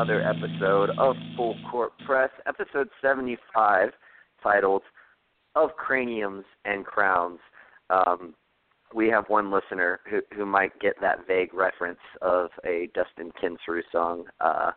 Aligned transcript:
another 0.00 0.22
episode 0.22 0.88
of 0.98 1.14
Full 1.36 1.54
Court 1.70 1.92
Press, 2.06 2.30
episode 2.46 2.88
75, 3.02 3.90
titled 4.42 4.80
Of 5.54 5.76
Craniums 5.76 6.46
and 6.64 6.86
Crowns. 6.86 7.38
Um, 7.90 8.32
we 8.94 9.08
have 9.08 9.26
one 9.28 9.52
listener 9.52 10.00
who, 10.08 10.20
who 10.34 10.46
might 10.46 10.78
get 10.80 10.94
that 11.02 11.26
vague 11.26 11.52
reference 11.52 11.98
of 12.22 12.48
a 12.64 12.88
Dustin 12.94 13.30
Kensrue 13.42 13.82
song, 13.92 14.24
uh, 14.40 14.70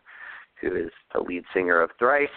who 0.60 0.76
is 0.76 0.90
the 1.14 1.20
lead 1.20 1.44
singer 1.54 1.80
of 1.80 1.88
Thrice. 1.98 2.28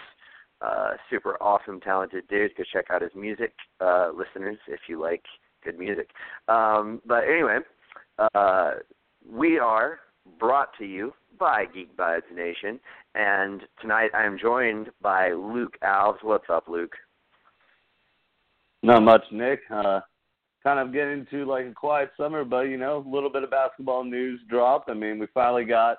Uh, 0.62 0.92
super 1.10 1.36
awesome, 1.42 1.80
talented 1.80 2.26
dude. 2.28 2.56
Go 2.56 2.64
check 2.72 2.86
out 2.90 3.02
his 3.02 3.12
music, 3.14 3.52
uh, 3.82 4.12
listeners, 4.16 4.56
if 4.66 4.80
you 4.88 4.98
like 4.98 5.24
good 5.62 5.78
music. 5.78 6.08
Um, 6.48 7.02
but 7.04 7.24
anyway, 7.24 7.58
uh, 8.34 8.70
we 9.30 9.58
are 9.58 9.98
brought 10.38 10.70
to 10.78 10.86
you 10.86 11.12
by 11.38 11.64
Geek 11.66 11.96
Vibes 11.96 12.30
Nation, 12.34 12.78
and 13.14 13.62
tonight 13.80 14.10
I 14.14 14.24
am 14.24 14.38
joined 14.38 14.90
by 15.00 15.32
Luke 15.32 15.76
Alves. 15.82 16.22
What's 16.22 16.48
up, 16.50 16.68
Luke? 16.68 16.94
Not 18.82 19.02
much, 19.02 19.22
Nick. 19.32 19.60
Uh, 19.70 20.00
kind 20.62 20.78
of 20.78 20.92
getting 20.92 21.20
into 21.20 21.44
like 21.44 21.66
a 21.66 21.72
quiet 21.72 22.10
summer, 22.16 22.44
but 22.44 22.62
you 22.62 22.76
know, 22.76 23.04
a 23.06 23.10
little 23.10 23.30
bit 23.30 23.42
of 23.42 23.50
basketball 23.50 24.04
news 24.04 24.40
dropped. 24.48 24.90
I 24.90 24.94
mean, 24.94 25.18
we 25.18 25.26
finally 25.34 25.64
got 25.64 25.98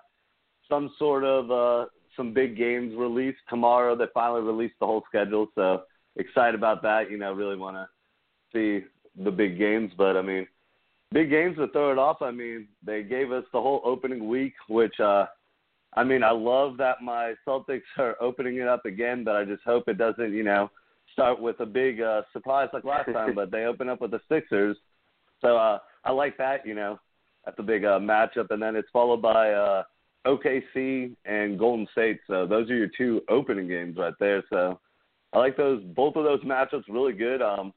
some 0.70 0.92
sort 0.98 1.24
of 1.24 1.52
uh, 1.52 1.86
some 2.16 2.34
big 2.34 2.58
games 2.58 2.94
released 2.96 3.40
tomorrow. 3.50 3.96
They 3.96 4.06
finally 4.14 4.42
released 4.42 4.76
the 4.80 4.86
whole 4.86 5.04
schedule, 5.08 5.48
so 5.56 5.84
excited 6.16 6.56
about 6.56 6.82
that. 6.84 7.10
You 7.10 7.18
know, 7.18 7.34
really 7.34 7.58
want 7.58 7.76
to 7.76 7.88
see 8.54 8.86
the 9.24 9.32
big 9.32 9.58
games, 9.58 9.92
but 9.98 10.16
I 10.16 10.22
mean 10.22 10.48
big 11.12 11.30
games 11.30 11.58
to 11.58 11.68
throw 11.70 11.92
it 11.92 11.98
off. 11.98 12.22
I 12.22 12.32
mean, 12.32 12.68
they 12.86 13.04
gave 13.04 13.32
us 13.32 13.44
the 13.52 13.62
whole 13.62 13.82
opening 13.84 14.28
week, 14.28 14.54
which 14.68 15.00
uh 15.00 15.26
I 15.96 16.04
mean, 16.04 16.24
I 16.24 16.32
love 16.32 16.78
that 16.78 17.02
my 17.02 17.34
Celtics 17.48 17.82
are 17.98 18.16
opening 18.22 18.58
it 18.58 18.68
up 18.68 18.86
again, 18.86 19.24
but 19.24 19.36
I 19.36 19.44
just 19.44 19.64
hope 19.64 19.88
it 19.88 19.98
doesn't, 19.98 20.34
you 20.34 20.44
know, 20.44 20.70
start 21.14 21.42
with 21.42 21.60
a 21.60 21.66
big 21.66 22.02
uh 22.02 22.22
surprise 22.34 22.70
like 22.74 22.84
last 22.84 23.12
time, 23.12 23.34
but 23.36 23.52
they 23.52 23.66
open 23.66 23.90
up 23.90 24.02
with 24.02 24.12
the 24.12 24.22
Sixers. 24.30 24.78
So 25.42 25.58
uh 25.58 25.80
I 26.06 26.12
like 26.12 26.38
that, 26.38 26.66
you 26.66 26.76
know. 26.76 27.00
That's 27.46 27.60
a 27.60 27.64
big 27.64 27.86
uh 27.86 28.00
matchup 28.00 28.52
and 28.52 28.62
then 28.62 28.76
it's 28.76 28.90
followed 28.92 29.22
by 29.22 29.52
uh 29.52 29.84
OKC 30.28 31.16
and 31.26 31.58
Golden 31.58 31.88
State. 31.92 32.20
So 32.28 32.46
those 32.46 32.70
are 32.70 32.76
your 32.76 32.90
two 32.96 33.22
opening 33.30 33.68
games 33.68 33.98
right 33.98 34.14
there. 34.20 34.44
So 34.50 34.80
I 35.34 35.40
like 35.40 35.58
those 35.58 35.82
both 35.96 36.16
of 36.16 36.24
those 36.24 36.44
matchups 36.44 36.84
really 36.88 37.14
good. 37.14 37.42
Um 37.42 37.74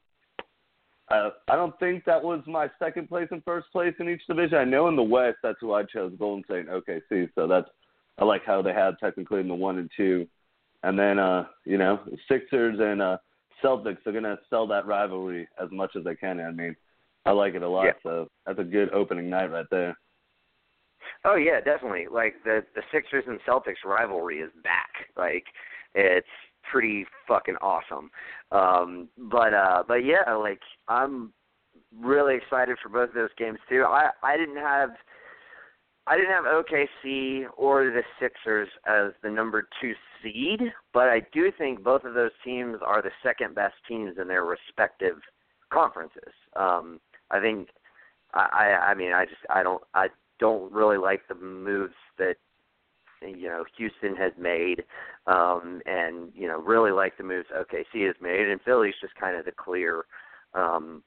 uh, 1.13 1.31
I 1.49 1.57
don't 1.57 1.79
think 1.79 2.05
that 2.05 2.23
was 2.23 2.43
my 2.47 2.71
second 2.79 3.09
place 3.09 3.29
and 3.31 3.45
first 3.45 3.71
place 3.71 3.95
in 3.99 4.09
each 4.09 4.27
division. 4.27 4.59
I 4.59 4.65
know 4.65 4.89
in 4.89 4.97
the 4.97 5.03
West 5.03 5.39
that's 5.43 5.59
who 5.61 5.75
I 5.75 5.83
chose, 5.85 6.13
Golden 6.19 6.45
State 6.45 6.67
and 6.67 6.83
OKC. 6.83 7.29
So 7.35 7.47
that's 7.47 7.69
I 8.19 8.25
like 8.25 8.45
how 8.45 8.63
they 8.63 8.73
had 8.73 8.95
technically 8.99 9.41
in 9.41 9.49
the 9.49 9.55
one 9.55 9.79
and 9.79 9.91
two, 9.97 10.27
and 10.83 10.99
then 10.99 11.19
uh, 11.19 11.47
you 11.65 11.79
know 11.79 12.01
Sixers 12.31 12.79
and 12.81 13.03
uh, 13.03 13.19
Celtics 13.63 14.07
are 14.07 14.13
gonna 14.13 14.39
sell 14.49 14.67
that 14.69 14.87
rivalry 14.87 15.49
as 15.63 15.69
much 15.71 15.93
as 15.97 16.05
they 16.05 16.15
can. 16.15 16.41
I 16.41 16.51
mean, 16.51 16.77
I 17.27 17.33
like 17.33 17.55
it 17.55 17.63
a 17.63 17.69
lot. 17.69 17.85
Yeah. 17.85 17.93
So 18.03 18.29
that's 18.47 18.59
a 18.59 18.65
good 18.65 18.93
opening 18.93 19.29
night 19.29 19.51
right 19.51 19.67
there. 19.71 19.97
Oh 21.25 21.37
yeah, 21.37 21.61
definitely. 21.61 22.07
Like 22.11 22.35
the 22.45 22.65
the 22.75 22.83
Sixers 22.93 23.25
and 23.27 23.39
Celtics 23.47 23.85
rivalry 23.85 24.39
is 24.41 24.51
back. 24.63 24.91
Like 25.17 25.45
it's 25.95 26.27
pretty 26.71 27.07
fucking 27.27 27.57
awesome. 27.61 28.11
Um 28.51 29.09
but 29.17 29.55
uh 29.55 29.83
but 29.87 30.05
yeah, 30.05 30.35
like 30.35 30.61
I'm 30.89 31.33
really 32.01 32.37
excited 32.37 32.77
for 32.83 32.89
both 32.89 33.11
of 33.11 33.15
those 33.15 33.31
games 33.39 33.59
too. 33.69 33.85
I 33.87 34.11
I 34.23 34.37
didn't 34.37 34.57
have 34.57 34.91
I 36.07 36.17
didn't 36.17 36.33
have 36.33 36.45
OKC 36.45 37.45
or 37.57 37.85
the 37.85 38.03
Sixers 38.21 38.69
as 38.89 39.13
the 39.23 39.31
number 39.31 39.69
2 39.81 39.93
seed, 40.21 40.61
but 40.93 41.09
I 41.09 41.23
do 41.33 41.53
think 41.57 41.85
both 41.85 42.03
of 42.03 42.15
those 42.15 42.33
teams 42.45 42.79
are 42.85 43.03
the 43.03 43.13
second 43.23 43.55
best 43.55 43.75
teams 43.87 44.17
in 44.21 44.27
their 44.27 44.45
respective 44.45 45.17
conferences. 45.73 46.33
Um 46.57 47.01
I 47.31 47.41
think 47.41 47.69
I 48.35 48.49
I, 48.53 48.91
I 48.91 48.95
mean 48.95 49.13
I 49.13 49.25
just 49.25 49.43
I 49.51 49.63
don't 49.63 49.83
I 49.95 50.09
don't 50.39 50.73
really 50.73 50.99
like 50.99 51.29
the 51.29 51.35
moves 51.35 51.95
that 52.19 52.37
you 53.29 53.49
know 53.49 53.65
Houston 53.77 54.17
has 54.17 54.33
made, 54.39 54.85
um, 55.27 55.81
and 55.87 56.31
you 56.35 56.47
know 56.47 56.59
really 56.59 56.91
like 56.91 57.17
the 57.17 57.25
moves 57.25 57.49
OKC 57.57 58.07
has 58.07 58.17
made, 58.21 58.49
and 58.49 58.61
Philly's 58.63 58.95
just 59.01 59.15
kind 59.15 59.37
of 59.37 59.45
the 59.45 59.53
clear, 59.53 60.05
um, 60.55 61.03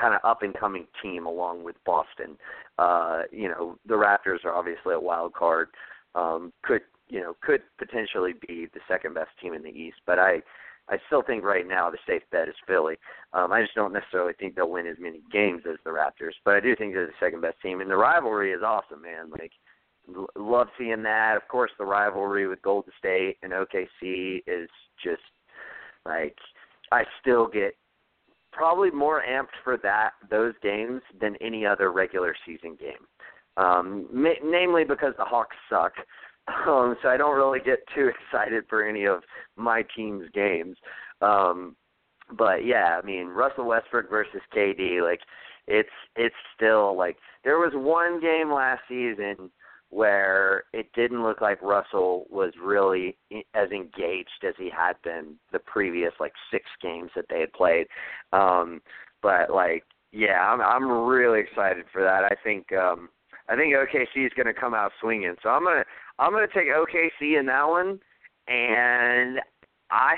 kind 0.00 0.14
of 0.14 0.20
up 0.24 0.42
and 0.42 0.54
coming 0.54 0.86
team 1.02 1.26
along 1.26 1.64
with 1.64 1.76
Boston. 1.84 2.36
Uh, 2.78 3.22
you 3.30 3.48
know 3.48 3.78
the 3.86 3.94
Raptors 3.94 4.44
are 4.44 4.54
obviously 4.54 4.94
a 4.94 5.00
wild 5.00 5.34
card, 5.34 5.68
um, 6.14 6.52
could 6.62 6.82
you 7.08 7.20
know 7.20 7.36
could 7.40 7.62
potentially 7.78 8.34
be 8.46 8.66
the 8.74 8.80
second 8.88 9.14
best 9.14 9.30
team 9.40 9.54
in 9.54 9.62
the 9.62 9.70
East, 9.70 9.98
but 10.06 10.18
I. 10.18 10.42
I 10.90 10.96
still 11.06 11.20
think 11.20 11.44
right 11.44 11.68
now 11.68 11.90
the 11.90 11.98
safe 12.06 12.22
bet 12.32 12.48
is 12.48 12.54
Philly. 12.66 12.96
Um, 13.34 13.52
I 13.52 13.60
just 13.60 13.74
don't 13.74 13.92
necessarily 13.92 14.32
think 14.32 14.54
they'll 14.54 14.70
win 14.70 14.86
as 14.86 14.96
many 14.98 15.20
games 15.30 15.64
as 15.68 15.76
the 15.84 15.90
Raptors, 15.90 16.32
but 16.46 16.54
I 16.54 16.60
do 16.60 16.74
think 16.74 16.94
they're 16.94 17.04
the 17.04 17.12
second 17.20 17.42
best 17.42 17.60
team, 17.60 17.82
and 17.82 17.90
the 17.90 17.96
rivalry 17.98 18.52
is 18.52 18.62
awesome, 18.62 19.02
man. 19.02 19.28
Like 19.30 19.52
love 20.36 20.68
seeing 20.78 21.02
that. 21.02 21.36
Of 21.36 21.48
course, 21.48 21.70
the 21.78 21.84
rivalry 21.84 22.46
with 22.46 22.62
Golden 22.62 22.92
State 22.98 23.36
and 23.42 23.52
OKC 23.52 24.42
is 24.46 24.68
just 25.02 25.22
like 26.04 26.36
I 26.92 27.04
still 27.20 27.46
get 27.46 27.74
probably 28.52 28.90
more 28.90 29.22
amped 29.28 29.56
for 29.62 29.76
that 29.78 30.12
those 30.30 30.54
games 30.62 31.02
than 31.20 31.36
any 31.40 31.66
other 31.66 31.92
regular 31.92 32.34
season 32.46 32.76
game. 32.78 33.06
Um, 33.56 34.06
ma- 34.12 34.42
namely 34.42 34.84
because 34.84 35.14
the 35.18 35.24
Hawks 35.24 35.56
suck, 35.68 35.92
um, 36.66 36.96
so 37.02 37.08
I 37.08 37.16
don't 37.16 37.36
really 37.36 37.60
get 37.60 37.80
too 37.94 38.10
excited 38.32 38.64
for 38.68 38.86
any 38.86 39.04
of 39.06 39.22
my 39.56 39.84
team's 39.96 40.28
games. 40.32 40.76
Um, 41.20 41.76
but 42.36 42.64
yeah, 42.64 42.98
I 43.02 43.06
mean 43.06 43.28
Russell 43.28 43.66
Westbrook 43.66 44.10
versus 44.10 44.40
KD, 44.54 45.02
like 45.02 45.20
it's 45.66 45.88
it's 46.16 46.34
still 46.56 46.96
like 46.96 47.16
there 47.44 47.58
was 47.58 47.72
one 47.74 48.20
game 48.20 48.52
last 48.52 48.82
season 48.88 49.50
where 49.90 50.64
it 50.72 50.90
didn't 50.94 51.22
look 51.22 51.40
like 51.40 51.62
Russell 51.62 52.26
was 52.30 52.52
really 52.62 53.16
as 53.54 53.70
engaged 53.70 54.44
as 54.46 54.54
he 54.58 54.70
had 54.70 54.94
been 55.02 55.36
the 55.52 55.58
previous 55.60 56.12
like 56.20 56.32
six 56.50 56.64
games 56.82 57.10
that 57.16 57.24
they 57.30 57.40
had 57.40 57.52
played. 57.52 57.86
Um, 58.32 58.82
but 59.22 59.50
like, 59.50 59.84
yeah, 60.12 60.40
I'm 60.40 60.60
I'm 60.60 61.06
really 61.06 61.40
excited 61.40 61.84
for 61.92 62.02
that. 62.02 62.24
I 62.24 62.34
think 62.44 62.72
um, 62.72 63.08
I 63.48 63.56
think 63.56 63.74
OKC 63.74 64.26
is 64.26 64.32
going 64.36 64.46
to 64.46 64.58
come 64.58 64.74
out 64.74 64.92
swinging. 65.00 65.36
So 65.42 65.48
I'm 65.48 65.64
gonna 65.64 65.84
I'm 66.18 66.32
gonna 66.32 66.46
take 66.46 66.68
OKC 66.68 67.38
in 67.38 67.46
that 67.46 67.68
one, 67.68 67.98
and 68.46 69.40
I 69.90 70.16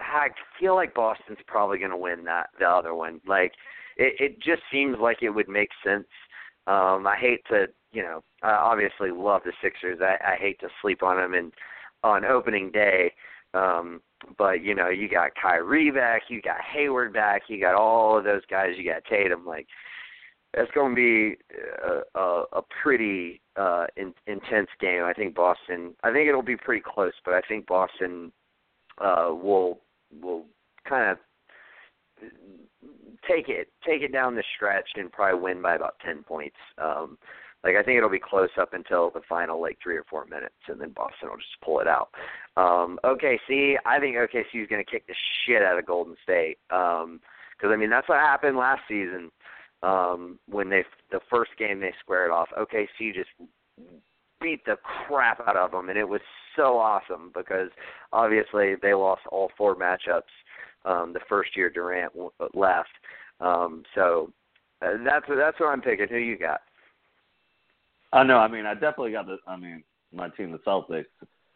I 0.00 0.28
feel 0.60 0.74
like 0.74 0.94
Boston's 0.94 1.38
probably 1.46 1.78
going 1.78 1.90
to 1.90 1.96
win 1.96 2.24
that 2.24 2.50
the 2.58 2.66
other 2.66 2.94
one. 2.94 3.20
Like, 3.26 3.52
it 3.96 4.14
it 4.20 4.42
just 4.42 4.62
seems 4.70 4.96
like 5.00 5.22
it 5.22 5.30
would 5.30 5.48
make 5.48 5.70
sense. 5.84 6.06
Um, 6.66 7.06
I 7.06 7.16
hate 7.18 7.40
to 7.50 7.66
you 7.94 8.02
know, 8.02 8.22
I 8.42 8.50
obviously 8.50 9.10
love 9.10 9.42
the 9.44 9.52
Sixers. 9.62 10.00
I, 10.02 10.32
I 10.32 10.36
hate 10.36 10.58
to 10.60 10.68
sleep 10.82 11.02
on 11.02 11.16
them 11.16 11.34
and 11.34 11.52
on 12.02 12.24
opening 12.24 12.70
day. 12.70 13.12
Um, 13.54 14.00
but 14.36 14.62
you 14.62 14.74
know, 14.74 14.88
you 14.88 15.08
got 15.08 15.30
Kyrie 15.40 15.90
back, 15.90 16.22
you 16.28 16.42
got 16.42 16.56
Hayward 16.74 17.12
back, 17.12 17.42
you 17.48 17.60
got 17.60 17.76
all 17.76 18.18
of 18.18 18.24
those 18.24 18.42
guys, 18.50 18.70
you 18.76 18.84
got 18.84 19.04
Tatum. 19.04 19.46
Like, 19.46 19.66
it's 20.54 20.70
going 20.72 20.94
to 20.94 20.96
be 20.96 21.36
a, 21.84 22.18
a, 22.18 22.44
a 22.54 22.62
pretty 22.82 23.40
uh, 23.56 23.86
in, 23.96 24.12
intense 24.26 24.68
game. 24.80 25.04
I 25.04 25.12
think 25.12 25.34
Boston. 25.34 25.94
I 26.02 26.12
think 26.12 26.28
it'll 26.28 26.42
be 26.42 26.56
pretty 26.56 26.82
close, 26.84 27.12
but 27.24 27.34
I 27.34 27.40
think 27.48 27.66
Boston 27.66 28.32
uh, 29.00 29.28
will 29.30 29.78
will 30.22 30.44
kind 30.88 31.10
of 31.10 31.18
take 33.28 33.48
it 33.48 33.68
take 33.86 34.02
it 34.02 34.12
down 34.12 34.34
the 34.34 34.44
stretch 34.56 34.88
and 34.96 35.10
probably 35.12 35.40
win 35.40 35.62
by 35.62 35.74
about 35.74 35.96
ten 36.04 36.22
points. 36.22 36.56
Um, 36.78 37.18
like 37.64 37.76
I 37.76 37.82
think 37.82 37.96
it'll 37.96 38.10
be 38.10 38.20
close 38.20 38.50
up 38.60 38.74
until 38.74 39.10
the 39.10 39.22
final 39.28 39.60
like 39.60 39.78
three 39.82 39.96
or 39.96 40.04
four 40.08 40.26
minutes, 40.26 40.54
and 40.68 40.80
then 40.80 40.90
Boston 40.90 41.30
will 41.30 41.38
just 41.38 41.60
pull 41.64 41.80
it 41.80 41.88
out. 41.88 42.10
Um, 42.56 43.00
OKC, 43.04 43.76
I 43.86 43.98
think 43.98 44.16
OKC 44.16 44.62
is 44.62 44.68
going 44.68 44.84
to 44.84 44.90
kick 44.90 45.06
the 45.06 45.14
shit 45.46 45.62
out 45.62 45.78
of 45.78 45.86
Golden 45.86 46.14
State 46.22 46.58
because 46.68 47.04
um, 47.04 47.20
I 47.72 47.76
mean 47.76 47.90
that's 47.90 48.08
what 48.08 48.20
happened 48.20 48.58
last 48.58 48.82
season 48.86 49.30
um, 49.82 50.38
when 50.46 50.68
they 50.68 50.84
the 51.10 51.20
first 51.30 51.52
game 51.58 51.80
they 51.80 51.94
squared 52.00 52.30
off. 52.30 52.48
OKC 52.58 53.14
just 53.14 53.30
beat 54.42 54.64
the 54.66 54.76
crap 55.06 55.40
out 55.48 55.56
of 55.56 55.70
them, 55.70 55.88
and 55.88 55.98
it 55.98 56.08
was 56.08 56.20
so 56.54 56.78
awesome 56.78 57.32
because 57.34 57.70
obviously 58.12 58.74
they 58.82 58.92
lost 58.92 59.22
all 59.32 59.50
four 59.56 59.74
matchups 59.74 60.22
um, 60.84 61.14
the 61.14 61.20
first 61.28 61.56
year 61.56 61.70
Durant 61.70 62.12
left. 62.52 62.90
Um, 63.40 63.84
so 63.94 64.30
uh, 64.82 64.98
that's 65.02 65.24
that's 65.28 65.58
what 65.58 65.70
I'm 65.70 65.80
picking. 65.80 66.08
Who 66.10 66.18
you 66.18 66.36
got? 66.36 66.60
I 68.14 68.22
know. 68.22 68.38
I 68.38 68.48
mean, 68.48 68.64
I 68.64 68.74
definitely 68.74 69.12
got 69.12 69.26
the. 69.26 69.38
I 69.46 69.56
mean, 69.56 69.82
my 70.12 70.28
team, 70.30 70.52
the 70.52 70.58
Celtics. 70.58 71.06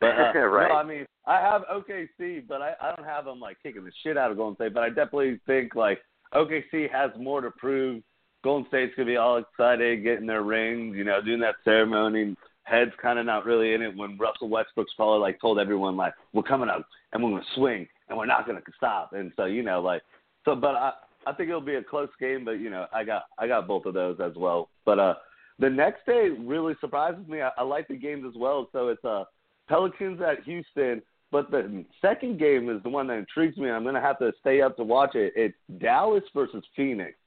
But 0.00 0.06
uh, 0.06 0.38
right. 0.46 0.69
no, 0.69 0.75
I 0.75 0.84
mean, 0.84 1.06
I 1.25 1.40
have 1.40 1.62
OKC, 1.72 2.46
but 2.46 2.60
I, 2.60 2.72
I 2.82 2.94
don't 2.94 3.06
have 3.06 3.25
them 3.25 3.40
like 3.40 3.58
kicking 3.62 3.84
the 3.84 3.93
shit 4.02 4.19
out 4.19 4.31
of 4.32 4.37
Golden 4.37 4.56
State. 4.56 4.75
But 4.75 4.82
I 4.82 4.88
definitely 4.88 5.40
think 5.46 5.76
like 5.76 6.00
OKC 6.34 6.90
has 6.90 7.10
more 7.19 7.40
to 7.40 7.52
prove 7.52 8.02
Golden 8.43 8.66
State's 8.69 8.94
gonna 8.96 9.06
be 9.06 9.16
all 9.16 9.38
excited, 9.38 10.02
getting 10.02 10.26
their 10.26 10.43
rings, 10.43 10.96
you 10.96 11.05
know, 11.05 11.20
doing 11.22 11.40
that 11.40 11.56
ceremony. 11.64 12.37
Head's 12.64 12.93
kind 13.00 13.19
of 13.19 13.25
not 13.25 13.46
really 13.46 13.72
in 13.72 13.81
it 13.81 13.96
when 13.96 14.19
Russell 14.19 14.49
Westbrook's 14.49 14.93
probably 14.94 15.20
like 15.20 15.40
told 15.40 15.58
everyone 15.58 15.96
like, 15.96 16.12
we're 16.34 16.43
coming 16.43 16.69
up 16.69 16.87
and 17.12 17.22
we're 17.22 17.31
gonna 17.31 17.43
swing 17.54 17.87
and 18.08 18.19
we're 18.19 18.26
not 18.26 18.46
gonna 18.46 18.61
stop. 18.76 19.12
And 19.12 19.32
so 19.37 19.46
you 19.46 19.62
know, 19.62 19.81
like, 19.81 20.02
so 20.44 20.54
but 20.54 20.75
I 20.75 20.93
I 21.26 21.32
think 21.32 21.49
it'll 21.49 21.61
be 21.61 21.76
a 21.76 21.84
close 21.84 22.11
game, 22.20 22.44
but 22.44 22.52
you 22.52 22.70
know, 22.70 22.87
I 22.93 23.04
got 23.04 23.25
I 23.38 23.46
got 23.46 23.69
both 23.69 23.87
of 23.87 23.94
those 23.94 24.19
as 24.20 24.32
well. 24.37 24.69
But 24.84 24.99
uh, 24.99 25.14
the 25.58 25.70
next 25.70 26.06
day 26.06 26.31
really 26.38 26.75
surprises 26.81 27.26
me. 27.28 27.43
I, 27.43 27.50
I 27.58 27.62
like 27.62 27.88
the 27.88 27.96
games 27.96 28.25
as 28.28 28.34
well. 28.38 28.69
So 28.72 28.88
it's 28.88 29.05
uh 29.05 29.25
Pelicans 29.69 30.20
at 30.20 30.44
Houston. 30.44 31.02
But 31.31 31.50
the 31.50 31.84
second 32.00 32.38
game 32.38 32.70
is 32.70 32.82
the 32.82 32.88
one 32.88 33.06
that 33.08 33.19
intrigues 33.19 33.58
me. 33.58 33.69
I'm 33.69 33.82
going 33.82 33.94
to 33.94 34.00
have 34.00 34.19
to 34.20 34.32
stay 34.40 34.62
up 34.62 34.78
to 34.78 34.82
watch 34.82 35.14
it. 35.14 35.34
It's 35.37 35.55
Dallas 35.78 36.25
versus 36.34 36.64
Phoenix. 36.75 37.19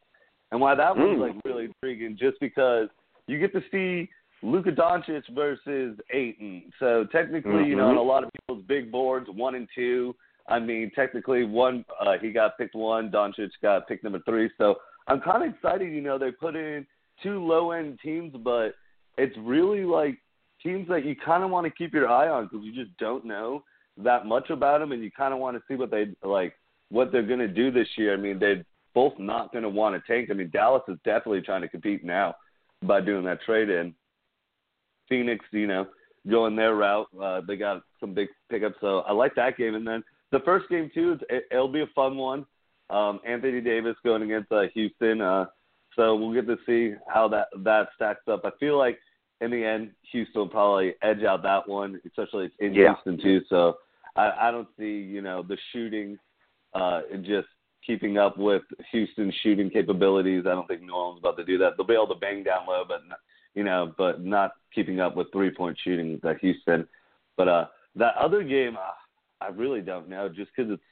And 0.52 0.60
why 0.60 0.74
that 0.74 0.98
one's 0.98 1.20
Mm. 1.20 1.22
like 1.22 1.36
really 1.46 1.66
intriguing, 1.66 2.18
just 2.18 2.40
because 2.40 2.90
you 3.28 3.38
get 3.38 3.54
to 3.54 3.62
see 3.72 4.10
Luka 4.42 4.72
Doncic 4.72 5.22
versus 5.36 6.00
Ayton. 6.12 6.74
So 6.80 7.06
technically, 7.12 7.66
you 7.66 7.76
know, 7.76 7.90
on 7.90 7.98
a 7.98 8.02
lot 8.02 8.24
of 8.24 8.32
people's 8.34 8.66
big 8.66 8.92
boards, 8.92 9.28
one 9.30 9.54
and 9.54 9.68
two. 9.76 10.16
I 10.50 10.58
mean, 10.60 10.92
technically, 10.96 11.44
one 11.44 11.86
uh, 12.00 12.14
he 12.20 12.32
got 12.32 12.58
picked 12.58 12.74
one, 12.74 13.12
Doncic 13.12 13.52
got 13.62 13.88
picked 13.88 14.04
number 14.04 14.20
three. 14.26 14.50
So 14.58 14.78
I'm 15.08 15.22
kind 15.22 15.44
of 15.44 15.54
excited. 15.54 15.94
You 15.94 16.02
know, 16.02 16.18
they 16.18 16.32
put 16.32 16.56
in 16.56 16.88
two 17.24 17.46
low 17.46 17.72
end 17.72 18.00
teams, 18.04 18.34
but 18.44 18.76
it's 19.18 19.36
really 19.40 19.84
like 19.84 20.18
teams 20.64 20.88
that 20.90 21.06
you 21.06 21.16
kind 21.16 21.44
of 21.44 21.50
want 21.50 21.66
to 21.66 21.72
keep 21.72 21.94
your 21.94 22.10
eye 22.10 22.30
on 22.30 22.46
because 22.46 22.64
you 22.64 22.74
just 22.74 22.96
don't 22.98 23.26
know 23.26 23.64
that 23.98 24.26
much 24.26 24.50
about 24.50 24.80
them, 24.80 24.92
and 24.92 25.04
you 25.04 25.12
kind 25.12 25.34
of 25.34 25.40
want 25.40 25.58
to 25.58 25.64
see 25.68 25.76
what 25.76 25.92
they 25.92 26.08
like, 26.24 26.54
what 26.90 27.12
they're 27.12 27.22
going 27.24 27.40
to 27.40 27.48
do 27.48 27.72
this 27.72 27.88
year. 27.98 28.14
I 28.14 28.18
mean, 28.18 28.40
they're 28.40 28.64
both 28.94 29.14
not 29.20 29.52
going 29.52 29.64
to 29.64 29.70
want 29.70 29.96
to 29.96 30.12
tank. 30.12 30.30
I 30.30 30.34
mean, 30.34 30.50
Dallas 30.52 30.84
is 30.88 30.98
definitely 31.04 31.42
trying 31.42 31.62
to 31.62 31.68
compete 31.68 32.04
now 32.04 32.36
by 32.84 33.02
doing 33.02 33.26
that 33.26 33.42
trade 33.42 33.70
in. 33.70 33.94
Phoenix, 35.10 35.44
you 35.52 35.68
know, 35.68 35.88
going 36.30 36.56
their 36.56 36.76
route. 36.76 37.08
Uh, 37.22 37.42
they 37.46 37.58
got 37.58 37.84
some 38.00 38.14
big 38.14 38.30
pickups, 38.50 38.78
so 38.80 39.00
I 39.00 39.12
like 39.12 39.36
that 39.36 39.58
game. 39.58 39.76
And 39.76 39.86
then 39.86 40.04
the 40.32 40.40
first 40.40 40.70
game 40.70 40.90
too, 40.94 41.20
it, 41.30 41.44
it'll 41.52 41.68
be 41.68 41.82
a 41.82 41.88
fun 41.94 42.16
one. 42.18 42.46
Um, 42.90 43.20
Anthony 43.28 43.62
Davis 43.62 43.96
going 44.04 44.24
against 44.24 44.52
uh, 44.52 44.64
Houston, 44.74 45.22
uh, 45.22 45.46
so 45.96 46.16
we'll 46.16 46.34
get 46.34 46.48
to 46.48 46.58
see 46.66 46.96
how 47.08 47.28
that 47.30 47.48
that 47.64 47.90
stacks 47.96 48.28
up. 48.28 48.42
I 48.46 48.52
feel 48.60 48.78
like 48.78 49.00
in 49.42 49.52
the 49.52 49.64
end, 49.64 49.92
Houston 50.12 50.42
will 50.42 50.48
probably 50.48 50.94
edge 51.02 51.24
out 51.24 51.44
that 51.44 51.68
one, 51.68 52.00
especially 52.06 52.46
it's 52.46 52.56
in 52.60 52.74
Yeah. 52.74 52.94
Houston 52.94 53.22
too. 53.22 53.42
So 53.50 53.78
I, 54.16 54.32
I 54.48 54.52
don't 54.52 54.68
see 54.78 55.00
you 55.00 55.22
know 55.22 55.42
the 55.44 55.58
shooting 55.72 56.18
uh, 56.74 57.02
just 57.22 57.48
keeping 57.86 58.18
up 58.18 58.38
with 58.38 58.62
Houston's 58.92 59.34
shooting 59.42 59.70
capabilities. 59.70 60.44
I 60.46 60.52
don't 60.52 60.68
think 60.68 60.82
New 60.82 60.94
Orleans 60.94 61.18
is 61.18 61.22
about 61.22 61.38
to 61.38 61.44
do 61.44 61.58
that. 61.58 61.74
They'll 61.76 61.88
be 61.88 61.94
able 61.94 62.08
to 62.08 62.16
bang 62.16 62.44
down 62.44 62.68
low, 62.68 62.84
but 62.88 63.02
not, 63.08 63.18
you 63.56 63.64
know, 63.64 63.94
but 63.98 64.24
not 64.24 64.52
keeping 64.74 65.00
up 65.00 65.16
with 65.16 65.32
three 65.34 65.50
point 65.52 65.78
shooting 65.84 66.20
that 66.24 66.38
Houston. 66.40 66.88
But 67.38 67.48
uh, 67.48 67.66
that 67.96 68.16
other 68.16 68.44
game, 68.44 68.78
uh, 68.78 69.44
I 69.44 69.48
really 69.50 69.82
don't 69.82 70.08
know, 70.08 70.30
just 70.30 70.52
because 70.56 70.72
it's. 70.72 70.84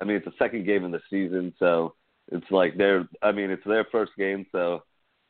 I 0.00 0.04
mean, 0.04 0.16
it's 0.16 0.24
the 0.24 0.32
second 0.36 0.66
game 0.66 0.82
of 0.82 0.90
the 0.90 1.00
season, 1.08 1.54
so 1.60 1.94
it's 2.30 2.50
like 2.50 2.76
they're. 2.76 3.08
I 3.22 3.32
mean, 3.32 3.50
it's 3.50 3.64
their 3.66 3.86
first 3.90 4.12
game, 4.16 4.46
so 4.52 4.82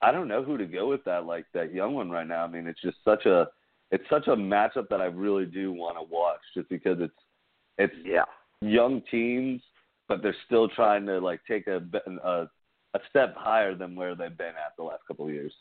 I 0.03 0.13
don't 0.13 0.29
know 0.29 0.43
who 0.43 0.59
to 0.59 0.67
go 0.67 0.89
with 0.89 1.05
that. 1.05 1.25
Like 1.25 1.47
that 1.55 1.73
young 1.75 1.95
one 1.95 2.11
right 2.11 2.27
now. 2.27 2.45
I 2.45 2.49
mean, 2.49 2.67
it's 2.67 2.83
just 2.83 2.99
such 3.05 3.27
a. 3.27 3.49
It's 3.91 4.05
such 4.09 4.27
a 4.27 4.37
matchup 4.37 4.89
that 4.89 5.03
I 5.03 5.07
really 5.07 5.45
do 5.45 5.73
want 5.73 5.97
to 5.97 6.03
watch, 6.03 6.41
just 6.55 6.69
because 6.69 6.99
it's. 7.01 7.15
It's 7.79 7.95
Yeah. 8.05 8.25
young 8.61 9.03
teams, 9.11 9.63
but 10.09 10.23
they're 10.23 10.37
still 10.47 10.69
trying 10.69 11.07
to 11.07 11.19
like 11.19 11.41
take 11.49 11.67
a 11.67 11.83
a, 12.23 12.49
a 12.95 13.01
step 13.09 13.35
higher 13.37 13.75
than 13.75 13.97
where 13.97 14.15
they've 14.15 14.37
been 14.37 14.49
at 14.49 14.77
the 14.77 14.83
last 14.83 15.03
couple 15.09 15.27
of 15.27 15.33
years. 15.33 15.53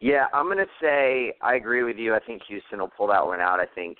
Yeah, 0.00 0.26
I'm 0.32 0.48
gonna 0.48 0.66
say 0.80 1.32
I 1.42 1.54
agree 1.56 1.82
with 1.82 1.96
you. 1.96 2.14
I 2.14 2.20
think 2.20 2.42
Houston 2.46 2.78
will 2.78 2.88
pull 2.96 3.08
that 3.08 3.26
one 3.26 3.40
out. 3.40 3.58
I 3.58 3.66
think 3.74 3.98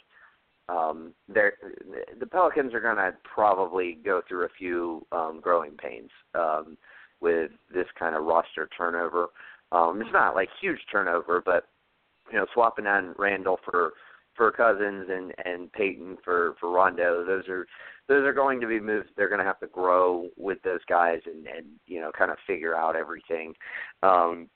um 0.69 1.13
the 1.29 2.27
Pelicans 2.31 2.75
are 2.75 2.81
gonna 2.81 3.13
probably 3.23 3.99
go 4.05 4.23
through 4.29 4.45
a 4.45 4.51
few 4.59 5.07
um 5.13 5.41
growing 5.43 5.73
pains 5.73 6.11
um 6.35 6.77
with 7.21 7.51
this 7.73 7.87
kind 7.99 8.15
of 8.15 8.25
roster 8.25 8.69
turnover. 8.77 9.29
Um 9.73 10.01
it's 10.01 10.13
not 10.13 10.35
like 10.35 10.49
huge 10.61 10.81
turnover, 10.91 11.43
but 11.45 11.65
you 12.31 12.39
know, 12.39 12.47
swapping 12.53 12.87
on 12.87 13.15
Randall 13.19 13.59
for 13.65 13.93
for 14.37 14.51
Cousins 14.53 15.09
and 15.11 15.35
and 15.45 15.73
Peyton 15.73 16.19
for 16.25 16.55
for 16.61 16.71
Rondo, 16.71 17.25
those 17.25 17.49
are 17.49 17.67
those 18.09 18.25
are 18.25 18.33
going 18.33 18.61
to 18.61 18.67
be 18.67 18.81
moves 18.81 19.09
they're 19.17 19.29
going 19.29 19.41
to 19.41 19.45
have 19.45 19.61
to 19.61 19.67
grow 19.67 20.29
with 20.37 20.59
those 20.63 20.81
guys 20.89 21.21
and 21.27 21.47
and 21.47 21.67
you 21.87 22.01
know 22.01 22.11
kind 22.17 22.31
of 22.31 22.39
figure 22.47 22.77
out 22.77 22.97
everything. 22.97 23.55
Um 24.03 24.49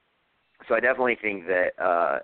so 0.69 0.75
I 0.77 0.81
definitely 0.81 1.19
think 1.21 1.47
that 1.47 1.71
uh 1.83 2.19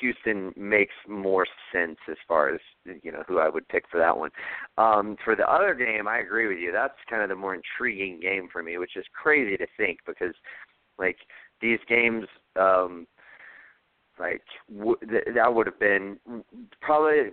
Houston 0.00 0.52
makes 0.56 0.94
more 1.08 1.46
sense 1.72 1.98
as 2.10 2.16
far 2.26 2.54
as 2.54 2.60
you 3.02 3.12
know 3.12 3.22
who 3.26 3.38
I 3.38 3.48
would 3.48 3.68
pick 3.68 3.84
for 3.90 3.98
that 3.98 4.16
one. 4.16 4.30
Um 4.76 5.16
for 5.24 5.36
the 5.36 5.50
other 5.50 5.74
game, 5.74 6.08
I 6.08 6.18
agree 6.18 6.48
with 6.48 6.58
you. 6.58 6.72
That's 6.72 6.94
kind 7.08 7.22
of 7.22 7.28
the 7.28 7.36
more 7.36 7.54
intriguing 7.54 8.20
game 8.20 8.48
for 8.52 8.62
me, 8.62 8.78
which 8.78 8.96
is 8.96 9.04
crazy 9.12 9.56
to 9.56 9.66
think 9.76 9.98
because 10.06 10.34
like 10.98 11.18
these 11.60 11.80
games 11.88 12.26
um 12.58 13.06
like 14.18 14.42
w- 14.76 14.98
th- 15.08 15.34
that 15.34 15.54
would 15.54 15.66
have 15.66 15.78
been 15.78 16.18
probably 16.80 17.30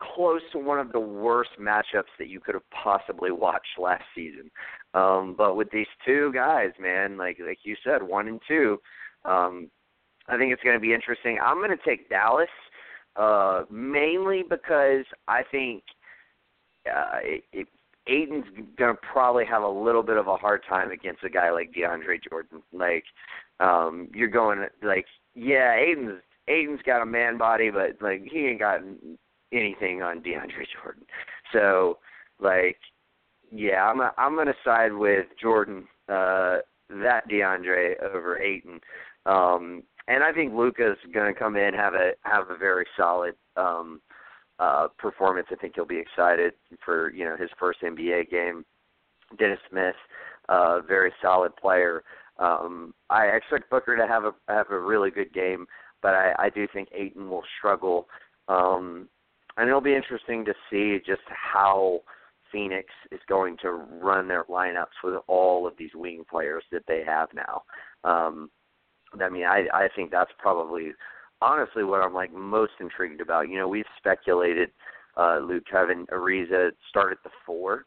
close 0.00 0.40
to 0.52 0.58
one 0.58 0.78
of 0.78 0.92
the 0.92 1.00
worst 1.00 1.50
matchups 1.60 2.12
that 2.18 2.28
you 2.28 2.40
could 2.40 2.54
have 2.54 2.70
possibly 2.70 3.30
watched 3.30 3.78
last 3.78 4.04
season. 4.14 4.50
Um, 4.94 5.34
but 5.36 5.56
with 5.56 5.70
these 5.70 5.86
two 6.06 6.32
guys, 6.32 6.70
man, 6.80 7.16
like 7.16 7.38
like 7.44 7.58
you 7.64 7.76
said, 7.84 8.02
one 8.02 8.28
and 8.28 8.40
two, 8.46 8.78
um, 9.24 9.70
I 10.28 10.36
think 10.36 10.52
it's 10.52 10.62
going 10.62 10.76
to 10.76 10.80
be 10.80 10.94
interesting. 10.94 11.38
I'm 11.42 11.58
going 11.58 11.76
to 11.76 11.84
take 11.84 12.08
Dallas 12.08 12.48
uh, 13.16 13.62
mainly 13.70 14.44
because 14.48 15.04
I 15.26 15.42
think 15.50 15.82
uh, 16.86 17.18
it, 17.22 17.44
it, 17.52 17.68
Ayton's 18.06 18.46
going 18.78 18.94
to 18.94 19.00
probably 19.12 19.44
have 19.44 19.62
a 19.62 19.68
little 19.68 20.02
bit 20.02 20.16
of 20.16 20.28
a 20.28 20.36
hard 20.36 20.62
time 20.68 20.90
against 20.90 21.24
a 21.24 21.28
guy 21.28 21.50
like 21.50 21.72
DeAndre 21.72 22.18
Jordan. 22.28 22.62
Like 22.72 23.04
um, 23.60 24.08
you're 24.14 24.28
going 24.28 24.64
like, 24.82 25.06
yeah, 25.34 25.74
Ayton's 25.76 26.22
Ayton's 26.48 26.80
got 26.86 27.02
a 27.02 27.06
man 27.06 27.36
body, 27.36 27.70
but 27.70 27.96
like 28.00 28.22
he 28.30 28.46
ain't 28.46 28.60
got 28.60 28.80
anything 29.52 30.02
on 30.02 30.20
DeAndre 30.20 30.66
Jordan. 30.80 31.04
So 31.52 31.98
like 32.40 32.78
yeah, 33.50 33.84
I'm 33.84 34.00
a, 34.00 34.12
I'm 34.16 34.36
gonna 34.36 34.54
side 34.64 34.92
with 34.92 35.26
Jordan, 35.40 35.84
uh, 36.08 36.58
that 36.88 37.28
DeAndre 37.30 38.02
over 38.02 38.38
Ayton. 38.38 38.80
Um 39.26 39.82
and 40.08 40.24
I 40.24 40.32
think 40.32 40.54
Luka's 40.54 40.96
gonna 41.12 41.34
come 41.34 41.56
in 41.56 41.74
have 41.74 41.94
a 41.94 42.12
have 42.22 42.50
a 42.50 42.56
very 42.56 42.86
solid 42.96 43.34
um 43.56 44.00
uh 44.58 44.88
performance. 44.98 45.46
I 45.52 45.54
think 45.54 45.74
he'll 45.76 45.84
be 45.84 45.98
excited 45.98 46.54
for, 46.84 47.12
you 47.12 47.24
know, 47.24 47.36
his 47.36 47.50
first 47.60 47.80
NBA 47.82 48.30
game. 48.30 48.64
Dennis 49.38 49.60
Smith, 49.70 49.94
uh 50.48 50.80
very 50.80 51.12
solid 51.22 51.54
player. 51.56 52.02
Um 52.38 52.94
I 53.10 53.26
expect 53.26 53.70
Booker 53.70 53.96
to 53.96 54.06
have 54.06 54.24
a 54.24 54.32
have 54.48 54.70
a 54.70 54.80
really 54.80 55.10
good 55.10 55.32
game, 55.32 55.66
but 56.02 56.14
I, 56.14 56.34
I 56.38 56.50
do 56.50 56.66
think 56.72 56.88
Ayton 56.92 57.30
will 57.30 57.44
struggle. 57.58 58.08
Um 58.48 59.08
and 59.56 59.68
it'll 59.68 59.80
be 59.80 59.94
interesting 59.94 60.44
to 60.46 60.54
see 60.70 60.98
just 61.04 61.22
how 61.28 62.00
Phoenix 62.50 62.88
is 63.10 63.20
going 63.28 63.56
to 63.62 63.72
run 63.72 64.28
their 64.28 64.44
lineups 64.44 64.96
with 65.04 65.14
all 65.26 65.66
of 65.66 65.74
these 65.76 65.90
wing 65.94 66.24
players 66.30 66.64
that 66.72 66.84
they 66.86 67.02
have 67.04 67.28
now. 67.34 67.62
Um, 68.04 68.50
I 69.20 69.28
mean, 69.28 69.44
I 69.44 69.66
I 69.72 69.88
think 69.94 70.10
that's 70.10 70.30
probably 70.38 70.92
honestly 71.40 71.84
what 71.84 72.02
I'm 72.02 72.14
like 72.14 72.32
most 72.32 72.72
intrigued 72.80 73.20
about. 73.20 73.48
You 73.48 73.58
know, 73.58 73.68
we've 73.68 73.84
speculated 73.96 74.70
uh, 75.16 75.38
Luke 75.38 75.64
Kevin 75.70 76.06
Ariza 76.06 76.70
start 76.88 77.12
at 77.12 77.22
the 77.24 77.30
four, 77.44 77.84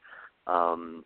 um, 0.48 1.04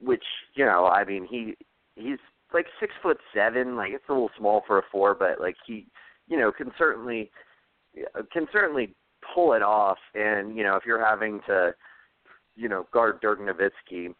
which 0.00 0.24
you 0.54 0.64
know, 0.64 0.86
I 0.86 1.04
mean, 1.04 1.26
he 1.28 1.54
he's 1.96 2.18
like 2.52 2.66
six 2.78 2.92
foot 3.02 3.18
seven. 3.34 3.76
Like 3.76 3.92
it's 3.92 4.08
a 4.08 4.12
little 4.12 4.30
small 4.38 4.62
for 4.66 4.78
a 4.78 4.82
four, 4.90 5.14
but 5.14 5.40
like 5.40 5.56
he, 5.66 5.86
you 6.28 6.38
know, 6.38 6.52
can 6.52 6.72
certainly 6.78 7.30
can 8.32 8.46
certainly 8.52 8.94
pull 9.34 9.52
it 9.52 9.62
off. 9.62 9.98
And 10.14 10.56
you 10.56 10.62
know, 10.62 10.76
if 10.76 10.84
you're 10.84 11.04
having 11.04 11.40
to, 11.46 11.74
you 12.56 12.68
know, 12.68 12.86
guard 12.92 13.20
Dirk 13.20 13.40
Nowitzki, 13.40 14.14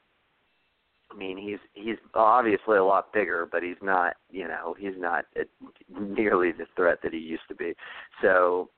I 1.10 1.16
mean, 1.16 1.36
he's 1.36 1.58
he's 1.74 1.96
obviously 2.14 2.76
a 2.76 2.84
lot 2.84 3.12
bigger, 3.12 3.48
but 3.50 3.62
he's 3.62 3.80
not, 3.82 4.14
you 4.30 4.46
know, 4.46 4.74
he's 4.78 4.94
not 4.96 5.24
nearly 5.88 6.52
the 6.52 6.66
threat 6.76 6.98
that 7.02 7.12
he 7.12 7.18
used 7.18 7.48
to 7.48 7.54
be. 7.54 7.74
So, 8.22 8.70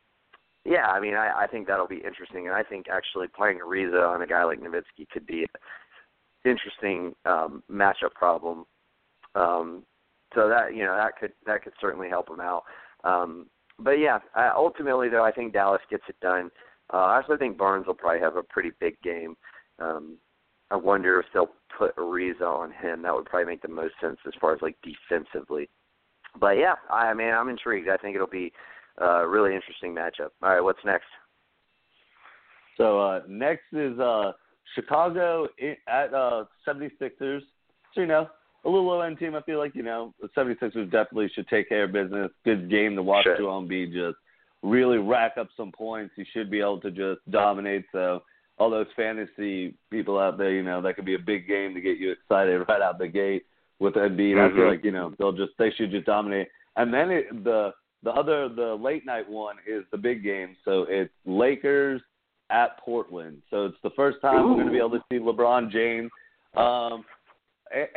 yeah, 0.65 0.87
I 0.87 1.01
mean, 1.01 1.15
I, 1.15 1.43
I 1.43 1.47
think 1.47 1.67
that'll 1.67 1.87
be 1.87 2.03
interesting, 2.05 2.47
and 2.47 2.57
I 2.57 2.63
think 2.63 2.87
actually 2.89 3.27
playing 3.29 3.59
Ariza 3.59 4.09
on 4.09 4.23
a 4.23 4.27
guy 4.27 4.45
like 4.45 4.61
Nowitzki 4.61 5.09
could 5.13 5.27
be 5.27 5.43
an 5.43 6.51
interesting 6.51 7.15
um, 7.27 7.63
matchup 7.71 8.13
problem. 8.15 8.65
Um, 9.35 9.83
so 10.35 10.49
that 10.49 10.75
you 10.75 10.85
know 10.85 10.97
that 10.97 11.19
could 11.19 11.33
that 11.47 11.63
could 11.63 11.75
certainly 11.81 12.09
help 12.09 12.29
him 12.31 12.41
out. 12.41 12.65
Um, 13.05 13.47
but 13.79 13.93
yeah, 13.93 14.19
I, 14.35 14.51
ultimately 14.55 15.09
though, 15.09 15.25
I 15.25 15.33
think 15.33 15.53
Dallas 15.53 15.83
gets 15.91 16.05
it 16.09 16.17
done. 16.21 16.51
Uh, 16.93 16.99
I 16.99 17.17
also 17.17 17.37
think 17.37 17.59
Barnes 17.59 17.87
will 17.87 17.95
probably 17.95 18.21
have 18.21 18.37
a 18.37 18.43
pretty 18.43 18.71
big 18.81 19.01
game. 19.03 19.37
Um, 19.79 20.17
I 20.73 20.77
wonder 20.77 21.21
if 21.21 21.27
they'll 21.35 21.51
put 21.77 21.95
Ariza 21.97 22.41
on 22.41 22.73
him. 22.73 23.03
That 23.03 23.15
would 23.15 23.27
probably 23.27 23.47
make 23.47 23.61
the 23.61 23.69
most 23.69 23.93
sense 24.01 24.17
as 24.27 24.33
far 24.41 24.55
as 24.55 24.63
like 24.63 24.77
defensively. 24.83 25.69
But 26.41 26.53
yeah, 26.53 26.75
I 26.91 27.13
mean, 27.13 27.29
I'm 27.29 27.51
intrigued. 27.51 27.91
I 27.91 27.99
think 27.99 28.15
it'll 28.15 28.27
be 28.27 28.53
a 28.97 29.29
really 29.29 29.55
interesting 29.55 29.95
matchup. 29.95 30.31
All 30.43 30.49
right, 30.49 30.61
what's 30.61 30.79
next? 30.85 31.05
So 32.79 32.99
uh, 32.99 33.21
next 33.29 33.65
is 33.73 33.99
uh, 33.99 34.33
Chicago 34.75 35.47
at 35.87 36.15
uh, 36.15 36.45
76ers. 36.67 37.41
So, 37.95 38.01
you 38.01 38.07
know, 38.07 38.29
a 38.65 38.69
little 38.69 38.87
low 38.87 39.03
end 39.03 39.19
team. 39.19 39.35
I 39.35 39.43
feel 39.43 39.59
like, 39.59 39.75
you 39.75 39.83
know, 39.83 40.15
the 40.23 40.29
76ers 40.29 40.91
definitely 40.91 41.31
should 41.35 41.49
take 41.49 41.69
care 41.69 41.85
of 41.85 41.93
business. 41.93 42.31
Good 42.47 42.71
game 42.71 42.97
to 42.97 43.03
watch 43.03 43.25
sure. 43.25 43.37
Joel 43.37 43.63
Embiid 43.63 43.93
just 43.93 44.17
really 44.63 44.97
rack 44.97 45.33
up 45.39 45.49
some 45.55 45.71
points. 45.71 46.15
He 46.17 46.25
should 46.33 46.51
be 46.51 46.61
able 46.61 46.81
to 46.81 46.91
just 46.91 47.21
dominate. 47.31 47.85
So, 47.93 48.23
all 48.63 48.71
those 48.71 48.87
fantasy 48.95 49.75
people 49.91 50.21
out 50.21 50.39
there, 50.39 50.53
you 50.53 50.63
know, 50.63 50.81
that 50.81 50.95
could 50.95 51.05
be 51.05 51.17
a 51.17 51.19
big 51.19 51.49
game 51.49 51.75
to 51.75 51.81
get 51.81 51.99
you 51.99 52.13
excited 52.13 52.59
right 52.69 52.81
out 52.81 52.97
the 52.97 53.09
gate 53.09 53.45
with 53.81 53.95
Embiid. 53.95 54.37
Mm-hmm. 54.37 54.55
I 54.55 54.57
feel 54.57 54.69
like, 54.69 54.85
you 54.85 54.93
know, 54.93 55.13
they'll 55.19 55.33
just, 55.33 55.51
they 55.59 55.73
should 55.77 55.91
just 55.91 56.07
dominate. 56.07 56.47
And 56.77 56.95
then 56.95 57.11
it, 57.11 57.43
the, 57.43 57.73
the 58.05 58.11
other, 58.11 58.49
the 58.49 58.75
late 58.81 59.05
night 59.05 59.29
one 59.29 59.57
is 59.67 59.83
the 59.91 59.99
big 59.99 60.23
game. 60.23 60.57
So 60.65 60.87
it's 60.89 61.13
Lakers 61.27 62.01
at 62.51 62.79
Portland. 62.79 63.43
So 63.51 63.67
it's 63.67 63.77
the 63.83 63.91
first 63.97 64.19
time 64.23 64.37
Ooh. 64.37 64.49
we're 64.51 64.55
going 64.55 64.67
to 64.67 64.73
be 64.73 64.79
able 64.79 64.91
to 64.91 65.05
see 65.11 65.19
LeBron 65.19 65.73
James. 65.73 66.11
Um, 66.57 67.05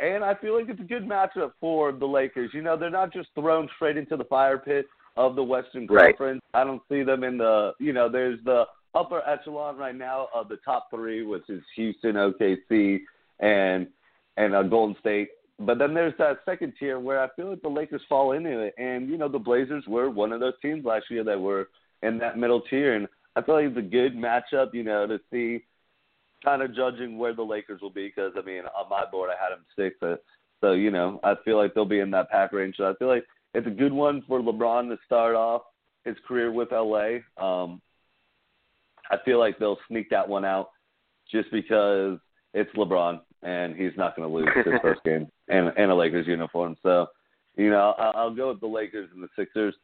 and 0.02 0.24
I 0.24 0.34
feel 0.34 0.58
like 0.58 0.68
it's 0.68 0.80
a 0.80 0.84
good 0.84 1.06
matchup 1.06 1.52
for 1.60 1.92
the 1.92 2.06
Lakers. 2.06 2.50
You 2.54 2.62
know, 2.62 2.76
they're 2.76 2.90
not 2.90 3.12
just 3.12 3.28
thrown 3.36 3.68
straight 3.76 3.96
into 3.96 4.16
the 4.16 4.24
fire 4.24 4.58
pit 4.58 4.86
of 5.16 5.36
the 5.36 5.44
Western 5.44 5.86
right. 5.86 6.16
Conference. 6.16 6.42
I 6.54 6.64
don't 6.64 6.82
see 6.90 7.04
them 7.04 7.22
in 7.22 7.38
the, 7.38 7.72
you 7.78 7.92
know, 7.92 8.08
there's 8.10 8.40
the 8.44 8.64
upper 8.96 9.22
echelon 9.28 9.76
right 9.76 9.94
now 9.94 10.28
of 10.34 10.48
the 10.48 10.56
top 10.64 10.88
three, 10.90 11.22
which 11.24 11.48
is 11.48 11.62
Houston, 11.76 12.14
OKC, 12.14 13.00
and 13.40 13.86
and 14.36 14.54
uh, 14.54 14.62
Golden 14.62 14.96
State. 15.00 15.28
But 15.58 15.78
then 15.78 15.94
there's 15.94 16.14
that 16.18 16.38
second 16.44 16.74
tier 16.78 16.98
where 16.98 17.20
I 17.20 17.28
feel 17.34 17.50
like 17.50 17.62
the 17.62 17.68
Lakers 17.68 18.02
fall 18.08 18.32
into 18.32 18.58
it, 18.60 18.74
and 18.78 19.08
you 19.08 19.16
know 19.16 19.28
the 19.28 19.38
Blazers 19.38 19.84
were 19.86 20.10
one 20.10 20.32
of 20.32 20.40
those 20.40 20.54
teams 20.60 20.84
last 20.84 21.06
year 21.10 21.24
that 21.24 21.40
were 21.40 21.68
in 22.02 22.18
that 22.18 22.38
middle 22.38 22.62
tier, 22.62 22.94
and 22.94 23.06
I 23.36 23.42
feel 23.42 23.54
like 23.56 23.66
it's 23.66 23.78
a 23.78 23.82
good 23.82 24.14
matchup, 24.14 24.74
you 24.74 24.82
know, 24.82 25.06
to 25.06 25.18
see 25.30 25.64
kind 26.44 26.62
of 26.62 26.74
judging 26.74 27.18
where 27.18 27.34
the 27.34 27.42
Lakers 27.42 27.80
will 27.80 27.90
be 27.90 28.06
because 28.08 28.32
I 28.36 28.42
mean 28.42 28.62
on 28.76 28.88
my 28.90 29.04
board 29.10 29.30
I 29.30 29.42
had 29.42 29.56
them 29.56 29.64
six, 29.76 29.96
uh, 30.02 30.16
so 30.60 30.72
you 30.72 30.90
know 30.90 31.20
I 31.24 31.34
feel 31.44 31.56
like 31.56 31.74
they'll 31.74 31.84
be 31.84 32.00
in 32.00 32.10
that 32.12 32.30
pack 32.30 32.52
range. 32.52 32.76
So 32.76 32.84
I 32.90 32.94
feel 32.94 33.08
like 33.08 33.24
it's 33.54 33.66
a 33.66 33.70
good 33.70 33.92
one 33.92 34.22
for 34.28 34.40
LeBron 34.40 34.88
to 34.90 34.98
start 35.06 35.34
off 35.34 35.62
his 36.04 36.16
career 36.26 36.52
with 36.52 36.68
LA. 36.70 37.18
Um, 37.38 37.80
I 39.10 39.16
feel 39.24 39.38
like 39.38 39.58
they'll 39.58 39.78
sneak 39.88 40.10
that 40.10 40.28
one 40.28 40.44
out 40.44 40.70
just 41.30 41.50
because 41.50 42.18
it's 42.54 42.70
LeBron 42.76 43.20
and 43.42 43.76
he's 43.76 43.92
not 43.96 44.16
going 44.16 44.28
to 44.28 44.34
lose 44.34 44.48
his 44.54 44.74
first 44.82 45.02
game 45.04 45.28
in, 45.48 45.70
in 45.76 45.90
a 45.90 45.94
Lakers 45.94 46.26
uniform. 46.26 46.76
So, 46.82 47.06
you 47.56 47.70
know, 47.70 47.94
I'll, 47.98 48.12
I'll 48.16 48.34
go 48.34 48.48
with 48.48 48.60
the 48.60 48.66
Lakers 48.66 49.08
and 49.14 49.22
the 49.22 49.28
Sixers 49.36 49.74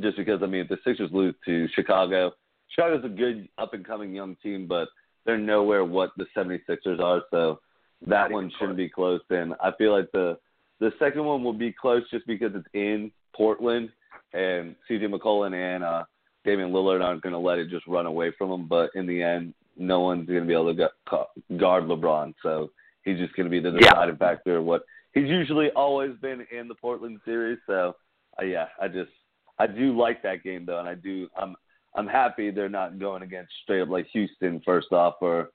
just 0.00 0.16
because, 0.16 0.40
I 0.42 0.46
mean, 0.46 0.62
if 0.62 0.68
the 0.68 0.78
Sixers 0.84 1.10
lose 1.12 1.34
to 1.44 1.68
Chicago, 1.74 2.32
Chicago's 2.68 3.04
a 3.04 3.08
good 3.08 3.48
up 3.58 3.74
and 3.74 3.84
coming 3.84 4.14
young 4.14 4.36
team, 4.42 4.66
but 4.66 4.88
they're 5.24 5.38
nowhere 5.38 5.84
what 5.84 6.10
the 6.16 6.26
76ers 6.36 7.00
are. 7.00 7.22
So 7.30 7.60
that 8.06 8.30
one 8.30 8.50
shouldn't 8.58 8.76
be 8.76 8.88
close. 8.88 9.20
And 9.30 9.54
I 9.60 9.70
feel 9.78 9.92
like 9.92 10.10
the 10.12 10.38
the 10.80 10.92
second 10.98 11.24
one 11.24 11.44
will 11.44 11.52
be 11.52 11.72
close 11.72 12.02
just 12.10 12.26
because 12.26 12.50
it's 12.54 12.66
in 12.74 13.12
Portland 13.36 13.90
and 14.32 14.74
CJ 14.90 15.14
McCollum 15.14 15.54
and 15.54 15.84
uh, 15.84 16.02
Damian 16.44 16.72
Lillard 16.72 17.02
aren't 17.02 17.22
going 17.22 17.32
to 17.32 17.38
let 17.38 17.58
it 17.58 17.70
just 17.70 17.86
run 17.86 18.06
away 18.06 18.32
from 18.36 18.50
them. 18.50 18.66
But 18.66 18.90
in 18.94 19.06
the 19.06 19.22
end, 19.22 19.54
no 19.76 20.00
one's 20.00 20.26
going 20.26 20.40
to 20.40 20.46
be 20.46 20.54
able 20.54 20.74
to 20.74 21.56
guard 21.56 21.84
LeBron. 21.84 22.34
So 22.42 22.70
he's 23.04 23.18
just 23.18 23.34
going 23.34 23.44
to 23.46 23.50
be 23.50 23.60
the 23.60 23.78
deciding 23.78 24.16
yeah. 24.20 24.28
factor 24.28 24.58
of 24.58 24.64
what 24.64 24.82
he's 25.14 25.28
usually 25.28 25.70
always 25.70 26.16
been 26.20 26.46
in 26.56 26.68
the 26.68 26.74
Portland 26.74 27.20
series. 27.24 27.58
So 27.66 27.96
uh, 28.40 28.44
yeah, 28.44 28.66
I 28.80 28.88
just 28.88 29.10
I 29.58 29.66
do 29.66 29.96
like 29.96 30.22
that 30.22 30.42
game 30.42 30.66
though, 30.66 30.78
and 30.78 30.88
I 30.88 30.94
do 30.94 31.28
I'm 31.36 31.54
I'm 31.94 32.06
happy 32.06 32.50
they're 32.50 32.68
not 32.68 32.98
going 32.98 33.22
against 33.22 33.52
straight 33.62 33.82
up 33.82 33.88
like 33.88 34.06
Houston 34.12 34.60
first 34.64 34.92
off 34.92 35.16
or 35.20 35.50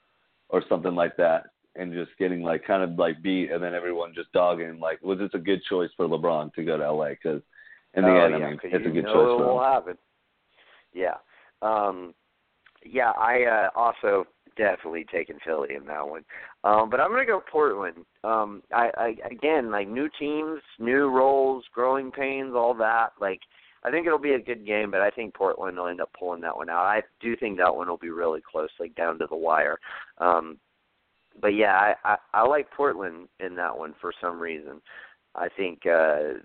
or 0.50 0.64
something 0.70 0.96
like 0.96 1.18
that 1.18 1.48
and 1.76 1.94
just 1.94 2.12
getting 2.18 2.42
like 2.42 2.66
kind 2.66 2.84
of 2.84 2.98
like 2.98 3.22
beat 3.22 3.52
and 3.52 3.64
then 3.64 3.74
everyone 3.74 4.14
just 4.16 4.32
dogging 4.32 4.80
like 4.80 5.02
was 5.02 5.20
this 5.20 5.30
a 5.34 5.40
good 5.40 5.62
choice 5.70 5.90
for 5.96 6.08
LeBron 6.08 6.54
to 6.54 6.64
go 6.64 6.78
to 6.78 6.92
LA 6.92 7.10
because 7.10 7.42
in 7.94 8.04
the 8.04 8.10
oh, 8.10 8.26
end 8.26 8.36
yeah, 8.38 8.46
I 8.46 8.50
mean 8.50 8.60
it's 8.64 8.86
a 8.86 8.90
good 8.90 9.06
choice 9.06 9.14
it 9.14 9.38
for 9.38 9.38
will 9.38 9.64
him. 9.64 9.72
happen. 9.72 9.98
Yeah. 10.98 11.18
Um 11.62 12.14
yeah, 12.86 13.12
I 13.12 13.44
uh 13.44 13.70
also 13.80 14.26
definitely 14.58 15.06
taking 15.12 15.38
Philly 15.46 15.76
in 15.76 15.86
that 15.86 16.08
one. 16.08 16.24
Um 16.64 16.90
but 16.90 17.00
I'm 17.00 17.10
going 17.10 17.26
to 17.26 17.32
go 17.32 17.42
Portland. 17.52 18.06
Um 18.24 18.64
I 18.74 18.90
I 18.98 19.16
again 19.32 19.72
like 19.72 19.88
new 19.88 20.10
teams, 20.20 20.62
new 20.80 21.10
roles, 21.10 21.64
growing 21.74 22.12
pains, 22.12 22.54
all 22.56 22.74
that 22.76 23.10
like 23.22 23.42
I 23.84 23.92
think 23.92 24.06
it'll 24.06 24.18
be 24.20 24.34
a 24.34 24.40
good 24.40 24.66
game, 24.66 24.92
but 24.92 25.02
I 25.02 25.12
think 25.12 25.34
Portland 25.34 25.78
will 25.78 25.88
end 25.88 26.02
up 26.02 26.10
pulling 26.18 26.42
that 26.42 26.56
one 26.58 26.70
out. 26.70 26.86
I 26.86 27.04
do 27.22 27.36
think 27.38 27.58
that 27.58 27.74
one 27.76 27.88
will 27.88 27.98
be 27.98 28.10
really 28.10 28.42
close, 28.42 28.70
like 28.80 28.96
down 28.96 29.20
to 29.20 29.28
the 29.28 29.36
wire. 29.36 29.78
Um, 30.18 30.58
but 31.40 31.50
yeah, 31.50 31.74
I, 31.74 31.94
I 32.04 32.18
I 32.34 32.48
like 32.48 32.70
Portland 32.72 33.28
in 33.40 33.56
that 33.56 33.78
one 33.78 33.94
for 34.02 34.12
some 34.20 34.40
reason. 34.40 34.82
I 35.36 35.48
think, 35.56 35.86
uh, 35.86 36.40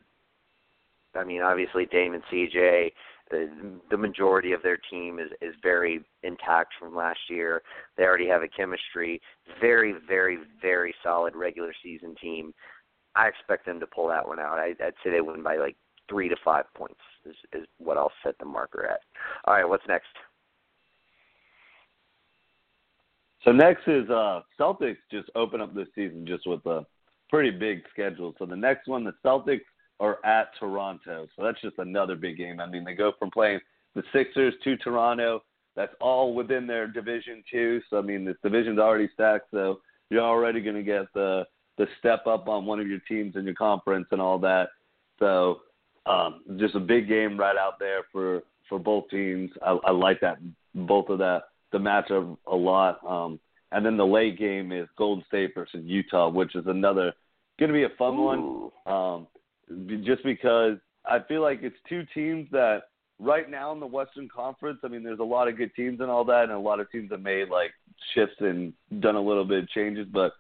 I 1.14 1.25
mean, 1.25 1.40
obviously 1.40 1.87
Dame 1.87 2.14
and 2.14 2.23
CJ, 2.30 2.92
the, 3.33 3.51
the 3.91 3.97
majority 3.97 4.53
of 4.53 4.62
their 4.62 4.79
team 4.91 5.19
is 5.19 5.31
is 5.41 5.55
very 5.62 6.05
intact 6.23 6.75
from 6.79 6.95
last 6.95 7.19
year. 7.29 7.62
They 7.97 8.05
already 8.05 8.29
have 8.29 8.43
a 8.43 8.49
chemistry, 8.49 9.21
very, 9.61 9.95
very, 10.07 10.39
very 10.61 10.95
solid 11.03 11.35
regular 11.35 11.73
season 11.83 12.15
team. 12.21 12.53
I 13.17 13.27
expect 13.27 13.67
them 13.67 13.81
to 13.81 13.87
pull 13.87 14.09
that 14.09 14.27
one 14.27 14.39
out. 14.39 14.59
I, 14.59 14.75
I'd 14.85 14.95
say 15.03 15.11
they 15.11 15.21
win 15.21 15.43
by 15.43 15.57
like 15.57 15.77
three 16.09 16.29
to 16.29 16.37
five 16.45 16.65
points 16.75 17.01
is, 17.25 17.35
is 17.53 17.67
what 17.79 17.97
I'll 17.97 18.12
set 18.23 18.39
the 18.39 18.45
marker 18.45 18.87
at. 18.87 19.01
All 19.47 19.55
right, 19.55 19.69
what's 19.69 19.87
next? 19.89 20.07
So 23.45 23.51
next 23.51 23.89
is 23.89 24.09
uh 24.11 24.43
Celtics 24.61 24.99
just 25.11 25.29
open 25.35 25.61
up 25.61 25.75
this 25.75 25.89
season 25.95 26.27
just 26.27 26.47
with 26.47 26.65
a 26.67 26.87
pretty 27.31 27.51
big 27.51 27.83
schedule. 27.91 28.35
So 28.39 28.47
the 28.47 28.57
next 28.57 28.87
one, 28.89 29.05
the 29.05 29.15
Celtics 29.25 29.62
are 30.02 30.18
at 30.26 30.49
Toronto. 30.59 31.28
So 31.37 31.44
that's 31.44 31.61
just 31.62 31.78
another 31.78 32.16
big 32.16 32.37
game. 32.37 32.61
I 32.61 32.66
mean, 32.66 32.85
they 32.85 32.94
go 32.94 33.12
from 33.18 33.30
playing 33.30 33.61
the 33.94 34.02
Sixers 34.12 34.52
to 34.64 34.76
Toronto. 34.78 35.42
That's 35.76 35.94
all 36.00 36.35
within 36.35 36.66
their 36.66 36.88
division 36.88 37.44
too. 37.50 37.80
So 37.88 37.99
I 37.99 38.02
mean, 38.02 38.25
this 38.25 38.37
division's 38.42 38.80
already 38.80 39.09
stacked. 39.14 39.47
So 39.52 39.80
you're 40.11 40.21
already 40.21 40.61
going 40.61 40.76
to 40.76 40.82
get 40.82 41.06
the 41.14 41.44
the 41.78 41.87
step 41.99 42.26
up 42.26 42.49
on 42.49 42.66
one 42.66 42.80
of 42.80 42.88
your 42.88 42.99
teams 43.09 43.37
in 43.37 43.44
your 43.44 43.54
conference 43.54 44.09
and 44.11 44.21
all 44.21 44.38
that. 44.40 44.68
So 45.18 45.61
um, 46.04 46.42
just 46.59 46.75
a 46.75 46.80
big 46.80 47.09
game 47.09 47.38
right 47.38 47.56
out 47.56 47.78
there 47.78 48.00
for 48.11 48.42
for 48.68 48.78
both 48.78 49.09
teams. 49.09 49.50
I, 49.64 49.78
I 49.85 49.90
like 49.92 50.21
that 50.21 50.38
both 50.75 51.09
of 51.09 51.18
that 51.18 51.44
the 51.71 51.78
matchup 51.78 52.37
a 52.47 52.56
lot. 52.56 52.99
Um, 53.06 53.38
and 53.71 53.87
then 53.87 53.97
the 53.97 54.04
late 54.04 54.38
game 54.38 54.73
is 54.73 54.88
Golden 54.99 55.25
State 55.28 55.52
versus 55.54 55.80
Utah, 55.85 56.28
which 56.28 56.54
is 56.54 56.66
another 56.66 57.12
going 57.59 57.68
to 57.68 57.75
be 57.75 57.85
a 57.85 57.97
fun 57.97 58.14
Ooh. 58.14 58.71
one. 58.85 58.94
Um, 58.94 59.26
just 60.04 60.23
because 60.25 60.78
I 61.04 61.19
feel 61.26 61.42
like 61.42 61.61
it's 61.62 61.76
two 61.88 62.04
teams 62.14 62.49
that 62.52 62.83
right 63.19 63.50
now 63.50 63.73
in 63.73 63.81
the 63.81 63.87
Western 63.87 64.28
Conference, 64.28 64.81
I 64.85 64.88
mean, 64.88 65.02
there's 65.02 65.21
a 65.21 65.25
lot 65.25 65.49
of 65.49 65.57
good 65.57 65.75
teams 65.75 66.00
and 66.00 66.11
all 66.11 66.25
that, 66.25 66.45
and 66.45 66.52
a 66.52 66.59
lot 66.59 66.81
of 66.81 66.90
teams 66.90 67.11
have 67.11 67.23
made 67.23 67.49
like 67.49 67.71
shifts 68.14 68.37
and 68.40 68.73
done 69.00 69.16
a 69.16 69.21
little 69.21 69.45
bit 69.45 69.62
of 69.62 69.69
changes, 69.71 70.07
but 70.12 70.33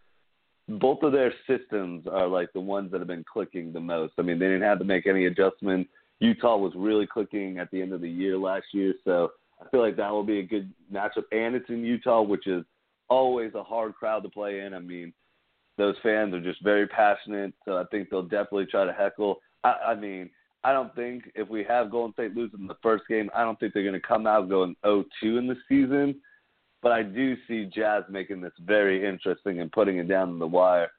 both 0.68 1.02
of 1.02 1.12
their 1.12 1.32
systems 1.46 2.06
are 2.10 2.26
like 2.26 2.52
the 2.52 2.60
ones 2.60 2.90
that 2.92 3.00
have 3.00 3.08
been 3.08 3.24
clicking 3.30 3.72
the 3.72 3.80
most. 3.80 4.14
I 4.18 4.22
mean, 4.22 4.38
they 4.38 4.46
didn't 4.46 4.62
have 4.62 4.78
to 4.78 4.84
make 4.84 5.06
any 5.06 5.26
adjustment. 5.26 5.88
Utah 6.20 6.56
was 6.56 6.72
really 6.76 7.06
clicking 7.06 7.58
at 7.58 7.70
the 7.70 7.82
end 7.82 7.92
of 7.92 8.00
the 8.00 8.10
year 8.10 8.38
last 8.38 8.66
year, 8.72 8.94
so 9.04 9.32
I 9.60 9.68
feel 9.70 9.80
like 9.80 9.96
that 9.96 10.10
will 10.10 10.24
be 10.24 10.38
a 10.38 10.44
good 10.44 10.72
matchup. 10.92 11.24
And 11.32 11.54
it's 11.54 11.68
in 11.68 11.84
Utah, 11.84 12.22
which 12.22 12.46
is 12.46 12.64
always 13.08 13.54
a 13.54 13.62
hard 13.62 13.94
crowd 13.94 14.22
to 14.22 14.28
play 14.28 14.60
in. 14.60 14.72
I 14.74 14.78
mean, 14.78 15.12
those 15.78 15.94
fans 16.02 16.34
are 16.34 16.40
just 16.40 16.62
very 16.62 16.86
passionate, 16.86 17.54
so 17.64 17.78
I 17.78 17.84
think 17.90 18.10
they'll 18.10 18.22
definitely 18.22 18.66
try 18.66 18.84
to 18.84 18.92
heckle. 18.92 19.40
I, 19.64 19.74
I 19.88 19.94
mean, 19.94 20.30
I 20.64 20.72
don't 20.72 20.94
think 20.94 21.24
if 21.34 21.48
we 21.48 21.64
have 21.64 21.90
Golden 21.90 22.12
State 22.12 22.36
losing 22.36 22.66
the 22.66 22.76
first 22.82 23.04
game, 23.08 23.30
I 23.34 23.42
don't 23.42 23.58
think 23.58 23.74
they're 23.74 23.82
going 23.82 23.94
to 23.94 24.00
come 24.00 24.26
out 24.26 24.48
going 24.48 24.76
0-2 24.84 25.04
in 25.22 25.46
the 25.46 25.56
season. 25.68 26.20
But 26.82 26.92
I 26.92 27.02
do 27.02 27.36
see 27.46 27.64
Jazz 27.64 28.02
making 28.10 28.40
this 28.40 28.52
very 28.60 29.06
interesting 29.06 29.60
and 29.60 29.70
putting 29.70 29.98
it 29.98 30.08
down 30.08 30.32
to 30.32 30.38
the 30.38 30.46
wire. 30.46 30.90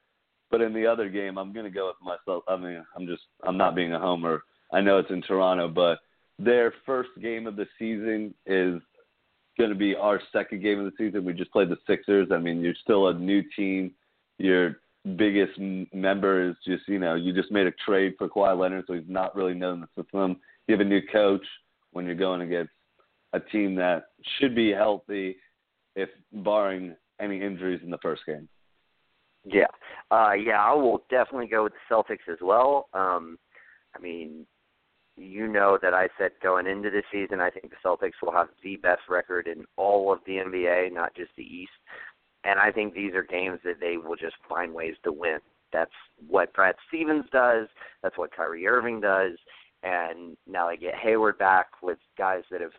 But 0.50 0.62
in 0.62 0.72
the 0.72 0.86
other 0.86 1.08
game, 1.08 1.36
I'm 1.36 1.52
going 1.52 1.66
to 1.66 1.70
go 1.70 1.88
with 1.88 1.96
myself. 2.02 2.44
I 2.48 2.56
mean, 2.56 2.82
I'm 2.96 3.06
just 3.06 3.22
I'm 3.46 3.58
not 3.58 3.74
being 3.74 3.92
a 3.92 3.98
homer. 3.98 4.42
I 4.72 4.80
know 4.80 4.98
it's 4.98 5.10
in 5.10 5.20
Toronto, 5.20 5.68
but 5.68 5.98
their 6.38 6.72
first 6.86 7.10
game 7.20 7.46
of 7.46 7.56
the 7.56 7.66
season 7.78 8.34
is 8.46 8.80
going 9.58 9.70
to 9.70 9.76
be 9.76 9.94
our 9.94 10.20
second 10.32 10.62
game 10.62 10.78
of 10.78 10.86
the 10.86 10.92
season. 10.96 11.24
We 11.24 11.32
just 11.32 11.52
played 11.52 11.68
the 11.68 11.76
Sixers. 11.86 12.28
I 12.32 12.38
mean, 12.38 12.60
you're 12.60 12.74
still 12.82 13.08
a 13.08 13.14
new 13.14 13.42
team. 13.56 13.92
Your 14.38 14.76
biggest 15.16 15.58
member 15.92 16.48
is 16.48 16.56
just 16.66 16.88
you 16.88 16.98
know 16.98 17.14
you 17.14 17.32
just 17.34 17.52
made 17.52 17.66
a 17.66 17.72
trade 17.86 18.14
for 18.18 18.28
Kawhi 18.28 18.58
Leonard, 18.58 18.84
so 18.86 18.94
he's 18.94 19.02
not 19.06 19.36
really 19.36 19.54
known 19.54 19.80
the 19.80 20.02
system. 20.02 20.36
You 20.66 20.72
have 20.74 20.80
a 20.80 20.88
new 20.88 21.02
coach 21.12 21.44
when 21.92 22.06
you're 22.06 22.14
going 22.14 22.40
against 22.40 22.72
a 23.32 23.40
team 23.40 23.74
that 23.76 24.04
should 24.38 24.54
be 24.54 24.70
healthy 24.70 25.36
if 25.96 26.08
barring 26.32 26.94
any 27.20 27.40
injuries 27.42 27.80
in 27.82 27.90
the 27.90 27.98
first 27.98 28.22
game. 28.26 28.48
Yeah, 29.44 29.66
uh, 30.10 30.32
yeah, 30.32 30.62
I 30.62 30.72
will 30.72 31.04
definitely 31.10 31.48
go 31.48 31.64
with 31.64 31.74
the 31.74 31.94
Celtics 31.94 32.32
as 32.32 32.38
well. 32.40 32.88
Um, 32.94 33.38
I 33.94 34.00
mean, 34.00 34.46
you 35.16 35.46
know 35.46 35.78
that 35.82 35.94
I 35.94 36.08
said 36.18 36.32
going 36.42 36.66
into 36.66 36.90
the 36.90 37.02
season, 37.12 37.40
I 37.40 37.50
think 37.50 37.70
the 37.70 37.76
Celtics 37.84 38.22
will 38.22 38.32
have 38.32 38.48
the 38.62 38.76
best 38.76 39.02
record 39.08 39.46
in 39.46 39.64
all 39.76 40.12
of 40.12 40.20
the 40.26 40.34
NBA, 40.34 40.92
not 40.92 41.14
just 41.14 41.30
the 41.36 41.42
East. 41.42 41.70
And 42.44 42.58
I 42.58 42.70
think 42.70 42.94
these 42.94 43.14
are 43.14 43.22
games 43.22 43.60
that 43.64 43.80
they 43.80 43.96
will 43.96 44.16
just 44.16 44.36
find 44.48 44.74
ways 44.74 44.94
to 45.04 45.12
win. 45.12 45.38
That's 45.72 45.90
what 46.28 46.52
Brad 46.52 46.76
Stevens 46.88 47.24
does. 47.32 47.68
That's 48.02 48.16
what 48.18 48.34
Kyrie 48.34 48.66
Irving 48.66 49.00
does. 49.00 49.32
And 49.82 50.36
now 50.46 50.68
they 50.68 50.76
get 50.76 50.94
Hayward 50.94 51.38
back 51.38 51.66
with 51.82 51.98
guys 52.16 52.42
that 52.50 52.60
have 52.60 52.72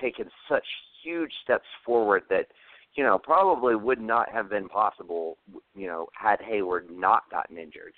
taken 0.00 0.26
such 0.48 0.64
huge 1.02 1.32
steps 1.42 1.66
forward 1.84 2.22
that 2.30 2.46
you 2.94 3.04
know 3.04 3.18
probably 3.18 3.76
would 3.76 4.00
not 4.00 4.28
have 4.30 4.50
been 4.50 4.68
possible 4.68 5.36
you 5.74 5.86
know 5.86 6.06
had 6.14 6.40
Hayward 6.40 6.88
not 6.90 7.22
gotten 7.30 7.58
injured. 7.58 7.92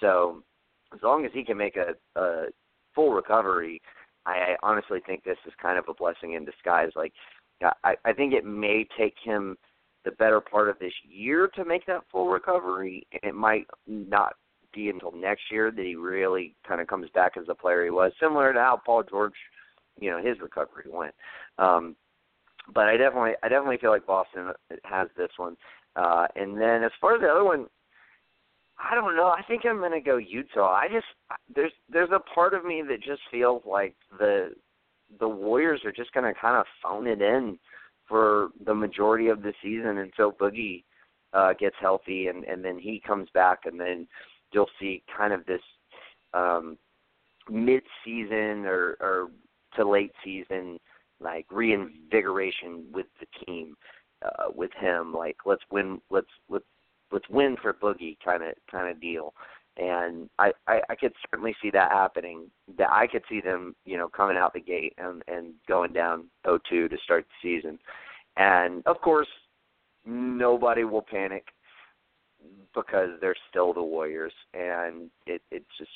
So 0.00 0.42
as 0.94 1.00
long 1.02 1.24
as 1.24 1.30
he 1.34 1.44
can 1.44 1.56
make 1.56 1.76
a, 1.76 1.94
a 2.18 2.46
full 2.94 3.12
recovery, 3.12 3.80
I, 4.26 4.30
I 4.32 4.56
honestly 4.62 5.00
think 5.04 5.24
this 5.24 5.38
is 5.46 5.52
kind 5.60 5.78
of 5.78 5.84
a 5.88 5.94
blessing 5.94 6.34
in 6.34 6.44
disguise. 6.44 6.90
Like 6.96 7.12
I, 7.84 7.94
I 8.04 8.12
think 8.12 8.32
it 8.32 8.44
may 8.44 8.86
take 8.98 9.14
him 9.22 9.56
the 10.04 10.12
better 10.12 10.40
part 10.40 10.68
of 10.68 10.78
this 10.78 10.92
year 11.08 11.48
to 11.54 11.64
make 11.64 11.86
that 11.86 12.02
full 12.10 12.28
recovery, 12.28 13.06
and 13.12 13.30
it 13.30 13.34
might 13.34 13.66
not 13.86 14.34
be 14.72 14.88
until 14.88 15.12
next 15.12 15.42
year 15.50 15.70
that 15.70 15.84
he 15.84 15.96
really 15.96 16.54
kind 16.66 16.80
of 16.80 16.86
comes 16.86 17.08
back 17.14 17.32
as 17.36 17.46
the 17.46 17.54
player 17.54 17.84
he 17.84 17.90
was, 17.90 18.12
similar 18.20 18.52
to 18.52 18.58
how 18.58 18.80
Paul 18.84 19.02
George, 19.02 19.34
you 20.00 20.10
know, 20.10 20.22
his 20.22 20.40
recovery 20.40 20.84
went. 20.88 21.14
Um, 21.58 21.96
but 22.72 22.86
I 22.86 22.96
definitely, 22.96 23.32
I 23.42 23.48
definitely 23.48 23.78
feel 23.78 23.90
like 23.90 24.06
Boston 24.06 24.52
has 24.84 25.08
this 25.16 25.30
one. 25.36 25.56
Uh, 25.96 26.26
and 26.36 26.60
then 26.60 26.84
as 26.84 26.92
far 27.00 27.16
as 27.16 27.20
the 27.20 27.28
other 27.28 27.44
one, 27.44 27.66
I 28.78 28.94
don't 28.94 29.16
know. 29.16 29.26
I 29.26 29.42
think 29.46 29.62
I'm 29.66 29.78
going 29.78 29.92
to 29.92 30.00
go 30.00 30.16
Utah. 30.16 30.72
I 30.72 30.88
just 30.90 31.06
there's 31.54 31.72
there's 31.90 32.10
a 32.12 32.20
part 32.34 32.54
of 32.54 32.64
me 32.64 32.82
that 32.88 33.02
just 33.02 33.20
feels 33.30 33.62
like 33.66 33.94
the 34.18 34.54
the 35.18 35.28
Warriors 35.28 35.82
are 35.84 35.92
just 35.92 36.12
going 36.12 36.32
to 36.32 36.40
kind 36.40 36.56
of 36.56 36.64
phone 36.82 37.06
it 37.06 37.20
in 37.20 37.58
for 38.10 38.48
the 38.66 38.74
majority 38.74 39.28
of 39.28 39.42
the 39.42 39.54
season 39.62 39.98
until 39.98 40.32
Boogie 40.32 40.84
uh, 41.32 41.54
gets 41.58 41.76
healthy 41.80 42.26
and 42.26 42.44
and 42.44 42.62
then 42.62 42.78
he 42.78 43.00
comes 43.06 43.28
back 43.32 43.60
and 43.64 43.80
then 43.80 44.06
you'll 44.52 44.68
see 44.78 45.02
kind 45.16 45.32
of 45.32 45.46
this 45.46 45.62
um, 46.34 46.76
mid-season 47.48 48.66
or, 48.66 48.96
or 49.00 49.30
to 49.76 49.88
late 49.88 50.12
season 50.24 50.78
like 51.20 51.46
reinvigoration 51.50 52.84
with 52.92 53.06
the 53.20 53.26
team 53.44 53.76
uh, 54.24 54.48
with 54.54 54.70
him. 54.80 55.12
Like 55.12 55.36
let's 55.46 55.62
win, 55.70 56.00
let's 56.10 56.26
let's 56.48 56.64
let's 57.12 57.28
win 57.28 57.56
for 57.60 57.72
Boogie 57.72 58.16
kind 58.24 58.42
of 58.42 58.54
kind 58.70 58.90
of 58.90 59.00
deal. 59.00 59.34
And 59.76 60.28
I, 60.38 60.52
I 60.66 60.80
I 60.90 60.94
could 60.94 61.12
certainly 61.30 61.54
see 61.62 61.70
that 61.70 61.92
happening. 61.92 62.50
That 62.76 62.90
I 62.90 63.06
could 63.06 63.22
see 63.28 63.40
them, 63.40 63.74
you 63.84 63.96
know, 63.96 64.08
coming 64.08 64.36
out 64.36 64.52
the 64.52 64.60
gate 64.60 64.94
and 64.98 65.22
and 65.28 65.54
going 65.68 65.92
down 65.92 66.24
0-2 66.46 66.60
to 66.68 66.96
start 67.02 67.24
the 67.24 67.56
season. 67.56 67.78
And 68.36 68.82
of 68.86 69.00
course, 69.00 69.28
nobody 70.04 70.84
will 70.84 71.02
panic 71.02 71.46
because 72.74 73.10
they're 73.20 73.36
still 73.48 73.72
the 73.72 73.82
Warriors, 73.82 74.32
and 74.54 75.10
it 75.26 75.42
it's 75.50 75.64
just 75.78 75.90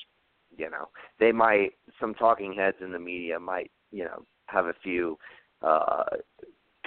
you 0.56 0.70
know 0.70 0.88
they 1.18 1.32
might 1.32 1.72
some 2.00 2.14
talking 2.14 2.54
heads 2.54 2.76
in 2.80 2.92
the 2.92 2.98
media 2.98 3.38
might 3.38 3.70
you 3.90 4.04
know 4.04 4.24
have 4.46 4.66
a 4.66 4.74
few 4.82 5.18
uh 5.62 6.04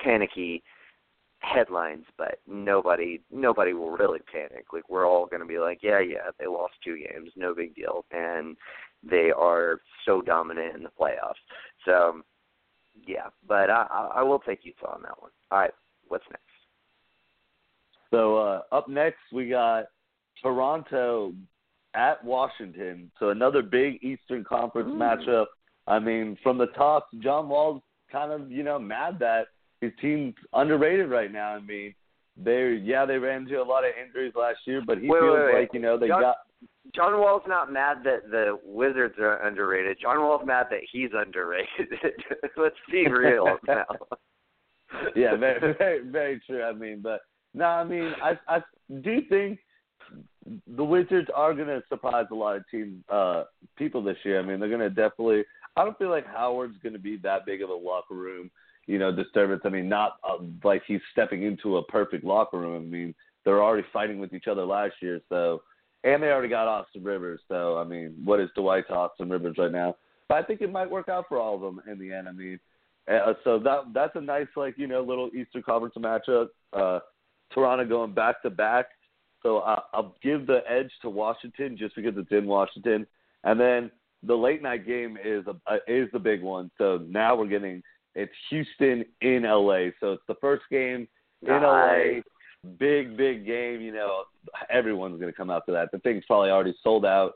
panicky 0.04 0.64
headlines, 1.48 2.06
but 2.18 2.40
nobody 2.48 3.22
nobody 3.32 3.74
will 3.74 3.92
really 3.92 4.20
panic. 4.32 4.66
Like 4.74 4.90
we're 4.90 5.08
all 5.08 5.26
going 5.26 5.42
to 5.42 5.48
be 5.48 5.60
like, 5.60 5.80
yeah, 5.82 6.00
yeah, 6.00 6.32
they 6.40 6.48
lost 6.48 6.74
two 6.84 6.98
games, 6.98 7.32
no 7.36 7.54
big 7.54 7.76
deal, 7.76 8.06
and 8.12 8.56
they 9.04 9.32
are 9.36 9.80
so 10.06 10.22
dominant 10.22 10.76
in 10.76 10.84
the 10.84 10.90
playoffs. 11.00 11.42
So 11.86 12.22
yeah, 13.06 13.28
but 13.48 13.70
I 13.70 14.10
I 14.16 14.24
will 14.24 14.40
take 14.40 14.60
Utah 14.64 14.96
on 14.96 15.02
that 15.04 15.22
one. 15.22 15.32
All 15.52 15.60
right, 15.60 15.74
what's 16.08 16.26
next? 16.30 16.44
So 18.12 18.38
uh, 18.38 18.62
up 18.72 18.88
next 18.88 19.20
we 19.34 19.50
got 19.50 19.86
Toronto 20.42 21.34
at 21.94 22.24
Washington. 22.24 23.12
So 23.20 23.30
another 23.30 23.62
big 23.62 24.04
Eastern 24.04 24.44
Conference 24.44 24.90
Ooh. 24.92 24.98
matchup. 24.98 25.48
I 25.88 26.00
mean, 26.00 26.38
from 26.44 26.58
the 26.58 26.68
top, 26.68 27.08
John 27.20 27.50
Wall's 27.50 27.82
kind 28.12 28.32
of 28.32 28.52
you 28.52 28.64
know 28.64 28.80
mad 28.80 29.20
that 29.20 29.48
his 29.82 29.92
team's 30.02 30.36
underrated 30.54 31.10
right 31.10 31.32
now. 31.32 31.56
I 31.56 31.60
mean, 31.60 31.94
they 32.36 32.80
yeah 32.84 33.06
they 33.06 33.18
ran 33.18 33.44
into 33.44 33.62
a 33.62 33.64
lot 33.64 33.84
of 33.84 33.92
injuries 34.02 34.34
last 34.36 34.60
year, 34.66 34.82
but 34.86 35.00
he 35.00 35.08
wait, 35.08 35.20
feels 35.20 35.40
wait, 35.40 35.46
wait. 35.54 35.60
like 35.62 35.74
you 35.74 35.80
know 35.80 35.98
they 35.98 36.08
John, 36.08 36.22
got. 36.22 36.36
John 36.96 37.20
Wall's 37.20 37.44
not 37.48 37.72
mad 37.72 37.98
that 38.06 38.32
the 38.32 38.58
Wizards 38.64 39.16
are 39.20 39.46
underrated. 39.46 39.98
John 40.02 40.22
Wall's 40.22 40.46
mad 40.46 40.68
that 40.70 40.80
he's 40.92 41.10
underrated. 41.14 41.68
Let's 42.58 42.76
be 42.92 43.08
real 43.08 43.58
now. 43.68 43.86
yeah, 45.16 45.36
very, 45.36 45.76
very, 45.78 46.10
very 46.10 46.42
true. 46.48 46.64
I 46.64 46.74
mean, 46.74 47.02
but 47.02 47.22
no, 47.54 47.66
I 47.66 47.84
mean, 47.84 48.14
I 48.24 48.38
I 48.48 48.62
do 49.02 49.22
think 49.30 49.60
the 50.68 50.84
Wizards 50.84 51.28
are 51.36 51.54
going 51.54 51.68
to 51.68 51.82
surprise 51.90 52.28
a 52.32 52.36
lot 52.36 52.56
of 52.56 52.64
team 52.70 53.04
uh 53.10 53.44
people 53.78 54.04
this 54.04 54.18
year. 54.24 54.40
I 54.40 54.44
mean, 54.44 54.60
they're 54.60 54.70
going 54.70 54.82
to 54.82 54.90
definitely. 54.90 55.44
I 55.76 55.84
don't 55.84 55.98
feel 55.98 56.10
like 56.10 56.26
Howard's 56.26 56.78
going 56.82 56.94
to 56.94 57.00
be 57.00 57.18
that 57.18 57.46
big 57.46 57.62
of 57.62 57.70
a 57.70 57.74
locker 57.74 58.16
room, 58.16 58.50
you 58.88 58.98
know, 58.98 59.12
disturbance. 59.12 59.62
I 59.66 59.70
mean, 59.70 59.88
not 59.88 60.18
uh, 60.28 60.38
like 60.64 60.82
he's 60.88 61.02
stepping 61.12 61.44
into 61.44 61.78
a 61.78 61.84
perfect 61.84 62.24
locker 62.24 62.58
room. 62.58 62.76
I 62.76 62.86
mean, 62.86 63.14
they're 63.46 63.64
already 63.64 63.86
fighting 63.94 64.20
with 64.20 64.34
each 64.34 64.48
other 64.48 64.66
last 64.66 64.96
year, 65.02 65.22
so 65.30 65.62
and 66.04 66.24
they 66.24 66.28
already 66.28 66.50
got 66.50 66.68
Austin 66.68 67.04
Rivers. 67.04 67.42
So 67.48 67.78
I 67.78 67.84
mean, 67.84 68.16
what 68.24 68.40
is 68.40 68.50
Dwight 68.56 68.88
to 68.88 68.94
Austin 68.94 69.30
Rivers 69.30 69.58
right 69.58 69.72
now? 69.72 69.96
But 70.30 70.36
I 70.36 70.44
think 70.44 70.62
it 70.62 70.72
might 70.72 70.90
work 70.90 71.10
out 71.10 71.26
for 71.30 71.38
all 71.38 71.56
of 71.56 71.62
them 71.62 71.82
in 71.90 72.00
the 72.00 72.14
end. 72.14 72.28
I 72.28 72.32
mean, 72.32 72.60
uh, 73.12 73.34
so 73.44 73.60
that 73.60 73.94
that's 73.94 74.16
a 74.16 74.22
nice 74.22 74.48
like 74.56 74.78
you 74.78 74.88
know 74.88 75.02
little 75.02 75.30
Eastern 75.36 75.64
Conference 75.64 75.96
matchup. 75.98 76.48
Uh, 76.74 77.00
Toronto 77.54 77.86
going 77.86 78.14
back 78.14 78.42
to 78.42 78.50
back. 78.50 78.88
So 79.44 79.60
uh, 79.60 79.82
I'll 79.94 80.16
give 80.24 80.48
the 80.48 80.62
edge 80.70 80.92
to 81.02 81.10
Washington 81.10 81.78
just 81.78 81.96
because 81.96 82.14
it's 82.18 82.32
in 82.32 82.48
Washington, 82.48 83.06
and 83.44 83.60
then 83.60 83.92
the 84.24 84.36
late 84.36 84.62
night 84.62 84.86
game 84.86 85.18
is 85.24 85.46
a, 85.48 85.56
uh, 85.72 85.78
is 85.88 86.10
the 86.12 86.20
big 86.20 86.42
one. 86.42 86.72
So 86.78 87.06
now 87.08 87.36
we're 87.36 87.48
getting 87.48 87.84
it's 88.18 88.34
Houston 88.50 89.06
in 89.22 89.44
LA. 89.44 89.92
So 90.00 90.14
it's 90.14 90.24
the 90.28 90.36
first 90.42 90.64
game 90.70 91.08
in 91.44 91.48
Nice. 91.48 91.62
LA. 91.64 92.22
Big 92.80 93.16
big 93.16 93.46
game. 93.46 93.80
You 93.82 93.94
know 93.94 94.24
everyone's 94.70 95.20
going 95.22 95.32
to 95.32 95.38
come 95.38 95.50
out 95.50 95.64
to 95.68 95.72
that. 95.74 95.90
The 95.92 96.00
thing's 96.00 96.26
probably 96.26 96.50
already 96.50 96.76
sold 96.84 97.06
out. 97.06 97.34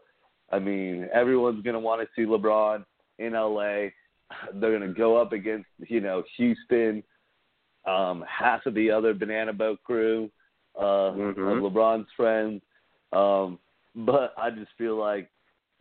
I 0.52 0.60
mean 0.60 1.08
everyone's 1.14 1.64
going 1.64 1.76
to 1.76 1.80
want 1.80 2.02
to 2.02 2.08
see 2.16 2.28
LeBron 2.28 2.84
in 3.20 3.34
LA. 3.34 3.90
They're 4.56 4.78
going 4.78 4.82
to 4.82 4.94
go 4.98 5.16
up 5.18 5.32
against 5.34 5.68
you 5.88 6.02
know 6.02 6.24
Houston, 6.38 7.04
um, 7.86 8.26
half 8.28 8.66
of 8.66 8.74
the 8.74 8.90
other 8.92 9.14
Banana 9.14 9.54
Boat 9.54 9.80
crew 9.84 10.30
uh, 10.78 11.12
Mhm. 11.14 11.36
LeBron's 11.62 12.08
friends. 12.18 12.62
Um, 13.14 13.60
but 13.96 14.34
I 14.38 14.50
just 14.52 14.72
feel 14.78 14.96
like 14.96 15.30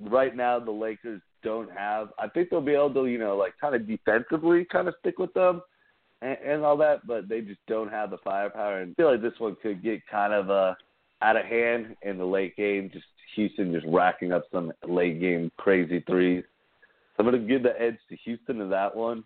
right 0.01 0.35
now 0.37 0.59
the 0.59 0.71
Lakers 0.73 1.23
don't 1.43 1.71
have. 1.71 2.09
I 2.19 2.29
think 2.29 2.51
they'll 2.51 2.61
be 2.61 2.75
able 2.75 2.95
to, 2.95 3.07
you 3.07 3.19
know, 3.19 3.37
like 3.37 3.55
kind 3.61 3.75
of 3.75 3.87
defensively 3.87 4.65
kind 4.65 4.89
of 4.89 4.95
stick 5.01 5.19
with 5.19 5.33
them 5.35 5.63
and, 6.23 6.37
and 6.45 6.65
all 6.65 6.77
that, 6.79 7.07
but 7.07 7.29
they 7.29 7.41
just 7.41 7.61
don't 7.67 7.91
have 7.91 8.11
the 8.11 8.19
firepower. 8.19 8.81
And 8.81 8.93
I 8.93 8.95
feel 8.95 9.13
like 9.13 9.23
this 9.23 9.39
one 9.39 9.57
could 9.63 9.83
get 9.83 10.07
kind 10.07 10.33
of 10.33 10.51
uh, 10.51 10.75
out 11.23 11.37
of 11.37 11.45
hand 11.45 11.97
in 12.03 12.19
the 12.19 12.25
late 12.25 12.57
game. 12.57 12.91
Just 12.93 13.07
Houston 13.37 13.73
just 13.73 13.87
racking 13.89 14.33
up 14.33 14.45
some 14.53 14.73
late 14.87 15.21
game 15.21 15.51
crazy 15.57 16.03
threes. 16.07 16.45
So 17.17 17.25
I'm 17.25 17.31
going 17.31 17.41
to 17.41 17.49
give 17.49 17.63
the 17.63 17.81
edge 17.81 17.99
to 18.09 18.17
Houston 18.25 18.61
in 18.61 18.71
that 18.71 18.95
one. 18.95 19.25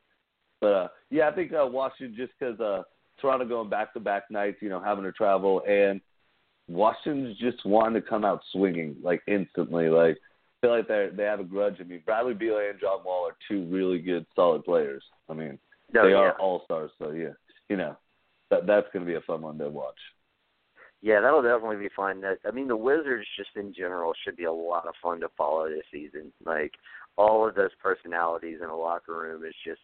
But 0.61 0.73
uh, 0.73 0.89
yeah, 1.11 1.29
I 1.29 1.33
think 1.33 1.53
uh, 1.53 1.67
Washington 1.67 2.17
just 2.17 2.33
because 2.39 2.59
uh, 2.61 2.83
Toronto 3.21 3.47
going 3.47 3.71
back 3.71 3.93
to 3.95 4.01
back 4.01 4.31
nights, 4.31 4.59
you 4.61 4.69
know, 4.69 4.81
having 4.81 5.05
to 5.05 5.13
travel, 5.13 5.63
and 5.69 6.01
Washington's 6.69 7.39
just 7.39 7.65
wanting 7.67 8.01
to 8.01 8.09
come 8.09 8.25
out 8.25 8.41
swinging 8.53 8.97
like 9.03 9.23
instantly. 9.27 9.89
Like 9.89 10.17
feel 10.65 10.77
like 10.77 10.89
they 10.89 11.09
they 11.15 11.25
have 11.25 11.41
a 11.41 11.45
grudge. 11.45 11.77
I 11.81 11.85
mean, 11.85 12.03
Bradley 12.07 12.35
Beal 12.35 12.59
and 12.59 12.81
John 12.81 13.05
Wall 13.05 13.27
are 13.29 13.37
two 13.49 13.67
really 13.67 13.99
good, 13.99 14.25
solid 14.35 14.65
players. 14.65 15.03
I 15.29 15.35
mean, 15.35 15.59
No, 15.93 16.05
they 16.05 16.11
yeah. 16.11 16.17
are 16.17 16.41
all 16.41 16.63
stars. 16.65 16.91
So 16.99 17.11
yeah, 17.11 17.35
you 17.69 17.77
know, 17.77 17.97
that 18.51 18.67
that's 18.67 18.87
going 18.93 19.05
to 19.05 19.11
be 19.11 19.17
a 19.17 19.21
fun 19.23 19.43
one 19.43 19.59
to 19.59 19.69
watch. 19.69 19.99
Yeah, 21.03 21.21
that'll 21.21 21.43
definitely 21.43 21.77
be 21.77 21.91
fun. 21.95 22.23
That 22.23 22.39
I 22.47 22.51
mean, 22.51 22.69
the 22.69 22.77
Wizards 22.77 23.27
just 23.37 23.51
in 23.57 23.75
general 23.75 24.13
should 24.25 24.37
be 24.37 24.45
a 24.45 24.53
lot 24.53 24.89
of 24.89 24.95
fun 25.03 25.21
to 25.21 25.29
follow 25.37 25.69
this 25.69 25.85
season. 25.93 26.33
Like 26.47 26.73
all 27.17 27.47
of 27.47 27.55
those 27.55 27.75
personalities 27.83 28.59
in 28.63 28.71
a 28.71 28.77
locker 28.77 29.15
room 29.15 29.45
is 29.45 29.55
just 29.67 29.83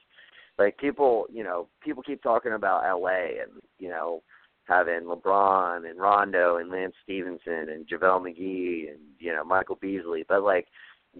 like 0.58 0.78
people. 0.78 1.26
You 1.30 1.44
know, 1.44 1.68
people 1.84 2.02
keep 2.02 2.22
talking 2.22 2.52
about 2.52 2.86
L.A. 2.86 3.42
and 3.42 3.60
you 3.78 3.90
know 3.90 4.22
having 4.70 5.02
LeBron 5.02 5.90
and 5.90 5.98
Rondo 5.98 6.56
and 6.56 6.70
Lance 6.70 6.94
Stephenson 7.02 7.68
and 7.70 7.88
JaVale 7.88 8.22
McGee 8.22 8.90
and 8.90 9.00
you 9.18 9.32
know 9.32 9.42
Michael 9.44 9.78
Beasley, 9.80 10.24
but 10.28 10.44
like 10.44 10.68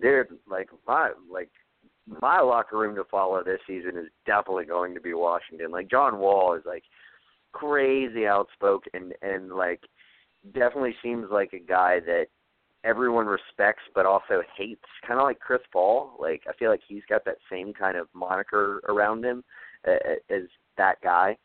they're 0.00 0.28
like 0.48 0.70
my 0.86 1.10
like 1.30 1.50
my 2.06 2.40
locker 2.40 2.78
room 2.78 2.94
to 2.94 3.04
follow 3.04 3.42
this 3.42 3.60
season 3.66 3.96
is 3.96 4.06
definitely 4.24 4.66
going 4.66 4.94
to 4.94 5.00
be 5.00 5.14
Washington. 5.14 5.72
Like 5.72 5.90
John 5.90 6.18
Wall 6.18 6.54
is 6.54 6.62
like 6.64 6.84
crazy 7.52 8.26
outspoken 8.26 8.92
and 8.94 9.12
and 9.20 9.52
like 9.52 9.80
definitely 10.54 10.94
seems 11.02 11.26
like 11.30 11.52
a 11.52 11.58
guy 11.58 11.98
that 12.06 12.26
everyone 12.84 13.26
respects 13.26 13.82
but 13.96 14.06
also 14.06 14.42
hates, 14.56 14.80
kind 15.06 15.18
of 15.18 15.24
like 15.24 15.40
Chris 15.40 15.60
Paul. 15.72 16.16
Like 16.20 16.42
I 16.48 16.52
feel 16.56 16.70
like 16.70 16.82
he's 16.86 17.02
got 17.08 17.24
that 17.24 17.38
same 17.50 17.72
kind 17.72 17.96
of 17.96 18.06
moniker 18.14 18.80
around 18.88 19.24
him 19.24 19.42
uh, 19.88 20.14
as 20.30 20.42
that 20.76 21.00
guy. 21.02 21.36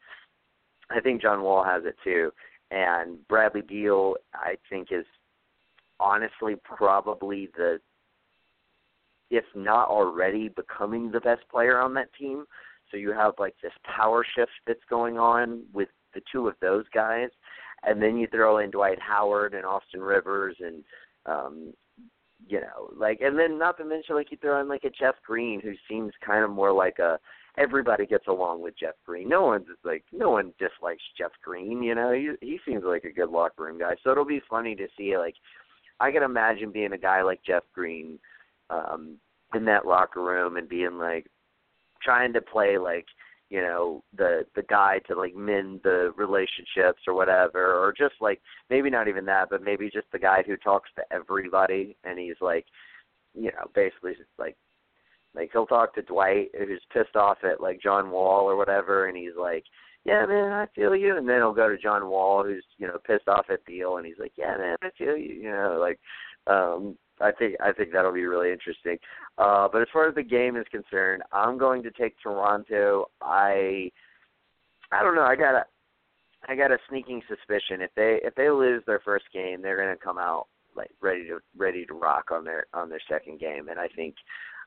I 0.90 1.00
think 1.00 1.22
John 1.22 1.42
Wall 1.42 1.64
has 1.64 1.84
it 1.86 1.96
too, 2.04 2.32
and 2.72 3.26
Bradley 3.28 3.62
Beal 3.62 4.16
I 4.34 4.56
think 4.70 4.90
is 4.92 5.06
honestly 6.00 6.56
probably 6.64 7.50
the 7.56 7.80
if 9.32 9.46
not 9.56 9.90
already 9.90 10.50
becoming 10.50 11.12
the 11.12 11.20
best 11.20 11.42
player 11.50 11.80
on 11.80 11.94
that 11.96 12.14
team. 12.14 12.46
So 12.92 12.98
you 12.98 13.12
have 13.12 13.34
like 13.40 13.56
this 13.62 13.72
power 13.84 14.26
shift 14.36 14.52
that's 14.68 14.80
going 14.90 15.18
on 15.18 15.64
with 15.74 15.90
the 16.14 16.22
two 16.32 16.48
of 16.48 16.56
those 16.62 16.86
guys, 16.94 17.30
and 17.84 18.02
then 18.02 18.18
you 18.18 18.28
throw 18.28 18.60
in 18.60 18.70
Dwight 18.70 19.00
Howard 19.02 19.54
and 19.54 19.66
Austin 19.66 20.02
Rivers 20.02 20.56
and 20.60 20.84
um 21.26 21.74
you 22.48 22.62
know 22.62 22.92
like 22.96 23.22
and 23.22 23.38
then 23.38 23.58
not 23.58 23.78
to 23.78 23.86
mention 23.86 24.16
like 24.16 24.32
you 24.32 24.38
throw 24.38 24.62
in 24.62 24.68
like 24.68 24.84
a 24.84 24.90
Jeff 24.90 25.16
Green 25.26 25.60
who 25.60 25.74
seems 25.90 26.12
kind 26.26 26.44
of 26.44 26.52
more 26.52 26.72
like 26.72 27.00
a 27.00 27.20
everybody 27.58 28.06
gets 28.06 28.28
along 28.28 28.62
with 28.62 28.78
Jeff 28.78 28.96
Green. 29.06 29.30
No 29.30 29.44
one's 29.44 29.68
like 29.84 30.04
no 30.12 30.32
one 30.32 30.54
dislikes 30.60 31.04
Jeff 31.18 31.32
Green. 31.44 31.82
You 31.84 31.96
know 31.96 32.12
he 32.12 32.32
he 32.42 32.60
seems 32.66 32.84
like 32.84 33.04
a 33.04 33.12
good 33.12 33.30
locker 33.30 33.64
room 33.64 33.80
guy. 33.80 33.96
So 34.04 34.12
it'll 34.12 34.26
be 34.26 34.42
funny 34.50 34.76
to 34.76 34.88
see 34.98 35.18
like 35.18 35.36
I 36.00 36.12
can 36.12 36.24
imagine 36.24 36.72
being 36.72 36.94
a 36.94 36.98
guy 36.98 37.22
like 37.22 37.42
Jeff 37.46 37.64
Green 37.74 38.20
um 38.70 39.18
in 39.54 39.66
that 39.66 39.86
locker 39.86 40.22
room 40.22 40.58
and 40.58 40.68
being 40.68 40.98
like 40.98 41.28
trying 42.02 42.34
to 42.34 42.42
play 42.42 42.78
like 42.78 43.06
you 43.50 43.62
know 43.62 44.04
the 44.18 44.46
the 44.56 44.64
guy 44.64 45.00
to 45.08 45.16
like 45.16 45.36
mend 45.36 45.80
the 45.84 46.12
relationships 46.18 47.02
or 47.08 47.14
whatever 47.14 47.76
or 47.76 47.94
just 47.96 48.16
like 48.20 48.42
maybe 48.70 48.90
not 48.90 49.08
even 49.08 49.26
that 49.26 49.50
but 49.50 49.64
maybe 49.64 49.90
just 49.90 50.08
the 50.12 50.20
guy 50.20 50.44
who 50.46 50.58
talks 50.58 50.90
to 50.96 51.04
everybody 51.12 51.96
and 52.04 52.18
he's 52.18 52.42
like 52.42 52.66
you 53.34 53.52
know 53.52 53.70
basically 53.74 54.14
like 54.40 54.56
like 55.36 55.50
he'll 55.52 55.66
talk 55.66 55.94
to 55.96 56.02
Dwight 56.02 56.50
who's 56.58 56.82
pissed 56.94 57.16
off 57.16 57.38
at 57.44 57.62
like 57.62 57.82
John 57.82 58.12
Wall 58.12 58.50
or 58.50 58.56
whatever 58.56 59.08
and 59.08 59.18
he's 59.18 59.36
like 59.40 59.64
yeah 60.06 60.26
man 60.26 60.52
I 60.52 60.68
feel 60.76 60.96
you 60.96 61.18
and 61.18 61.28
then 61.28 61.38
he'll 61.38 61.54
go 61.54 61.70
to 61.70 61.78
John 61.78 62.08
Wall 62.08 62.44
who's 62.44 62.66
you 62.78 62.88
know 62.88 62.98
pissed 63.06 63.28
off 63.28 63.46
at 63.50 63.66
Beal 63.66 63.98
and 63.98 64.06
he's 64.06 64.20
like 64.20 64.34
yeah 64.38 64.58
man 64.58 64.78
I 64.82 64.90
feel 64.98 65.18
you 65.18 65.34
you 65.34 65.52
know 65.52 65.78
like 65.80 66.00
um 66.48 66.98
I 67.22 67.32
think 67.32 67.56
I 67.62 67.72
think 67.72 67.92
that'll 67.92 68.12
be 68.12 68.26
really 68.26 68.52
interesting. 68.52 68.98
Uh, 69.38 69.68
but 69.72 69.82
as 69.82 69.88
far 69.94 70.08
as 70.08 70.16
the 70.16 70.24
game 70.24 70.58
is 70.58 70.66
concerned, 70.70 71.24
I'm 71.32 71.58
going 71.58 71.82
to 71.84 71.92
take 71.92 72.16
Toronto. 72.22 73.06
I 73.22 73.90
I 74.92 75.02
don't 75.02 75.16
know. 75.16 75.24
I 75.24 75.36
got 75.36 75.56
a 75.56 75.66
I 76.48 76.56
got 76.56 76.72
a 76.72 76.78
sneaking 76.90 77.22
suspicion 77.28 77.82
if 77.82 77.92
they 77.96 78.20
if 78.24 78.36
they 78.36 78.50
lose 78.50 78.84
their 78.86 79.00
first 79.00 79.26
game, 79.34 79.62
they're 79.62 79.78
going 79.78 79.96
to 79.96 80.04
come 80.04 80.18
out 80.18 80.48
like 80.76 80.92
ready 81.02 81.26
to 81.28 81.40
ready 81.58 81.86
to 81.86 81.94
rock 81.94 82.32
on 82.32 82.44
their 82.44 82.66
on 82.74 82.90
their 82.90 83.02
second 83.10 83.40
game. 83.40 83.70
And 83.70 83.80
I 83.80 83.88
think 83.88 84.16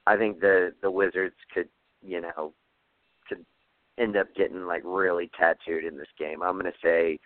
I 0.08 0.16
think 0.16 0.40
the 0.40 0.72
the 0.80 0.90
Wizards 0.90 1.36
could 1.52 1.68
you 2.02 2.20
know 2.20 2.54
could 3.28 3.44
end 3.98 4.16
up 4.16 4.34
getting 4.34 4.64
like 4.64 4.82
really 4.84 5.30
tattooed 5.38 5.84
in 5.84 5.98
this 5.98 6.08
game. 6.18 6.42
I'm 6.42 6.58
to 6.72 6.78
say 6.82 7.18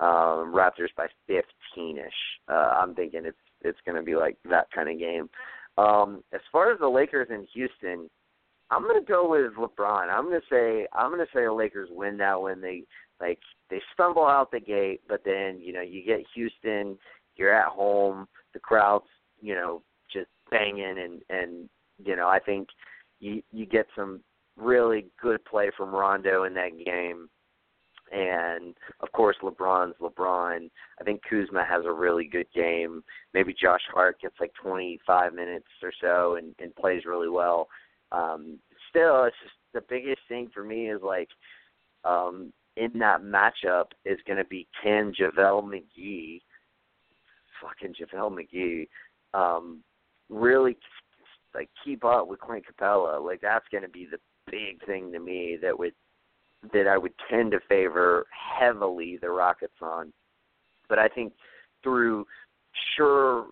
um, 0.00 0.54
Raptors 0.54 0.94
by 0.96 1.06
15 1.26 1.98
ish. 1.98 2.04
Uh, 2.48 2.52
I'm 2.80 2.94
thinking 2.94 3.26
it's 3.26 3.36
it's 3.60 3.78
to 3.96 4.02
be 4.02 4.16
like 4.16 4.38
that 4.48 4.70
kind 4.74 4.88
of 4.88 4.98
game. 4.98 5.28
Um, 5.76 6.24
as 6.32 6.40
far 6.50 6.72
as 6.72 6.78
the 6.78 6.88
Lakers 6.88 7.28
in 7.30 7.46
Houston, 7.52 8.08
I'm 8.70 8.82
to 9.00 9.06
go 9.06 9.28
with 9.28 9.52
LeBron. 9.54 10.08
I'm 10.08 10.30
to 10.30 10.40
say 10.50 10.86
I'm 10.94 11.12
to 11.18 11.26
say 11.34 11.44
the 11.44 11.52
Lakers 11.52 11.90
win 11.92 12.16
that 12.18 12.40
when 12.40 12.62
they 12.62 12.84
like 13.20 13.38
they 13.68 13.82
stumble 13.92 14.26
out 14.26 14.50
the 14.50 14.60
gate, 14.60 15.02
but 15.06 15.20
then 15.26 15.60
you 15.60 15.74
know 15.74 15.82
you 15.82 16.02
get 16.02 16.24
Houston, 16.34 16.96
you're 17.36 17.54
at 17.54 17.68
home, 17.68 18.26
the 18.54 18.60
crowd's 18.60 19.04
you 19.42 19.54
know 19.54 19.82
just 20.10 20.30
banging, 20.50 20.96
and 20.98 21.22
and 21.28 21.68
you 22.04 22.16
know 22.16 22.28
I 22.28 22.38
think 22.38 22.68
you 23.18 23.42
you 23.52 23.66
get 23.66 23.86
some 23.96 24.20
really 24.56 25.06
good 25.20 25.44
play 25.44 25.70
from 25.76 25.94
Rondo 25.94 26.44
in 26.44 26.54
that 26.54 26.72
game 26.84 27.28
and 28.12 28.74
of 29.00 29.12
course 29.12 29.36
LeBron's 29.42 29.94
LeBron. 30.00 30.70
I 31.00 31.04
think 31.04 31.20
Kuzma 31.28 31.64
has 31.64 31.84
a 31.84 31.92
really 31.92 32.24
good 32.24 32.46
game. 32.54 33.02
Maybe 33.34 33.54
Josh 33.54 33.82
Hart 33.92 34.20
gets 34.20 34.34
like 34.40 34.52
25 34.60 35.34
minutes 35.34 35.68
or 35.82 35.92
so 36.00 36.36
and, 36.36 36.54
and 36.58 36.74
plays 36.74 37.04
really 37.04 37.28
well. 37.28 37.68
Um, 38.12 38.58
still, 38.88 39.24
it's 39.24 39.36
just 39.42 39.54
the 39.72 39.82
biggest 39.88 40.20
thing 40.28 40.50
for 40.52 40.64
me 40.64 40.90
is 40.90 41.00
like 41.02 41.28
um, 42.04 42.52
in 42.76 42.98
that 42.98 43.22
matchup 43.22 43.86
is 44.04 44.18
going 44.26 44.38
to 44.38 44.44
be 44.44 44.66
can 44.82 45.12
JaVale 45.12 45.62
McGee, 45.62 46.40
fucking 47.62 47.94
JaVale 47.94 48.36
McGee, 48.54 48.88
um, 49.34 49.82
really 50.28 50.76
like 51.54 51.68
keep 51.84 52.04
up 52.04 52.28
with 52.28 52.40
Clint 52.40 52.64
Capela. 52.66 53.24
Like 53.24 53.40
that's 53.40 53.66
going 53.70 53.82
to 53.82 53.88
be 53.88 54.06
the 54.10 54.18
big 54.50 54.84
thing 54.86 55.12
to 55.12 55.18
me 55.18 55.58
that 55.62 55.78
would 55.78 55.94
that 56.72 56.86
I 56.86 56.98
would 56.98 57.12
tend 57.30 57.52
to 57.52 57.60
favor 57.68 58.26
heavily 58.58 59.18
the 59.20 59.30
Rockets 59.30 59.72
on. 59.80 60.12
But 60.88 60.98
I 60.98 61.08
think 61.08 61.32
through 61.82 62.26
sure 62.96 63.46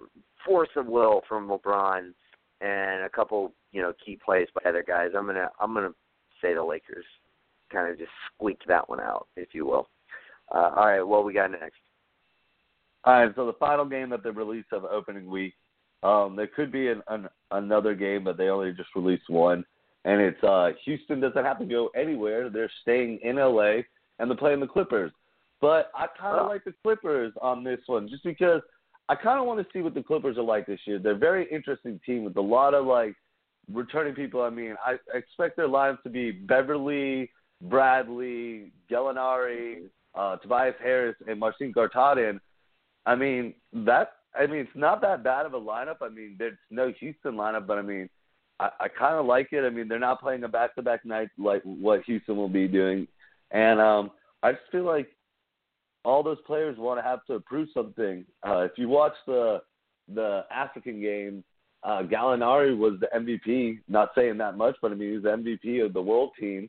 force 0.45 0.69
of 0.77 0.87
will 0.87 1.23
from 1.29 1.49
LeBron 1.49 2.13
and 2.61 3.05
a 3.05 3.09
couple, 3.09 3.53
you 3.73 3.81
know, 3.81 3.93
key 4.05 4.19
plays 4.23 4.49
by 4.55 4.69
other 4.69 4.85
guys, 4.87 5.11
I'm 5.17 5.27
gonna 5.27 5.49
I'm 5.61 5.75
gonna 5.75 5.95
say 6.43 6.55
the 6.55 6.63
Lakers 6.63 7.05
kind 7.73 7.91
of 7.91 7.99
just 7.99 8.11
squeaked 8.35 8.67
that 8.69 8.89
one 8.89 9.01
out, 9.01 9.29
if 9.37 9.49
you 9.53 9.67
will. 9.67 9.89
Uh, 10.55 10.71
all 10.77 10.87
right, 10.87 11.03
what 11.03 11.25
we 11.25 11.33
got 11.33 11.51
next? 11.51 11.77
All 13.05 13.25
right, 13.25 13.35
so 13.37 13.47
the 13.47 13.53
final 13.55 13.85
game 13.85 14.11
that 14.11 14.23
they 14.25 14.31
released 14.31 14.73
of 14.73 14.85
opening 14.85 15.31
week, 15.31 15.55
um, 16.03 16.37
there 16.37 16.47
could 16.47 16.71
be 16.71 16.89
an, 16.89 17.03
an 17.09 17.29
another 17.51 17.95
game, 17.95 18.25
but 18.25 18.37
they 18.37 18.49
only 18.49 18.73
just 18.73 18.91
released 18.95 19.29
one 19.29 19.65
and 20.05 20.21
it's 20.21 20.43
uh, 20.43 20.71
Houston 20.85 21.21
doesn't 21.21 21.45
have 21.45 21.59
to 21.59 21.67
go 21.67 21.91
anywhere. 21.95 22.49
They're 22.49 22.71
staying 22.83 23.19
in 23.23 23.37
LA 23.37 23.81
and 24.19 24.31
they're 24.31 24.37
playing 24.37 24.61
the 24.61 24.67
Clippers. 24.67 25.13
But 25.61 25.91
I 25.95 26.07
kind 26.19 26.39
of 26.39 26.47
oh. 26.47 26.49
like 26.49 26.65
the 26.65 26.75
Clippers 26.83 27.33
on 27.43 27.65
this 27.65 27.81
one 27.87 28.09
just 28.09 28.25
because 28.25 28.63
I 29.09 29.17
kind 29.17 29.41
of 29.41 29.47
want 29.47 29.61
to 29.61 29.67
see 29.73 29.83
what 29.83 29.95
the 29.95 30.03
Clippers 30.03 30.39
are 30.39 30.43
like 30.43 30.67
this 30.67 30.81
year. 30.87 30.99
They're 30.99 31.13
a 31.13 31.19
very 31.19 31.47
interesting 31.51 32.01
team 32.07 32.25
with 32.25 32.37
a 32.37 32.41
lot 32.41 32.75
of 32.75 32.87
like 32.87 33.17
returning 33.73 34.15
people. 34.15 34.43
I 34.43 34.51
mean, 34.51 34.77
I 34.85 34.97
expect 35.15 35.57
their 35.57 35.69
lines 35.69 35.99
to 36.05 36.11
be 36.11 36.31
Beverley, 36.31 37.31
Bradley, 37.63 38.73
Gallinari, 38.91 39.89
uh, 40.15 40.37
Tobias 40.37 40.77
Harris, 40.83 41.17
and 41.27 41.41
Marcin 41.41 41.73
Gortat. 41.73 42.39
I 43.05 43.15
mean, 43.15 43.55
that 43.73 44.13
I 44.35 44.47
mean, 44.47 44.61
it's 44.61 44.71
not 44.75 45.01
that 45.03 45.25
bad 45.25 45.47
of 45.47 45.55
a 45.55 45.61
lineup. 45.61 45.97
I 46.03 46.09
mean, 46.09 46.37
there's 46.38 46.59
no 46.71 46.93
Houston 47.01 47.35
lineup, 47.35 47.67
but 47.67 47.79
I 47.79 47.83
mean, 47.83 48.09
I, 48.61 48.71
I 48.81 48.88
kind 48.88 49.17
of 49.17 49.27
like 49.27 49.49
it. 49.53 49.64
I 49.64 49.71
mean, 49.71 49.88
they're 49.88 49.99
not 49.99 50.21
playing 50.21 50.45
a 50.45 50.49
back-to-back 50.49 51.05
night 51.05 51.29
like 51.38 51.62
what 51.62 52.03
Houston 52.05 52.37
will 52.37 52.49
be 52.49 52.69
doing, 52.69 53.07
and 53.51 53.81
um, 53.81 54.11
I 54.43 54.53
just 54.53 54.64
feel 54.71 54.85
like 54.85 55.09
all 56.05 56.23
those 56.23 56.38
players 56.47 56.79
want 56.79 56.99
to 56.99 57.03
have 57.03 57.25
to 57.27 57.41
prove 57.41 57.69
something. 57.75 58.25
Uh, 58.47 58.61
if 58.61 58.73
you 58.77 58.88
watch 58.88 59.14
the 59.27 59.62
the 60.14 60.45
African 60.51 61.01
game, 61.01 61.45
uh, 61.83 62.03
Gallinari 62.03 62.77
was 62.77 62.95
the 63.01 63.09
MVP. 63.14 63.81
Not 63.88 64.11
saying 64.14 64.38
that 64.38 64.57
much, 64.57 64.77
but 64.81 64.93
I 64.93 64.95
mean, 64.95 65.14
he's 65.14 65.23
the 65.23 65.31
MVP 65.31 65.85
of 65.85 65.93
the 65.93 66.03
world 66.03 66.31
team. 66.38 66.69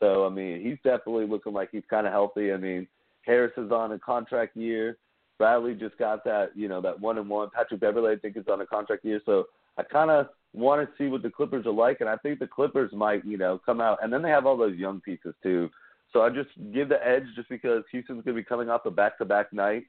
So 0.00 0.26
I 0.26 0.30
mean, 0.30 0.60
he's 0.62 0.78
definitely 0.84 1.26
looking 1.26 1.52
like 1.52 1.70
he's 1.72 1.84
kind 1.88 2.06
of 2.06 2.12
healthy. 2.12 2.52
I 2.52 2.56
mean, 2.56 2.86
Harris 3.24 3.52
is 3.56 3.70
on 3.70 3.92
a 3.92 3.98
contract 3.98 4.56
year. 4.56 4.98
Bradley 5.42 5.74
just 5.74 5.98
got 5.98 6.22
that, 6.22 6.50
you 6.54 6.68
know, 6.68 6.80
that 6.80 7.00
one 7.00 7.18
and 7.18 7.28
one. 7.28 7.50
Patrick 7.52 7.80
Beverley, 7.80 8.12
I 8.12 8.16
think, 8.16 8.36
is 8.36 8.44
on 8.48 8.60
a 8.60 8.66
contract 8.66 9.04
year. 9.04 9.20
So 9.26 9.46
I 9.76 9.82
kind 9.82 10.08
of 10.08 10.28
want 10.52 10.88
to 10.88 10.96
see 10.96 11.10
what 11.10 11.24
the 11.24 11.30
Clippers 11.30 11.66
are 11.66 11.72
like, 11.72 12.00
and 12.00 12.08
I 12.08 12.14
think 12.14 12.38
the 12.38 12.46
Clippers 12.46 12.92
might, 12.92 13.24
you 13.24 13.36
know, 13.36 13.60
come 13.66 13.80
out. 13.80 13.98
And 14.04 14.12
then 14.12 14.22
they 14.22 14.28
have 14.28 14.46
all 14.46 14.56
those 14.56 14.76
young 14.76 15.00
pieces 15.00 15.34
too. 15.42 15.68
So 16.12 16.22
I 16.22 16.30
just 16.30 16.50
give 16.72 16.88
the 16.88 17.04
edge 17.04 17.24
just 17.34 17.48
because 17.48 17.82
Houston's 17.90 18.22
going 18.22 18.36
to 18.36 18.40
be 18.40 18.44
coming 18.44 18.70
off 18.70 18.86
a 18.86 18.90
back-to-back 18.92 19.52
night 19.52 19.86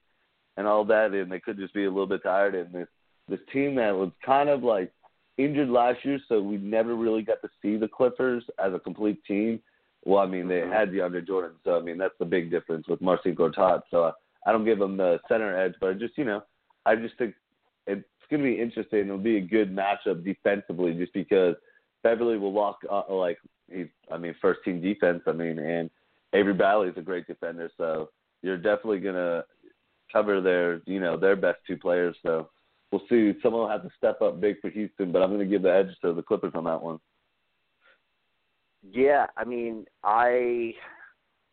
and 0.58 0.66
all 0.66 0.84
that, 0.86 1.12
and 1.12 1.32
they 1.32 1.40
could 1.40 1.60
just 1.60 1.76
be 1.76 1.84
a 1.84 1.90
little 1.90 2.08
bit 2.08 2.24
tired. 2.24 2.56
And 2.56 2.74
this 2.74 2.88
this 3.30 3.40
team 3.54 3.76
that 3.76 3.96
was 3.96 4.10
kind 4.26 4.50
of 4.50 4.64
like 4.64 4.92
injured 5.38 5.70
last 5.70 6.04
year, 6.04 6.20
so 6.28 6.42
we 6.42 6.58
never 6.58 6.96
really 6.96 7.22
got 7.22 7.44
to 7.44 7.50
see 7.62 7.78
the 7.78 7.88
Clippers 7.88 8.44
as 8.58 8.74
a 8.74 8.80
complete 8.80 9.24
team. 9.26 9.62
Well, 10.04 10.20
I 10.20 10.26
mean, 10.26 10.48
they 10.48 10.62
mm-hmm. 10.62 10.74
had 10.74 10.90
DeAndre 10.90 11.28
Jordan, 11.28 11.58
so 11.64 11.78
I 11.78 11.82
mean 11.82 12.00
that's 12.00 12.18
the 12.18 12.26
big 12.26 12.50
difference 12.50 12.88
with 12.88 13.02
Marcin 13.02 13.36
Gortat. 13.36 13.84
So 13.92 14.14
I, 14.46 14.52
don't 14.52 14.66
give 14.66 14.80
them 14.80 14.98
the 14.98 15.20
center 15.28 15.58
edge, 15.58 15.74
but 15.80 15.90
I 15.90 15.94
just 15.94 16.18
you 16.18 16.26
know, 16.26 16.44
I 16.86 16.96
just 16.96 17.18
think 17.18 17.36
it's 17.88 18.04
going 18.30 18.42
to 18.42 18.50
be 18.50 18.62
interesting. 18.62 19.00
It'll 19.00 19.18
be 19.18 19.38
a 19.38 19.42
good 19.42 19.76
matchup 19.76 20.24
defensively, 20.24 20.94
just 20.94 21.14
because 21.14 21.56
Beverley 22.04 22.38
will 22.38 22.54
lock 22.54 22.80
uh, 22.90 23.04
like 23.14 23.40
he's. 23.72 23.88
I 24.12 24.18
mean, 24.18 24.36
first 24.42 24.62
team 24.66 24.82
defense. 24.82 25.22
I 25.28 25.32
mean, 25.32 25.60
and 25.60 25.90
Avery 26.34 26.54
Bradley 26.54 26.90
is 26.90 26.98
a 26.98 27.02
great 27.02 27.28
defender, 27.28 27.70
so 27.78 28.10
you're 28.42 28.58
definitely 28.58 29.00
going 29.00 29.16
to 29.16 29.46
cover 30.12 30.42
their 30.42 30.82
you 30.86 31.00
know 31.00 31.18
their 31.18 31.36
best 31.36 31.60
two 31.68 31.78
players. 31.78 32.16
So 32.26 32.50
we'll 32.92 33.02
see. 33.10 33.34
Someone 33.42 33.64
will 33.64 33.70
have 33.70 33.84
to 33.84 33.92
step 33.98 34.22
up 34.22 34.40
big 34.40 34.60
for 34.62 34.70
Houston, 34.70 35.12
but 35.12 35.22
I'm 35.22 35.30
going 35.30 35.40
to 35.40 35.46
give 35.46 35.64
the 35.64 35.74
edge 35.74 35.96
to 36.02 36.14
the 36.14 36.22
Clippers 36.22 36.54
on 36.56 36.66
that 36.66 36.82
one. 36.82 37.00
Yeah, 38.92 39.28
I 39.38 39.46
mean, 39.46 39.86
I 40.04 40.74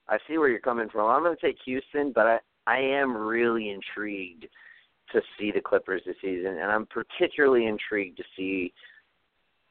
I 0.08 0.18
see 0.28 0.38
where 0.38 0.48
you're 0.48 0.58
coming 0.58 0.88
from. 0.88 1.08
I'm 1.08 1.22
going 1.22 1.36
to 1.36 1.46
take 1.46 1.58
Houston, 1.64 2.12
but 2.12 2.26
I 2.26 2.38
I 2.70 2.78
am 2.78 3.16
really 3.16 3.70
intrigued 3.70 4.46
to 5.12 5.20
see 5.36 5.50
the 5.50 5.60
Clippers 5.60 6.02
this 6.06 6.14
season, 6.22 6.58
and 6.58 6.70
I'm 6.70 6.86
particularly 6.86 7.66
intrigued 7.66 8.16
to 8.18 8.24
see 8.36 8.72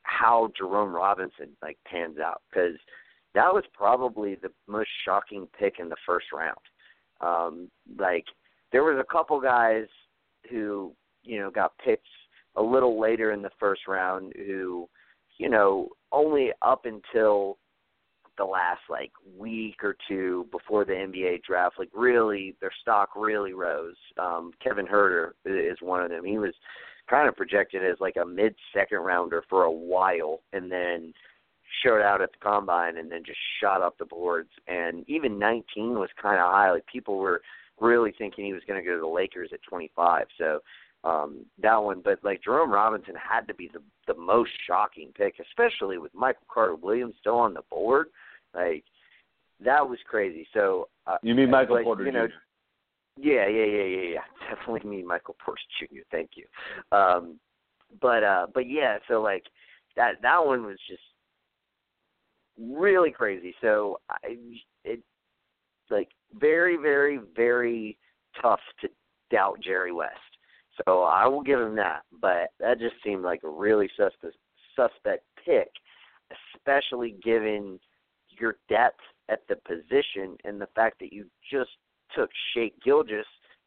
how 0.01 0.51
Jerome 0.57 0.93
Robinson 0.93 1.49
like 1.61 1.77
pans 1.89 2.17
out 2.19 2.41
because 2.49 2.75
that 3.35 3.53
was 3.53 3.63
probably 3.73 4.35
the 4.35 4.51
most 4.67 4.89
shocking 5.05 5.47
pick 5.57 5.75
in 5.79 5.87
the 5.87 5.95
first 6.05 6.27
round. 6.33 6.57
Um, 7.21 7.69
like 7.97 8.25
there 8.73 8.83
was 8.83 8.99
a 8.99 9.11
couple 9.11 9.39
guys 9.39 9.85
who 10.49 10.91
you 11.23 11.39
know 11.39 11.49
got 11.49 11.77
picked 11.83 12.07
a 12.57 12.61
little 12.61 12.99
later 12.99 13.31
in 13.31 13.41
the 13.41 13.51
first 13.59 13.87
round 13.87 14.33
who 14.35 14.89
you 15.37 15.49
know 15.49 15.87
only 16.11 16.51
up 16.61 16.85
until 16.85 17.57
the 18.39 18.45
last 18.45 18.81
like 18.89 19.11
week 19.37 19.83
or 19.83 19.95
two 20.07 20.47
before 20.51 20.85
the 20.85 20.93
NBA 20.93 21.43
draft, 21.43 21.77
like 21.77 21.89
really 21.93 22.55
their 22.61 22.71
stock 22.81 23.09
really 23.15 23.53
rose. 23.53 23.97
Um, 24.17 24.51
Kevin 24.63 24.87
Huerter 24.87 25.31
is 25.45 25.77
one 25.81 26.01
of 26.01 26.09
them. 26.09 26.25
He 26.25 26.39
was 26.39 26.53
kind 27.09 27.27
of 27.27 27.35
projected 27.35 27.83
as 27.83 27.97
like 27.99 28.15
a 28.15 28.25
mid 28.25 28.55
second 28.73 28.99
rounder 28.99 29.43
for 29.49 29.63
a 29.63 29.71
while, 29.71 30.39
and 30.53 30.71
then 30.71 31.13
showed 31.83 32.01
out 32.01 32.21
at 32.21 32.31
the 32.31 32.39
combine, 32.41 32.97
and 32.97 33.11
then 33.11 33.23
just 33.23 33.37
shot 33.61 33.83
up 33.83 33.97
the 33.99 34.05
boards. 34.05 34.49
And 34.67 35.07
even 35.07 35.37
19 35.37 35.99
was 35.99 36.09
kind 36.19 36.39
of 36.39 36.49
high. 36.49 36.71
Like 36.71 36.87
people 36.87 37.17
were 37.17 37.41
really 37.79 38.13
thinking 38.17 38.45
he 38.45 38.53
was 38.53 38.63
going 38.67 38.81
to 38.81 38.87
go 38.87 38.95
to 38.95 39.01
the 39.01 39.07
Lakers 39.07 39.49
at 39.53 39.61
25. 39.69 40.25
So 40.37 40.61
um 41.05 41.45
that 41.61 41.77
one 41.81 42.01
but 42.03 42.19
like 42.23 42.43
Jerome 42.43 42.73
Robinson 42.73 43.15
had 43.15 43.47
to 43.47 43.53
be 43.53 43.69
the 43.71 43.81
the 44.05 44.19
most 44.19 44.51
shocking 44.67 45.11
pick 45.15 45.35
especially 45.39 45.97
with 45.97 46.13
Michael 46.13 46.45
Carter 46.53 46.75
Williams 46.75 47.15
still 47.21 47.37
on 47.37 47.53
the 47.53 47.61
board 47.69 48.07
like 48.53 48.83
that 49.63 49.87
was 49.87 49.99
crazy. 50.09 50.47
So 50.53 50.87
uh, 51.07 51.17
you 51.21 51.35
mean 51.35 51.49
Michael 51.49 51.75
like, 51.75 51.83
Porter 51.83 52.05
you 52.05 52.11
know, 52.11 52.27
Jr. 52.27 52.33
Yeah, 53.17 53.47
yeah, 53.47 53.65
yeah, 53.65 53.83
yeah, 53.83 54.13
yeah. 54.13 54.49
Definitely 54.55 54.89
mean 54.89 55.07
Michael 55.07 55.35
Porter 55.43 55.61
Jr. 55.79 56.01
Thank 56.11 56.31
you. 56.35 56.45
Um, 56.97 57.39
but 58.01 58.23
uh, 58.23 58.47
but 58.53 58.69
yeah, 58.69 58.97
so 59.07 59.21
like 59.21 59.43
that 59.95 60.21
that 60.21 60.45
one 60.45 60.65
was 60.65 60.77
just 60.87 61.01
really 62.57 63.11
crazy. 63.11 63.55
So 63.61 63.99
I 64.09 64.37
it 64.83 65.01
like 65.89 66.09
very 66.33 66.77
very 66.77 67.19
very 67.35 67.97
tough 68.41 68.59
to 68.81 68.89
doubt 69.31 69.59
Jerry 69.61 69.91
West. 69.91 70.13
So 70.85 71.03
I 71.03 71.27
will 71.27 71.41
give 71.41 71.59
him 71.59 71.75
that, 71.75 72.03
but 72.21 72.51
that 72.59 72.79
just 72.79 72.95
seemed 73.03 73.23
like 73.23 73.41
a 73.43 73.49
really 73.49 73.89
suspect 73.97 74.35
suspect 74.75 75.25
pick, 75.45 75.69
especially 76.55 77.15
given 77.23 77.79
your 78.39 78.57
depth 78.69 78.99
at 79.29 79.41
the 79.47 79.55
position 79.55 80.37
and 80.43 80.59
the 80.59 80.69
fact 80.75 80.99
that 80.99 81.13
you 81.13 81.25
just 81.51 81.71
took 82.15 82.29
Shai 82.53 82.71
Gilgeous, 82.83 83.25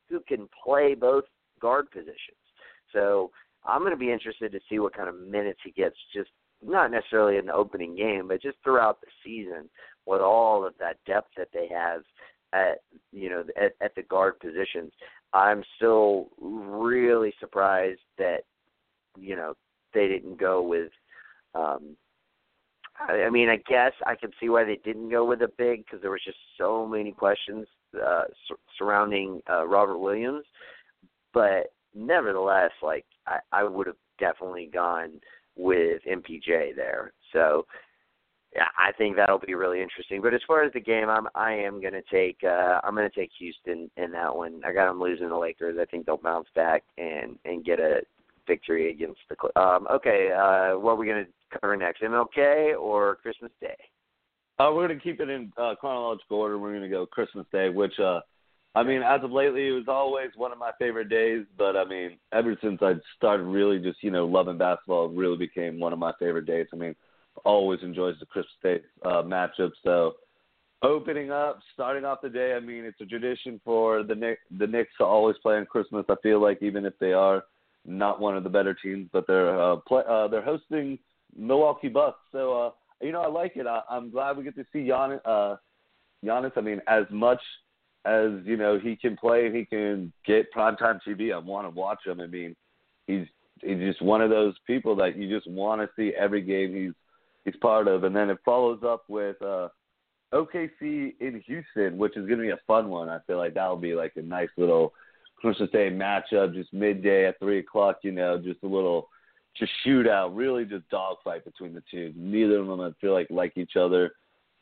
who 0.09 0.21
can 0.21 0.49
play 0.65 0.95
both 0.95 1.25
guard 1.61 1.91
positions. 1.91 2.17
So 2.93 3.31
I'm 3.65 3.81
going 3.81 3.93
to 3.93 3.97
be 3.97 4.13
interested 4.13 4.53
to 4.53 4.61
see 4.69 4.79
what 4.79 4.97
kind 4.97 5.09
of 5.09 5.21
minutes 5.21 5.61
he 5.65 5.71
gets, 5.71 5.97
just 6.15 6.31
not 6.65 6.91
necessarily 6.91 7.39
in 7.39 7.47
the 7.47 7.55
opening 7.55 7.97
game, 7.97 8.29
but 8.29 8.43
just 8.43 8.59
throughout 8.63 9.01
the 9.01 9.07
season 9.25 9.69
with 10.07 10.21
all 10.21 10.67
of 10.67 10.75
that 10.79 10.97
depth 11.07 11.29
that 11.37 11.49
they 11.53 11.69
have 11.69 12.03
at 12.53 12.83
you 13.13 13.31
know 13.31 13.45
at, 13.61 13.73
at 13.81 13.95
the 13.95 14.03
guard 14.03 14.39
positions. 14.41 14.93
I'm 15.33 15.63
still 15.77 16.29
really 16.41 17.33
surprised 17.41 18.01
that 18.19 18.41
you 19.19 19.37
know 19.37 19.55
they 19.95 20.09
didn't 20.09 20.39
go 20.39 20.63
with 20.63 20.91
um 21.55 21.97
I, 23.09 23.31
mean, 23.31 23.49
I 23.49 23.57
guess 23.69 23.93
I 24.07 24.15
can 24.15 24.31
see 24.41 24.49
why 24.49 24.65
they 24.65 24.81
didn't 24.85 25.11
go 25.11 25.25
with 25.25 25.43
a 25.43 25.51
big 25.59 25.85
because 25.85 26.01
there 26.01 26.11
was 26.11 26.23
just 26.25 26.39
so 26.59 26.87
many 26.87 27.13
questions 27.13 27.67
uh, 27.95 28.25
sur- 28.49 28.57
surrounding 28.79 29.41
uh, 29.51 29.67
Robert 29.67 29.99
Williams. 29.99 30.45
But 31.33 31.73
nevertheless, 31.95 32.71
like 32.83 33.05
I, 33.27 33.39
I 33.53 33.65
would 33.65 33.87
have 33.87 33.97
definitely 34.19 34.71
gone 34.73 35.21
with 35.57 36.03
MPJ 36.11 36.77
there. 36.77 37.13
So 37.33 37.67
yeah, 38.55 38.69
I 38.79 38.93
think 38.93 39.17
that'll 39.17 39.39
be 39.39 39.55
really 39.55 39.81
interesting. 39.81 40.21
But 40.21 40.35
as 40.35 40.43
far 40.47 40.63
as 40.63 40.73
the 40.73 40.81
game, 40.81 41.09
I'm 41.09 41.27
I 41.35 41.53
am 41.53 41.81
to 41.81 42.03
take 42.11 42.39
uh, 42.45 42.81
I'm 42.85 42.97
to 42.97 43.11
take 43.11 43.31
Houston 43.39 43.91
in 43.97 44.11
that 44.13 44.35
one. 44.35 44.61
I 44.65 44.73
got 44.73 44.89
them 44.89 45.01
losing 45.01 45.31
the 45.31 45.39
Lakers. 45.39 45.79
I 45.81 45.87
think 45.87 46.05
they'll 46.05 46.19
bounce 46.19 46.49
back 46.55 46.83
and 46.99 47.39
and 47.45 47.65
get 47.65 47.81
a 47.81 48.01
victory 48.47 48.91
against 48.91 49.21
the. 49.29 49.61
Um, 49.61 49.87
okay, 49.91 50.31
uh, 50.33 50.79
what 50.79 50.93
are 50.93 50.97
we 50.97 51.07
going 51.07 51.25
to 51.25 51.59
cover 51.59 51.77
next? 51.77 52.03
MLK 52.03 52.79
or 52.79 53.17
Christmas 53.17 53.53
Day? 53.61 53.77
Uh, 54.59 54.71
we're 54.73 54.87
going 54.87 54.99
to 54.99 55.03
keep 55.03 55.21
it 55.21 55.29
in 55.29 55.53
uh, 55.57 55.75
chronological 55.81 56.39
order. 56.39 56.59
We're 56.59 56.71
going 56.71 56.83
to 56.83 56.89
go 56.89 57.07
Christmas 57.07 57.47
Day, 57.53 57.69
which, 57.69 57.99
uh, 57.99 58.21
I 58.75 58.83
mean, 58.83 59.03
as 59.03 59.23
of 59.25 59.33
lately, 59.33 59.69
it 59.69 59.73
was 59.73 59.89
always 59.89 60.31
one 60.37 60.53
of 60.53 60.59
my 60.59 60.73
favorite 60.79 61.09
days. 61.09 61.45
But 61.57 61.77
I 61.77 61.85
mean, 61.85 62.19
ever 62.33 62.57
since 62.63 62.79
I 62.83 62.95
started 63.17 63.45
really 63.45 63.79
just 63.79 64.03
you 64.03 64.11
know 64.11 64.27
loving 64.27 64.59
basketball, 64.59 65.11
it 65.11 65.17
really 65.17 65.37
became 65.37 65.81
one 65.81 65.93
of 65.93 65.99
my 65.99 66.13
favorite 66.19 66.47
days. 66.47 66.67
I 66.73 66.77
mean, 66.77 66.95
always 67.45 67.81
enjoys 67.83 68.17
the 68.21 68.27
Christmas 68.27 68.53
Day 68.63 68.81
uh, 69.05 69.23
matchup. 69.23 69.73
So 69.83 70.15
opening 70.83 71.31
up, 71.31 71.61
starting 71.75 72.05
off 72.05 72.21
the 72.23 72.29
day. 72.29 72.55
I 72.55 72.61
mean, 72.61 72.85
it's 72.85 73.01
a 73.01 73.07
tradition 73.07 73.61
for 73.65 74.03
the 74.03 74.15
Knicks, 74.15 74.43
the 74.59 74.67
Knicks 74.67 74.93
to 74.99 75.05
always 75.05 75.37
play 75.43 75.57
on 75.57 75.67
Christmas. 75.67 76.05
I 76.09 76.15
feel 76.23 76.41
like 76.41 76.63
even 76.63 76.85
if 76.85 76.99
they 76.99 77.13
are 77.13 77.45
not 77.85 78.21
one 78.21 78.37
of 78.37 78.45
the 78.45 78.51
better 78.51 78.75
teams, 78.75 79.09
but 79.13 79.27
they're 79.27 79.61
uh, 79.61 79.77
play, 79.77 80.03
uh, 80.09 80.29
they're 80.29 80.43
hosting 80.43 80.99
Milwaukee 81.37 81.89
Bucks. 81.89 82.19
So 82.31 82.67
uh, 82.67 82.71
you 83.01 83.13
know, 83.13 83.23
I 83.23 83.29
like 83.29 83.57
it. 83.57 83.67
I, 83.67 83.83
I'm 83.91 84.11
glad 84.11 84.37
we 84.37 84.45
get 84.45 84.57
to 84.57 84.67
see 84.73 84.81
Giannis. 84.81 85.21
Uh, 85.25 85.57
Giannis. 86.25 86.53
I 86.57 86.61
mean, 86.61 86.81
as 86.87 87.05
much 87.11 87.41
as 88.05 88.31
you 88.45 88.57
know 88.57 88.79
he 88.79 88.97
can 88.97 89.17
play 89.17 89.53
he 89.53 89.65
can 89.65 90.13
get 90.27 90.53
primetime 90.53 91.01
TV, 91.07 91.35
I 91.35 91.39
want 91.39 91.67
to 91.67 91.71
watch 91.71 92.01
him. 92.07 92.21
I 92.21 92.27
mean, 92.27 92.55
he's 93.07 93.27
he's 93.61 93.79
just 93.79 94.03
one 94.03 94.21
of 94.21 94.31
those 94.31 94.55
people 94.67 94.97
that 94.97 95.17
you 95.17 95.29
just 95.29 95.51
want 95.51 95.81
to 95.81 95.89
see 95.97 96.13
every 96.17 96.43
game 96.43 96.75
he's 96.75 96.93
he's 97.45 97.61
part 97.61 97.89
of. 97.89 98.05
And 98.05 98.15
then 98.15 98.31
it 98.31 98.39
follows 98.45 98.81
up 98.85 99.05
with 99.09 99.41
uh, 99.43 99.69
OKC 100.33 101.15
in 101.21 101.43
Houston, 101.47 101.99
which 101.99 102.17
is 102.17 102.27
going 102.27 102.39
to 102.39 102.45
be 102.45 102.51
a 102.51 102.61
fun 102.67 102.89
one. 102.89 103.09
I 103.09 103.19
feel 103.27 103.39
like 103.39 103.55
that'll 103.55 103.77
be 103.77 103.95
like 103.95 104.13
a 104.17 104.23
nice 104.23 104.49
little 104.57 104.93
Christmas 105.43 105.71
Day 105.71 105.91
matchup, 105.91 106.55
just 106.55 106.73
midday 106.73 107.27
at 107.27 107.39
three 107.41 107.59
o'clock. 107.59 107.99
You 108.03 108.13
know, 108.13 108.39
just 108.39 108.63
a 108.63 108.69
little 108.69 109.09
just 109.59 109.73
shootout, 109.85 110.31
really 110.35 110.65
just 110.65 110.89
dogfight 110.89 111.45
between 111.45 111.75
the 111.75 111.83
two. 111.91 112.13
Neither 112.17 112.61
of 112.61 112.69
them 112.69 112.81
I 112.81 112.93
feel 113.01 113.13
like 113.13 113.27
like 113.29 113.53
each 113.57 113.77
other. 113.77 114.13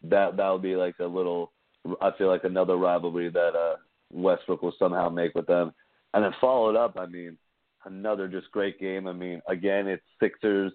That 0.03 0.39
that 0.39 0.49
would 0.51 0.63
be 0.63 0.77
like 0.77 0.97
a 0.99 1.05
little. 1.05 1.53
I 2.01 2.11
feel 2.17 2.29
like 2.29 2.45
another 2.45 2.77
rivalry 2.77 3.29
that 3.31 3.55
uh 3.55 3.77
Westbrook 4.11 4.63
will 4.63 4.75
somehow 4.79 5.11
make 5.11 5.35
with 5.35 5.47
them, 5.47 5.73
and 6.15 6.25
then 6.25 6.33
followed 6.41 6.77
up. 6.77 6.97
I 6.99 7.05
mean, 7.05 7.37
another 7.85 8.27
just 8.27 8.51
great 8.51 8.81
game. 8.81 9.07
I 9.07 9.13
mean, 9.13 9.43
again, 9.49 9.87
it's 9.87 10.03
Sixers, 10.19 10.73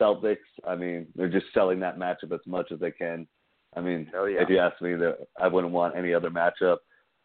Celtics. 0.00 0.38
I 0.66 0.74
mean, 0.74 1.06
they're 1.14 1.28
just 1.28 1.46
selling 1.52 1.78
that 1.80 1.98
matchup 1.98 2.32
as 2.32 2.40
much 2.46 2.72
as 2.72 2.80
they 2.80 2.90
can. 2.90 3.28
I 3.76 3.82
mean, 3.82 4.10
yeah. 4.14 4.42
if 4.42 4.48
you 4.48 4.58
ask 4.58 4.80
me, 4.80 4.94
that 4.94 5.18
I 5.38 5.46
wouldn't 5.48 5.74
want 5.74 5.94
any 5.94 6.14
other 6.14 6.30
matchup 6.30 6.78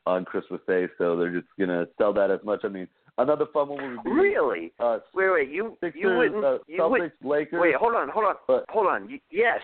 on 0.06 0.26
Christmas 0.26 0.62
Day, 0.68 0.88
so 0.98 1.16
they're 1.16 1.32
just 1.32 1.48
gonna 1.60 1.86
sell 1.98 2.14
that 2.14 2.32
as 2.32 2.40
much. 2.44 2.62
I 2.64 2.68
mean, 2.68 2.88
another 3.18 3.46
fun 3.54 3.70
one 3.70 3.96
would 3.96 4.04
be 4.04 4.12
really. 4.12 4.74
Uh, 4.80 5.00
wait, 5.14 5.30
wait, 5.32 5.50
you 5.50 5.78
Sixers, 5.80 6.02
you 6.02 6.18
wouldn't 6.18 6.44
uh, 6.44 6.58
you 6.68 6.80
Celtics, 6.80 7.12
would, 7.22 7.30
Lakers. 7.30 7.62
Wait, 7.62 7.76
hold 7.76 7.96
on, 7.96 8.10
hold 8.10 8.26
on, 8.26 8.36
but, 8.48 8.66
hold 8.70 8.88
on. 8.88 9.10
You, 9.10 9.20
yes, 9.32 9.60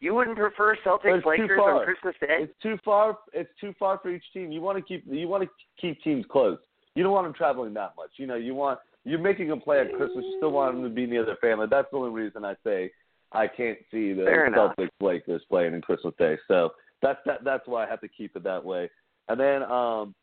you 0.00 0.14
wouldn't 0.14 0.36
prefer 0.36 0.76
Celtics 0.84 1.24
Lakers 1.24 1.58
on 1.60 1.84
Christmas 1.84 2.14
Day. 2.20 2.38
It's 2.40 2.52
too 2.62 2.78
far. 2.84 3.18
It's 3.32 3.50
too 3.60 3.74
far 3.78 3.98
for 4.02 4.10
each 4.10 4.24
team. 4.32 4.52
You 4.52 4.60
want 4.60 4.78
to 4.78 4.82
keep. 4.82 5.04
You 5.06 5.28
want 5.28 5.44
to 5.44 5.50
keep 5.80 6.02
teams 6.02 6.24
close. 6.30 6.58
You 6.94 7.02
don't 7.02 7.12
want 7.12 7.26
them 7.26 7.34
traveling 7.34 7.74
that 7.74 7.94
much. 7.96 8.10
You 8.16 8.26
know, 8.26 8.36
you 8.36 8.54
want 8.54 8.78
you're 9.04 9.18
making 9.18 9.48
them 9.48 9.60
play 9.60 9.80
at 9.80 9.92
Christmas. 9.94 10.24
You 10.24 10.34
still 10.38 10.52
want 10.52 10.74
them 10.74 10.84
to 10.84 10.90
be 10.90 11.06
near 11.06 11.24
their 11.24 11.36
family. 11.36 11.66
That's 11.70 11.88
the 11.90 11.96
only 11.96 12.10
reason 12.10 12.44
I 12.44 12.54
say 12.64 12.90
I 13.32 13.46
can't 13.46 13.78
see 13.90 14.12
the 14.12 14.24
Fair 14.24 14.46
enough. 14.46 14.74
Celtics 14.76 14.88
Lakers 15.00 15.42
playing 15.48 15.74
in 15.74 15.80
Christmas 15.80 16.14
Day. 16.18 16.36
So 16.48 16.70
that's 17.02 17.18
that. 17.26 17.44
That's 17.44 17.66
why 17.66 17.86
I 17.86 17.88
have 17.88 18.00
to 18.00 18.08
keep 18.08 18.36
it 18.36 18.44
that 18.44 18.64
way. 18.64 18.90
And 19.30 19.38
then 19.38 19.62
um, 19.62 20.14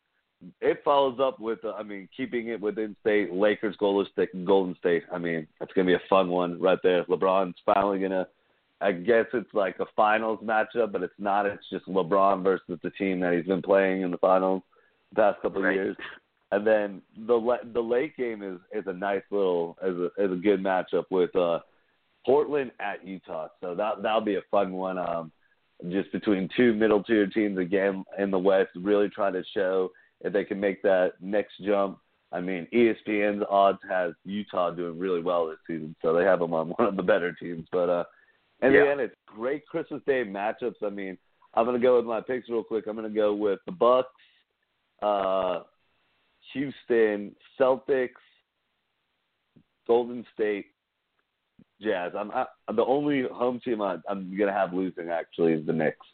it 0.60 0.82
follows 0.84 1.18
up 1.18 1.40
with, 1.40 1.64
uh, 1.64 1.72
I 1.72 1.82
mean, 1.82 2.08
keeping 2.14 2.48
it 2.48 2.60
within 2.60 2.94
state. 3.00 3.32
Lakers, 3.32 3.74
Golden 3.78 4.10
State, 4.12 4.44
Golden 4.44 4.76
State. 4.76 5.04
I 5.10 5.16
mean, 5.18 5.46
it's 5.62 5.72
gonna 5.72 5.86
be 5.86 5.94
a 5.94 6.00
fun 6.10 6.28
one 6.28 6.60
right 6.60 6.78
there. 6.82 7.04
LeBron's 7.04 7.56
finally 7.64 7.98
gonna. 7.98 8.28
I 8.80 8.92
guess 8.92 9.24
it's 9.32 9.52
like 9.54 9.80
a 9.80 9.86
finals 9.96 10.38
matchup, 10.44 10.92
but 10.92 11.02
it's 11.02 11.18
not. 11.18 11.46
It's 11.46 11.68
just 11.70 11.86
LeBron 11.86 12.44
versus 12.44 12.78
the 12.82 12.90
team 12.90 13.18
that 13.20 13.32
he's 13.32 13.46
been 13.46 13.62
playing 13.62 14.02
in 14.02 14.10
the 14.10 14.18
finals 14.18 14.62
the 15.10 15.22
past 15.22 15.42
couple 15.42 15.62
Right. 15.62 15.70
of 15.70 15.74
years. 15.74 15.96
And 16.52 16.66
then 16.66 17.02
the 17.16 17.58
the 17.72 17.80
late 17.80 18.16
game 18.16 18.42
is 18.42 18.58
is 18.72 18.86
a 18.86 18.92
nice 18.92 19.22
little 19.30 19.76
is 19.82 19.96
a 19.96 20.24
is 20.24 20.32
a 20.32 20.36
good 20.36 20.62
matchup 20.62 21.06
with 21.10 21.34
uh 21.34 21.60
Portland 22.24 22.72
at 22.78 23.06
Utah. 23.06 23.48
So 23.60 23.74
that 23.74 24.02
that'll 24.02 24.20
be 24.20 24.36
a 24.36 24.42
fun 24.50 24.72
one. 24.72 24.98
Um, 24.98 25.32
just 25.90 26.10
between 26.12 26.48
two 26.56 26.74
middle 26.74 27.02
tier 27.02 27.26
teams 27.26 27.58
again 27.58 28.04
in 28.18 28.30
the 28.30 28.38
West, 28.38 28.70
really 28.74 29.08
trying 29.08 29.32
to 29.34 29.44
show 29.54 29.90
if 30.20 30.32
they 30.32 30.44
can 30.44 30.58
make 30.58 30.82
that 30.82 31.12
next 31.20 31.52
jump. 31.64 31.98
I 32.32 32.40
mean, 32.40 32.66
ESPN's 32.74 33.44
odds 33.48 33.78
has 33.88 34.12
Utah 34.24 34.70
doing 34.70 34.98
really 34.98 35.22
well 35.22 35.46
this 35.46 35.58
season, 35.66 35.94
so 36.02 36.12
they 36.12 36.24
have 36.24 36.40
them 36.40 36.52
on 36.52 36.68
one 36.76 36.88
of 36.88 36.96
the 36.96 37.02
better 37.02 37.32
teams. 37.32 37.66
But 37.72 37.88
uh, 37.88 38.04
in 38.62 38.72
Yeah. 38.72 38.84
the 38.84 38.90
end, 38.90 39.00
it's 39.00 39.14
great 39.26 39.66
Christmas 39.66 40.02
Day 40.06 40.24
matchups. 40.24 40.82
I 40.84 40.90
mean, 40.90 41.16
I'm 41.54 41.64
gonna 41.64 41.78
go 41.78 41.96
with 41.96 42.04
my 42.06 42.20
picks 42.20 42.48
real 42.48 42.64
quick. 42.64 42.86
I'm 42.86 42.96
gonna 42.96 43.08
go 43.08 43.32
with 43.34 43.60
the 43.66 43.72
Bucks, 43.72 44.08
uh, 45.00 45.60
Houston, 46.52 47.34
Celtics, 47.58 48.10
Golden 49.86 50.26
State, 50.34 50.66
Jazz. 51.80 52.12
I'm 52.16 52.30
I, 52.30 52.46
the 52.74 52.84
only 52.84 53.24
home 53.32 53.60
team 53.64 53.80
I, 53.80 53.96
I'm 54.08 54.36
gonna 54.36 54.52
have 54.52 54.72
losing 54.72 55.10
actually 55.10 55.52
is 55.54 55.66
the 55.66 55.72
Knicks, 55.72 56.06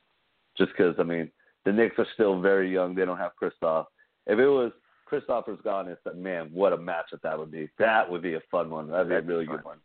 just 0.56 0.72
because 0.72 0.94
I 0.98 1.02
mean 1.02 1.30
the 1.64 1.72
Knicks 1.72 1.98
are 1.98 2.06
still 2.14 2.40
very 2.40 2.72
young. 2.72 2.94
They 2.94 3.04
don't 3.04 3.18
have 3.18 3.32
Kristaps. 3.40 3.86
If 4.26 4.38
it 4.38 4.48
was 4.48 4.72
Kristaps 5.10 5.48
Porzingis, 5.48 5.96
that 6.04 6.16
man, 6.16 6.50
what 6.52 6.72
a 6.72 6.76
matchup 6.76 7.20
that 7.22 7.38
would 7.38 7.50
be. 7.50 7.68
That 7.78 8.10
would 8.10 8.22
be 8.22 8.34
a 8.34 8.40
fun 8.50 8.70
one. 8.70 8.90
That'd 8.90 9.08
be 9.08 9.14
a 9.14 9.22
really 9.22 9.46
good 9.46 9.64
one. 9.64 9.78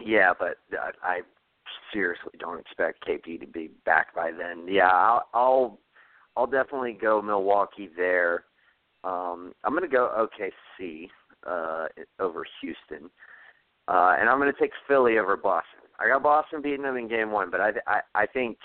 Yeah, 0.00 0.32
but 0.38 0.58
uh, 0.72 0.92
I 1.02 1.20
seriously 1.92 2.32
don't 2.38 2.58
expect 2.60 3.06
KP 3.06 3.40
to 3.40 3.46
be 3.46 3.70
back 3.84 4.14
by 4.14 4.30
then. 4.32 4.66
Yeah, 4.68 4.88
I'll 4.88 5.28
I'll, 5.34 5.78
I'll 6.36 6.46
definitely 6.46 6.96
go 7.00 7.20
Milwaukee 7.20 7.90
there. 7.96 8.44
Um, 9.04 9.52
I'm 9.64 9.72
going 9.72 9.88
to 9.88 9.88
go 9.88 10.28
OKC 10.82 11.08
uh, 11.46 11.86
over 12.18 12.44
Houston, 12.60 13.10
uh, 13.88 14.16
and 14.18 14.28
I'm 14.28 14.38
going 14.38 14.52
to 14.52 14.58
take 14.58 14.72
Philly 14.86 15.18
over 15.18 15.36
Boston. 15.36 15.80
I 15.98 16.08
got 16.08 16.22
Boston 16.22 16.62
beating 16.62 16.82
them 16.82 16.96
in 16.96 17.08
Game 17.08 17.30
One, 17.30 17.50
but 17.50 17.60
I 17.60 17.72
I, 17.86 18.00
I 18.14 18.26
think 18.26 18.56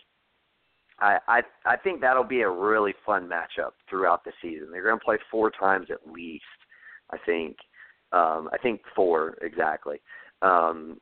I, 1.00 1.18
I 1.28 1.42
I 1.66 1.78
think 1.78 2.02
that'll 2.02 2.24
be 2.24 2.42
a 2.42 2.50
really 2.50 2.94
fun 3.06 3.30
matchup 3.30 3.72
throughout 3.90 4.24
the 4.24 4.32
season. 4.42 4.70
They're 4.72 4.84
going 4.84 5.00
to 5.00 5.06
play 5.06 5.18
four 5.30 5.52
times 5.52 5.88
at 5.92 6.12
least. 6.12 6.44
I 7.12 7.18
think. 7.26 7.58
Um, 8.12 8.50
I 8.54 8.58
think 8.62 8.82
four 8.96 9.38
exactly. 9.42 9.98
Um, 10.42 11.02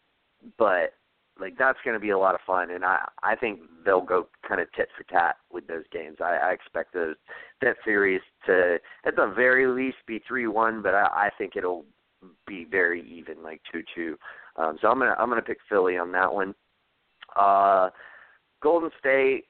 but 0.58 0.94
like 1.40 1.58
that's 1.58 1.80
going 1.84 1.96
to 1.96 2.00
be 2.00 2.12
a 2.12 2.18
lot 2.18 2.36
of 2.36 2.42
fun, 2.46 2.72
and 2.72 2.84
I 2.86 3.08
I 3.22 3.36
think 3.36 3.60
they'll 3.86 4.02
go 4.02 4.28
kind 4.48 4.62
of 4.62 4.72
tit 4.74 4.90
for 4.98 5.04
tat 5.04 5.36
with 5.52 5.68
those 5.68 5.84
games. 5.92 6.18
I, 6.22 6.36
I 6.36 6.52
expect 6.52 6.94
those 6.94 7.16
that 7.62 7.76
series 7.84 8.22
to 8.46 8.80
at 9.06 9.16
the 9.16 9.34
very 9.36 9.68
least 9.68 9.98
be 10.08 10.22
three 10.28 10.48
one, 10.48 10.82
but 10.82 10.94
I, 10.94 11.06
I 11.06 11.30
think 11.38 11.56
it'll 11.56 11.86
be 12.48 12.66
very 12.70 13.02
even, 13.10 13.44
like 13.44 13.62
two 13.72 13.84
two. 13.96 14.18
Um, 14.56 14.78
so 14.82 14.88
I'm 14.90 15.00
gonna 15.00 15.16
I'm 15.18 15.30
gonna 15.30 15.42
pick 15.42 15.60
Philly 15.70 15.98
on 15.98 16.12
that 16.12 16.34
one. 16.34 16.54
Uh, 17.36 17.90
Golden 18.62 18.92
State. 19.00 19.46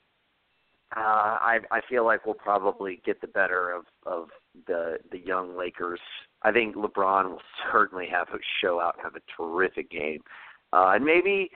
Uh, 0.96 1.00
I 1.00 1.60
I 1.72 1.82
feel 1.90 2.06
like 2.06 2.26
we'll 2.26 2.36
probably 2.36 3.02
get 3.06 3.20
the 3.20 3.28
better 3.28 3.72
of 3.72 3.86
of 4.06 4.30
the 4.68 4.98
the 5.12 5.20
young 5.20 5.58
Lakers. 5.58 6.00
I 6.44 6.52
think 6.52 6.76
LeBron 6.76 7.30
will 7.30 7.42
certainly 7.72 8.08
have 8.12 8.28
a 8.30 8.38
show 8.62 8.80
out 8.80 8.96
have 9.02 9.16
a 9.16 9.22
terrific 9.42 9.90
game. 9.90 10.22
Uh, 10.72 10.92
and 10.96 11.06
maybe 11.06 11.50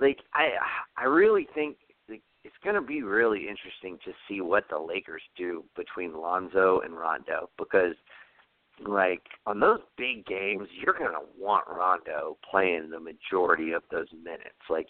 like 0.00 0.18
I 0.34 0.50
I 0.96 1.04
really 1.04 1.46
think 1.54 1.76
like, 2.08 2.22
it's 2.44 2.54
going 2.64 2.74
to 2.74 2.82
be 2.82 3.02
really 3.02 3.48
interesting 3.48 3.98
to 4.04 4.12
see 4.28 4.40
what 4.40 4.64
the 4.70 4.78
Lakers 4.78 5.22
do 5.36 5.64
between 5.76 6.16
Lonzo 6.16 6.80
and 6.80 6.94
Rondo 6.94 7.50
because 7.58 7.94
like 8.86 9.22
on 9.46 9.60
those 9.60 9.80
big 9.96 10.24
games 10.26 10.68
you're 10.82 10.94
going 10.94 11.12
to 11.12 11.26
want 11.38 11.64
Rondo 11.68 12.36
playing 12.48 12.90
the 12.90 13.00
majority 13.00 13.72
of 13.72 13.82
those 13.90 14.08
minutes. 14.22 14.56
Like 14.68 14.86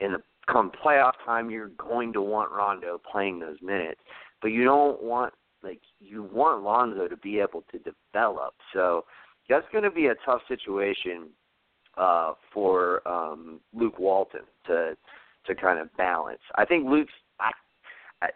in 0.00 0.12
the 0.12 0.22
come 0.50 0.72
playoff 0.84 1.12
time 1.24 1.50
you're 1.50 1.70
going 1.78 2.12
to 2.12 2.20
want 2.20 2.50
Rondo 2.50 3.00
playing 3.10 3.38
those 3.38 3.58
minutes, 3.62 4.00
but 4.40 4.48
you 4.48 4.64
don't 4.64 5.02
want 5.02 5.32
like 5.62 5.80
you 6.00 6.24
want 6.32 6.64
Lonzo 6.64 7.08
to 7.08 7.16
be 7.16 7.38
able 7.38 7.64
to 7.70 7.78
develop. 7.78 8.54
So 8.72 9.04
that's 9.48 9.66
going 9.72 9.84
to 9.84 9.90
be 9.90 10.06
a 10.06 10.14
tough 10.24 10.40
situation 10.48 11.28
uh, 11.96 12.32
for 12.52 13.06
um, 13.06 13.60
Luke 13.74 13.98
Walton 13.98 14.42
to 14.66 14.96
to 15.46 15.54
kind 15.54 15.78
of 15.78 15.94
balance. 15.96 16.40
I 16.56 16.64
think 16.64 16.88
Luke's. 16.88 17.12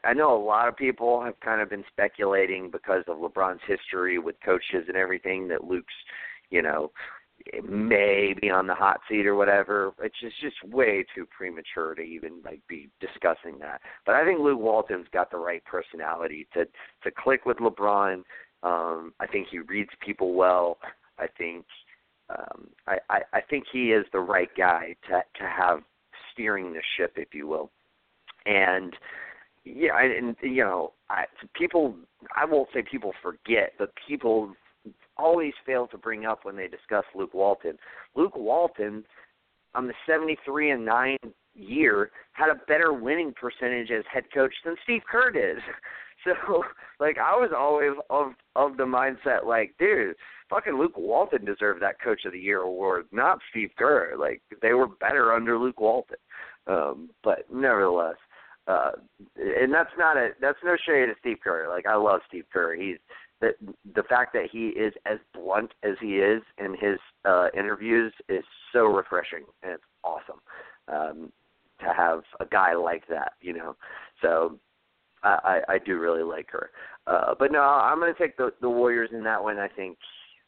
I, 0.05 0.13
know 0.15 0.37
a 0.37 0.43
lot 0.43 0.69
of 0.69 0.77
people 0.77 1.23
have 1.23 1.39
kind 1.41 1.61
of 1.61 1.71
been 1.71 1.85
speculating 1.93 2.71
because 2.71 3.05
of 3.09 3.19
LeBron's 3.19 3.61
history 3.67 4.19
with 4.19 4.37
coaches 4.45 4.85
and 4.89 4.97
everything 4.97 5.49
that 5.49 5.65
Luke's, 5.65 5.95
you 6.51 6.63
know, 6.63 6.91
may 7.63 8.35
be 8.41 8.51
on 8.51 8.67
the 8.67 8.75
hot 8.75 9.01
seat 9.09 9.27
or 9.27 9.35
whatever. 9.35 9.93
It's 10.03 10.19
just 10.21 10.41
just 10.41 10.57
way 10.65 11.05
too 11.15 11.27
premature 11.27 11.95
to 11.95 12.03
even 12.03 12.41
like 12.45 12.61
be 12.69 12.89
discussing 13.01 13.59
that. 13.61 13.81
But 14.05 14.15
I 14.15 14.25
think 14.25 14.41
Luke 14.41 14.61
Walton's 14.61 15.07
got 15.13 15.31
the 15.31 15.37
right 15.37 15.63
personality 15.65 16.47
to 16.55 16.65
to 16.65 17.11
click 17.11 17.47
with 17.47 17.59
LeBron. 17.59 18.23
Um, 18.63 19.13
I 19.21 19.27
think 19.31 19.49
he 19.51 19.61
reads 19.61 19.91
people 20.05 20.35
well. 20.35 20.79
I 21.19 21.27
think 21.39 21.65
um, 22.31 22.69
I, 22.87 22.99
I, 23.09 23.21
I 23.35 23.41
think 23.41 23.65
he 23.73 23.93
is 23.93 24.05
the 24.13 24.21
right 24.21 24.51
guy 24.57 24.97
to 25.09 25.23
to 25.39 25.47
have 25.47 25.81
steering 26.33 26.73
the 26.73 26.83
ship, 26.97 27.13
if 27.17 27.33
you 27.33 27.47
will. 27.47 27.71
And 28.47 28.95
yeah, 29.67 30.01
and 30.01 30.37
you 30.43 30.63
know, 30.63 30.93
I, 31.11 31.25
people 31.55 31.97
I 32.37 32.45
won't 32.45 32.69
say 32.73 32.83
people 32.89 33.13
forget, 33.21 33.73
but 33.79 33.93
people 34.07 34.55
always 35.17 35.53
fail 35.65 35.89
to 35.89 35.99
bring 35.99 36.25
up 36.25 36.41
when 36.45 36.57
they 36.57 36.69
discuss 36.69 37.05
Luke 37.15 37.35
Walton. 37.35 37.77
Luke 38.15 38.37
Walton 38.37 39.05
on 39.75 39.89
the 39.89 39.95
73 40.07 40.71
and 40.71 40.85
9 40.85 41.17
year 41.55 42.11
had 42.33 42.51
a 42.51 42.61
better 42.69 42.93
winning 42.93 43.35
percentage 43.39 43.91
as 43.91 44.05
head 44.13 44.25
coach 44.33 44.55
than 44.65 44.77
Steve 44.85 45.03
Kerr 45.11 45.31
did. 45.31 45.59
So, 46.25 46.65
like 46.99 47.19
I 47.19 47.37
was 47.37 47.53
always 47.57 47.93
of 48.11 48.33
of 48.57 48.77
the 48.79 48.83
mindset 48.83 49.47
like, 49.47 49.75
dude, 49.79 50.17
fucking 50.51 50.77
Luke 50.77 50.97
Walton 50.97 51.45
deserved 51.45 51.83
that 51.83 52.01
Coach 52.01 52.25
of 52.25 52.33
the 52.33 52.39
Year 52.39 52.63
award, 52.63 53.07
not 53.13 53.39
Steve 53.51 53.71
Kerr. 53.79 54.17
Like 54.19 54.43
they 54.61 54.73
were 54.73 54.89
better 54.89 55.33
under 55.33 55.57
Luke 55.57 55.79
Walton. 55.79 56.17
Um, 56.67 57.11
but 57.23 57.45
nevertheless, 57.53 58.17
uh, 58.67 58.93
and 59.37 59.73
that's 59.73 59.91
not 59.99 60.17
a 60.17 60.31
that's 60.41 60.59
no 60.65 60.77
shade 60.87 61.09
at 61.09 61.17
Steve 61.21 61.39
Kerr. 61.43 61.69
Like 61.69 61.87
I 61.87 61.95
love 61.95 62.21
Steve 62.29 62.45
Kerr. 62.53 62.75
He's 62.75 62.99
the 63.41 63.53
the 63.95 64.03
fact 64.05 64.33
that 64.33 64.49
he 64.51 64.69
is 64.69 64.93
as 65.05 65.19
blunt 65.35 65.73
as 65.83 65.97
he 66.01 66.17
is 66.17 66.43
in 66.59 66.73
his 66.73 66.99
uh, 67.25 67.49
interviews 67.57 68.13
is 68.29 68.45
so 68.73 68.85
refreshing 68.85 69.45
and 69.63 69.73
it's 69.73 69.85
awesome 70.03 70.41
um, 70.89 71.33
to 71.81 71.93
have 71.95 72.23
a 72.41 72.47
guy 72.47 72.75
like 72.75 73.07
that. 73.09 73.33
You 73.41 73.55
know, 73.55 73.77
so 74.23 74.59
I, 75.23 75.61
I, 75.69 75.75
I 75.75 75.79
do 75.79 75.99
really 75.99 76.23
like 76.23 76.51
her. 76.51 76.71
Uh, 77.07 77.35
but 77.39 77.53
no, 77.53 77.61
I'm 77.61 78.01
going 78.01 78.13
to 78.13 78.19
take 78.19 78.37
the 78.37 78.53
the 78.61 78.71
Warriors 78.71 79.11
in 79.13 79.23
that 79.25 79.43
one. 79.43 79.59
I 79.59 79.69
think 79.69 79.99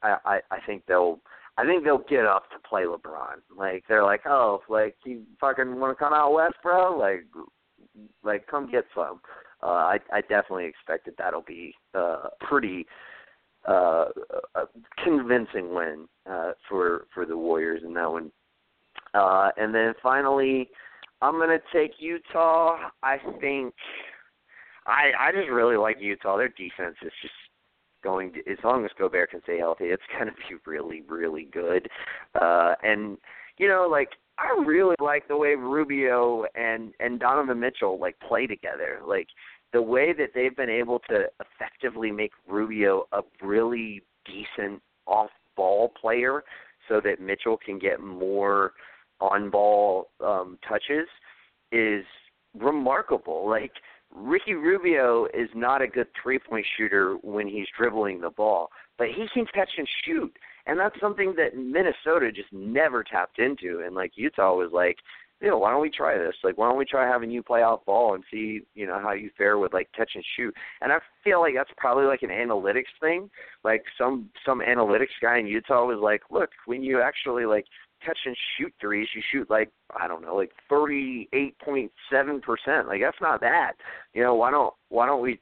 I, 0.02 0.16
I 0.24 0.40
I 0.50 0.58
think 0.66 0.82
they'll 0.88 1.20
I 1.58 1.66
think 1.66 1.82
they'll 1.82 2.04
get 2.08 2.24
up 2.24 2.44
to 2.50 2.68
play 2.68 2.84
LeBron. 2.84 3.42
Like 3.56 3.84
they're 3.88 4.04
like, 4.04 4.22
oh, 4.26 4.62
like 4.68 4.94
you 5.04 5.22
fucking 5.40 5.78
want 5.78 5.96
to 5.96 6.02
come 6.02 6.12
out 6.12 6.32
west, 6.32 6.54
bro? 6.62 6.96
Like, 6.96 7.24
like 8.22 8.46
come 8.46 8.70
get 8.70 8.84
some. 8.94 9.20
Uh, 9.62 9.66
I 9.66 9.98
I 10.12 10.20
definitely 10.22 10.66
expect 10.66 11.06
that 11.06 11.16
that'll 11.18 11.42
be 11.42 11.74
uh, 11.94 12.28
pretty 12.40 12.86
uh, 13.66 14.06
convincing 15.02 15.74
win 15.74 16.08
uh, 16.30 16.52
for 16.68 17.06
for 17.12 17.26
the 17.26 17.36
Warriors 17.36 17.82
in 17.84 17.94
that 17.94 18.10
one. 18.10 18.30
Uh, 19.14 19.50
and 19.56 19.74
then 19.74 19.94
finally, 20.02 20.68
I'm 21.22 21.38
gonna 21.38 21.58
take 21.72 21.92
Utah. 21.98 22.76
I 23.02 23.18
think 23.40 23.74
I 24.86 25.10
I 25.18 25.32
just 25.32 25.50
really 25.50 25.76
like 25.76 25.96
Utah. 26.00 26.36
Their 26.36 26.48
defense 26.48 26.96
is 27.02 27.12
just 27.22 27.34
going 28.02 28.32
to, 28.32 28.38
as 28.50 28.58
long 28.64 28.84
as 28.84 28.90
Gobert 28.98 29.30
can 29.30 29.42
stay 29.42 29.58
healthy, 29.58 29.86
it's 29.86 30.02
going 30.12 30.26
to 30.26 30.32
be 30.32 30.56
really, 30.66 31.02
really 31.08 31.48
good. 31.52 31.88
Uh, 32.40 32.74
and 32.82 33.18
you 33.58 33.68
know, 33.68 33.88
like 33.90 34.10
I 34.38 34.62
really 34.64 34.96
like 35.00 35.26
the 35.28 35.36
way 35.36 35.54
Rubio 35.54 36.44
and 36.54 36.92
and 37.00 37.18
Donovan 37.18 37.60
Mitchell 37.60 37.98
like 37.98 38.18
play 38.20 38.46
together. 38.46 39.00
Like 39.06 39.28
the 39.72 39.82
way 39.82 40.12
that 40.12 40.30
they've 40.34 40.56
been 40.56 40.70
able 40.70 41.00
to 41.10 41.26
effectively 41.40 42.10
make 42.10 42.32
Rubio 42.46 43.04
a 43.12 43.20
really 43.42 44.02
decent 44.24 44.80
off-ball 45.06 45.92
player, 46.00 46.42
so 46.88 47.00
that 47.02 47.20
Mitchell 47.20 47.58
can 47.64 47.78
get 47.78 48.00
more 48.00 48.72
on-ball 49.20 50.10
um, 50.24 50.58
touches, 50.66 51.08
is 51.72 52.04
remarkable. 52.58 53.48
Like 53.48 53.72
Ricky 54.14 54.54
Rubio 54.54 55.26
is 55.26 55.48
not 55.54 55.82
a 55.82 55.86
good 55.86 56.06
three 56.22 56.38
point 56.38 56.66
shooter 56.76 57.16
when 57.22 57.46
he's 57.46 57.66
dribbling 57.76 58.20
the 58.20 58.30
ball, 58.30 58.70
but 58.96 59.08
he 59.08 59.26
can 59.34 59.44
catch 59.52 59.70
and 59.76 59.88
shoot. 60.04 60.32
And 60.68 60.78
that's 60.78 61.00
something 61.00 61.34
that 61.36 61.56
Minnesota 61.56 62.30
just 62.30 62.52
never 62.52 63.02
tapped 63.02 63.38
into. 63.38 63.82
And 63.84 63.94
like 63.94 64.12
Utah 64.14 64.54
was 64.54 64.70
like, 64.72 64.98
you 65.40 65.48
know, 65.48 65.58
why 65.58 65.70
don't 65.70 65.80
we 65.80 65.90
try 65.90 66.18
this? 66.18 66.34
Like, 66.42 66.58
why 66.58 66.68
don't 66.68 66.78
we 66.78 66.84
try 66.84 67.06
having 67.06 67.30
you 67.30 67.42
play 67.42 67.62
off 67.62 67.84
ball 67.86 68.14
and 68.14 68.24
see, 68.30 68.62
you 68.74 68.86
know, 68.86 68.98
how 69.00 69.12
you 69.12 69.30
fare 69.38 69.58
with 69.58 69.72
like 69.72 69.88
catch 69.96 70.10
and 70.14 70.24
shoot? 70.36 70.54
And 70.80 70.92
I 70.92 70.98
feel 71.24 71.40
like 71.40 71.54
that's 71.54 71.70
probably 71.76 72.04
like 72.04 72.22
an 72.22 72.30
analytics 72.30 72.92
thing. 73.00 73.30
Like 73.64 73.84
some 73.96 74.28
some 74.44 74.60
analytics 74.60 75.16
guy 75.22 75.38
in 75.38 75.46
Utah 75.46 75.86
was 75.86 76.00
like, 76.02 76.22
look, 76.30 76.50
when 76.66 76.82
you 76.82 77.00
actually 77.00 77.46
like 77.46 77.66
catch 78.04 78.18
and 78.26 78.36
shoot 78.56 78.72
threes, 78.80 79.08
you 79.14 79.22
shoot 79.32 79.48
like 79.48 79.70
I 79.98 80.06
don't 80.06 80.22
know, 80.22 80.34
like 80.34 80.50
thirty 80.68 81.28
eight 81.32 81.58
point 81.60 81.92
seven 82.10 82.40
percent. 82.40 82.88
Like 82.88 83.00
that's 83.00 83.20
not 83.20 83.40
bad. 83.40 83.74
You 84.12 84.24
know, 84.24 84.34
why 84.34 84.50
don't 84.50 84.74
why 84.88 85.06
don't 85.06 85.22
we 85.22 85.40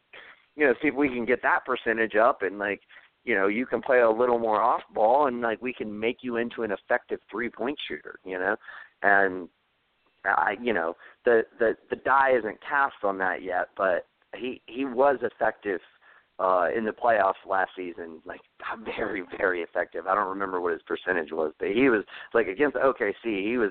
you 0.56 0.66
know, 0.66 0.74
see 0.80 0.88
if 0.88 0.94
we 0.94 1.08
can 1.08 1.24
get 1.24 1.42
that 1.42 1.64
percentage 1.64 2.16
up 2.16 2.42
and 2.42 2.58
like 2.58 2.80
you 3.26 3.34
know, 3.34 3.48
you 3.48 3.66
can 3.66 3.82
play 3.82 4.00
a 4.00 4.10
little 4.10 4.38
more 4.38 4.62
off 4.62 4.82
ball 4.94 5.26
and 5.26 5.40
like 5.40 5.60
we 5.60 5.74
can 5.74 5.98
make 5.98 6.18
you 6.22 6.36
into 6.36 6.62
an 6.62 6.70
effective 6.70 7.18
three 7.30 7.50
point 7.50 7.76
shooter, 7.86 8.20
you 8.24 8.38
know? 8.38 8.56
And 9.02 9.48
I 10.24 10.56
you 10.62 10.72
know 10.72 10.94
the 11.24 11.42
the 11.58 11.76
the 11.90 11.96
die 11.96 12.32
isn't 12.38 12.58
cast 12.66 12.96
on 13.02 13.18
that 13.18 13.42
yet, 13.42 13.68
but 13.76 14.06
he 14.34 14.62
he 14.66 14.84
was 14.84 15.18
effective 15.22 15.80
uh 16.38 16.66
in 16.76 16.84
the 16.84 16.92
playoffs 16.92 17.34
last 17.48 17.70
season 17.74 18.20
like 18.24 18.40
very 18.96 19.24
very 19.38 19.62
effective. 19.62 20.06
I 20.06 20.14
don't 20.14 20.28
remember 20.28 20.60
what 20.60 20.72
his 20.72 20.82
percentage 20.82 21.32
was 21.32 21.52
but 21.58 21.70
he 21.70 21.88
was 21.88 22.04
like 22.32 22.46
against 22.46 22.76
okc 22.76 23.14
he 23.24 23.56
was 23.56 23.70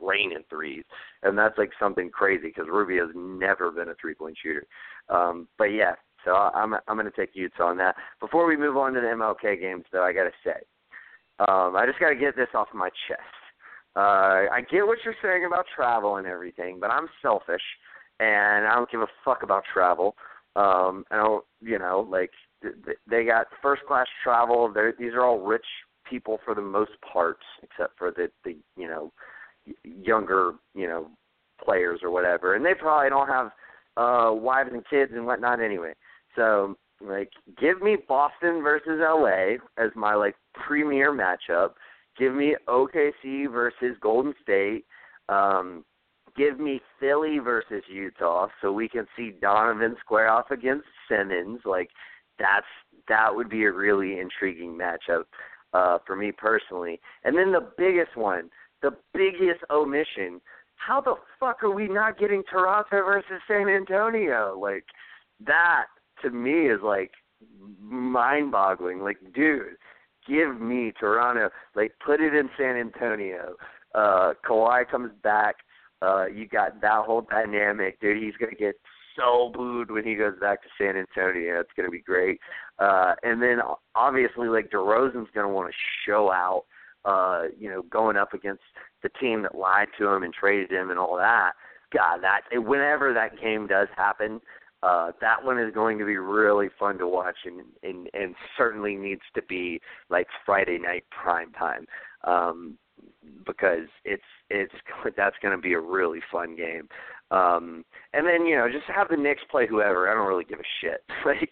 draining 0.00 0.42
threes. 0.50 0.84
And 1.22 1.38
that's 1.38 1.58
like 1.58 1.70
something 1.78 2.10
crazy 2.10 2.48
because 2.48 2.66
rubio's 2.68 3.12
never 3.14 3.70
been 3.70 3.90
a 3.90 3.94
three 4.00 4.14
point 4.14 4.36
shooter. 4.42 4.66
Um 5.08 5.46
but 5.58 5.66
yeah 5.66 5.94
so 6.26 6.34
i'm 6.34 6.74
i'm 6.74 6.98
going 6.98 7.10
to 7.10 7.16
take 7.16 7.30
utah 7.34 7.68
on 7.68 7.78
that 7.78 7.94
before 8.20 8.46
we 8.46 8.56
move 8.56 8.76
on 8.76 8.92
to 8.92 9.00
the 9.00 9.06
mlk 9.06 9.60
games 9.60 9.84
though 9.92 10.04
i 10.04 10.12
got 10.12 10.24
to 10.24 10.32
say 10.44 10.58
um 11.48 11.74
i 11.74 11.86
just 11.86 11.98
got 11.98 12.10
to 12.10 12.16
get 12.16 12.36
this 12.36 12.48
off 12.54 12.68
my 12.74 12.90
chest 13.08 13.22
uh 13.96 14.44
i 14.52 14.60
get 14.70 14.86
what 14.86 14.98
you're 15.04 15.14
saying 15.22 15.46
about 15.46 15.64
travel 15.74 16.16
and 16.16 16.26
everything 16.26 16.78
but 16.78 16.90
i'm 16.90 17.08
selfish 17.22 17.62
and 18.20 18.66
i 18.66 18.74
don't 18.74 18.90
give 18.90 19.00
a 19.00 19.08
fuck 19.24 19.42
about 19.42 19.62
travel 19.72 20.14
um, 20.56 21.04
I 21.10 21.16
don't, 21.16 21.44
you 21.60 21.78
know, 21.78 22.06
like 22.10 22.30
they 23.08 23.24
got 23.24 23.46
first 23.62 23.82
class 23.86 24.06
travel. 24.24 24.70
They're, 24.72 24.94
these 24.98 25.12
are 25.12 25.22
all 25.22 25.38
rich 25.38 25.66
people 26.08 26.38
for 26.44 26.54
the 26.54 26.62
most 26.62 26.92
part, 27.12 27.38
except 27.62 27.98
for 27.98 28.10
the 28.10 28.30
the 28.44 28.56
you 28.76 28.88
know 28.88 29.12
younger 29.84 30.52
you 30.74 30.86
know 30.86 31.10
players 31.62 32.00
or 32.02 32.10
whatever, 32.10 32.54
and 32.54 32.64
they 32.64 32.72
probably 32.72 33.10
don't 33.10 33.28
have 33.28 33.50
uh 33.98 34.32
wives 34.32 34.70
and 34.72 34.82
kids 34.88 35.12
and 35.14 35.26
whatnot 35.26 35.60
anyway. 35.60 35.92
So 36.36 36.76
like, 37.00 37.30
give 37.60 37.82
me 37.82 37.96
Boston 38.08 38.62
versus 38.62 39.00
LA 39.00 39.56
as 39.82 39.90
my 39.94 40.14
like 40.14 40.36
premier 40.54 41.12
matchup. 41.12 41.72
Give 42.18 42.34
me 42.34 42.56
OKC 42.68 43.50
versus 43.50 43.96
Golden 44.00 44.34
State. 44.42 44.84
Um, 45.28 45.84
give 46.36 46.58
me 46.58 46.80
Philly 47.00 47.38
versus 47.38 47.82
Utah 47.92 48.48
so 48.60 48.72
we 48.72 48.88
can 48.88 49.06
see 49.16 49.34
Donovan 49.40 49.96
square 50.00 50.30
off 50.30 50.50
against 50.50 50.86
Simmons. 51.08 51.60
Like 51.64 51.90
that's 52.38 52.66
that 53.08 53.34
would 53.34 53.48
be 53.48 53.64
a 53.64 53.72
really 53.72 54.18
intriguing 54.18 54.78
matchup 54.78 55.24
uh, 55.74 55.98
for 56.06 56.16
me 56.16 56.32
personally. 56.32 57.00
And 57.24 57.36
then 57.36 57.52
the 57.52 57.68
biggest 57.76 58.16
one, 58.16 58.50
the 58.82 58.92
biggest 59.12 59.62
omission. 59.70 60.40
How 60.76 61.00
the 61.00 61.14
fuck 61.40 61.62
are 61.62 61.70
we 61.70 61.88
not 61.88 62.18
getting 62.18 62.42
Toronto 62.50 63.02
versus 63.04 63.40
San 63.48 63.68
Antonio? 63.68 64.58
Like 64.60 64.84
that 65.46 65.86
to 66.22 66.30
me 66.30 66.68
is 66.68 66.80
like 66.82 67.12
mind-boggling. 67.80 69.00
Like, 69.00 69.18
dude, 69.34 69.76
give 70.26 70.60
me 70.60 70.92
Toronto. 70.98 71.50
Like, 71.74 71.92
put 72.04 72.20
it 72.20 72.34
in 72.34 72.48
San 72.58 72.76
Antonio. 72.76 73.54
Uh, 73.94 74.34
Kawhi 74.48 74.88
comes 74.88 75.10
back. 75.22 75.56
Uh, 76.02 76.26
you 76.26 76.46
got 76.46 76.80
that 76.82 77.04
whole 77.04 77.22
dynamic, 77.22 78.00
dude. 78.00 78.22
He's 78.22 78.36
gonna 78.38 78.52
get 78.52 78.74
so 79.16 79.50
booed 79.54 79.90
when 79.90 80.04
he 80.04 80.14
goes 80.14 80.34
back 80.40 80.62
to 80.62 80.68
San 80.78 80.96
Antonio. 80.96 81.60
It's 81.60 81.70
gonna 81.76 81.90
be 81.90 82.00
great. 82.00 82.38
Uh, 82.78 83.14
and 83.22 83.40
then 83.40 83.60
obviously, 83.94 84.48
like 84.48 84.70
DeRozan's 84.70 85.30
gonna 85.34 85.48
want 85.48 85.70
to 85.70 85.76
show 86.04 86.30
out. 86.30 86.64
Uh, 87.04 87.44
you 87.56 87.70
know, 87.70 87.82
going 87.82 88.16
up 88.16 88.34
against 88.34 88.64
the 89.02 89.08
team 89.20 89.42
that 89.42 89.54
lied 89.54 89.86
to 89.96 90.08
him 90.08 90.24
and 90.24 90.34
traded 90.34 90.70
him 90.70 90.90
and 90.90 90.98
all 90.98 91.16
that. 91.16 91.52
God, 91.92 92.18
that 92.22 92.42
whenever 92.52 93.14
that 93.14 93.40
game 93.40 93.68
does 93.68 93.86
happen, 93.96 94.40
uh, 94.86 95.10
that 95.20 95.44
one 95.44 95.58
is 95.58 95.74
going 95.74 95.98
to 95.98 96.04
be 96.04 96.16
really 96.16 96.68
fun 96.78 96.96
to 96.98 97.08
watch 97.08 97.36
and, 97.44 97.62
and 97.82 98.08
and 98.14 98.34
certainly 98.56 98.94
needs 98.94 99.22
to 99.34 99.42
be 99.42 99.80
like 100.10 100.28
Friday 100.44 100.78
night 100.78 101.04
prime 101.10 101.52
time. 101.52 101.86
Um, 102.24 102.78
because 103.44 103.88
it's 104.04 104.22
it's 104.48 104.72
that's 105.16 105.36
going 105.42 105.56
to 105.56 105.60
be 105.60 105.72
a 105.72 105.80
really 105.80 106.20
fun 106.30 106.54
game. 106.56 106.88
Um, 107.32 107.84
and 108.12 108.24
then 108.26 108.46
you 108.46 108.54
know 108.56 108.68
just 108.70 108.84
have 108.94 109.08
the 109.08 109.16
Knicks 109.16 109.42
play 109.50 109.66
whoever. 109.66 110.08
I 110.08 110.14
don't 110.14 110.28
really 110.28 110.44
give 110.44 110.60
a 110.60 110.72
shit. 110.80 111.02
like, 111.26 111.50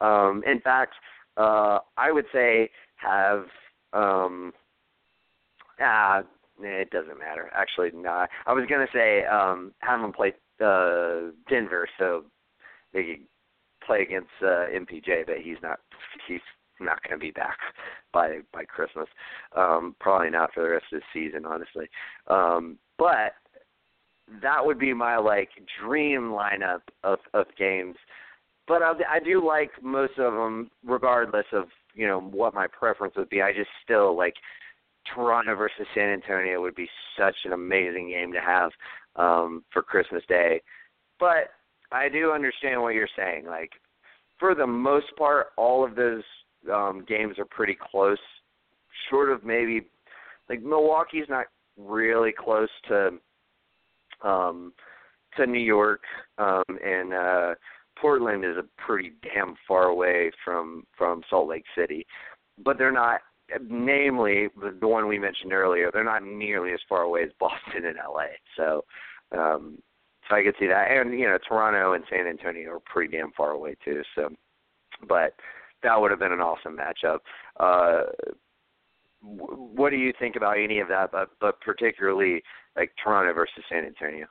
um, 0.00 0.42
in 0.46 0.60
fact, 0.60 0.92
uh, 1.38 1.78
I 1.96 2.12
would 2.12 2.26
say 2.32 2.68
have 2.96 3.46
um, 3.94 4.52
ah, 5.80 6.22
it 6.60 6.90
doesn't 6.90 7.18
matter. 7.18 7.50
Actually, 7.54 7.92
no. 7.94 8.02
Nah, 8.02 8.26
I 8.46 8.52
was 8.52 8.66
gonna 8.68 8.86
say 8.92 9.24
um, 9.24 9.72
have 9.78 10.02
them 10.02 10.12
play 10.12 10.34
uh, 10.62 11.32
Denver 11.48 11.88
so 11.98 12.24
they 12.94 13.20
play 13.86 14.02
against 14.02 14.30
uh, 14.42 14.66
MPJ, 14.72 15.26
but 15.26 15.36
he's 15.42 15.58
not. 15.62 15.80
He's 16.26 16.40
not 16.80 17.02
going 17.02 17.18
to 17.18 17.24
be 17.24 17.30
back 17.30 17.58
by 18.12 18.38
by 18.52 18.64
Christmas. 18.64 19.06
Um, 19.56 19.94
probably 20.00 20.30
not 20.30 20.52
for 20.54 20.62
the 20.62 20.70
rest 20.70 20.86
of 20.92 21.00
the 21.00 21.04
season, 21.12 21.44
honestly. 21.44 21.88
Um, 22.28 22.78
but 22.98 23.34
that 24.42 24.64
would 24.64 24.78
be 24.78 24.94
my 24.94 25.16
like 25.16 25.50
dream 25.82 26.32
lineup 26.32 26.80
of 27.02 27.18
of 27.34 27.46
games. 27.58 27.96
But 28.66 28.82
I, 28.82 28.92
I 29.10 29.20
do 29.20 29.46
like 29.46 29.70
most 29.82 30.18
of 30.18 30.32
them, 30.32 30.70
regardless 30.84 31.46
of 31.52 31.64
you 31.94 32.06
know 32.06 32.20
what 32.20 32.54
my 32.54 32.66
preference 32.66 33.14
would 33.16 33.28
be. 33.28 33.42
I 33.42 33.52
just 33.52 33.70
still 33.82 34.16
like 34.16 34.34
Toronto 35.14 35.54
versus 35.54 35.86
San 35.94 36.08
Antonio 36.08 36.60
would 36.60 36.74
be 36.74 36.88
such 37.18 37.36
an 37.44 37.52
amazing 37.52 38.08
game 38.08 38.32
to 38.32 38.40
have 38.40 38.70
um, 39.16 39.64
for 39.72 39.82
Christmas 39.82 40.22
Day. 40.28 40.62
But 41.20 41.50
I 41.94 42.08
do 42.08 42.32
understand 42.32 42.82
what 42.82 42.94
you're 42.94 43.08
saying. 43.16 43.46
Like 43.46 43.70
for 44.38 44.54
the 44.54 44.66
most 44.66 45.06
part, 45.16 45.48
all 45.56 45.84
of 45.84 45.94
those 45.94 46.22
um, 46.72 47.04
games 47.06 47.38
are 47.38 47.44
pretty 47.44 47.76
close. 47.90 48.18
Short 49.10 49.30
of 49.30 49.44
maybe 49.44 49.82
like 50.48 50.62
Milwaukee's 50.62 51.28
not 51.28 51.46
really 51.78 52.32
close 52.36 52.68
to 52.88 53.10
um, 54.22 54.72
to 55.36 55.46
New 55.46 55.60
York, 55.60 56.02
um, 56.38 56.64
and 56.68 57.12
uh, 57.12 57.54
Portland 58.00 58.44
is 58.44 58.56
a 58.56 58.64
pretty 58.82 59.12
damn 59.22 59.54
far 59.66 59.84
away 59.84 60.30
from 60.44 60.84
from 60.96 61.22
Salt 61.30 61.48
Lake 61.48 61.64
City, 61.76 62.06
but 62.64 62.78
they're 62.78 62.92
not. 62.92 63.20
Namely, 63.68 64.48
the 64.80 64.88
one 64.88 65.06
we 65.06 65.18
mentioned 65.18 65.52
earlier, 65.52 65.90
they're 65.92 66.02
not 66.02 66.24
nearly 66.24 66.72
as 66.72 66.80
far 66.88 67.02
away 67.02 67.24
as 67.24 67.30
Boston 67.38 67.84
and 67.84 67.96
LA. 67.96 68.28
So, 68.56 68.84
um, 69.36 69.78
so 70.28 70.36
I 70.36 70.42
could 70.42 70.54
see 70.58 70.66
that, 70.66 70.90
and 70.90 71.18
you 71.18 71.26
know, 71.26 71.38
Toronto 71.46 71.92
and 71.92 72.04
San 72.10 72.26
Antonio 72.26 72.70
are 72.72 72.80
pretty 72.80 73.16
damn 73.16 73.32
far 73.32 73.50
away 73.50 73.76
too. 73.84 74.02
So, 74.14 74.30
but 75.08 75.34
that 75.82 76.00
would 76.00 76.10
have 76.10 76.20
been 76.20 76.32
an 76.32 76.40
awesome 76.40 76.76
matchup. 76.76 77.18
Uh, 77.58 78.10
what 79.22 79.90
do 79.90 79.96
you 79.96 80.12
think 80.18 80.36
about 80.36 80.58
any 80.58 80.80
of 80.80 80.88
that, 80.88 81.12
but 81.12 81.30
but 81.40 81.60
particularly 81.60 82.42
like 82.76 82.92
Toronto 83.02 83.32
versus 83.34 83.64
San 83.70 83.84
Antonio? 83.84 84.26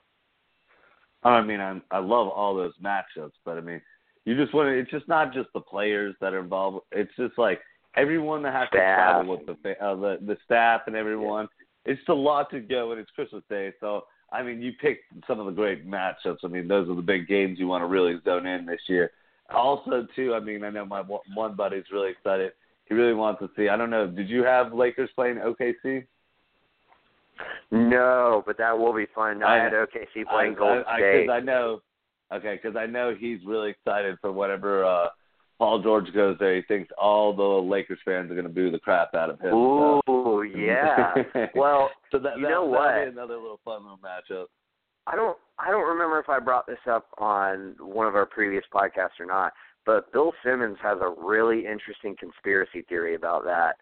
I 1.23 1.41
mean, 1.41 1.59
I 1.59 1.79
I 1.91 1.99
love 1.99 2.27
all 2.27 2.55
those 2.55 2.73
matchups, 2.83 3.33
but 3.45 3.57
I 3.57 3.61
mean, 3.61 3.81
you 4.25 4.35
just 4.35 4.53
want 4.53 4.67
to. 4.67 4.77
It's 4.77 4.91
just 4.91 5.07
not 5.07 5.33
just 5.33 5.49
the 5.53 5.61
players 5.61 6.15
that 6.21 6.33
are 6.33 6.39
involved. 6.39 6.79
It's 6.91 7.11
just 7.17 7.37
like 7.37 7.59
everyone 7.95 8.43
that 8.43 8.53
has 8.53 8.67
staff. 8.69 9.21
to 9.21 9.25
travel 9.25 9.37
with 9.47 9.63
the 9.63 9.83
uh, 9.83 9.95
the 9.95 10.17
the 10.25 10.37
staff 10.43 10.81
and 10.87 10.95
everyone. 10.95 11.47
Yeah. 11.85 11.93
It's 11.93 12.09
a 12.09 12.13
lot 12.13 12.49
to 12.51 12.61
go, 12.61 12.91
and 12.91 13.01
it's 13.01 13.11
Christmas 13.11 13.43
Day, 13.49 13.73
so 13.81 14.03
I 14.33 14.41
mean, 14.41 14.61
you 14.61 14.73
picked 14.81 15.13
some 15.27 15.39
of 15.39 15.45
the 15.45 15.51
great 15.51 15.87
matchups. 15.87 16.39
I 16.43 16.47
mean, 16.47 16.67
those 16.67 16.89
are 16.89 16.95
the 16.95 17.01
big 17.01 17.27
games 17.27 17.59
you 17.59 17.67
want 17.67 17.83
to 17.83 17.87
really 17.87 18.19
zone 18.25 18.47
in 18.47 18.65
this 18.65 18.81
year. 18.87 19.11
Also, 19.53 20.07
too, 20.15 20.33
I 20.33 20.39
mean, 20.39 20.63
I 20.63 20.71
know 20.71 20.85
my 20.85 21.01
one 21.01 21.55
buddy's 21.55 21.83
really 21.91 22.09
excited. 22.09 22.53
He 22.85 22.95
really 22.95 23.13
wants 23.13 23.41
to 23.41 23.49
see. 23.55 23.69
I 23.69 23.77
don't 23.77 23.91
know. 23.91 24.07
Did 24.07 24.29
you 24.29 24.43
have 24.43 24.73
Lakers 24.73 25.09
playing 25.15 25.35
OKC? 25.37 26.05
No, 27.71 28.43
but 28.45 28.57
that 28.57 28.77
will 28.77 28.93
be 28.93 29.05
fun. 29.13 29.43
I, 29.43 29.59
I 29.59 29.63
had 29.63 29.73
OKC 29.73 30.25
playing 30.29 30.53
I, 30.53 30.57
Golden 30.57 30.83
I, 30.87 30.97
State. 30.97 31.29
I, 31.29 31.37
I 31.37 31.39
know. 31.39 31.81
Okay, 32.33 32.59
because 32.61 32.75
I 32.75 32.87
know 32.87 33.15
he's 33.17 33.39
really 33.45 33.69
excited 33.69 34.17
for 34.19 34.31
whatever 34.31 34.83
uh 34.83 35.09
Paul 35.57 35.81
George 35.81 36.11
goes 36.13 36.35
there. 36.39 36.55
He 36.55 36.61
thinks 36.63 36.89
all 36.97 37.35
the 37.35 37.43
Lakers 37.43 37.99
fans 38.03 38.31
are 38.31 38.35
going 38.35 38.47
to 38.47 38.53
boo 38.53 38.71
the 38.71 38.79
crap 38.79 39.13
out 39.13 39.29
of 39.29 39.39
him. 39.39 39.53
Ooh, 39.53 40.01
so. 40.05 40.41
yeah. 40.55 41.13
well, 41.55 41.89
so 42.11 42.19
that, 42.19 42.37
you 42.37 42.43
that, 42.43 42.49
know 42.49 42.65
what? 42.65 43.07
another 43.07 43.35
little 43.35 43.59
fun 43.63 43.83
little 43.83 43.99
matchup. 43.99 44.45
I 45.05 45.15
don't 45.15 45.37
I 45.59 45.69
don't 45.69 45.87
remember 45.87 46.19
if 46.19 46.29
I 46.29 46.39
brought 46.39 46.65
this 46.65 46.77
up 46.89 47.07
on 47.17 47.75
one 47.79 48.07
of 48.07 48.15
our 48.15 48.25
previous 48.25 48.63
podcasts 48.73 49.19
or 49.19 49.25
not, 49.25 49.51
but 49.85 50.11
Bill 50.13 50.33
Simmons 50.43 50.77
has 50.81 50.97
a 51.01 51.13
really 51.21 51.65
interesting 51.65 52.15
conspiracy 52.17 52.83
theory 52.87 53.15
about 53.15 53.43
that. 53.43 53.75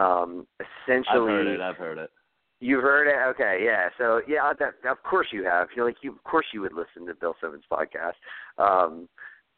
Um, 0.00 0.46
essentially, 0.60 1.06
I've 1.08 1.28
heard 1.28 1.46
it. 1.46 1.60
I've 1.60 1.76
heard 1.76 1.98
it. 1.98 2.10
You've 2.58 2.82
heard 2.82 3.06
it, 3.06 3.16
okay? 3.34 3.62
Yeah. 3.64 3.88
So 3.98 4.22
yeah, 4.26 4.52
that, 4.58 4.90
of 4.90 5.02
course 5.02 5.28
you 5.30 5.44
have. 5.44 5.68
You're 5.76 5.86
like 5.86 5.96
you, 6.02 6.12
of 6.12 6.24
course 6.24 6.46
you 6.52 6.60
would 6.62 6.72
listen 6.72 7.06
to 7.06 7.14
Bill 7.14 7.34
Simmons 7.40 7.64
podcast. 7.70 8.14
Um, 8.58 9.08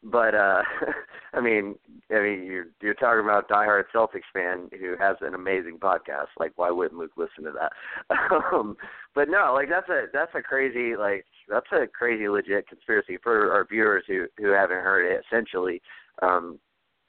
but 0.02 0.34
uh 0.34 0.62
I 1.34 1.40
mean, 1.40 1.74
I 2.10 2.20
mean, 2.20 2.44
you're 2.44 2.66
you're 2.80 2.94
talking 2.94 3.22
about 3.22 3.48
diehard 3.48 3.84
Celtics 3.94 4.22
fan 4.32 4.68
who 4.78 4.96
has 4.98 5.16
an 5.20 5.34
amazing 5.34 5.78
podcast. 5.78 6.28
Like, 6.38 6.52
why 6.56 6.70
wouldn't 6.70 6.98
Luke 6.98 7.12
listen 7.16 7.44
to 7.44 7.52
that? 7.52 7.72
um, 8.52 8.76
but 9.14 9.28
no, 9.28 9.52
like 9.54 9.68
that's 9.68 9.88
a 9.88 10.06
that's 10.12 10.32
a 10.34 10.42
crazy 10.42 10.96
like 10.96 11.26
that's 11.48 11.66
a 11.72 11.86
crazy 11.86 12.28
legit 12.28 12.68
conspiracy 12.68 13.18
for 13.22 13.52
our 13.52 13.66
viewers 13.66 14.04
who 14.06 14.26
who 14.38 14.48
haven't 14.48 14.82
heard 14.82 15.10
it. 15.10 15.22
Essentially, 15.26 15.82
um, 16.22 16.58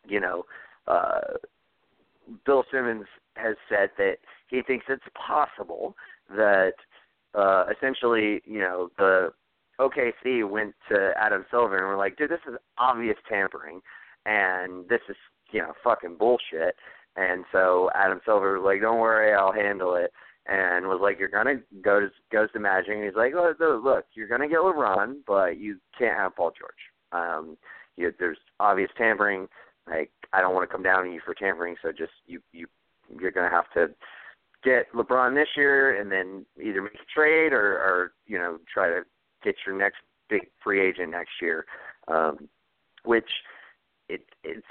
you 0.08 0.20
know, 0.20 0.44
uh, 0.88 1.22
Bill 2.46 2.64
Simmons 2.72 3.06
has 3.36 3.56
said 3.70 3.90
that 3.98 4.18
he 4.50 4.62
thinks 4.62 4.86
it's 4.90 5.04
possible 5.16 5.96
that 6.30 6.74
uh, 7.36 7.66
essentially, 7.76 8.42
you 8.46 8.60
know, 8.60 8.90
the 8.98 9.30
OKC 9.80 10.48
went 10.48 10.76
to 10.90 11.12
Adam 11.18 11.46
Silver 11.50 11.78
and 11.78 11.88
were 11.88 11.98
like, 11.98 12.18
dude, 12.18 12.30
this 12.30 12.40
is 12.48 12.56
obvious 12.78 13.18
tampering, 13.28 13.82
and 14.26 14.88
this 14.90 15.02
is 15.10 15.16
you 15.52 15.62
know 15.62 15.74
fucking 15.84 16.18
bullshit. 16.18 16.76
And 17.16 17.44
so 17.52 17.90
Adam 17.96 18.22
Silver 18.26 18.60
was 18.60 18.66
like, 18.66 18.82
don't 18.82 19.00
worry, 19.00 19.34
I'll 19.34 19.52
handle 19.52 19.96
it. 19.96 20.12
And 20.48 20.88
was 20.88 21.00
like, 21.02 21.20
you're 21.20 21.28
gonna 21.28 21.62
go 21.82 22.00
to 22.00 22.10
goes 22.32 22.52
to 22.54 22.60
Magic, 22.60 22.94
and 22.94 23.04
he's 23.04 23.16
like, 23.16 23.34
look, 23.34 23.60
look, 23.60 24.06
you're 24.14 24.28
gonna 24.28 24.48
get 24.48 24.60
LeBron, 24.60 25.18
but 25.28 25.58
you 25.58 25.78
can't 25.98 26.18
have 26.18 26.36
Paul 26.36 26.52
George. 26.58 26.74
Um, 27.12 27.58
you, 27.98 28.12
there's 28.20 28.38
obvious 28.60 28.90
tampering. 28.98 29.48
Like, 29.88 30.12
I 30.34 30.42
don't 30.42 30.54
want 30.54 30.70
to 30.70 30.74
come 30.74 30.84
down 30.84 31.08
on 31.08 31.14
you 31.14 31.22
for 31.24 31.34
tampering, 31.34 31.76
so 31.82 31.92
just 31.92 32.12
you 32.26 32.42
you 32.52 32.68
you're 33.20 33.32
gonna 33.32 33.50
have 33.50 33.72
to 33.74 33.94
get 34.64 34.92
LeBron 34.94 35.36
this 35.36 35.50
year, 35.56 36.00
and 36.00 36.12
then 36.12 36.46
either 36.62 36.82
make 36.82 36.96
a 36.96 37.14
trade 37.14 37.54
or, 37.54 37.78
or 37.78 38.12
you 38.26 38.38
know 38.38 38.58
try 38.74 38.90
to 38.90 39.02
get 39.44 39.56
your 39.66 39.78
next 39.78 39.98
big 40.30 40.48
free 40.64 40.82
agent 40.88 41.12
next 41.12 41.32
year, 41.42 41.66
um, 42.08 42.48
which 43.04 43.30
it 44.08 44.22
it's 44.44 44.66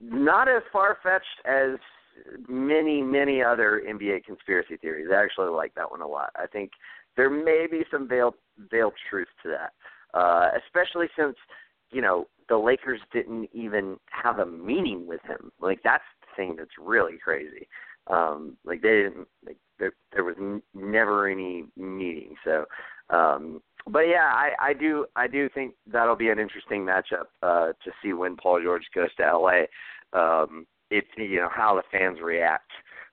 not 0.00 0.48
as 0.48 0.62
far 0.72 0.96
fetched 1.02 1.26
as 1.44 1.78
many 2.48 3.02
many 3.02 3.42
other 3.42 3.82
NBA 3.88 4.24
conspiracy 4.24 4.76
theories. 4.76 5.08
I 5.12 5.22
actually 5.22 5.50
like 5.50 5.74
that 5.74 5.90
one 5.90 6.00
a 6.00 6.06
lot. 6.06 6.30
I 6.36 6.46
think 6.46 6.72
there 7.16 7.30
may 7.30 7.66
be 7.70 7.84
some 7.90 8.08
veiled 8.08 8.34
veiled 8.70 8.94
truth 9.08 9.28
to 9.42 9.48
that, 9.50 10.18
uh, 10.18 10.50
especially 10.64 11.06
since 11.18 11.36
you 11.90 12.00
know 12.00 12.26
the 12.48 12.56
Lakers 12.56 13.00
didn't 13.12 13.48
even 13.52 13.96
have 14.10 14.38
a 14.38 14.46
meeting 14.46 15.06
with 15.06 15.22
him. 15.22 15.52
Like 15.60 15.80
that's 15.82 16.04
the 16.20 16.26
thing 16.36 16.56
that's 16.56 16.70
really 16.80 17.18
crazy. 17.22 17.68
Um, 18.06 18.56
like 18.64 18.82
they 18.82 19.02
didn't 19.02 19.28
like 19.44 19.58
there 19.78 19.92
there 20.12 20.24
was 20.24 20.36
n- 20.38 20.62
never 20.74 21.28
any 21.28 21.64
meeting. 21.76 22.34
So 22.44 22.66
um, 23.10 23.60
but 23.86 24.00
yeah, 24.00 24.30
I, 24.32 24.50
I 24.60 24.72
do 24.72 25.06
I 25.16 25.26
do 25.26 25.48
think 25.48 25.74
that'll 25.90 26.16
be 26.16 26.28
an 26.28 26.38
interesting 26.38 26.84
matchup 26.84 27.26
uh, 27.42 27.72
to 27.84 27.90
see 28.02 28.12
when 28.12 28.36
Paul 28.36 28.60
George 28.62 28.84
goes 28.94 29.08
to 29.16 29.36
LA. 29.36 29.62
Um, 30.12 30.66
it's 30.90 31.08
you 31.16 31.36
know 31.36 31.48
how 31.54 31.74
the 31.74 31.98
fans 31.98 32.18
react 32.22 32.70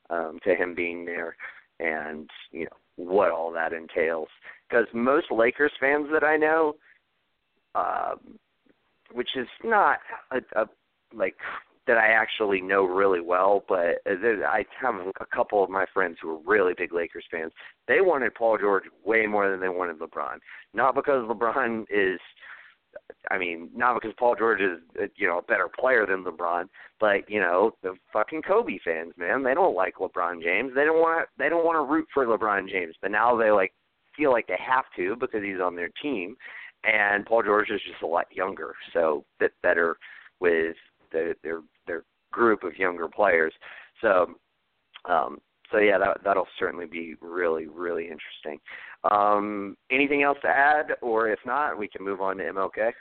um, 0.10 0.40
to 0.44 0.56
him 0.56 0.76
being 0.76 1.06
there, 1.06 1.36
and 1.80 2.30
you 2.52 2.66
know 2.66 2.78
what 2.98 3.32
all 3.32 3.52
that 3.54 3.74
entails. 3.74 4.30
Because 4.70 4.88
most 4.94 5.32
Lakers 5.32 5.72
fans 5.80 6.08
that 6.12 6.24
I 6.24 6.38
know, 6.38 6.76
um, 7.76 8.38
which 9.14 9.30
is 9.36 9.48
not 9.64 10.00
a, 10.32 10.40
a 10.60 10.66
like 11.16 11.38
that 11.88 11.98
I 11.98 12.08
actually 12.08 12.62
know 12.62 12.84
really 12.84 13.22
well, 13.22 13.64
but 13.68 14.02
I 14.06 14.66
have 14.82 14.96
a 14.96 15.26
couple 15.34 15.64
of 15.64 15.70
my 15.70 15.86
friends 15.94 16.18
who 16.22 16.36
are 16.36 16.40
really 16.46 16.74
big 16.78 16.94
Lakers 16.94 17.26
fans. 17.32 17.52
They 17.88 18.02
wanted 18.02 18.36
Paul 18.36 18.58
George 18.58 18.84
way 19.06 19.26
more 19.26 19.50
than 19.50 19.60
they 19.60 19.70
wanted 19.70 20.00
LeBron. 20.00 20.38
Not 20.74 20.96
because 20.96 21.28
LeBron 21.28 21.86
is 21.90 22.20
I 23.30 23.38
mean, 23.38 23.70
not 23.76 24.00
because 24.00 24.16
Paul 24.18 24.36
George 24.36 24.62
is 24.62 24.80
uh, 25.02 25.06
you 25.16 25.28
know 25.28 25.40
a 25.40 25.44
better 25.44 25.68
player 25.68 26.06
than 26.06 26.24
LeBron, 26.24 26.66
but 27.00 27.30
you 27.30 27.40
know 27.40 27.72
the 27.84 27.96
fucking 28.12 28.42
Kobe 28.42 28.80
fans, 28.84 29.14
man, 29.18 29.44
they 29.44 29.54
don't 29.54 29.76
like 29.76 29.96
LeBron 29.96 30.42
James. 30.42 30.72
They 30.76 30.86
don't 30.86 31.00
want 31.00 31.28
they 31.38 31.50
don't 31.50 31.66
want 31.66 31.76
to 31.76 31.92
root 31.92 32.08
for 32.14 32.26
LeBron 32.26 32.70
James, 32.70 32.96
but 33.02 33.12
now 33.12 33.38
they 33.38 33.52
like 33.52 33.74
feel 34.16 34.32
like 34.32 34.48
they 34.48 34.60
have 34.60 34.86
to 34.96 35.16
because 35.16 35.44
he's 35.44 35.62
on 35.62 35.76
their 35.76 35.90
team, 36.02 36.36
and 36.84 37.26
Paul 37.26 37.44
George 37.44 37.70
is 37.70 37.82
just 37.88 38.02
a 38.02 38.08
lot 38.08 38.26
younger, 38.32 38.74
so 38.94 39.26
that 39.40 39.52
better 39.62 39.98
with 40.40 40.76
the, 41.12 41.36
their 41.44 41.62
their 41.86 42.04
group 42.32 42.64
of 42.64 42.78
younger 42.78 43.08
players. 43.08 43.54
So 44.02 44.36
um, 45.06 45.40
so 45.72 45.80
yeah, 45.80 45.98
that 45.98 46.20
that'll 46.24 46.48
certainly 46.60 46.86
be 46.86 47.16
really 47.22 47.68
really 47.68 48.04
interesting. 48.04 48.60
Um, 49.10 49.78
anything 49.92 50.24
else 50.24 50.38
to 50.42 50.50
add, 50.50 50.96
or 51.02 51.30
if 51.30 51.40
not, 51.46 51.78
we 51.78 51.88
can 51.88 52.04
move 52.04 52.22
on 52.22 52.38
to 52.38 52.44
MLK. 52.44 52.92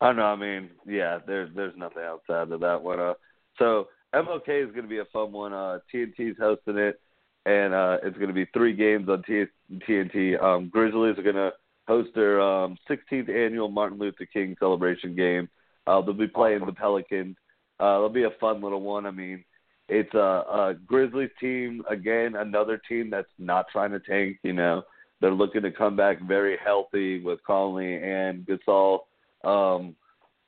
I 0.00 0.06
don't 0.06 0.16
know. 0.16 0.24
I 0.24 0.36
mean, 0.36 0.70
yeah, 0.86 1.18
there's 1.26 1.50
there's 1.54 1.76
nothing 1.76 2.02
add 2.02 2.48
to 2.50 2.58
that 2.58 2.82
one. 2.82 3.00
Uh, 3.00 3.14
so 3.58 3.88
MLK 4.14 4.66
is 4.66 4.70
going 4.70 4.82
to 4.82 4.88
be 4.88 4.98
a 4.98 5.04
fun 5.06 5.32
one. 5.32 5.52
Uh, 5.52 5.78
TNT's 5.92 6.38
hosting 6.38 6.78
it, 6.78 7.00
and 7.46 7.74
uh, 7.74 7.98
it's 8.02 8.16
going 8.16 8.28
to 8.28 8.34
be 8.34 8.46
three 8.46 8.74
games 8.74 9.08
on 9.08 9.22
TNT. 9.70 10.42
Um, 10.42 10.68
Grizzlies 10.68 11.18
are 11.18 11.22
going 11.22 11.34
to 11.36 11.52
host 11.86 12.10
their 12.14 12.40
um, 12.40 12.76
16th 12.88 13.28
annual 13.28 13.68
Martin 13.68 13.98
Luther 13.98 14.26
King 14.26 14.56
celebration 14.58 15.14
game. 15.14 15.48
Uh, 15.86 16.00
they'll 16.00 16.14
be 16.14 16.26
playing 16.26 16.64
the 16.64 16.72
Pelicans. 16.72 17.36
Uh, 17.80 17.96
it'll 17.96 18.08
be 18.08 18.24
a 18.24 18.30
fun 18.40 18.62
little 18.62 18.82
one. 18.82 19.06
I 19.06 19.10
mean, 19.10 19.44
it's 19.88 20.12
a, 20.14 20.18
a 20.18 20.74
Grizzlies 20.86 21.30
team 21.40 21.82
again, 21.88 22.36
another 22.36 22.80
team 22.88 23.10
that's 23.10 23.28
not 23.38 23.66
trying 23.72 23.90
to 23.90 24.00
tank. 24.00 24.38
You 24.42 24.52
know, 24.52 24.82
they're 25.20 25.32
looking 25.32 25.62
to 25.62 25.70
come 25.70 25.96
back 25.96 26.20
very 26.22 26.56
healthy 26.62 27.20
with 27.20 27.42
Conley 27.46 27.96
and 27.96 28.46
Gasol. 28.46 29.00
Um, 29.44 29.96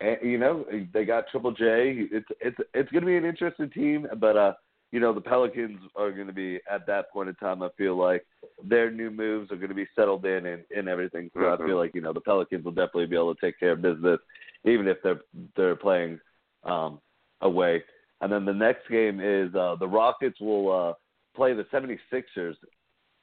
and 0.00 0.18
you 0.22 0.38
know, 0.38 0.64
they 0.92 1.04
got 1.04 1.28
Triple 1.30 1.52
J. 1.52 2.06
It's 2.10 2.28
it's 2.40 2.56
it's 2.74 2.90
going 2.90 3.02
to 3.02 3.06
be 3.06 3.16
an 3.16 3.24
interesting 3.24 3.70
team, 3.70 4.06
but 4.18 4.36
uh, 4.36 4.52
you 4.92 5.00
know, 5.00 5.14
the 5.14 5.20
Pelicans 5.20 5.80
are 5.96 6.12
going 6.12 6.26
to 6.26 6.32
be 6.32 6.60
at 6.70 6.86
that 6.86 7.10
point 7.10 7.28
in 7.28 7.34
time. 7.36 7.62
I 7.62 7.68
feel 7.78 7.96
like 7.96 8.26
their 8.62 8.90
new 8.90 9.10
moves 9.10 9.50
are 9.50 9.56
going 9.56 9.70
to 9.70 9.74
be 9.74 9.86
settled 9.96 10.24
in 10.26 10.46
and, 10.46 10.62
and 10.76 10.88
everything. 10.88 11.30
So 11.32 11.40
mm-hmm. 11.40 11.62
I 11.62 11.66
feel 11.66 11.78
like 11.78 11.94
you 11.94 12.02
know 12.02 12.12
the 12.12 12.20
Pelicans 12.20 12.64
will 12.64 12.72
definitely 12.72 13.06
be 13.06 13.16
able 13.16 13.34
to 13.34 13.40
take 13.40 13.58
care 13.58 13.72
of 13.72 13.82
business, 13.82 14.20
even 14.64 14.88
if 14.88 14.98
they're 15.02 15.20
they're 15.56 15.76
playing 15.76 16.20
um, 16.64 17.00
away. 17.40 17.82
And 18.20 18.32
then 18.32 18.44
the 18.44 18.54
next 18.54 18.88
game 18.88 19.20
is 19.20 19.54
uh, 19.54 19.76
the 19.80 19.88
Rockets 19.88 20.40
will 20.40 20.70
uh, 20.70 20.92
play 21.34 21.54
the 21.54 21.64
76ers. 21.64 22.54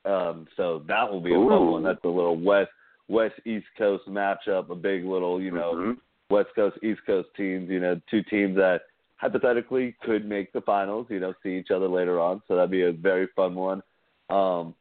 Um, 0.05 0.47
so 0.57 0.83
that 0.87 1.09
will 1.09 1.21
be 1.21 1.33
a 1.33 1.37
Ooh. 1.37 1.49
fun 1.49 1.71
one. 1.71 1.83
That's 1.83 2.03
a 2.03 2.07
little 2.07 2.39
west 2.39 2.71
west 3.07 3.35
east 3.45 3.65
coast 3.77 4.03
matchup, 4.07 4.69
a 4.69 4.75
big 4.75 5.03
little 5.03 5.41
you 5.41 5.51
know 5.51 5.73
mm-hmm. 5.73 6.33
west 6.33 6.49
coast 6.55 6.77
east 6.83 7.01
coast 7.05 7.29
teams. 7.35 7.69
You 7.69 7.79
know, 7.79 7.99
two 8.09 8.23
teams 8.23 8.55
that 8.55 8.81
hypothetically 9.17 9.95
could 10.03 10.25
make 10.25 10.53
the 10.53 10.61
finals. 10.61 11.07
You 11.09 11.19
know, 11.19 11.33
see 11.43 11.57
each 11.57 11.71
other 11.71 11.87
later 11.87 12.19
on. 12.19 12.41
So 12.47 12.55
that'd 12.55 12.71
be 12.71 12.83
a 12.83 12.91
very 12.93 13.27
fun 13.35 13.55
one. 13.55 13.81
Um, 14.29 14.75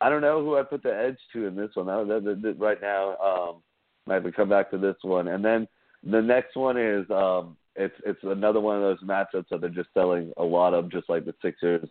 I 0.00 0.08
don't 0.08 0.22
know 0.22 0.42
who 0.42 0.56
I 0.56 0.62
put 0.62 0.82
the 0.82 0.94
edge 0.94 1.18
to 1.32 1.46
in 1.46 1.56
this 1.56 1.70
one. 1.74 1.88
I, 1.88 2.04
that, 2.04 2.24
that, 2.24 2.42
that, 2.42 2.58
right 2.58 2.80
now, 2.80 3.16
um, 3.16 3.62
I 4.08 4.14
have 4.14 4.24
to 4.24 4.32
come 4.32 4.48
back 4.48 4.70
to 4.70 4.78
this 4.78 4.96
one, 5.02 5.28
and 5.28 5.44
then 5.44 5.66
the 6.02 6.22
next 6.22 6.56
one 6.56 6.76
is 6.76 7.08
um, 7.10 7.56
it's 7.74 7.94
it's 8.04 8.22
another 8.22 8.60
one 8.60 8.76
of 8.76 8.82
those 8.82 9.02
matchups 9.02 9.48
that 9.50 9.60
they're 9.60 9.70
just 9.70 9.88
selling 9.94 10.32
a 10.36 10.44
lot 10.44 10.74
of, 10.74 10.90
just 10.90 11.08
like 11.08 11.24
the 11.24 11.34
Sixers, 11.42 11.88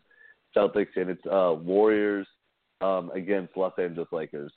Celtics, 0.55 0.95
and 0.95 1.09
it's 1.09 1.26
uh, 1.30 1.53
Warriors 1.57 2.28
um, 2.82 3.11
against 3.13 3.57
Los 3.57 3.74
Angeles 3.78 4.07
Lakers. 4.11 4.51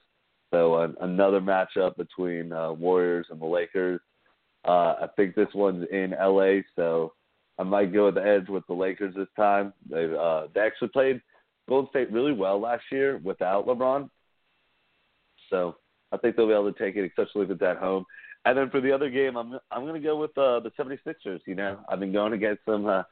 So 0.51 0.75
uh, 0.75 0.89
another 1.01 1.41
matchup 1.41 1.97
between 1.97 2.53
uh, 2.53 2.73
Warriors 2.73 3.27
and 3.31 3.41
the 3.41 3.47
Lakers. 3.47 4.01
Uh, 4.67 4.95
I 5.03 5.09
think 5.17 5.35
this 5.35 5.49
one's 5.55 5.87
in 5.91 6.15
LA, 6.19 6.61
so 6.75 7.13
I 7.59 7.63
might 7.65 7.93
go 7.93 8.07
with 8.07 8.15
the 8.15 8.27
edge 8.27 8.49
with 8.49 8.67
the 8.67 8.75
Lakers 8.75 9.15
this 9.15 9.29
time. 9.37 9.73
They 9.91 10.05
uh, 10.05 10.47
they 10.55 10.61
actually 10.61 10.89
played 10.89 11.21
Golden 11.69 11.91
State 11.91 12.13
really 12.13 12.33
well 12.33 12.61
last 12.61 12.85
year 12.91 13.21
without 13.23 13.67
LeBron, 13.67 14.09
so 15.51 15.77
I 16.13 16.17
think 16.17 16.37
they'll 16.37 16.47
be 16.47 16.53
able 16.53 16.73
to 16.73 16.79
take 16.79 16.97
it, 16.97 17.07
especially 17.07 17.45
if 17.45 17.51
it's 17.51 17.63
at 17.63 17.77
home. 17.79 18.05
And 18.45 18.57
then 18.57 18.71
for 18.71 18.81
the 18.81 18.93
other 18.93 19.11
game, 19.11 19.37
I'm 19.37 19.59
I'm 19.71 19.83
going 19.83 20.01
to 20.01 20.07
go 20.07 20.17
with 20.17 20.37
uh, 20.39 20.61
the 20.61 20.71
76ers. 20.79 21.41
You 21.47 21.55
know, 21.55 21.79
I've 21.89 22.01
been 22.01 22.13
going 22.13 22.33
against 22.33 22.65
them 22.67 22.87
uh, 22.87 23.03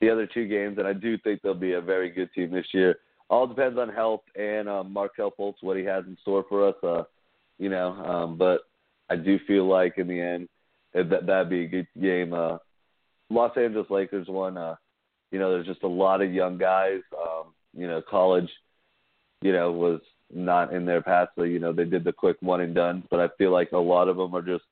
the 0.00 0.10
other 0.10 0.26
two 0.26 0.46
games, 0.46 0.78
and 0.78 0.86
I 0.86 0.92
do 0.92 1.18
think 1.18 1.42
they'll 1.42 1.54
be 1.54 1.72
a 1.72 1.80
very 1.80 2.10
good 2.10 2.32
team 2.34 2.50
this 2.50 2.66
year. 2.72 2.98
All 3.28 3.46
depends 3.46 3.78
on 3.78 3.88
health 3.88 4.22
and 4.36 4.68
uh, 4.68 4.84
Markelle 4.84 5.32
Fultz, 5.38 5.56
what 5.60 5.76
he 5.76 5.84
has 5.84 6.04
in 6.06 6.16
store 6.22 6.44
for 6.48 6.68
us. 6.68 6.76
Uh, 6.82 7.02
you 7.58 7.68
know, 7.68 7.88
um, 7.92 8.38
but 8.38 8.60
I 9.10 9.16
do 9.16 9.38
feel 9.46 9.66
like 9.66 9.98
in 9.98 10.06
the 10.06 10.20
end 10.20 10.48
that 10.94 11.26
that'd 11.26 11.50
be 11.50 11.64
a 11.64 11.68
good 11.68 11.88
game. 12.00 12.32
Uh, 12.32 12.58
Los 13.28 13.56
Angeles 13.56 13.90
Lakers 13.90 14.28
one. 14.28 14.56
Uh, 14.56 14.76
you 15.30 15.38
know, 15.38 15.50
there's 15.50 15.66
just 15.66 15.82
a 15.82 15.88
lot 15.88 16.22
of 16.22 16.32
young 16.32 16.56
guys. 16.58 17.00
Um, 17.12 17.52
you 17.76 17.86
know, 17.86 18.00
college, 18.00 18.48
you 19.42 19.52
know, 19.52 19.72
was 19.72 20.00
not 20.32 20.72
in 20.72 20.84
their 20.84 21.02
past. 21.02 21.30
So, 21.36 21.44
you 21.44 21.58
know, 21.58 21.72
they 21.72 21.84
did 21.84 22.04
the 22.04 22.12
quick 22.12 22.36
one 22.40 22.60
and 22.60 22.74
done. 22.74 23.04
But 23.10 23.20
I 23.20 23.28
feel 23.38 23.52
like 23.52 23.72
a 23.72 23.78
lot 23.78 24.08
of 24.08 24.16
them 24.16 24.34
are 24.34 24.42
just 24.42 24.64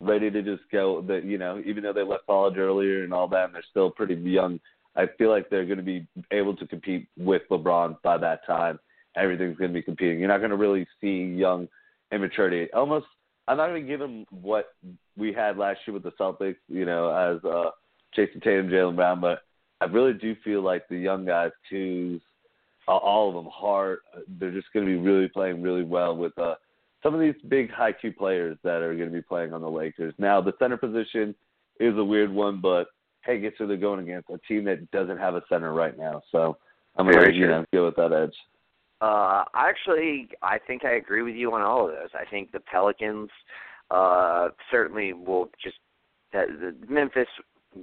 ready 0.00 0.30
to 0.30 0.42
just 0.42 0.62
go. 0.70 1.02
That 1.02 1.24
you 1.24 1.38
know, 1.38 1.62
even 1.64 1.82
though 1.82 1.92
they 1.92 2.02
left 2.02 2.26
college 2.26 2.56
earlier 2.56 3.04
and 3.04 3.12
all 3.12 3.28
that, 3.28 3.46
and 3.46 3.54
they're 3.54 3.64
still 3.70 3.90
pretty 3.90 4.14
young. 4.14 4.60
I 4.94 5.06
feel 5.16 5.30
like 5.30 5.48
they're 5.48 5.64
going 5.64 5.78
to 5.78 5.82
be 5.82 6.06
able 6.30 6.54
to 6.56 6.66
compete 6.66 7.08
with 7.16 7.42
LeBron 7.50 7.96
by 8.02 8.18
that 8.18 8.46
time. 8.46 8.78
Everything's 9.16 9.56
going 9.56 9.70
to 9.70 9.74
be 9.74 9.82
competing. 9.82 10.18
You're 10.18 10.28
not 10.28 10.38
going 10.38 10.50
to 10.50 10.56
really 10.56 10.86
see 11.00 11.24
young 11.24 11.66
immaturity. 12.12 12.70
Almost, 12.72 13.06
I'm 13.48 13.56
not 13.56 13.68
going 13.68 13.82
to 13.82 13.88
give 13.88 14.00
them 14.00 14.26
what 14.30 14.74
we 15.16 15.32
had 15.32 15.56
last 15.56 15.80
year 15.86 15.94
with 15.94 16.02
the 16.02 16.12
Celtics. 16.12 16.56
You 16.68 16.84
know, 16.84 17.10
as 17.10 17.42
uh, 17.44 17.70
Jayson 18.14 18.42
Tatum, 18.42 18.68
Jaylen 18.68 18.96
Brown, 18.96 19.20
but 19.20 19.40
I 19.80 19.86
really 19.86 20.12
do 20.12 20.36
feel 20.44 20.62
like 20.62 20.86
the 20.88 20.98
young 20.98 21.24
guys, 21.24 21.50
Kuz, 21.70 22.20
all 22.88 23.28
of 23.28 23.34
them, 23.34 23.50
Hart, 23.52 24.02
they're 24.38 24.50
just 24.50 24.72
going 24.72 24.86
to 24.86 24.92
be 24.92 24.98
really 24.98 25.28
playing 25.28 25.62
really 25.62 25.84
well 25.84 26.16
with 26.16 26.36
uh, 26.38 26.54
some 27.02 27.14
of 27.14 27.20
these 27.20 27.34
big 27.48 27.70
high 27.70 27.92
Q 27.92 28.12
players 28.12 28.56
that 28.62 28.82
are 28.82 28.94
going 28.94 29.08
to 29.08 29.14
be 29.14 29.22
playing 29.22 29.52
on 29.52 29.60
the 29.60 29.70
Lakers. 29.70 30.14
Now, 30.18 30.40
the 30.40 30.52
center 30.58 30.76
position 30.76 31.34
is 31.80 31.96
a 31.96 32.04
weird 32.04 32.32
one, 32.32 32.60
but 32.60 32.88
hey, 33.24 33.40
guess 33.40 33.52
who 33.58 33.66
they're 33.66 33.76
going 33.76 34.00
against? 34.00 34.30
A 34.30 34.38
team 34.48 34.64
that 34.64 34.90
doesn't 34.90 35.18
have 35.18 35.34
a 35.34 35.42
center 35.48 35.72
right 35.72 35.96
now. 35.96 36.22
So 36.32 36.58
I'm 36.96 37.10
going 37.10 37.24
to 37.24 37.34
you 37.34 37.46
know, 37.46 37.64
go 37.72 37.86
with 37.86 37.96
that 37.96 38.12
edge. 38.12 38.34
Uh, 39.00 39.44
actually, 39.54 40.28
I 40.42 40.58
think 40.58 40.84
I 40.84 40.94
agree 40.94 41.22
with 41.22 41.34
you 41.34 41.52
on 41.52 41.62
all 41.62 41.88
of 41.88 41.94
those. 41.94 42.10
I 42.14 42.24
think 42.30 42.52
the 42.52 42.60
Pelicans 42.60 43.30
uh, 43.90 44.48
certainly 44.70 45.12
will 45.12 45.50
just 45.62 45.76
uh, 46.34 46.46
the 46.46 46.74
Memphis. 46.88 47.26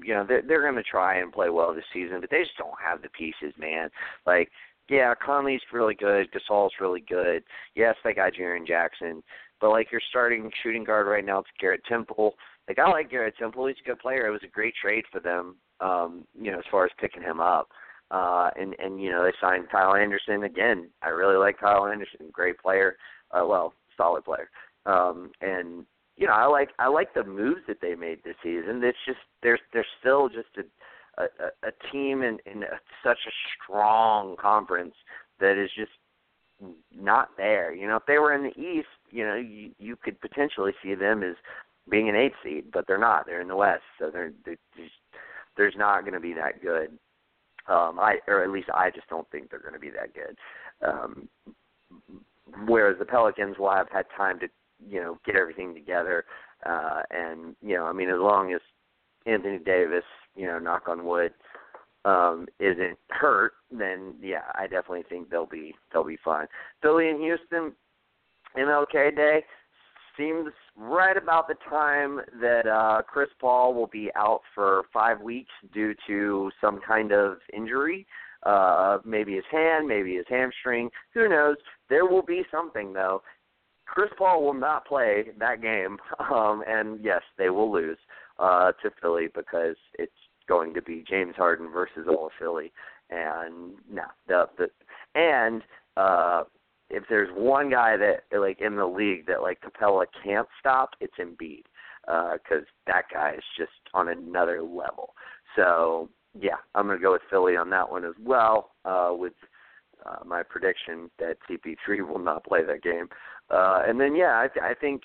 You 0.04 0.14
know, 0.14 0.26
they're, 0.26 0.44
they're 0.44 0.62
going 0.62 0.76
to 0.76 0.84
try 0.84 1.18
and 1.18 1.34
play 1.34 1.50
well 1.50 1.74
this 1.74 1.84
season, 1.92 2.22
but 2.22 2.30
they 2.30 2.44
just 2.44 2.58
don't 2.58 2.70
have 2.84 3.02
the 3.02 3.10
pieces, 3.10 3.54
man. 3.60 3.90
Like, 4.26 4.50
yeah, 4.90 5.14
Conley's 5.16 5.62
really 5.72 5.96
good. 5.96 6.30
Gasol's 6.32 6.74
really 6.80 7.04
good. 7.08 7.44
Yes, 7.76 7.96
they 8.04 8.14
got 8.14 8.34
Jaren 8.34 8.68
Jackson, 8.68 9.24
but 9.62 9.70
like 9.70 9.92
your 9.92 10.02
starting 10.10 10.52
shooting 10.64 10.84
guard 10.84 11.08
right 11.08 11.26
now, 11.26 11.40
it's 11.40 11.50
Garrett 11.60 11.84
Temple. 11.86 12.36
Like 12.68 12.80
I 12.80 12.90
like 12.90 13.12
Garrett 13.12 13.38
Temple. 13.38 13.68
He's 13.68 13.78
a 13.84 13.88
good 13.88 14.00
player. 14.00 14.28
It 14.28 14.32
was 14.32 14.44
a 14.44 14.48
great 14.48 14.74
trade 14.82 15.06
for 15.12 15.20
them. 15.20 15.56
Um, 15.82 16.26
you 16.40 16.52
know, 16.52 16.60
as 16.60 16.66
far 16.70 16.86
as 16.86 16.92
picking 17.00 17.22
him 17.24 17.40
up. 17.40 17.70
Uh, 18.12 18.50
and 18.60 18.76
and 18.80 19.02
you 19.02 19.12
know 19.12 19.24
they 19.24 19.32
signed 19.40 19.70
Kyle 19.72 19.96
Anderson 19.96 20.44
again. 20.44 20.90
I 21.04 21.10
really 21.10 21.38
like 21.38 21.60
Kyle 21.60 21.86
Anderson, 21.86 22.30
great 22.32 22.58
player. 22.58 22.98
Uh, 23.32 23.46
well, 23.46 23.74
solid 23.96 24.26
player. 24.26 24.50
Um, 24.88 25.32
and 25.42 25.86
you 26.18 26.26
know 26.26 26.34
I 26.34 26.46
like 26.48 26.70
I 26.80 26.88
like 26.88 27.14
the 27.14 27.24
moves 27.24 27.62
that 27.68 27.82
they 27.82 27.94
made 27.94 28.24
this 28.24 28.36
season. 28.42 28.84
It's 28.84 28.98
just 29.06 29.20
there's 29.44 29.60
there's 29.74 29.86
still 30.00 30.28
just 30.28 30.50
a 30.58 30.64
a, 31.20 31.68
a 31.68 31.92
team 31.92 32.24
in, 32.24 32.38
in 32.46 32.64
a, 32.64 32.80
such 33.04 33.20
a 33.28 33.32
strong 33.64 34.36
conference 34.38 34.94
that 35.40 35.58
is 35.62 35.70
just 35.76 35.92
not 36.96 37.30
there. 37.38 37.74
You 37.74 37.88
know, 37.88 37.98
if 37.98 38.06
they 38.08 38.18
were 38.18 38.34
in 38.34 38.44
the 38.44 38.60
East, 38.60 38.88
you 39.12 39.26
know, 39.26 39.36
you 39.36 39.72
you 39.78 39.96
could 39.96 40.20
potentially 40.22 40.74
see 40.84 40.96
them 40.96 41.24
as 41.24 41.36
being 41.90 42.10
an 42.10 42.16
eighth 42.16 42.36
seed, 42.44 42.66
but 42.72 42.86
they're 42.88 42.98
not. 42.98 43.26
They're 43.26 43.42
in 43.42 43.48
the 43.48 43.56
West, 43.56 43.84
so 43.98 44.10
they're, 44.12 44.32
they're 44.46 44.58
just, 44.76 44.92
there's 45.58 45.76
not 45.78 46.02
going 46.02 46.14
to 46.14 46.20
be 46.20 46.34
that 46.34 46.62
good. 46.62 46.92
Um, 47.68 48.00
I 48.00 48.18
or 48.28 48.44
at 48.44 48.50
least 48.50 48.70
I 48.74 48.90
just 48.90 49.08
don't 49.10 49.30
think 49.32 49.50
they're 49.50 49.60
going 49.60 49.74
to 49.74 49.80
be 49.80 49.92
that 49.92 50.14
good. 50.14 50.38
Um, 50.88 51.30
whereas 52.66 52.98
the 53.00 53.06
Pelicans 53.06 53.58
will 53.58 53.72
have 53.72 53.90
had 53.92 54.06
time 54.16 54.40
to 54.40 54.48
you 54.88 55.00
know 55.00 55.18
get 55.26 55.36
everything 55.36 55.74
together, 55.74 56.26
uh, 56.66 57.02
and 57.12 57.56
you 57.62 57.76
know 57.76 57.86
I 57.86 57.94
mean 57.94 58.10
as 58.10 58.20
long 58.20 58.54
as 58.54 58.62
Anthony 59.26 59.60
Davis, 59.60 60.04
you 60.40 60.48
know, 60.48 60.58
knock 60.58 60.88
on 60.88 61.06
wood, 61.06 61.34
um, 62.06 62.48
isn't 62.60 62.98
hurt, 63.10 63.54
then 63.70 64.14
yeah, 64.22 64.44
I 64.56 64.64
definitely 64.64 65.04
think 65.10 65.30
they'll 65.30 65.46
be 65.46 65.76
they'll 65.92 66.06
be 66.06 66.18
fine. 66.24 66.48
Philly 66.82 67.10
and 67.10 67.20
Houston, 67.20 67.74
MLK 68.58 69.16
Day 69.16 69.44
seems 70.18 70.52
right 70.78 71.18
about 71.18 71.48
the 71.48 71.56
time 71.70 72.22
that 72.42 72.68
uh, 72.68 73.02
Chris 73.02 73.30
Paul 73.40 73.74
will 73.74 73.88
be 73.88 74.10
out 74.16 74.42
for 74.56 74.84
five 74.94 75.20
weeks 75.22 75.52
due 75.74 75.94
to 76.08 76.52
some 76.62 76.80
kind 76.86 77.12
of 77.12 77.38
injury. 77.54 78.08
Uh, 78.44 79.00
maybe 79.06 79.36
his 79.36 79.44
hand, 79.52 79.86
maybe 79.86 80.16
his 80.16 80.26
hamstring. 80.30 80.90
Who 81.14 81.28
knows? 81.28 81.58
There 81.90 82.06
will 82.06 82.22
be 82.22 82.44
something 82.50 82.94
though. 82.94 83.22
Chris 83.86 84.10
Paul 84.18 84.44
will 84.44 84.54
not 84.54 84.88
play 84.88 85.26
that 85.38 85.62
game, 85.62 85.98
um, 86.32 86.64
and 86.66 87.04
yes, 87.04 87.22
they 87.38 87.50
will 87.50 87.72
lose 87.72 87.98
uh, 88.38 88.72
to 88.84 88.90
Philly 89.02 89.28
because 89.34 89.76
it's 89.96 90.12
going 90.50 90.74
to 90.74 90.82
be 90.82 91.06
James 91.08 91.36
Harden 91.38 91.72
versus 91.72 92.08
all 92.10 92.32
Philly, 92.38 92.74
and 93.10 93.74
no, 93.90 94.04
the 94.28 94.50
the 94.58 94.68
and 95.18 95.62
uh, 95.96 96.44
if 96.90 97.04
there's 97.10 97.30
one 97.36 97.70
guy 97.70 97.96
that 97.96 98.24
like 98.38 98.60
in 98.60 98.76
the 98.76 98.86
league 98.86 99.28
that 99.28 99.42
like 99.42 99.60
Capela 99.62 100.06
can't 100.24 100.48
stop, 100.60 100.92
it's 101.00 101.14
Embiid 101.20 101.64
because 102.06 102.64
uh, 102.64 102.88
that 102.88 103.04
guy 103.14 103.34
is 103.38 103.44
just 103.58 103.72
on 103.94 104.10
another 104.10 104.62
level. 104.62 105.14
So 105.56 106.10
yeah, 106.40 106.58
I'm 106.76 106.88
gonna 106.88 107.00
go 107.00 107.14
with 107.14 107.22
Philly 107.30 107.56
on 107.56 107.70
that 107.70 107.90
one 107.90 108.04
as 108.04 108.16
well. 108.22 108.72
Uh, 108.84 109.12
with 109.12 109.34
uh, 110.06 110.24
my 110.26 110.44
prediction 110.44 111.12
that 111.20 111.38
CP3 111.50 112.08
will 112.08 112.20
not 112.20 112.44
play 112.44 112.64
that 112.64 112.82
game, 112.82 113.08
uh, 113.50 113.84
and 113.88 114.00
then 114.00 114.16
yeah, 114.16 114.40
I, 114.40 114.48
th- 114.48 114.64
I 114.64 114.74
think 114.74 115.04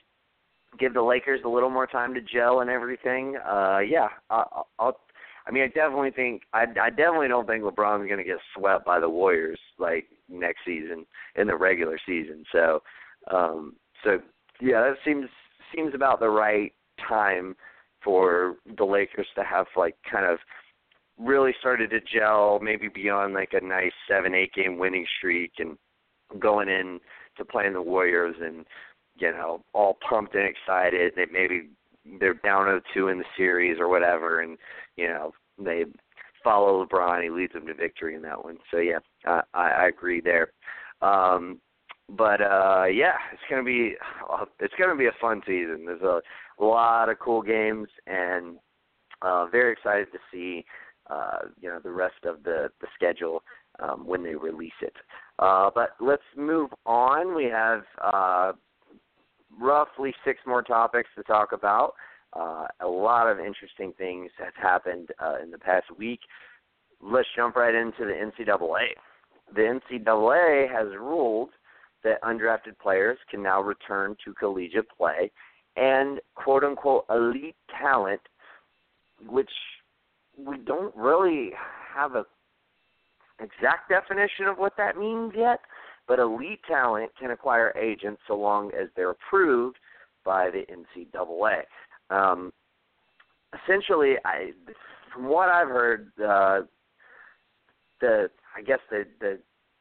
give 0.78 0.94
the 0.94 1.02
Lakers 1.02 1.40
a 1.44 1.48
little 1.48 1.70
more 1.70 1.86
time 1.86 2.14
to 2.14 2.20
gel 2.20 2.60
and 2.60 2.70
everything. 2.70 3.36
Uh, 3.36 3.78
yeah, 3.78 4.08
I, 4.30 4.44
I'll 4.78 4.98
I 5.46 5.50
mean, 5.50 5.62
I 5.62 5.68
definitely 5.68 6.10
think 6.10 6.42
I, 6.52 6.64
I 6.80 6.90
definitely 6.90 7.28
don't 7.28 7.46
think 7.46 7.64
LeBron's 7.64 8.08
going 8.08 8.18
to 8.18 8.24
get 8.24 8.38
swept 8.56 8.86
by 8.86 8.98
the 8.98 9.08
Warriors 9.08 9.60
like 9.78 10.06
next 10.28 10.60
season 10.64 11.04
in 11.36 11.46
the 11.46 11.56
regular 11.56 11.98
season. 12.06 12.44
So, 12.50 12.82
um, 13.30 13.74
so 14.02 14.18
yeah, 14.60 14.80
that 14.80 14.96
seems 15.04 15.28
seems 15.74 15.94
about 15.94 16.20
the 16.20 16.28
right 16.28 16.72
time 17.08 17.56
for 18.02 18.56
the 18.76 18.84
Lakers 18.84 19.26
to 19.34 19.44
have 19.44 19.66
like 19.76 19.96
kind 20.10 20.26
of 20.26 20.38
really 21.18 21.52
started 21.60 21.90
to 21.90 22.00
gel, 22.00 22.58
maybe 22.60 22.88
beyond 22.88 23.34
like 23.34 23.52
a 23.52 23.64
nice 23.64 23.92
seven 24.08 24.34
eight 24.34 24.52
game 24.54 24.78
winning 24.78 25.06
streak 25.18 25.52
and 25.58 25.76
going 26.38 26.68
in 26.68 27.00
to 27.36 27.44
playing 27.44 27.74
the 27.74 27.82
Warriors 27.82 28.36
and 28.40 28.64
you 29.16 29.30
know 29.30 29.62
all 29.72 29.98
pumped 30.08 30.34
and 30.34 30.48
excited. 30.48 31.12
They 31.16 31.26
maybe 31.30 31.68
they're 32.18 32.34
down 32.34 32.66
0-2 32.96 33.12
in 33.12 33.18
the 33.18 33.24
series 33.36 33.78
or 33.78 33.88
whatever, 33.88 34.40
and 34.40 34.58
you 34.96 35.08
know 35.08 35.32
they 35.58 35.84
follow 36.42 36.84
LeBron. 36.84 37.22
He 37.22 37.30
leads 37.30 37.52
them 37.52 37.66
to 37.66 37.74
victory 37.74 38.14
in 38.14 38.22
that 38.22 38.44
one. 38.44 38.58
So 38.70 38.78
yeah, 38.78 38.98
I, 39.24 39.42
I 39.54 39.68
I 39.68 39.88
agree 39.88 40.20
there. 40.20 40.52
Um, 41.00 41.60
but 42.10 42.40
uh, 42.40 42.84
yeah, 42.84 43.16
it's 43.32 43.42
gonna 43.48 43.64
be 43.64 43.94
it's 44.60 44.74
gonna 44.78 44.96
be 44.96 45.06
a 45.06 45.20
fun 45.20 45.40
season. 45.46 45.84
There's 45.86 46.02
a 46.02 46.20
lot 46.62 47.08
of 47.08 47.18
cool 47.18 47.42
games, 47.42 47.88
and 48.06 48.56
uh, 49.22 49.46
very 49.46 49.72
excited 49.72 50.08
to 50.12 50.18
see 50.30 50.64
uh, 51.08 51.48
you 51.60 51.68
know 51.68 51.80
the 51.82 51.90
rest 51.90 52.24
of 52.24 52.42
the 52.42 52.70
the 52.80 52.86
schedule 52.94 53.42
um, 53.80 54.06
when 54.06 54.22
they 54.22 54.34
release 54.34 54.72
it. 54.82 54.94
Uh, 55.38 55.70
but 55.74 55.90
let's 56.00 56.22
move 56.36 56.70
on. 56.84 57.34
We 57.34 57.44
have 57.44 57.82
uh, 58.02 58.52
roughly 59.60 60.14
six 60.24 60.40
more 60.46 60.62
topics 60.62 61.08
to 61.16 61.22
talk 61.22 61.52
about. 61.52 61.94
Uh, 62.32 62.66
a 62.80 62.86
lot 62.86 63.28
of 63.30 63.38
interesting 63.38 63.92
things 63.96 64.30
have 64.38 64.54
happened 64.60 65.10
uh, 65.20 65.36
in 65.42 65.50
the 65.50 65.58
past 65.58 65.86
week. 65.96 66.20
Let's 67.00 67.28
jump 67.36 67.56
right 67.56 67.74
into 67.74 68.04
the 68.04 68.12
NCAA. 68.12 68.88
The 69.54 69.78
NCAA 69.92 70.70
has 70.72 70.88
ruled 70.98 71.50
that 72.02 72.22
undrafted 72.22 72.78
players 72.82 73.18
can 73.30 73.42
now 73.42 73.60
return 73.60 74.16
to 74.24 74.34
collegiate 74.34 74.88
play 74.96 75.30
and 75.76 76.20
quote 76.34 76.64
unquote 76.64 77.04
elite 77.10 77.56
talent, 77.80 78.20
which 79.26 79.50
we 80.36 80.58
don't 80.58 80.94
really 80.96 81.52
have 81.94 82.14
a 82.14 82.24
exact 83.40 83.88
definition 83.88 84.46
of 84.46 84.58
what 84.58 84.74
that 84.76 84.96
means 84.96 85.32
yet, 85.36 85.60
but 86.06 86.18
elite 86.18 86.60
talent 86.66 87.10
can 87.18 87.30
acquire 87.30 87.72
agents 87.76 88.20
so 88.26 88.36
long 88.36 88.70
as 88.78 88.88
they're 88.96 89.10
approved 89.10 89.76
by 90.24 90.50
the 90.50 90.64
NCAA. 90.72 91.62
Um, 92.10 92.52
essentially, 93.54 94.14
I, 94.24 94.50
from 95.12 95.26
what 95.26 95.48
I've 95.48 95.68
heard, 95.68 96.10
uh, 96.18 96.62
the 98.00 98.30
I 98.56 98.62
guess 98.62 98.80
the 98.90 99.04
the 99.20 99.38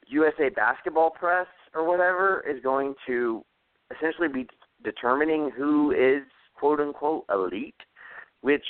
USA 0.08 0.50
Basketball 0.50 1.10
Press 1.10 1.48
or 1.74 1.88
whatever 1.88 2.44
is 2.50 2.62
going 2.62 2.96
to 3.08 3.44
essentially 3.96 4.28
be 4.28 4.48
determining 4.84 5.50
who 5.56 5.92
is 5.92 6.24
quote 6.56 6.80
unquote 6.80 7.26
elite, 7.30 7.76
which 8.42 8.66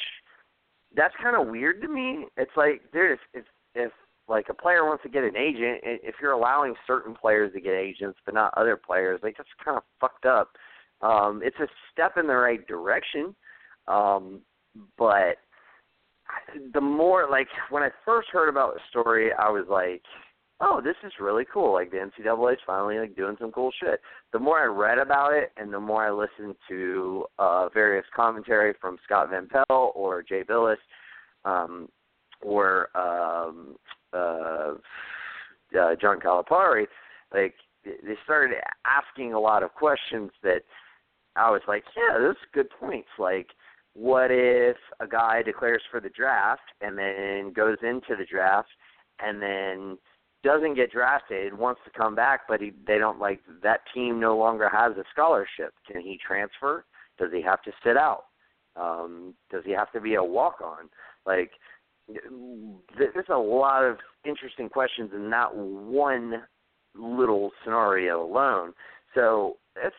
that's 0.95 1.13
kind 1.21 1.35
of 1.35 1.47
weird 1.47 1.81
to 1.81 1.87
me. 1.87 2.25
It's 2.37 2.51
like 2.55 2.81
there's 2.93 3.19
if 3.33 3.45
if 3.75 3.91
like 4.27 4.47
a 4.49 4.53
player 4.53 4.85
wants 4.85 5.03
to 5.03 5.09
get 5.09 5.23
an 5.23 5.35
agent, 5.35 5.79
if 5.83 6.15
you're 6.21 6.31
allowing 6.31 6.75
certain 6.87 7.13
players 7.13 7.51
to 7.53 7.61
get 7.61 7.73
agents 7.73 8.17
but 8.25 8.33
not 8.33 8.53
other 8.55 8.77
players, 8.77 9.19
like 9.23 9.37
that's 9.37 9.49
kind 9.63 9.77
of 9.77 9.83
fucked 9.99 10.25
up. 10.25 10.51
Um, 11.01 11.41
it's 11.43 11.59
a 11.59 11.67
step 11.91 12.13
in 12.17 12.27
the 12.27 12.35
right 12.35 12.65
direction, 12.65 13.35
um, 13.87 14.39
but 14.97 15.37
the 16.73 16.81
more 16.81 17.27
like 17.29 17.47
when 17.69 17.83
I 17.83 17.89
first 18.05 18.29
heard 18.31 18.49
about 18.49 18.75
the 18.75 18.79
story, 18.89 19.31
I 19.33 19.49
was 19.49 19.65
like, 19.69 20.01
"Oh, 20.61 20.79
this 20.81 20.95
is 21.03 21.11
really 21.19 21.45
cool! 21.51 21.73
Like 21.73 21.91
the 21.91 21.97
NCAA 21.97 22.53
is 22.53 22.59
finally 22.65 22.99
like 22.99 23.15
doing 23.17 23.35
some 23.39 23.51
cool 23.51 23.71
shit." 23.81 23.99
The 24.31 24.39
more 24.39 24.59
I 24.59 24.65
read 24.65 24.97
about 24.97 25.33
it, 25.33 25.51
and 25.57 25.73
the 25.73 25.79
more 25.79 26.05
I 26.05 26.11
listened 26.11 26.55
to 26.69 27.25
uh, 27.37 27.67
various 27.73 28.05
commentary 28.15 28.73
from 28.79 28.97
Scott 29.03 29.29
Van 29.29 29.47
Pelt 29.47 29.91
or 29.95 30.23
Jay 30.23 30.43
Bilas, 30.43 30.77
um, 31.43 31.89
or 32.43 32.89
um, 32.97 33.75
uh, 34.13 34.73
uh, 35.79 35.95
John 35.99 36.19
Calipari, 36.19 36.85
like 37.33 37.55
they 37.83 38.15
started 38.23 38.55
asking 38.85 39.33
a 39.33 39.39
lot 39.39 39.63
of 39.63 39.73
questions 39.73 40.31
that 40.43 40.63
I 41.35 41.49
was 41.49 41.61
like, 41.67 41.83
"Yeah, 41.95 42.19
those 42.19 42.35
are 42.35 42.53
good 42.53 42.69
points." 42.79 43.09
Like 43.17 43.47
what 43.93 44.31
if 44.31 44.77
a 44.99 45.07
guy 45.07 45.43
declares 45.43 45.83
for 45.91 45.99
the 45.99 46.09
draft 46.09 46.61
and 46.81 46.97
then 46.97 47.53
goes 47.53 47.77
into 47.83 48.15
the 48.17 48.25
draft 48.25 48.69
and 49.19 49.41
then 49.41 49.97
doesn't 50.43 50.75
get 50.75 50.91
drafted, 50.91 51.57
wants 51.57 51.81
to 51.85 51.91
come 51.97 52.15
back, 52.15 52.41
but 52.49 52.59
he, 52.59 52.73
they 52.85 52.97
don't 52.97 53.19
like 53.19 53.39
that 53.61 53.81
team 53.93 54.19
no 54.19 54.35
longer 54.35 54.67
has 54.67 54.93
a 54.97 55.03
scholarship. 55.11 55.73
Can 55.89 56.01
he 56.01 56.19
transfer? 56.25 56.85
Does 57.17 57.31
he 57.31 57.41
have 57.41 57.61
to 57.63 57.71
sit 57.83 57.95
out? 57.95 58.25
Um, 58.75 59.35
does 59.51 59.63
he 59.63 59.71
have 59.71 59.91
to 59.93 60.01
be 60.01 60.15
a 60.15 60.23
walk 60.23 60.59
on? 60.61 60.89
Like, 61.25 61.51
there's 62.07 63.25
a 63.29 63.37
lot 63.37 63.83
of 63.83 63.97
interesting 64.25 64.69
questions, 64.69 65.11
in 65.13 65.29
not 65.29 65.55
one 65.55 66.43
little 66.95 67.51
scenario 67.63 68.23
alone. 68.23 68.73
So 69.15 69.57
it's 69.75 69.95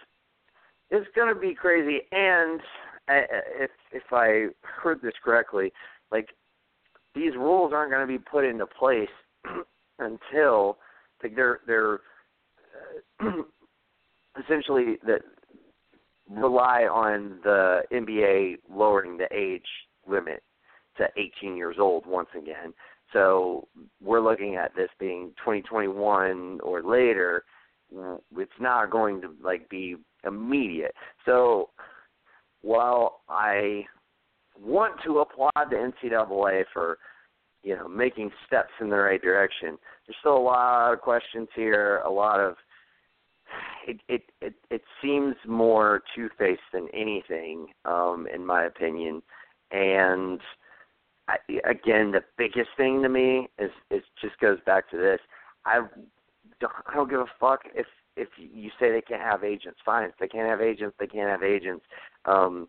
it's 0.90 1.06
going 1.14 1.32
to 1.32 1.40
be 1.40 1.54
crazy. 1.54 2.00
And 2.12 2.60
if 3.08 3.70
if 3.92 4.02
I 4.12 4.46
heard 4.62 5.00
this 5.02 5.14
correctly, 5.24 5.72
like 6.10 6.28
these 7.14 7.34
rules 7.36 7.72
aren't 7.72 7.90
going 7.90 8.06
to 8.06 8.12
be 8.12 8.18
put 8.18 8.44
into 8.44 8.66
place 8.66 9.08
until 9.98 10.78
like 11.22 11.34
they're 11.34 11.60
they're 11.66 12.00
uh, 13.20 13.30
essentially 14.44 14.98
that 15.06 15.22
rely 16.30 16.82
on 16.82 17.38
the 17.44 17.82
NBA 17.92 18.56
lowering 18.70 19.18
the 19.18 19.28
age 19.32 19.66
limit 20.06 20.42
to 20.98 21.06
18 21.16 21.56
years 21.56 21.76
old 21.78 22.06
once 22.06 22.28
again. 22.36 22.72
So 23.12 23.68
we're 24.02 24.20
looking 24.20 24.56
at 24.56 24.74
this 24.74 24.90
being 24.98 25.32
2021 25.38 26.60
or 26.62 26.82
later. 26.82 27.44
It's 28.36 28.50
not 28.60 28.90
going 28.90 29.20
to 29.22 29.30
like 29.42 29.68
be 29.68 29.96
immediate. 30.26 30.94
So 31.24 31.70
while 32.62 33.20
I 33.28 33.84
want 34.60 34.94
to 35.04 35.18
applaud 35.18 35.70
the 35.70 35.92
NCAA 36.04 36.64
for 36.72 36.98
you 37.62 37.76
know 37.76 37.88
making 37.88 38.30
steps 38.46 38.72
in 38.80 38.88
the 38.88 38.96
right 38.96 39.22
direction, 39.22 39.78
there's 40.06 40.16
still 40.20 40.36
a 40.36 40.38
lot 40.38 40.92
of 40.92 41.00
questions 41.00 41.48
here. 41.54 42.02
A 42.04 42.10
lot 42.10 42.40
of 42.40 42.56
it 43.86 44.00
it 44.08 44.22
it, 44.40 44.54
it 44.70 44.82
seems 45.02 45.36
more 45.46 46.02
two 46.16 46.28
faced 46.38 46.60
than 46.72 46.88
anything, 46.92 47.66
um, 47.84 48.26
in 48.34 48.44
my 48.44 48.64
opinion, 48.64 49.22
and 49.70 50.40
I, 51.28 51.36
again, 51.68 52.12
the 52.12 52.22
biggest 52.36 52.70
thing 52.76 53.02
to 53.02 53.08
me 53.08 53.48
is 53.58 53.70
it 53.90 54.04
just 54.20 54.38
goes 54.40 54.58
back 54.66 54.90
to 54.90 54.96
this. 54.96 55.20
I 55.64 55.80
don't, 56.60 56.72
I 56.86 56.94
don't 56.94 57.10
give 57.10 57.20
a 57.20 57.26
fuck 57.40 57.60
if 57.74 57.86
if 58.16 58.28
you 58.36 58.70
say 58.78 58.92
they 58.92 59.00
can't 59.00 59.22
have 59.22 59.42
agents. 59.42 59.80
Fine, 59.84 60.04
if 60.08 60.16
they 60.20 60.28
can't 60.28 60.48
have 60.48 60.60
agents, 60.60 60.96
they 61.00 61.06
can't 61.06 61.30
have 61.30 61.42
agents. 61.42 61.84
Um, 62.26 62.68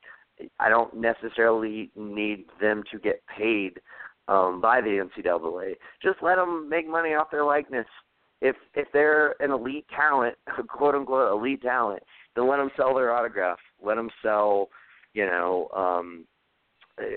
I 0.60 0.70
don't 0.70 0.94
necessarily 0.96 1.92
need 1.96 2.46
them 2.60 2.84
to 2.92 3.00
get 3.00 3.22
paid 3.28 3.80
um, 4.28 4.60
by 4.62 4.82
the 4.82 5.08
NCAA. 5.08 5.76
Just 6.02 6.22
let 6.22 6.36
them 6.36 6.68
make 6.70 6.88
money 6.88 7.14
off 7.14 7.32
their 7.32 7.46
likeness. 7.46 7.88
If 8.42 8.56
if 8.74 8.88
they're 8.92 9.36
an 9.42 9.52
elite 9.52 9.86
talent, 9.96 10.36
quote 10.68 10.96
unquote 10.96 11.32
elite 11.32 11.62
talent, 11.62 12.04
then 12.36 12.50
let 12.50 12.58
them 12.58 12.72
sell 12.76 12.96
their 12.96 13.14
autograph. 13.14 13.60
Let 13.84 13.96
them 13.96 14.10
sell, 14.22 14.70
you 15.14 15.26
know, 15.26 15.70
um, 15.76 16.26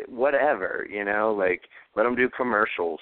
whatever, 0.09 0.87
you 0.91 1.05
know, 1.05 1.35
like 1.37 1.63
let 1.97 2.05
them 2.05 2.17
do 2.17 2.29
commercials, 2.29 3.01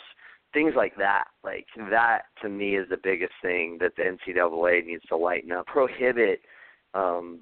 things 0.53 0.75
like 0.77 0.97
that. 0.97 1.25
Like 1.45 1.67
that 1.91 2.23
to 2.43 2.49
me 2.49 2.77
is 2.77 2.89
the 2.89 2.99
biggest 3.03 3.33
thing 3.43 3.79
that 3.81 3.93
the 3.97 4.03
NCAA 4.03 4.87
needs 4.87 5.05
to 5.09 5.17
lighten 5.17 5.53
up. 5.53 5.67
Prohibit 5.67 6.41
um 6.95 7.41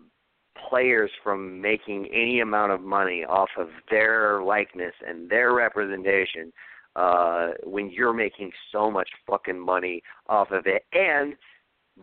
players 0.68 1.10
from 1.22 1.60
making 1.60 2.06
any 2.12 2.40
amount 2.40 2.70
of 2.70 2.80
money 2.80 3.24
off 3.24 3.50
of 3.58 3.68
their 3.90 4.42
likeness 4.42 4.94
and 5.06 5.28
their 5.28 5.52
representation 5.52 6.52
uh 6.94 7.48
when 7.64 7.90
you're 7.90 8.12
making 8.12 8.52
so 8.70 8.88
much 8.88 9.08
fucking 9.28 9.58
money 9.58 10.00
off 10.28 10.52
of 10.52 10.64
it 10.66 10.84
and 10.92 11.34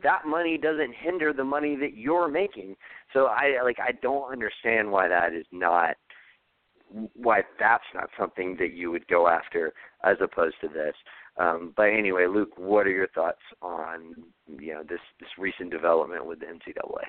that 0.03 0.25
money 0.25 0.57
doesn't 0.57 0.93
hinder 0.95 1.33
the 1.33 1.43
money 1.43 1.75
that 1.75 1.97
you're 1.97 2.29
making. 2.29 2.75
So 3.13 3.25
I 3.25 3.61
like 3.63 3.77
I 3.79 3.91
don't 4.01 4.31
understand 4.31 4.91
why 4.91 5.07
that 5.07 5.33
is 5.33 5.45
not 5.51 5.95
why 7.13 7.41
that's 7.59 7.83
not 7.93 8.09
something 8.19 8.55
that 8.59 8.73
you 8.73 8.91
would 8.91 9.07
go 9.07 9.27
after 9.27 9.73
as 10.03 10.17
opposed 10.21 10.55
to 10.61 10.67
this. 10.67 10.93
Um, 11.37 11.73
but 11.77 11.83
anyway, 11.83 12.27
Luke, 12.27 12.51
what 12.57 12.85
are 12.85 12.91
your 12.91 13.07
thoughts 13.07 13.41
on 13.61 14.15
you 14.59 14.73
know 14.73 14.83
this 14.87 14.99
this 15.19 15.29
recent 15.37 15.71
development 15.71 16.25
with 16.25 16.39
the 16.39 16.47
NCAA? 16.47 17.05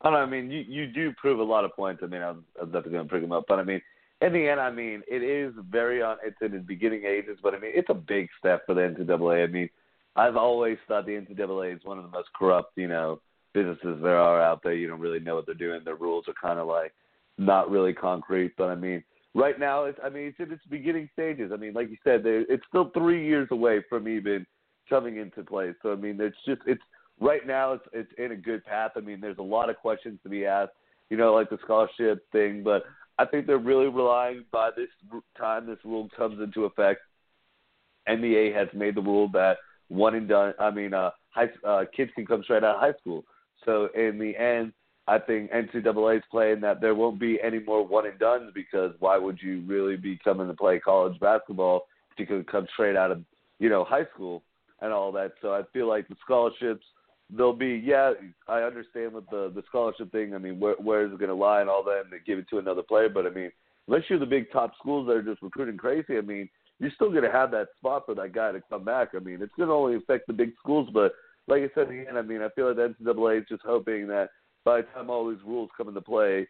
I 0.00 0.10
don't 0.10 0.12
know. 0.12 0.18
I 0.18 0.26
mean, 0.26 0.50
you 0.50 0.64
you 0.66 0.86
do 0.86 1.12
prove 1.20 1.40
a 1.40 1.44
lot 1.44 1.64
of 1.64 1.74
points. 1.74 2.02
I 2.04 2.06
mean, 2.06 2.22
I'm, 2.22 2.44
I'm 2.60 2.66
definitely 2.66 2.92
going 2.92 3.04
to 3.04 3.10
bring 3.10 3.22
them 3.22 3.32
up, 3.32 3.44
but 3.48 3.58
I 3.58 3.64
mean, 3.64 3.80
in 4.20 4.32
the 4.32 4.48
end, 4.48 4.60
I 4.60 4.70
mean, 4.70 5.02
it 5.08 5.22
is 5.22 5.52
very 5.70 6.02
on. 6.02 6.18
It's 6.24 6.36
in 6.40 6.52
the 6.52 6.58
beginning 6.58 7.04
ages, 7.04 7.38
but 7.42 7.54
I 7.54 7.58
mean, 7.58 7.72
it's 7.74 7.90
a 7.90 7.94
big 7.94 8.28
step 8.38 8.64
for 8.66 8.74
the 8.74 8.82
NCAA. 8.82 9.44
I 9.44 9.46
mean, 9.48 9.68
I've 10.14 10.36
always 10.36 10.78
thought 10.86 11.06
the 11.06 11.12
NCAA 11.12 11.76
is 11.76 11.84
one 11.84 11.98
of 11.98 12.04
the 12.04 12.10
most 12.10 12.28
corrupt, 12.34 12.72
you 12.76 12.86
know, 12.86 13.20
businesses 13.52 13.98
there 14.02 14.18
are 14.18 14.40
out 14.40 14.62
there. 14.62 14.74
You 14.74 14.86
don't 14.86 15.00
really 15.00 15.20
know 15.20 15.34
what 15.34 15.46
they're 15.46 15.54
doing. 15.54 15.80
Their 15.84 15.96
rules 15.96 16.26
are 16.28 16.34
kind 16.40 16.60
of 16.60 16.68
like 16.68 16.92
not 17.38 17.70
really 17.70 17.92
concrete. 17.92 18.52
But 18.56 18.68
I 18.68 18.74
mean, 18.74 19.02
right 19.34 19.58
now, 19.58 19.84
it's 19.84 19.98
I 20.04 20.08
mean, 20.08 20.26
it's 20.26 20.40
in 20.40 20.52
its 20.52 20.64
beginning 20.68 21.08
stages. 21.12 21.50
I 21.52 21.56
mean, 21.56 21.74
like 21.74 21.90
you 21.90 21.96
said, 22.04 22.22
it's 22.24 22.64
still 22.68 22.90
three 22.94 23.26
years 23.26 23.48
away 23.50 23.82
from 23.88 24.08
even 24.08 24.46
coming 24.88 25.16
into 25.16 25.42
play. 25.42 25.72
So 25.82 25.92
I 25.92 25.96
mean, 25.96 26.18
it's 26.20 26.36
just 26.46 26.62
it's 26.66 26.82
right 27.20 27.46
now 27.46 27.72
it's 27.72 27.84
it's 27.92 28.12
in 28.18 28.32
a 28.32 28.36
good 28.36 28.64
path. 28.64 28.92
I 28.96 29.00
mean, 29.00 29.20
there's 29.20 29.38
a 29.38 29.42
lot 29.42 29.70
of 29.70 29.76
questions 29.76 30.18
to 30.22 30.28
be 30.28 30.46
asked. 30.46 30.72
You 31.10 31.16
know, 31.16 31.34
like 31.34 31.50
the 31.50 31.58
scholarship 31.62 32.24
thing, 32.32 32.62
but 32.62 32.84
I 33.18 33.24
think 33.24 33.46
they're 33.46 33.58
really 33.58 33.88
relying 33.88 34.44
by 34.50 34.70
this 34.76 34.88
time 35.38 35.66
this 35.66 35.78
rule 35.84 36.08
comes 36.16 36.40
into 36.40 36.64
effect. 36.64 37.00
NBA 38.08 38.54
has 38.54 38.68
made 38.74 38.94
the 38.94 39.02
rule 39.02 39.28
that 39.32 39.58
one 39.88 40.14
and 40.14 40.28
done. 40.28 40.54
I 40.58 40.70
mean, 40.70 40.94
uh, 40.94 41.10
high 41.30 41.48
uh, 41.66 41.84
kids 41.94 42.10
can 42.14 42.26
come 42.26 42.42
straight 42.42 42.64
out 42.64 42.76
of 42.76 42.80
high 42.80 42.98
school. 43.00 43.24
So 43.64 43.88
in 43.94 44.18
the 44.18 44.36
end, 44.36 44.72
I 45.06 45.18
think 45.18 45.50
NCAA 45.50 46.18
is 46.18 46.22
playing 46.30 46.60
that 46.62 46.80
there 46.80 46.94
won't 46.94 47.20
be 47.20 47.38
any 47.42 47.58
more 47.58 47.86
one 47.86 48.06
and 48.06 48.18
duns 48.18 48.52
because 48.54 48.92
why 49.00 49.18
would 49.18 49.38
you 49.40 49.62
really 49.66 49.96
be 49.96 50.18
coming 50.24 50.46
to 50.46 50.54
play 50.54 50.78
college 50.78 51.18
basketball 51.20 51.86
if 52.12 52.18
you 52.18 52.26
could 52.26 52.50
come 52.50 52.66
straight 52.72 52.96
out 52.96 53.10
of 53.10 53.22
you 53.58 53.68
know 53.68 53.84
high 53.84 54.06
school 54.14 54.42
and 54.80 54.92
all 54.92 55.12
that? 55.12 55.32
So 55.42 55.52
I 55.52 55.62
feel 55.72 55.88
like 55.88 56.08
the 56.08 56.16
scholarships 56.24 56.84
they'll 57.30 57.52
be 57.52 57.82
yeah 57.84 58.12
I 58.48 58.60
understand 58.60 59.12
with 59.12 59.28
the 59.30 59.52
the 59.54 59.62
scholarship 59.68 60.10
thing. 60.10 60.34
I 60.34 60.38
mean 60.38 60.58
where 60.58 60.76
where 60.76 61.04
is 61.04 61.12
it 61.12 61.18
going 61.18 61.28
to 61.28 61.34
lie 61.34 61.60
and 61.60 61.68
all 61.68 61.84
that 61.84 62.02
and 62.04 62.12
they 62.12 62.24
give 62.24 62.38
it 62.38 62.48
to 62.50 62.58
another 62.58 62.82
player, 62.82 63.10
but 63.10 63.26
I 63.26 63.30
mean 63.30 63.52
unless 63.86 64.04
you're 64.08 64.18
the 64.18 64.26
big 64.26 64.50
top 64.52 64.72
schools 64.78 65.06
that 65.06 65.16
are 65.16 65.22
just 65.22 65.42
recruiting 65.42 65.76
crazy, 65.76 66.16
I 66.16 66.22
mean 66.22 66.48
you're 66.80 66.90
still 66.94 67.10
going 67.10 67.24
to 67.24 67.30
have 67.30 67.50
that 67.50 67.68
spot 67.76 68.04
for 68.06 68.14
that 68.14 68.32
guy 68.32 68.52
to 68.52 68.62
come 68.70 68.84
back. 68.84 69.10
I 69.14 69.18
mean 69.18 69.42
it's 69.42 69.54
going 69.56 69.68
to 69.68 69.74
only 69.74 69.96
affect 69.96 70.28
the 70.28 70.32
big 70.32 70.52
schools, 70.58 70.88
but 70.94 71.12
like 71.46 71.62
I 71.62 71.68
said 71.74 71.90
again, 71.90 72.16
I 72.16 72.22
mean 72.22 72.40
I 72.40 72.48
feel 72.50 72.68
like 72.68 72.76
the 72.76 72.94
NCAA 73.04 73.40
is 73.42 73.48
just 73.50 73.62
hoping 73.66 74.06
that 74.08 74.30
by 74.64 74.78
the 74.78 74.86
time 74.94 75.10
all 75.10 75.28
these 75.28 75.42
rules 75.44 75.70
come 75.76 75.88
into 75.88 76.00
play, 76.00 76.46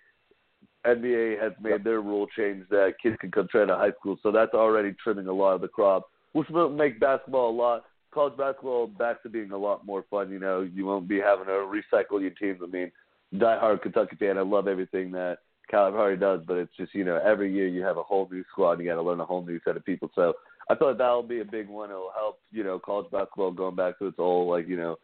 NBA 0.86 1.42
has 1.42 1.52
made 1.60 1.84
their 1.84 2.00
rule 2.00 2.26
change 2.36 2.64
that 2.70 2.94
kids 3.02 3.16
can 3.20 3.30
come 3.30 3.48
out 3.54 3.70
of 3.70 3.78
high 3.78 3.92
school. 3.98 4.18
So 4.22 4.30
that's 4.30 4.54
already 4.54 4.94
trimming 5.02 5.28
a 5.28 5.32
lot 5.32 5.54
of 5.54 5.60
the 5.60 5.68
crop, 5.68 6.10
which 6.32 6.48
will 6.50 6.68
make 6.68 7.00
basketball 7.00 7.50
a 7.50 7.56
lot 7.56 7.84
college 8.14 8.36
basketball 8.38 8.86
back 8.86 9.22
to 9.22 9.28
being 9.28 9.50
a 9.50 9.58
lot 9.58 9.84
more 9.84 10.04
fun. 10.08 10.30
You 10.30 10.38
know, 10.38 10.62
you 10.62 10.86
won't 10.86 11.08
be 11.08 11.20
having 11.20 11.46
to 11.46 11.50
recycle 11.52 12.20
your 12.20 12.30
teams. 12.30 12.60
I 12.62 12.66
mean, 12.66 12.92
diehard 13.34 13.82
Kentucky 13.82 14.16
fan, 14.16 14.38
I 14.38 14.42
love 14.42 14.68
everything 14.68 15.10
that 15.12 15.38
Calipari 15.72 16.18
does, 16.18 16.40
but 16.46 16.56
it's 16.56 16.76
just 16.76 16.94
you 16.94 17.04
know 17.04 17.20
every 17.24 17.52
year 17.52 17.66
you 17.66 17.82
have 17.82 17.96
a 17.96 18.02
whole 18.02 18.28
new 18.30 18.44
squad. 18.50 18.72
And 18.72 18.82
you 18.82 18.90
got 18.90 18.96
to 18.96 19.02
learn 19.02 19.20
a 19.20 19.26
whole 19.26 19.44
new 19.44 19.58
set 19.64 19.76
of 19.76 19.84
people. 19.84 20.10
So 20.14 20.34
I 20.70 20.74
thought 20.74 20.98
that'll 20.98 21.22
be 21.22 21.40
a 21.40 21.44
big 21.44 21.68
one. 21.68 21.90
It'll 21.90 22.12
help 22.14 22.38
you 22.52 22.62
know 22.62 22.78
college 22.78 23.10
basketball 23.10 23.50
going 23.50 23.74
back 23.74 23.98
to 23.98 24.06
its 24.06 24.18
old 24.18 24.48
like 24.48 24.68
you 24.68 24.76
know 24.76 24.96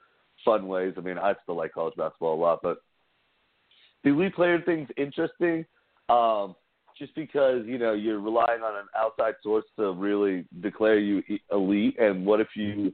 fun 0.45 0.69
ways. 0.69 0.95
I 0.97 1.01
mean, 1.01 1.19
I 1.19 1.35
still 1.43 1.57
like 1.57 1.75
college 1.75 1.97
basketball 1.97 2.35
a 2.35 2.41
lot, 2.41 2.61
but 2.63 2.79
the 4.05 4.11
elite 4.11 4.34
player 4.34 4.61
thing's 4.62 4.88
interesting, 4.96 5.64
um, 6.09 6.55
just 6.98 7.14
because 7.14 7.62
you 7.66 7.78
know 7.78 7.92
you're 7.92 8.20
relying 8.20 8.62
on 8.62 8.76
an 8.76 8.86
outside 8.96 9.34
source 9.42 9.64
to 9.78 9.92
really 9.92 10.44
declare 10.61 10.98
you 10.98 11.22
elite. 11.51 11.98
And 11.98 12.24
what 12.26 12.40
if 12.40 12.48
you 12.55 12.92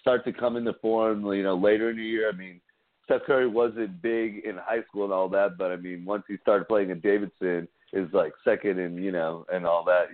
start 0.00 0.24
to 0.24 0.32
come 0.32 0.56
into 0.56 0.74
form, 0.74 1.24
you 1.32 1.42
know, 1.42 1.56
later 1.56 1.90
in 1.90 1.96
the 1.96 2.02
year? 2.02 2.30
I 2.32 2.36
mean, 2.36 2.60
Steph 3.04 3.22
Curry 3.26 3.48
wasn't 3.48 4.02
big 4.02 4.44
in 4.44 4.56
high 4.56 4.82
school 4.88 5.04
and 5.04 5.12
all 5.12 5.28
that, 5.30 5.58
but 5.58 5.72
I 5.72 5.76
mean, 5.76 6.04
once 6.04 6.24
he 6.28 6.36
started 6.42 6.68
playing 6.68 6.90
at 6.90 7.02
Davidson, 7.02 7.68
is 7.92 8.08
like 8.12 8.32
second 8.44 8.78
and 8.78 9.02
you 9.02 9.12
know 9.12 9.46
and 9.52 9.66
all 9.66 9.84
that 9.84 10.06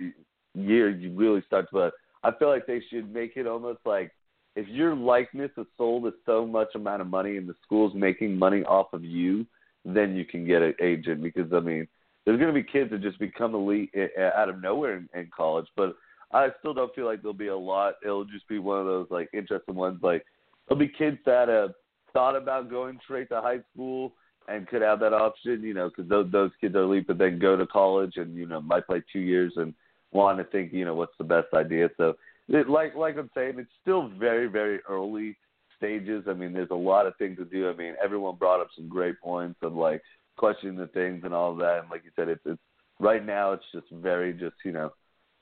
year, 0.53 0.89
you 0.89 1.13
really 1.13 1.43
start 1.45 1.69
to. 1.71 1.91
I 2.23 2.31
feel 2.39 2.49
like 2.49 2.65
they 2.65 2.81
should 2.89 3.13
make 3.13 3.33
it 3.35 3.47
almost 3.47 3.79
like 3.85 4.11
if 4.55 4.67
your 4.69 4.95
likeness 4.95 5.51
is 5.57 5.67
sold 5.77 6.07
at 6.07 6.13
so 6.25 6.45
much 6.45 6.69
amount 6.75 7.01
of 7.01 7.07
money 7.07 7.37
and 7.37 7.47
the 7.47 7.55
school's 7.63 7.93
making 7.93 8.37
money 8.37 8.63
off 8.63 8.93
of 8.93 9.03
you, 9.03 9.45
then 9.85 10.15
you 10.15 10.25
can 10.25 10.45
get 10.45 10.61
an 10.61 10.73
agent 10.81 11.21
because 11.21 11.53
I 11.53 11.59
mean, 11.59 11.87
there's 12.25 12.39
going 12.39 12.53
to 12.53 12.61
be 12.61 12.67
kids 12.67 12.89
that 12.91 13.01
just 13.01 13.19
become 13.19 13.53
elite 13.53 13.93
out 14.35 14.49
of 14.49 14.61
nowhere 14.61 14.97
in, 14.97 15.09
in 15.13 15.29
college, 15.35 15.67
but 15.77 15.95
I 16.33 16.49
still 16.59 16.73
don't 16.73 16.93
feel 16.95 17.05
like 17.05 17.21
there'll 17.21 17.33
be 17.33 17.47
a 17.47 17.57
lot. 17.57 17.95
It'll 18.03 18.25
just 18.25 18.47
be 18.47 18.59
one 18.59 18.79
of 18.79 18.85
those 18.85 19.07
like 19.11 19.29
interesting 19.31 19.75
ones. 19.75 19.99
Like 20.01 20.25
there'll 20.67 20.79
be 20.79 20.87
kids 20.87 21.17
that 21.25 21.47
have 21.47 21.71
thought 22.13 22.35
about 22.35 22.69
going 22.69 22.99
straight 23.03 23.29
to 23.29 23.41
high 23.41 23.59
school 23.71 24.13
and 24.47 24.67
could 24.67 24.81
have 24.81 24.99
that 24.99 25.13
option, 25.13 25.61
you 25.61 25.73
know, 25.73 25.89
because 25.89 26.09
those 26.09 26.31
those 26.31 26.51
kids 26.59 26.75
are 26.75 26.81
elite, 26.81 27.07
but 27.07 27.17
then 27.17 27.39
go 27.39 27.55
to 27.55 27.67
college 27.67 28.13
and 28.17 28.35
you 28.35 28.47
know 28.47 28.61
might 28.61 28.87
play 28.87 29.03
two 29.13 29.19
years 29.19 29.53
and 29.57 29.73
want 30.11 30.37
to 30.39 30.43
think, 30.45 30.73
you 30.73 30.85
know, 30.85 30.95
what's 30.95 31.17
the 31.17 31.23
best 31.23 31.47
idea. 31.53 31.89
So, 31.97 32.15
it, 32.47 32.69
like 32.69 32.95
like 32.95 33.17
I'm 33.17 33.29
saying, 33.35 33.55
it's 33.57 33.69
still 33.81 34.09
very 34.09 34.47
very 34.47 34.79
early 34.89 35.37
stages. 35.77 36.25
I 36.27 36.33
mean, 36.33 36.53
there's 36.53 36.71
a 36.71 36.75
lot 36.75 37.05
of 37.05 37.15
things 37.17 37.37
to 37.37 37.45
do. 37.45 37.69
I 37.69 37.73
mean, 37.73 37.95
everyone 38.03 38.35
brought 38.35 38.61
up 38.61 38.67
some 38.75 38.87
great 38.87 39.19
points 39.21 39.59
of 39.61 39.73
like 39.73 40.01
questioning 40.37 40.75
the 40.75 40.87
things 40.87 41.21
and 41.23 41.33
all 41.33 41.51
of 41.51 41.57
that. 41.59 41.79
And 41.79 41.89
like 41.89 42.03
you 42.03 42.11
said, 42.15 42.29
it's 42.29 42.41
it's 42.45 42.61
right 42.99 43.25
now 43.25 43.53
it's 43.53 43.65
just 43.73 43.87
very 43.91 44.33
just 44.33 44.55
you 44.63 44.71
know 44.71 44.91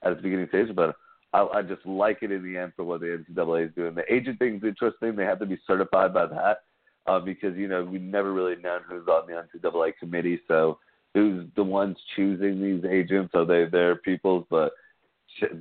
at 0.04 0.14
its 0.14 0.22
beginning 0.22 0.48
stage. 0.50 0.76
But 0.76 0.96
I, 1.34 1.48
I 1.54 1.62
just 1.62 1.86
like 1.86 2.20
it 2.22 2.32
in 2.32 2.44
the 2.44 2.58
end 2.58 2.74
for 2.76 2.84
what 2.84 3.02
the 3.02 3.24
NCAA 3.30 3.68
is 3.68 3.76
doing. 3.76 3.96
The 3.96 4.14
agent 4.14 4.40
thing's 4.40 4.64
interesting. 4.64 5.16
They 5.16 5.26
have 5.26 5.40
to 5.40 5.46
be 5.46 5.60
certified 5.66 6.14
by 6.14 6.28
that 6.28 6.64
uh, 7.08 7.20
because 7.20 7.58
you 7.58 7.68
know 7.68 7.84
we 7.84 8.00
never 8.00 8.34
really 8.34 8.56
known 8.62 8.82
who's 8.88 9.08
on 9.08 9.28
the 9.28 9.44
NCAA 9.60 9.94
committee. 10.00 10.40
So 10.48 10.80
who's 11.14 11.46
the 11.56 11.64
ones 11.64 11.98
choosing 12.16 12.62
these 12.62 12.90
agents? 12.90 13.34
Are 13.36 13.46
they 13.46 13.66
their 13.66 13.96
people? 13.96 14.48
But 14.50 14.74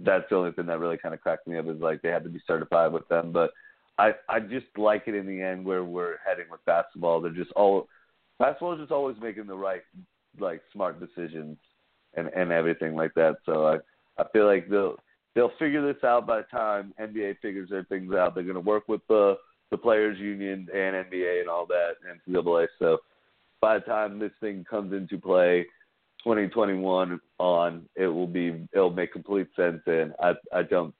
that's 0.05 0.25
the 0.29 0.37
only 0.37 0.53
thing 0.53 0.67
that 0.67 0.79
really 0.79 0.99
kind 0.99 1.15
of 1.15 1.21
cracked 1.21 1.47
me 1.47 1.57
up 1.57 1.67
is 1.67 1.81
like 1.81 2.03
they 2.03 2.11
have 2.11 2.25
to 2.25 2.29
be 2.29 2.43
certified 2.47 2.93
with 2.93 3.09
them. 3.09 3.33
But 3.33 3.53
I 4.03 4.15
I 4.29 4.41
just 4.41 4.67
like 4.77 5.05
it 5.07 5.15
in 5.15 5.27
the 5.27 5.41
end 5.41 5.65
where 5.65 5.85
we're 5.85 6.17
heading 6.27 6.47
with 6.51 6.65
basketball. 6.65 7.21
They're 7.21 7.31
just 7.31 7.53
all 7.53 7.89
basketball 8.39 8.75
is 8.75 8.81
just 8.81 8.93
always 8.93 9.17
making 9.21 9.47
the 9.47 9.55
right 9.55 9.83
like 10.39 10.61
smart 10.73 10.99
decisions 10.99 11.57
and 12.15 12.29
and 12.35 12.51
everything 12.51 12.97
like 12.97 13.15
that. 13.15 13.37
So 13.47 13.67
I 13.67 13.77
I 14.21 14.29
feel 14.33 14.47
like 14.47 14.69
they'll 14.69 14.97
they'll 15.35 15.53
figure 15.59 15.87
this 15.87 16.03
out 16.03 16.27
by 16.27 16.39
the 16.39 16.47
time 16.51 16.93
NBA 17.01 17.39
figures 17.41 17.71
their 17.71 17.85
things 17.85 18.13
out. 18.13 18.35
They're 18.35 18.45
going 18.45 18.55
to 18.55 18.61
work 18.61 18.89
with 18.89 19.03
the 19.09 19.37
the 19.71 19.79
players 19.79 20.19
union 20.19 20.69
and 20.75 21.07
NBA 21.07 21.41
and 21.41 21.49
all 21.49 21.67
that 21.67 21.93
NCAA. 22.29 22.67
So 22.79 22.99
by 23.61 23.79
the 23.79 23.85
time 23.85 24.19
this 24.19 24.33
thing 24.41 24.67
comes 24.69 24.93
into 24.93 25.17
play, 25.17 25.65
2021 26.25 27.21
on, 27.39 27.89
it 27.95 28.07
will 28.09 28.27
be 28.27 28.67
it'll 28.75 28.91
make 28.91 29.13
complete 29.13 29.49
sense. 29.55 29.81
And 29.87 30.13
I 30.21 30.33
I 30.53 30.63
don't 30.65 30.95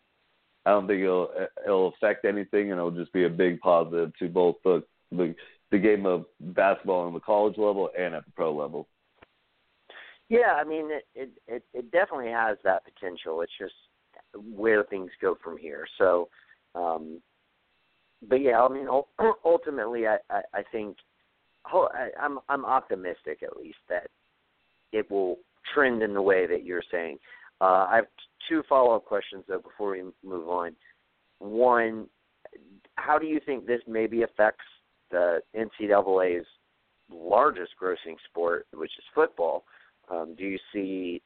I 0.65 0.71
don't 0.71 0.87
think 0.87 1.03
it'll 1.03 1.31
it'll 1.65 1.89
affect 1.89 2.25
anything, 2.25 2.71
and 2.71 2.79
it'll 2.79 2.91
just 2.91 3.13
be 3.13 3.25
a 3.25 3.31
big 3.31 3.61
positive 3.61 4.13
to 4.19 4.29
both 4.29 4.57
the 4.65 4.83
the, 5.11 5.35
the 5.71 5.79
game 5.79 6.07
of 6.07 6.27
basketball 6.41 7.07
on 7.07 7.15
the 7.15 7.21
college 7.21 7.59
level 7.59 7.91
and 7.99 8.15
at 8.15 8.25
the 8.25 8.33
pro 8.33 8.55
level. 8.55 8.89
Yeah, 10.29 10.57
I 10.59 10.65
mean 10.65 10.91
it 10.91 11.05
it 11.15 11.31
it, 11.47 11.65
it 11.75 11.91
definitely 11.91 12.31
has 12.31 12.59
that 12.65 12.85
potential. 12.85 13.41
It's 13.43 13.53
just 13.59 13.75
where 14.55 14.85
things 14.85 15.11
go 15.21 15.37
from 15.43 15.59
here. 15.59 15.87
So, 15.99 16.29
um, 16.75 17.21
but 18.29 18.41
yeah, 18.41 18.63
I 18.63 18.69
mean 18.69 18.87
ultimately, 19.45 20.07
I 20.07 20.19
I, 20.31 20.43
I 20.55 20.63
think 20.71 20.97
I, 21.67 22.09
I'm 22.21 22.39
I'm 22.49 22.65
optimistic 22.65 23.43
at 23.43 23.57
least 23.57 23.79
that 23.89 24.09
it 24.93 25.11
will 25.11 25.39
trend 25.75 26.03
in 26.03 26.15
the 26.15 26.23
way 26.23 26.47
that 26.47 26.65
you're 26.65 26.83
saying. 26.91 27.19
Uh, 27.63 27.87
I 27.89 27.97
have 27.97 28.07
two 28.49 28.65
follow 28.69 28.97
up 28.97 29.05
questions 29.05 29.45
though 29.47 29.61
before 29.61 29.93
we 29.93 30.03
move 30.25 30.49
on. 30.49 30.75
One, 31.39 32.09
how 32.97 33.19
do 33.19 33.27
you 33.27 33.41
think 33.47 33.67
this 33.67 33.81
maybe 33.87 34.23
affects 34.23 34.65
the 35.13 35.41
NCAA's 35.57 36.47
largest 37.09 37.73
grossing 37.81 38.17
sport, 38.29 38.67
which 38.75 38.91
is 38.99 39.05
football? 39.15 39.65
Um, 40.11 40.35
do 40.37 40.45
you 40.45 40.59
see 40.73 41.23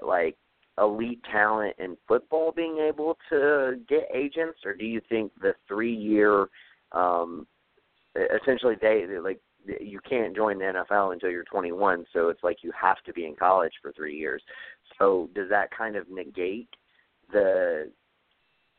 like 0.00 0.36
elite 0.80 1.20
talent 1.30 1.74
in 1.80 1.96
football 2.06 2.52
being 2.52 2.78
able 2.78 3.18
to 3.28 3.80
get 3.88 4.08
agents, 4.14 4.60
or 4.64 4.74
do 4.74 4.84
you 4.84 5.00
think 5.08 5.32
the 5.40 5.54
three 5.66 5.94
year, 5.94 6.46
um, 6.92 7.48
essentially 8.14 8.76
they 8.80 9.06
like 9.20 9.40
you 9.80 10.00
can't 10.08 10.34
join 10.34 10.58
the 10.58 10.84
NFL 10.90 11.12
until 11.12 11.30
you're 11.30 11.44
21, 11.44 12.06
so 12.12 12.28
it's 12.28 12.42
like 12.42 12.58
you 12.62 12.72
have 12.80 13.02
to 13.04 13.12
be 13.12 13.26
in 13.26 13.34
college 13.34 13.72
for 13.82 13.92
three 13.92 14.16
years. 14.16 14.42
So 14.98 15.28
does 15.34 15.48
that 15.50 15.70
kind 15.76 15.96
of 15.96 16.08
negate 16.10 16.68
the 17.32 17.90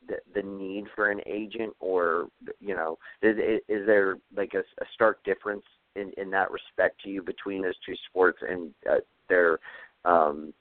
the, 0.07 0.15
the 0.33 0.41
need 0.41 0.85
for 0.95 1.11
an 1.11 1.21
agent, 1.25 1.73
or 1.79 2.27
you 2.59 2.75
know, 2.75 2.97
is, 3.21 3.37
is 3.67 3.85
there 3.85 4.15
like 4.35 4.53
a, 4.53 4.59
a 4.59 4.85
stark 4.93 5.23
difference 5.23 5.63
in 5.95 6.11
in 6.17 6.29
that 6.31 6.51
respect 6.51 7.01
to 7.03 7.09
you 7.09 7.21
between 7.21 7.61
those 7.61 7.75
two 7.85 7.95
sports 8.09 8.39
and 8.47 8.71
uh, 8.89 8.95
their 9.27 9.59
um, 10.05 10.53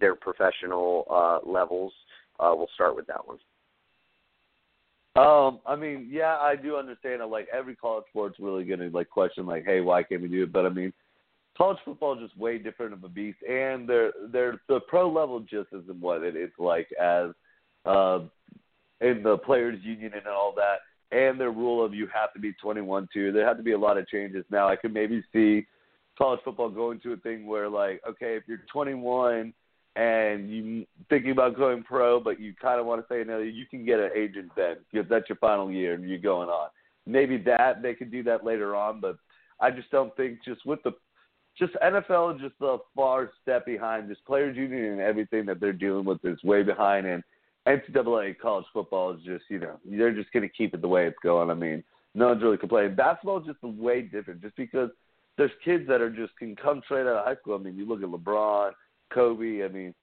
their 0.00 0.14
professional 0.14 1.04
uh, 1.10 1.38
levels? 1.48 1.92
Uh, 2.40 2.52
we'll 2.54 2.68
start 2.74 2.94
with 2.94 3.06
that 3.08 3.26
one. 3.26 3.38
Um, 5.16 5.58
I 5.66 5.74
mean, 5.74 6.08
yeah, 6.08 6.36
I 6.36 6.54
do 6.54 6.76
understand 6.76 7.20
that 7.20 7.26
like 7.26 7.48
every 7.52 7.74
college 7.74 8.04
sport's 8.10 8.38
really 8.38 8.64
gonna 8.64 8.88
like 8.92 9.10
question 9.10 9.46
like, 9.46 9.64
hey, 9.64 9.80
why 9.80 10.02
can't 10.02 10.22
we 10.22 10.28
do 10.28 10.44
it? 10.44 10.52
But 10.52 10.66
I 10.66 10.68
mean, 10.68 10.92
college 11.58 11.78
football 11.84 12.14
is 12.14 12.20
just 12.28 12.38
way 12.38 12.56
different 12.56 12.92
of 12.94 13.02
a 13.04 13.08
beast, 13.08 13.38
and 13.42 13.88
they're 13.88 14.12
they're 14.32 14.60
the 14.68 14.80
pro 14.88 15.10
level 15.10 15.40
just 15.40 15.68
isn't 15.72 16.00
what 16.00 16.22
it 16.22 16.36
is 16.36 16.50
like 16.58 16.88
as 17.00 17.30
uh, 17.84 18.20
in 19.00 19.22
the 19.22 19.36
players 19.44 19.78
union 19.82 20.12
and 20.14 20.26
all 20.28 20.54
that, 20.56 20.78
and 21.16 21.38
their 21.38 21.50
rule 21.50 21.84
of 21.84 21.92
you 21.92 22.06
have 22.14 22.32
to 22.32 22.38
be 22.38 22.52
21 22.54 23.08
too. 23.12 23.32
There 23.32 23.46
have 23.46 23.56
to 23.56 23.62
be 23.62 23.72
a 23.72 23.78
lot 23.78 23.98
of 23.98 24.08
changes 24.08 24.44
now. 24.50 24.68
I 24.68 24.76
could 24.76 24.94
maybe 24.94 25.22
see 25.32 25.66
college 26.16 26.40
football 26.44 26.70
going 26.70 27.00
to 27.00 27.12
a 27.12 27.16
thing 27.16 27.46
where 27.46 27.68
like, 27.68 28.00
okay, 28.08 28.36
if 28.36 28.44
you're 28.46 28.60
21 28.72 29.52
and 29.96 30.50
you 30.50 30.86
thinking 31.08 31.32
about 31.32 31.56
going 31.56 31.82
pro, 31.82 32.20
but 32.20 32.40
you 32.40 32.54
kind 32.60 32.78
of 32.78 32.86
want 32.86 33.00
to 33.00 33.12
say 33.12 33.24
no, 33.26 33.38
you 33.38 33.66
can 33.66 33.84
get 33.84 33.98
an 33.98 34.10
agent 34.14 34.50
then 34.56 34.76
because 34.92 35.08
that's 35.08 35.28
your 35.28 35.36
final 35.36 35.70
year 35.72 35.94
and 35.94 36.08
you're 36.08 36.18
going 36.18 36.48
on. 36.48 36.68
Maybe 37.04 37.36
that 37.38 37.82
they 37.82 37.94
could 37.94 38.12
do 38.12 38.22
that 38.24 38.44
later 38.44 38.76
on, 38.76 39.00
but 39.00 39.16
I 39.60 39.70
just 39.70 39.90
don't 39.90 40.14
think 40.16 40.44
just 40.44 40.64
with 40.64 40.80
the 40.84 40.92
just 41.58 41.74
NFL 41.82 42.40
just 42.40 42.54
a 42.60 42.78
far 42.94 43.30
step 43.42 43.66
behind. 43.66 44.08
Just 44.08 44.24
players 44.24 44.56
union 44.56 44.92
and 44.92 45.00
everything 45.00 45.46
that 45.46 45.60
they're 45.60 45.72
dealing 45.72 46.04
with 46.04 46.24
is 46.24 46.42
way 46.44 46.62
behind, 46.62 47.06
and 47.06 47.22
NCAA 47.66 48.38
college 48.38 48.66
football 48.72 49.12
is 49.12 49.22
just 49.24 49.44
you 49.48 49.58
know 49.58 49.78
they're 49.84 50.14
just 50.14 50.32
going 50.32 50.42
to 50.42 50.54
keep 50.54 50.74
it 50.74 50.80
the 50.80 50.88
way 50.88 51.06
it's 51.06 51.18
going. 51.22 51.50
I 51.50 51.54
mean, 51.54 51.82
no 52.14 52.28
one's 52.28 52.42
really 52.42 52.58
complaining. 52.58 52.94
Basketball 52.94 53.40
is 53.40 53.46
just 53.46 53.62
way 53.62 54.02
different, 54.02 54.42
just 54.42 54.56
because 54.56 54.90
there's 55.36 55.50
kids 55.64 55.86
that 55.88 56.00
are 56.00 56.10
just 56.10 56.36
can 56.38 56.56
come 56.56 56.82
straight 56.84 57.02
out 57.02 57.18
of 57.18 57.24
high 57.24 57.36
school. 57.36 57.54
I 57.54 57.58
mean, 57.58 57.76
you 57.76 57.86
look 57.86 58.02
at 58.02 58.08
LeBron 58.08 58.72
Kobe. 59.12 59.64
I 59.64 59.68
mean, 59.68 59.94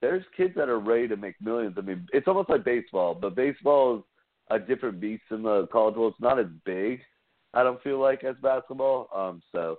there's 0.00 0.24
kids 0.36 0.54
that 0.56 0.68
are 0.68 0.78
ready 0.78 1.08
to 1.08 1.16
make 1.16 1.40
millions. 1.40 1.76
I 1.78 1.80
mean, 1.80 2.06
it's 2.12 2.28
almost 2.28 2.50
like 2.50 2.64
baseball, 2.64 3.14
but 3.14 3.34
baseball 3.34 3.98
is 3.98 4.04
a 4.50 4.58
different 4.58 5.00
beast 5.00 5.22
in 5.30 5.42
the 5.42 5.66
college 5.72 5.96
world. 5.96 6.14
It's 6.14 6.22
not 6.22 6.38
as 6.38 6.46
big, 6.64 7.00
I 7.54 7.62
don't 7.62 7.82
feel 7.82 8.00
like, 8.00 8.24
as 8.24 8.36
basketball. 8.42 9.08
Um, 9.14 9.42
so, 9.52 9.78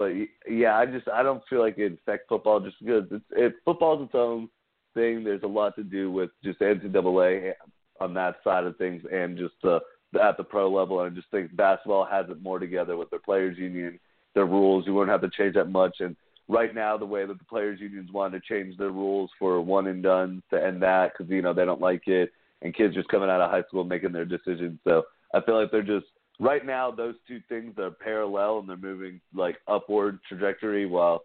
but 0.00 0.12
yeah, 0.50 0.78
I 0.78 0.86
just 0.86 1.06
I 1.08 1.22
don't 1.22 1.42
feel 1.50 1.60
like 1.60 1.76
it 1.76 1.92
affects 1.92 2.24
football 2.26 2.58
just 2.58 2.76
because 2.80 3.04
it's 3.10 3.24
it 3.32 3.54
football's 3.66 4.06
its 4.06 4.14
own 4.14 4.48
thing. 4.94 5.22
There's 5.22 5.42
a 5.42 5.46
lot 5.46 5.76
to 5.76 5.84
do 5.84 6.10
with 6.10 6.30
just 6.42 6.58
NCAA 6.60 7.52
on 8.00 8.14
that 8.14 8.36
side 8.42 8.64
of 8.64 8.78
things 8.78 9.02
and 9.12 9.36
just 9.36 9.62
uh, 9.62 9.80
at 10.18 10.38
the 10.38 10.42
pro 10.42 10.72
level. 10.72 11.02
And 11.02 11.12
I 11.12 11.14
just 11.14 11.30
think 11.30 11.54
basketball 11.54 12.06
has 12.10 12.24
it 12.30 12.42
more 12.42 12.58
together 12.58 12.96
with 12.96 13.10
their 13.10 13.18
players 13.18 13.58
union, 13.58 14.00
their 14.34 14.46
rules. 14.46 14.86
You 14.86 14.94
wouldn't 14.94 15.12
have 15.12 15.30
to 15.30 15.36
change 15.36 15.54
that 15.56 15.70
much 15.70 15.96
and 16.00 16.16
right 16.48 16.74
now 16.74 16.96
the 16.96 17.04
way 17.04 17.26
that 17.26 17.38
the 17.38 17.44
players 17.44 17.78
unions 17.78 18.10
want 18.10 18.32
to 18.32 18.40
change 18.40 18.78
their 18.78 18.90
rules 18.90 19.30
for 19.38 19.60
one 19.60 19.86
and 19.86 20.02
done 20.02 20.42
to 20.48 20.64
end 20.64 20.82
that 20.82 21.12
because 21.12 21.30
you 21.30 21.42
know 21.42 21.52
they 21.52 21.66
don't 21.66 21.80
like 21.80 22.08
it 22.08 22.32
and 22.62 22.74
kids 22.74 22.94
just 22.94 23.08
coming 23.08 23.28
out 23.28 23.42
of 23.42 23.50
high 23.50 23.62
school 23.64 23.84
making 23.84 24.12
their 24.12 24.24
decisions. 24.24 24.78
So 24.82 25.02
I 25.34 25.42
feel 25.42 25.60
like 25.60 25.70
they're 25.70 25.82
just 25.82 26.06
right 26.40 26.66
now 26.66 26.90
those 26.90 27.14
two 27.28 27.40
things 27.48 27.74
are 27.78 27.90
parallel 27.90 28.58
and 28.58 28.68
they're 28.68 28.76
moving 28.76 29.20
like 29.34 29.58
upward 29.68 30.18
trajectory 30.28 30.86
while 30.86 31.22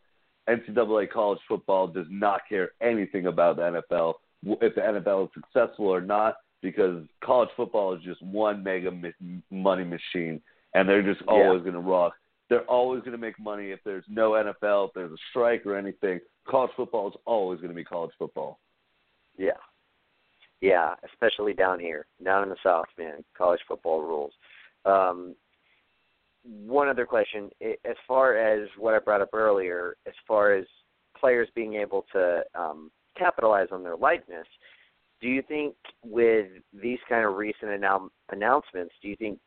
NCAA 0.47 1.09
college 1.09 1.39
football 1.47 1.87
does 1.87 2.05
not 2.09 2.41
care 2.47 2.71
anything 2.81 3.25
about 3.25 3.55
the 3.55 3.81
NFL 3.93 4.13
if 4.61 4.75
the 4.75 4.81
NFL 4.81 5.25
is 5.25 5.29
successful 5.33 5.87
or 5.87 6.01
not 6.01 6.35
because 6.61 7.03
college 7.23 7.49
football 7.57 7.95
is 7.95 8.03
just 8.03 8.21
one 8.21 8.63
mega 8.63 8.91
money 9.49 9.83
machine 9.83 10.39
and 10.75 10.87
they're 10.87 11.01
just 11.01 11.25
always 11.27 11.59
yeah. 11.59 11.71
going 11.71 11.83
to 11.83 11.89
rock 11.89 12.13
they're 12.49 12.65
always 12.65 13.01
going 13.01 13.13
to 13.13 13.17
make 13.17 13.39
money 13.39 13.71
if 13.71 13.79
there's 13.83 14.03
no 14.07 14.31
NFL, 14.31 14.89
if 14.89 14.93
there's 14.93 15.11
a 15.11 15.17
strike 15.29 15.65
or 15.65 15.77
anything. 15.77 16.19
College 16.47 16.71
football 16.75 17.07
is 17.07 17.15
always 17.25 17.59
going 17.59 17.69
to 17.69 17.75
be 17.75 17.83
college 17.83 18.11
football. 18.19 18.59
Yeah. 19.37 19.57
Yeah, 20.61 20.95
especially 21.11 21.53
down 21.53 21.79
here, 21.79 22.05
down 22.23 22.43
in 22.43 22.49
the 22.49 22.55
South, 22.63 22.85
man. 22.97 23.23
College 23.37 23.59
football 23.67 24.01
rules. 24.01 24.33
Um, 24.85 25.35
one 26.43 26.87
other 26.87 27.05
question, 27.05 27.49
as 27.61 27.95
far 28.07 28.37
as 28.37 28.69
what 28.77 28.93
I 28.93 28.99
brought 28.99 29.21
up 29.21 29.33
earlier, 29.33 29.95
as 30.05 30.13
far 30.27 30.53
as 30.53 30.65
players 31.19 31.47
being 31.55 31.75
able 31.75 32.05
to 32.13 32.43
um, 32.53 32.91
capitalize 33.17 33.69
on 33.71 33.81
their 33.83 33.97
likeness, 33.97 34.45
do 35.21 35.27
you 35.27 35.41
think 35.41 35.75
with 36.03 36.47
these 36.73 36.99
kind 37.09 37.25
of 37.25 37.35
recent 37.35 37.71
annou- 37.71 38.09
announcements, 38.31 38.93
do 39.01 39.07
you 39.07 39.15
think 39.15 39.39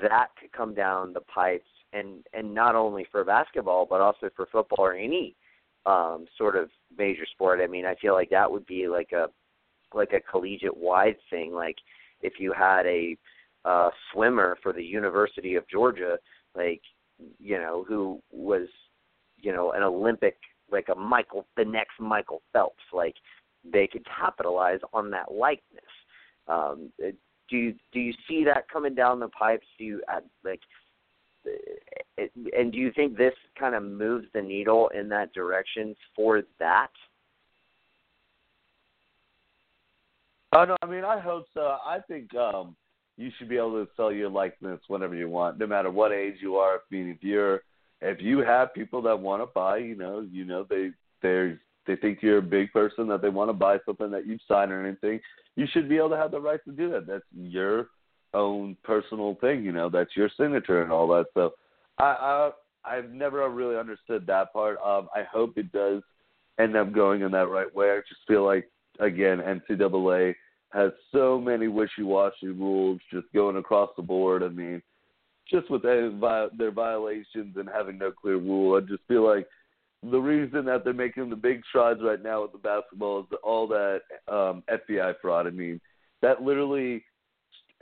that 0.00 0.28
could 0.40 0.52
come 0.52 0.74
down 0.74 1.12
the 1.12 1.20
pipes 1.22 1.68
and 1.92 2.24
and 2.32 2.52
not 2.52 2.74
only 2.74 3.06
for 3.10 3.24
basketball 3.24 3.86
but 3.88 4.00
also 4.00 4.30
for 4.34 4.46
football 4.50 4.84
or 4.84 4.94
any 4.94 5.34
um 5.84 6.26
sort 6.36 6.56
of 6.56 6.68
major 6.96 7.26
sport. 7.32 7.60
I 7.60 7.66
mean, 7.66 7.84
I 7.84 7.94
feel 7.96 8.14
like 8.14 8.30
that 8.30 8.50
would 8.50 8.66
be 8.66 8.88
like 8.88 9.12
a 9.12 9.26
like 9.94 10.12
a 10.12 10.20
collegiate 10.20 10.76
wide 10.76 11.16
thing 11.30 11.52
like 11.52 11.76
if 12.22 12.34
you 12.38 12.52
had 12.52 12.86
a 12.86 13.16
uh 13.66 13.90
swimmer 14.12 14.56
for 14.62 14.72
the 14.72 14.82
University 14.82 15.56
of 15.56 15.68
Georgia 15.68 16.18
like 16.54 16.80
you 17.38 17.58
know 17.58 17.84
who 17.86 18.20
was 18.30 18.68
you 19.38 19.52
know 19.52 19.72
an 19.72 19.82
Olympic 19.82 20.36
like 20.70 20.88
a 20.88 20.94
Michael 20.94 21.46
the 21.56 21.64
next 21.64 22.00
Michael 22.00 22.42
Phelps 22.52 22.82
like 22.92 23.14
they 23.70 23.86
could 23.86 24.06
capitalize 24.06 24.80
on 24.92 25.10
that 25.10 25.32
likeness. 25.32 25.84
Um, 26.48 26.90
do 26.98 27.56
you 27.56 27.74
do 27.92 28.00
you 28.00 28.12
see 28.28 28.44
that 28.44 28.68
coming 28.68 28.94
down 28.94 29.20
the 29.20 29.28
pipes? 29.28 29.66
Do 29.78 29.84
you 29.84 30.02
uh, 30.12 30.20
like 30.44 30.60
and 32.56 32.72
do 32.72 32.78
you 32.78 32.92
think 32.92 33.16
this 33.16 33.34
kind 33.58 33.74
of 33.74 33.82
moves 33.82 34.26
the 34.34 34.42
needle 34.42 34.90
in 34.98 35.08
that 35.10 35.32
direction 35.32 35.94
for 36.14 36.42
that? 36.58 36.90
Oh 40.52 40.64
no, 40.64 40.76
I 40.82 40.86
mean 40.86 41.04
I 41.04 41.18
hope 41.18 41.46
so. 41.54 41.76
I 41.84 41.98
think 42.08 42.34
um 42.34 42.76
you 43.16 43.30
should 43.38 43.48
be 43.48 43.56
able 43.56 43.84
to 43.84 43.90
sell 43.96 44.12
your 44.12 44.28
likeness 44.28 44.80
whenever 44.88 45.14
you 45.14 45.28
want, 45.28 45.58
no 45.58 45.66
matter 45.66 45.90
what 45.90 46.12
age 46.12 46.36
you 46.40 46.56
are. 46.56 46.76
I 46.76 46.78
mean, 46.90 47.08
if 47.08 47.22
you're 47.22 47.62
if 48.00 48.20
you 48.20 48.38
have 48.38 48.74
people 48.74 49.00
that 49.02 49.18
want 49.18 49.42
to 49.42 49.46
buy, 49.46 49.78
you 49.78 49.96
know, 49.96 50.26
you 50.30 50.44
know 50.44 50.66
they 50.68 50.90
they 51.22 51.56
they 51.86 51.96
think 51.96 52.18
you're 52.20 52.38
a 52.38 52.42
big 52.42 52.72
person 52.72 53.08
that 53.08 53.22
they 53.22 53.28
want 53.28 53.48
to 53.48 53.54
buy 53.54 53.78
something 53.86 54.10
that 54.10 54.26
you've 54.26 54.40
signed 54.46 54.72
or 54.72 54.84
anything. 54.84 55.20
You 55.54 55.66
should 55.72 55.88
be 55.88 55.96
able 55.96 56.10
to 56.10 56.16
have 56.16 56.30
the 56.30 56.40
right 56.40 56.60
to 56.64 56.72
do 56.72 56.90
that. 56.90 57.06
That's 57.06 57.24
your 57.34 57.88
own 58.34 58.76
personal 58.82 59.36
thing, 59.40 59.64
you 59.64 59.72
know. 59.72 59.88
That's 59.88 60.14
your 60.16 60.28
signature 60.36 60.82
and 60.82 60.92
all 60.92 61.08
that. 61.08 61.26
So, 61.32 61.54
I, 61.98 62.04
I 62.04 62.50
I've 62.84 63.10
never 63.10 63.48
really 63.48 63.76
understood 63.76 64.26
that 64.26 64.52
part. 64.52 64.78
Um, 64.84 65.08
I 65.14 65.22
hope 65.22 65.56
it 65.56 65.72
does 65.72 66.02
end 66.58 66.76
up 66.76 66.92
going 66.92 67.22
in 67.22 67.32
that 67.32 67.48
right 67.48 67.74
way. 67.74 67.90
I 67.90 68.00
just 68.08 68.20
feel 68.28 68.44
like 68.44 68.68
again, 69.00 69.38
NCAA 69.38 70.34
has 70.72 70.92
so 71.12 71.40
many 71.40 71.68
wishy-washy 71.68 72.48
rules 72.48 73.00
just 73.12 73.26
going 73.34 73.56
across 73.56 73.90
the 73.96 74.02
board. 74.02 74.42
I 74.42 74.48
mean, 74.48 74.82
just 75.50 75.70
with 75.70 75.82
their, 75.82 76.10
violations 76.10 77.56
and 77.56 77.68
having 77.72 77.98
no 77.98 78.10
clear 78.10 78.36
rule, 78.36 78.76
I 78.76 78.80
just 78.80 79.02
feel 79.06 79.26
like 79.26 79.46
the 80.02 80.18
reason 80.18 80.64
that 80.66 80.84
they're 80.84 80.92
making 80.92 81.30
the 81.30 81.36
big 81.36 81.62
strides 81.68 82.00
right 82.02 82.22
now 82.22 82.42
with 82.42 82.52
the 82.52 82.58
basketball 82.58 83.20
is 83.20 83.26
all 83.42 83.66
that 83.68 84.00
um, 84.28 84.62
FBI 84.70 85.14
fraud. 85.22 85.46
I 85.46 85.50
mean, 85.50 85.80
that 86.22 86.42
literally 86.42 87.04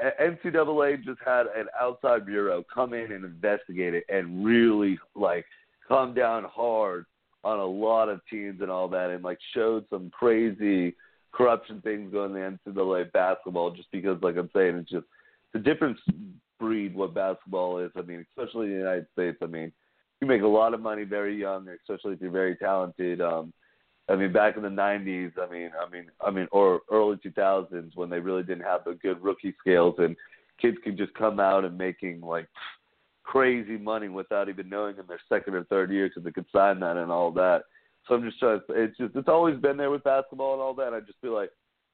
NCAA 0.01 1.05
just 1.05 1.21
had 1.25 1.47
an 1.57 1.67
outside 1.81 2.27
bureau 2.27 2.65
come 2.73 2.95
in 2.95 3.13
and 3.13 3.25
investigate 3.25 3.95
it 3.95 4.05
and 4.09 4.45
really 4.45 4.99
like 5.15 5.45
come 5.87 6.15
down 6.15 6.45
hard 6.45 7.07
on 7.45 7.59
a 7.59 7.65
lot 7.65 8.09
of 8.09 8.21
teams 8.31 8.61
and 8.61 8.71
all 8.71 8.89
that, 8.89 9.11
and 9.11 9.23
like 9.23 9.39
showed 9.55 9.85
some 9.91 10.11
crazy 10.11 10.95
corruption 11.35 11.81
things 11.83 12.13
going 12.13 12.33
on 12.33 12.39
in 12.39 12.59
the 12.65 12.73
NCAA 12.73 13.13
basketball. 13.13 13.71
Just 13.71 13.91
because, 13.93 14.19
like 14.23 14.37
I'm 14.37 14.51
saying, 14.55 14.77
it's 14.77 14.91
just 14.91 15.07
the 15.53 15.59
different 15.59 15.99
breed 16.61 16.95
what 16.95 17.15
basketball 17.15 17.79
is. 17.79 17.91
I 17.97 18.03
mean, 18.03 18.25
especially 18.31 18.67
in 18.67 18.73
the 18.73 18.79
United 18.79 19.07
States. 19.13 19.39
I 19.43 19.47
mean, 19.47 19.73
you 20.21 20.27
make 20.27 20.43
a 20.43 20.47
lot 20.47 20.75
of 20.75 20.81
money 20.81 21.05
very 21.05 21.39
young, 21.39 21.69
especially 21.69 22.15
if 22.15 22.21
you're 22.21 22.31
very 22.31 22.57
talented. 22.57 23.21
Um, 23.21 23.53
I 24.09 24.17
mean, 24.17 24.33
back 24.33 24.57
in 24.57 24.63
the 24.63 24.69
'90s, 24.69 25.33
I 25.39 25.51
mean, 25.51 25.71
I 25.81 25.91
mean, 25.91 26.07
I 26.25 26.31
mean, 26.31 26.47
or 26.53 26.81
early 26.91 27.17
2000s 27.17 27.93
when 27.95 28.11
they 28.11 28.21
really 28.21 28.43
didn't 28.43 28.65
have 28.65 28.85
the 28.85 28.95
good 28.95 29.23
rookie 29.23 29.55
scales 29.61 29.95
and 29.99 30.17
kids 30.61 30.77
could 30.85 30.97
just 30.97 31.15
come 31.15 31.41
out 31.41 31.65
and 31.65 31.77
making 31.77 32.21
like 32.21 32.49
crazy 33.25 33.77
money 33.77 34.09
without 34.09 34.49
even 34.49 34.69
knowing 34.69 34.97
in 34.99 35.07
their 35.07 35.21
second 35.29 35.55
or 35.55 35.65
third 35.65 35.91
year 35.91 36.09
because 36.09 36.23
they 36.23 36.31
could 36.31 36.47
sign 36.53 36.81
that 36.81 36.97
and 36.97 37.11
all 37.11 37.31
that. 37.33 37.63
So 38.07 38.15
I'm 38.15 38.23
just 38.23 38.39
trying 38.39 38.61
to. 38.69 38.83
It's 38.83 38.97
just 38.99 39.17
it's 39.17 39.29
always 39.29 39.59
been 39.59 39.77
there 39.77 39.91
with 39.91 40.05
basketball 40.05 40.55
and 40.55 40.63
all 40.63 40.75
that. 40.75 40.93
I 40.93 41.01
just 41.01 41.21
feel 41.21 41.35
like 41.35 41.51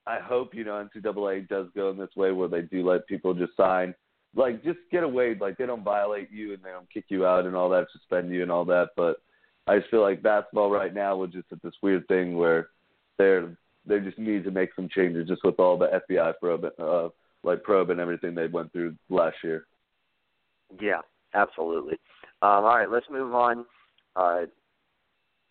I 0.07 0.19
hope 0.19 0.55
you 0.55 0.65
know 0.65 0.85
NCAA 0.97 1.49
does 1.49 1.69
go 1.75 1.91
in 1.91 1.99
this 1.99 2.15
way 2.17 2.33
where 2.33 2.49
they 2.49 2.63
do 2.63 2.89
let 2.89 3.07
people 3.07 3.35
just 3.35 3.57
sign, 3.57 3.95
like 4.35 4.65
just 4.65 4.79
get 4.91 5.05
away, 5.05 5.37
like 5.41 5.57
they 5.57 5.67
don't 5.67 5.85
violate 5.85 6.31
you 6.31 6.55
and 6.55 6.63
they 6.63 6.71
don't 6.71 6.91
kick 6.93 7.05
you 7.09 7.27
out 7.27 7.47
and 7.47 7.55
all 7.55 7.69
that, 7.71 7.87
suspend 7.93 8.31
you 8.31 8.43
and 8.43 8.51
all 8.51 8.65
that. 8.65 8.89
But 8.97 9.17
I 9.67 9.79
just 9.79 9.91
feel 9.91 10.03
like 10.03 10.23
basketball 10.23 10.71
right 10.71 10.93
now 10.93 11.17
was 11.17 11.31
just 11.31 11.53
at 11.53 11.63
this 11.63 11.75
weird 11.83 12.09
thing 12.09 12.37
where 12.37 12.69
they're 13.19 13.57
they 13.87 14.01
just 14.01 14.19
need 14.19 14.45
to 14.45 14.51
make 14.51 14.71
some 14.75 14.89
changes 14.89 15.29
just 15.29 15.45
with 15.45 15.59
all 15.59 15.79
the 15.79 16.01
FBI 16.11 16.35
probe, 16.41 16.67
uh, 16.79 17.09
like 17.43 17.63
probe 17.63 17.91
and 17.91 18.01
everything 18.01 18.35
they 18.35 18.47
went 18.47 18.73
through 18.73 18.95
last 19.09 19.37
year. 19.43 19.67
Yeah, 20.81 21.01
absolutely. 21.35 21.95
Um, 22.43 22.65
all 22.65 22.77
right, 22.77 22.91
let's 22.91 23.07
move 23.11 23.35
on 23.35 23.65
uh, 24.17 24.43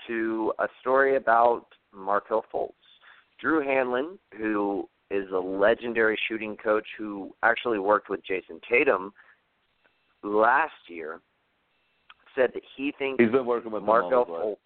to 0.08 0.54
a 0.60 0.68
story 0.82 1.16
about 1.16 1.66
Markelle 1.94 2.46
Fultz. 2.54 2.74
Drew 3.40 3.64
Hanlen, 3.64 4.18
who 4.38 4.88
is 5.12 5.26
a 5.32 5.40
legendary 5.40 6.18
shooting 6.28 6.56
coach 6.58 6.86
who 6.98 7.34
actually 7.44 7.80
worked 7.80 8.10
with 8.10 8.24
Jayson 8.26 8.60
Tatum 8.70 9.14
last 10.24 10.74
year, 10.88 11.22
said 12.36 12.52
that 12.54 12.64
he 12.76 12.94
thinks 12.98 13.24
he's 13.24 13.32
been 13.32 13.46
working 13.46 13.72
with 13.72 13.84
Markelle 13.84 14.26
Fultz. 14.26 14.58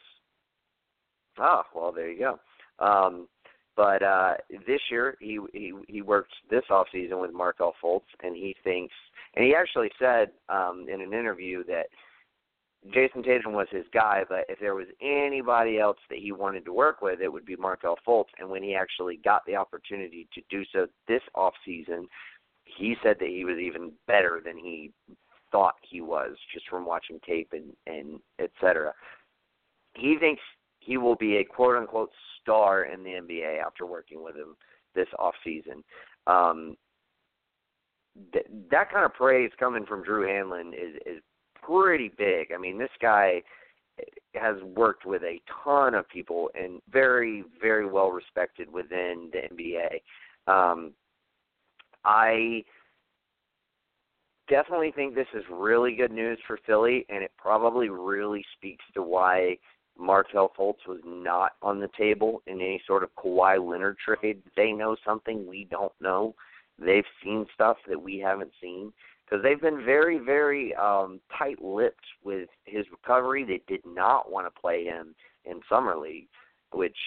Ah, 1.39 1.63
well, 1.73 1.91
there 1.91 2.11
you 2.11 2.19
go. 2.19 2.85
Um, 2.85 3.27
but 3.75 4.03
uh, 4.03 4.33
this 4.67 4.81
year, 4.91 5.17
he 5.19 5.39
he 5.51 5.73
he 5.87 6.01
worked 6.01 6.33
this 6.49 6.63
off 6.69 6.87
season 6.91 7.19
with 7.19 7.33
Markelle 7.33 7.73
Fultz, 7.83 8.01
and 8.21 8.35
he 8.35 8.55
thinks, 8.63 8.93
and 9.35 9.43
he 9.43 9.55
actually 9.55 9.89
said 9.99 10.29
um, 10.49 10.85
in 10.91 11.01
an 11.01 11.13
interview 11.13 11.63
that 11.65 11.85
Jayson 12.91 13.23
Tatum 13.23 13.53
was 13.53 13.67
his 13.71 13.85
guy, 13.93 14.23
but 14.27 14.45
if 14.49 14.59
there 14.59 14.75
was 14.75 14.87
anybody 15.01 15.79
else 15.79 15.97
that 16.09 16.19
he 16.19 16.31
wanted 16.31 16.65
to 16.65 16.73
work 16.73 17.01
with, 17.01 17.21
it 17.21 17.31
would 17.31 17.45
be 17.45 17.55
Markelle 17.55 17.97
Fultz. 18.05 18.29
And 18.39 18.49
when 18.49 18.61
he 18.61 18.75
actually 18.75 19.19
got 19.23 19.45
the 19.45 19.55
opportunity 19.55 20.27
to 20.33 20.41
do 20.49 20.63
so 20.73 20.87
this 21.07 21.21
off 21.33 21.53
season, 21.65 22.07
he 22.65 22.95
said 23.01 23.17
that 23.19 23.29
he 23.29 23.45
was 23.45 23.57
even 23.57 23.91
better 24.07 24.41
than 24.43 24.57
he 24.57 24.91
thought 25.51 25.75
he 25.81 26.01
was 26.01 26.35
just 26.51 26.67
from 26.67 26.85
watching 26.85 27.19
tape 27.25 27.53
and 27.53 27.73
and 27.87 28.19
et 28.39 28.51
cetera. 28.59 28.91
He 29.95 30.17
thinks 30.19 30.41
he 30.79 30.97
will 30.97 31.15
be 31.15 31.37
a 31.37 31.45
quote 31.45 31.77
unquote 31.77 32.11
star 32.41 32.83
in 32.85 33.03
the 33.03 33.11
NBA 33.11 33.63
after 33.63 33.85
working 33.85 34.23
with 34.23 34.35
him 34.35 34.55
this 34.95 35.07
off 35.19 35.35
season. 35.43 35.83
Um, 36.27 36.75
th- 38.33 38.47
that 38.71 38.91
kind 38.91 39.05
of 39.05 39.13
praise 39.13 39.51
coming 39.59 39.85
from 39.85 40.03
Drew 40.03 40.27
Hanlen 40.27 40.73
is 40.73 40.95
is 41.05 41.21
pretty 41.65 42.11
big. 42.17 42.51
I 42.53 42.57
mean, 42.57 42.77
this 42.77 42.89
guy 43.01 43.41
has 44.35 44.55
worked 44.63 45.05
with 45.05 45.21
a 45.23 45.39
ton 45.63 45.93
of 45.93 46.09
people 46.09 46.49
and 46.55 46.81
very 46.91 47.43
very 47.61 47.85
well 47.85 48.09
respected 48.09 48.71
within 48.71 49.29
the 49.31 49.39
NBA. 49.53 50.51
Um, 50.51 50.93
I 52.03 52.63
definitely 54.49 54.91
think 54.91 55.15
this 55.15 55.27
is 55.33 55.43
really 55.51 55.95
good 55.95 56.11
news 56.11 56.39
for 56.47 56.59
Philly, 56.65 57.05
and 57.09 57.23
it 57.23 57.31
probably 57.37 57.89
really 57.89 58.43
speaks 58.57 58.83
to 58.93 59.03
why 59.03 59.57
Markelle 59.97 60.51
Fultz 60.57 60.87
was 60.87 60.99
not 61.05 61.53
on 61.61 61.79
the 61.79 61.89
table 61.97 62.41
in 62.47 62.55
any 62.55 62.81
sort 62.85 63.03
of 63.03 63.15
Kawhi 63.15 63.63
Leonard 63.63 63.97
trade. 63.99 64.41
They 64.57 64.71
know 64.71 64.95
something 65.05 65.47
we 65.47 65.67
don't 65.69 65.93
know. 66.01 66.35
They've 66.79 67.05
seen 67.23 67.45
stuff 67.53 67.77
that 67.87 68.01
we 68.01 68.17
haven't 68.17 68.51
seen 68.59 68.91
because 69.25 69.43
they've 69.43 69.61
been 69.61 69.83
very, 69.85 70.19
very 70.19 70.75
um, 70.75 71.19
tight-lipped 71.37 72.05
with 72.23 72.49
his 72.65 72.85
recovery. 72.91 73.43
They 73.43 73.61
did 73.67 73.81
not 73.85 74.31
want 74.31 74.47
to 74.47 74.61
play 74.61 74.85
him 74.85 75.15
in 75.45 75.61
summer 75.69 75.97
league, 75.97 76.27
which 76.71 76.97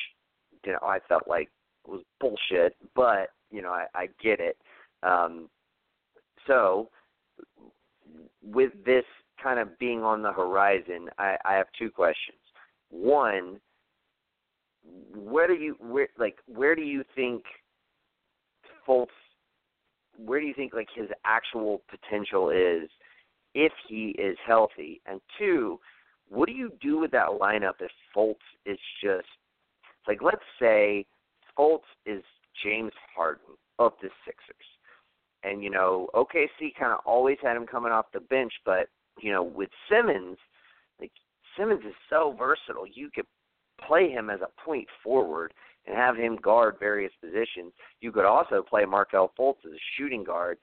you 0.64 0.72
know 0.72 0.78
I 0.82 0.98
felt 1.08 1.28
like 1.28 1.50
was 1.86 2.02
bullshit. 2.20 2.76
But 2.94 3.30
you 3.50 3.62
know 3.62 3.70
I, 3.70 3.86
I 3.94 4.08
get 4.22 4.40
it. 4.40 4.56
Um, 5.02 5.48
so 6.46 6.88
with 8.42 8.72
this 8.84 9.04
kind 9.42 9.58
of 9.58 9.78
being 9.78 10.02
on 10.02 10.22
the 10.22 10.32
horizon, 10.32 11.08
I, 11.18 11.36
I 11.44 11.54
have 11.54 11.66
two 11.78 11.90
questions. 11.90 12.38
One, 12.90 13.60
where 15.14 15.46
do 15.46 15.54
you 15.54 15.76
where 15.80 16.08
like 16.18 16.38
where 16.46 16.74
do 16.74 16.82
you 16.82 17.04
think 17.14 17.42
Fultz 18.86 19.08
where 20.18 20.40
do 20.40 20.46
you 20.46 20.54
think 20.54 20.74
like 20.74 20.88
his 20.94 21.08
actual 21.24 21.82
potential 21.88 22.50
is 22.50 22.88
if 23.54 23.72
he 23.88 24.14
is 24.18 24.36
healthy? 24.46 25.00
And 25.06 25.20
two, 25.38 25.78
what 26.28 26.48
do 26.48 26.54
you 26.54 26.72
do 26.80 26.98
with 26.98 27.10
that 27.12 27.28
lineup 27.28 27.74
if 27.80 27.90
Fultz 28.14 28.36
is 28.64 28.78
just 29.02 29.26
like 30.08 30.22
let's 30.22 30.38
say 30.60 31.06
Fultz 31.58 31.80
is 32.04 32.22
James 32.62 32.92
Harden 33.14 33.56
of 33.78 33.92
the 34.02 34.08
Sixers. 34.24 34.56
And 35.42 35.62
you 35.62 35.70
know, 35.70 36.08
OKC 36.14 36.74
kind 36.78 36.92
of 36.92 37.00
always 37.04 37.38
had 37.42 37.56
him 37.56 37.66
coming 37.66 37.92
off 37.92 38.06
the 38.12 38.20
bench, 38.20 38.52
but 38.64 38.88
you 39.20 39.32
know, 39.32 39.42
with 39.42 39.70
Simmons, 39.90 40.38
like 41.00 41.12
Simmons 41.56 41.82
is 41.86 41.94
so 42.10 42.34
versatile. 42.38 42.86
You 42.86 43.10
could 43.14 43.26
play 43.86 44.10
him 44.10 44.30
as 44.30 44.40
a 44.40 44.60
point 44.64 44.88
forward 45.02 45.52
and 45.87 45.97
have 45.97 46.16
him 46.16 46.37
guard 46.37 46.76
various 46.78 47.12
positions. 47.20 47.72
You 48.01 48.12
could 48.12 48.24
also 48.24 48.62
play 48.62 48.84
Markelle 48.84 49.32
Fultz 49.39 49.64
as 49.64 49.72
a 49.72 49.84
shooting 49.97 50.24
guard. 50.24 50.59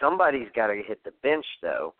Somebody's 0.00 0.48
got 0.54 0.68
to 0.68 0.82
hit 0.86 1.02
the 1.04 1.12
bench 1.22 1.46
though. 1.60 1.94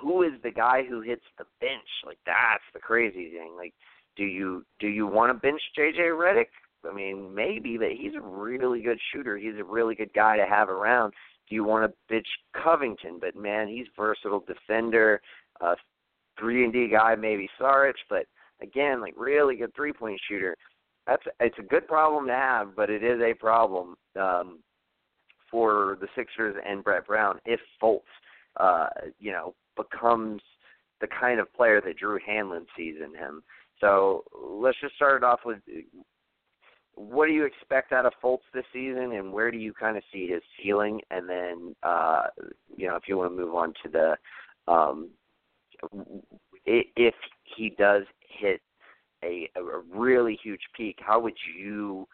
Who 0.00 0.22
is 0.22 0.32
the 0.42 0.50
guy 0.50 0.84
who 0.88 1.00
hits 1.00 1.24
the 1.38 1.44
bench? 1.60 1.88
Like 2.06 2.18
that's 2.24 2.62
the 2.72 2.80
crazy 2.80 3.30
thing. 3.30 3.54
Like, 3.56 3.74
do 4.16 4.24
you 4.24 4.64
do 4.78 4.86
you 4.86 5.06
want 5.06 5.30
to 5.30 5.40
bench 5.40 5.60
JJ 5.76 5.98
Redick? 5.98 6.46
I 6.88 6.92
mean, 6.92 7.34
maybe, 7.34 7.76
but 7.78 7.92
he's 7.92 8.14
a 8.16 8.20
really 8.20 8.82
good 8.82 8.98
shooter. 9.12 9.36
He's 9.36 9.58
a 9.58 9.64
really 9.64 9.94
good 9.94 10.12
guy 10.14 10.36
to 10.36 10.46
have 10.46 10.68
around. 10.68 11.12
Do 11.48 11.54
you 11.54 11.64
want 11.64 11.90
to 11.90 12.14
bitch 12.14 12.26
Covington? 12.62 13.18
But 13.20 13.36
man, 13.36 13.68
he's 13.68 13.86
versatile 13.96 14.44
defender, 14.46 15.20
uh, 15.60 15.74
three 16.38 16.64
and 16.64 16.72
D 16.72 16.88
guy, 16.88 17.14
maybe 17.14 17.48
Saric, 17.60 17.94
but 18.08 18.26
again, 18.60 19.00
like 19.00 19.14
really 19.16 19.56
good 19.56 19.74
three 19.74 19.92
point 19.92 20.20
shooter. 20.28 20.56
That's 21.06 21.22
it's 21.40 21.58
a 21.58 21.62
good 21.62 21.86
problem 21.88 22.26
to 22.28 22.32
have, 22.32 22.76
but 22.76 22.90
it 22.90 23.02
is 23.02 23.20
a 23.20 23.34
problem 23.34 23.96
um, 24.20 24.60
for 25.50 25.98
the 26.00 26.08
Sixers 26.14 26.56
and 26.66 26.84
Brett 26.84 27.06
Brown 27.06 27.38
if 27.44 27.60
Fultz, 27.82 28.00
uh, 28.58 28.86
you 29.18 29.32
know, 29.32 29.54
becomes 29.76 30.40
the 31.00 31.08
kind 31.08 31.40
of 31.40 31.52
player 31.54 31.80
that 31.80 31.98
Drew 31.98 32.18
Hanlen 32.28 32.66
sees 32.76 32.96
in 33.04 33.14
him. 33.14 33.42
So 33.80 34.24
let's 34.40 34.78
just 34.80 34.94
start 34.94 35.22
it 35.22 35.24
off 35.24 35.40
with 35.44 35.58
what 36.94 37.26
do 37.26 37.32
you 37.32 37.44
expect 37.44 37.92
out 37.92 38.06
of 38.06 38.12
Fultz 38.22 38.42
this 38.54 38.64
season, 38.72 39.12
and 39.12 39.32
where 39.32 39.50
do 39.50 39.58
you 39.58 39.72
kind 39.72 39.96
of 39.96 40.02
see 40.12 40.28
his 40.28 40.42
ceiling? 40.62 41.00
And 41.10 41.28
then, 41.28 41.74
uh, 41.82 42.26
you 42.76 42.86
know, 42.86 42.96
if 42.96 43.04
you 43.08 43.16
want 43.16 43.32
to 43.32 43.36
move 43.36 43.54
on 43.54 43.72
to 43.82 43.88
the, 43.88 44.72
um, 44.72 45.10
if 46.64 47.14
he 47.56 47.70
does 47.70 48.04
hit 48.38 48.60
a, 49.24 49.48
a 49.56 49.62
really 49.94 50.38
huge 50.42 50.62
peak, 50.76 50.98
how 51.00 51.20
would 51.20 51.36
you, 51.56 52.06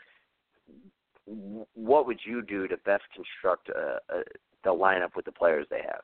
what 1.74 2.06
would 2.06 2.20
you 2.24 2.42
do 2.42 2.68
to 2.68 2.76
best 2.78 3.04
construct 3.14 3.68
a, 3.68 4.00
a, 4.14 4.22
the 4.64 4.70
lineup 4.70 5.16
with 5.16 5.24
the 5.24 5.32
players 5.32 5.66
they 5.70 5.82
have? 5.82 6.02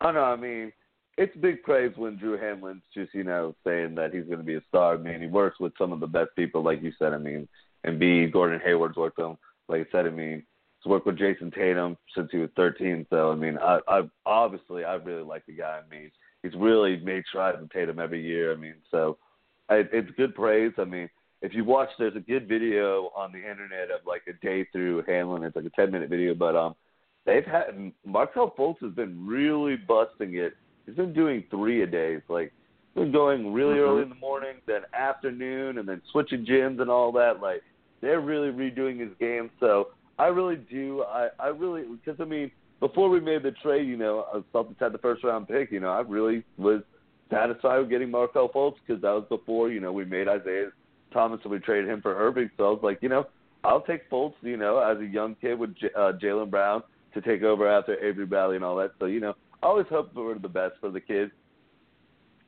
I 0.00 0.12
know. 0.12 0.24
I 0.24 0.36
mean, 0.36 0.72
it's 1.16 1.36
big 1.38 1.62
praise 1.64 1.92
when 1.96 2.16
Drew 2.16 2.38
Hanlen's 2.38 2.84
just 2.94 3.12
you 3.12 3.24
know 3.24 3.54
saying 3.66 3.96
that 3.96 4.14
he's 4.14 4.24
going 4.24 4.38
to 4.38 4.44
be 4.44 4.54
a 4.54 4.62
star. 4.68 4.94
I 4.94 4.96
mean, 4.96 5.20
he 5.20 5.26
works 5.26 5.58
with 5.58 5.72
some 5.76 5.92
of 5.92 6.00
the 6.00 6.06
best 6.06 6.30
people, 6.36 6.62
like 6.62 6.82
you 6.82 6.92
said. 6.98 7.12
I 7.12 7.18
mean, 7.18 7.48
and 7.84 7.98
B. 7.98 8.26
Gordon 8.26 8.60
Hayward's 8.64 8.96
worked 8.96 9.18
with 9.18 9.26
him. 9.26 9.38
Like 9.68 9.88
I 9.88 9.90
said, 9.90 10.06
I 10.06 10.10
mean, 10.10 10.44
he's 10.80 10.90
worked 10.90 11.06
with 11.06 11.18
Jayson 11.18 11.52
Tatum 11.52 11.96
since 12.14 12.28
he 12.30 12.38
was 12.38 12.50
13. 12.56 13.06
So 13.10 13.32
I 13.32 13.34
mean, 13.34 13.58
I, 13.58 13.80
I 13.88 14.02
obviously 14.24 14.84
I 14.84 14.94
really 14.94 15.24
like 15.24 15.44
the 15.46 15.54
guy. 15.54 15.80
I 15.84 15.94
mean, 15.94 16.10
he's 16.50 16.60
really 16.60 16.98
made 16.98 17.24
strides 17.28 17.58
with 17.60 17.70
Tatum 17.70 17.98
every 17.98 18.22
year. 18.22 18.52
I 18.52 18.56
mean, 18.56 18.74
so 18.90 19.18
I, 19.68 19.84
it's 19.92 20.10
good 20.16 20.34
praise. 20.34 20.72
I 20.78 20.84
mean, 20.84 21.08
if 21.42 21.54
you 21.54 21.64
watch, 21.64 21.88
there's 21.98 22.16
a 22.16 22.20
good 22.20 22.48
video 22.48 23.10
on 23.14 23.32
the 23.32 23.38
internet 23.38 23.90
of 23.90 24.06
like 24.06 24.22
a 24.28 24.32
day 24.44 24.66
through 24.72 25.02
Hanlen. 25.02 25.46
It's 25.46 25.56
like 25.56 25.64
a 25.64 25.70
10 25.70 25.90
minute 25.90 26.10
video, 26.10 26.34
but 26.34 26.56
um, 26.56 26.74
they've 27.26 27.44
had 27.44 27.92
Markelle 28.04 28.54
Fultz 28.58 28.80
has 28.82 28.92
been 28.92 29.26
really 29.26 29.76
busting 29.76 30.36
it 30.36 30.54
he's 30.88 30.96
been 30.96 31.12
doing 31.12 31.44
three 31.50 31.82
a 31.82 31.86
days. 31.86 32.22
Like 32.28 32.52
been 32.94 33.12
going 33.12 33.52
really 33.52 33.74
mm-hmm. 33.74 33.90
early 33.90 34.02
in 34.02 34.08
the 34.08 34.14
morning, 34.14 34.56
then 34.66 34.82
afternoon, 34.92 35.78
and 35.78 35.88
then 35.88 36.02
switching 36.10 36.44
gyms 36.44 36.80
and 36.80 36.90
all 36.90 37.12
that. 37.12 37.40
Like 37.40 37.62
they're 38.00 38.20
really 38.20 38.48
redoing 38.48 38.98
his 38.98 39.10
game. 39.20 39.50
So 39.60 39.88
I 40.18 40.26
really 40.26 40.56
do. 40.56 41.04
I 41.04 41.28
I 41.38 41.48
really 41.48 41.84
because 41.84 42.20
I 42.20 42.24
mean 42.24 42.50
before 42.80 43.08
we 43.08 43.20
made 43.20 43.42
the 43.42 43.50
trade, 43.50 43.88
you 43.88 43.96
know, 43.96 44.26
I 44.32 44.38
Celtics 44.56 44.78
had 44.78 44.92
the 44.92 44.98
first 44.98 45.24
round 45.24 45.48
pick. 45.48 45.72
You 45.72 45.80
know, 45.80 45.90
I 45.90 46.00
really 46.00 46.44
was 46.56 46.82
satisfied 47.30 47.78
with 47.80 47.90
getting 47.90 48.10
Markelle 48.10 48.48
Fultz 48.48 48.76
because 48.86 49.02
that 49.02 49.10
was 49.10 49.24
before 49.28 49.70
you 49.70 49.80
know 49.80 49.92
we 49.92 50.04
made 50.04 50.28
Isaiah 50.28 50.70
Thomas 51.12 51.40
and 51.42 51.52
we 51.52 51.58
traded 51.58 51.90
him 51.90 52.00
for 52.00 52.16
Irving. 52.16 52.50
So 52.56 52.64
I 52.64 52.70
was 52.70 52.80
like, 52.82 52.98
you 53.02 53.08
know, 53.08 53.26
I'll 53.64 53.82
take 53.82 54.08
Fultz. 54.10 54.34
You 54.42 54.56
know, 54.56 54.78
as 54.78 54.98
a 54.98 55.06
young 55.06 55.34
kid 55.40 55.58
with 55.58 55.74
J- 55.76 55.90
uh, 55.96 56.12
Jaylen 56.22 56.50
Brown 56.50 56.82
to 57.14 57.20
take 57.20 57.42
over 57.42 57.68
after 57.68 57.98
Avery 58.04 58.26
Bradley 58.26 58.56
and 58.56 58.64
all 58.64 58.76
that. 58.76 58.92
So 58.98 59.06
you 59.06 59.20
know, 59.20 59.34
I 59.62 59.66
always 59.66 59.86
hope 59.88 60.14
for 60.14 60.38
the 60.38 60.48
best 60.48 60.74
for 60.80 60.90
the 60.90 61.00
kids. 61.00 61.32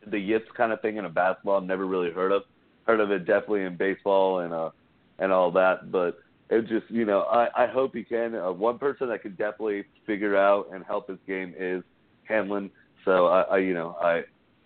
The 0.07 0.19
yips 0.19 0.49
kind 0.57 0.73
of 0.73 0.81
thing 0.81 0.97
in 0.97 1.05
a 1.05 1.11
basketball, 1.11 1.59
I've 1.59 1.65
never 1.65 1.87
really 1.87 2.11
heard 2.11 2.33
of. 2.33 2.43
Heard 2.87 3.01
of 3.01 3.11
it 3.11 3.27
definitely 3.27 3.65
in 3.65 3.77
baseball 3.77 4.41
and 4.41 4.55
uh 4.55 4.71
and 5.19 5.33
all 5.33 5.51
that, 5.53 5.93
but 5.93 6.19
it 6.51 6.67
just 6.67 6.91
you 6.91 7.05
know 7.05 7.21
I 7.23 7.65
I 7.65 7.67
hope 7.67 7.95
he 7.95 8.05
can. 8.05 8.35
Uh, 8.35 8.53
one 8.53 8.79
person 8.79 9.09
that 9.09 9.23
can 9.23 9.33
definitely 9.33 9.85
figure 10.07 10.37
out 10.37 10.69
and 10.73 10.85
help 10.85 11.09
his 11.09 11.19
game 11.27 11.55
is 11.59 11.83
Hanlen. 12.29 12.71
So 13.05 13.27
I, 13.27 13.43
I 13.43 13.59
you 13.59 13.75
know 13.75 13.97
I 14.01 14.23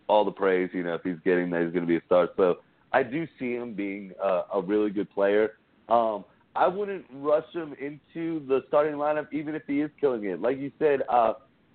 all 0.08 0.24
the 0.24 0.32
praise 0.32 0.70
you 0.72 0.82
know 0.82 0.94
if 0.94 1.02
he's 1.02 1.18
getting 1.24 1.50
that 1.50 1.62
he's 1.62 1.72
going 1.72 1.84
to 1.84 1.86
be 1.86 1.96
a 1.96 2.02
star. 2.06 2.28
So 2.36 2.58
I 2.92 3.02
do 3.02 3.26
see 3.38 3.52
him 3.52 3.74
being 3.74 4.12
uh, 4.22 4.42
a 4.54 4.60
really 4.62 4.90
good 4.90 5.10
player. 5.10 5.52
Um, 5.88 6.24
I 6.56 6.68
wouldn't 6.68 7.04
rush 7.12 7.50
him 7.52 7.74
into 7.80 8.46
the 8.46 8.64
starting 8.68 8.94
lineup 8.94 9.26
even 9.32 9.54
if 9.54 9.62
he 9.66 9.80
is 9.80 9.90
killing 10.00 10.24
it. 10.24 10.40
Like 10.40 10.58
you 10.58 10.70
said, 10.78 11.02
uh, 11.08 11.34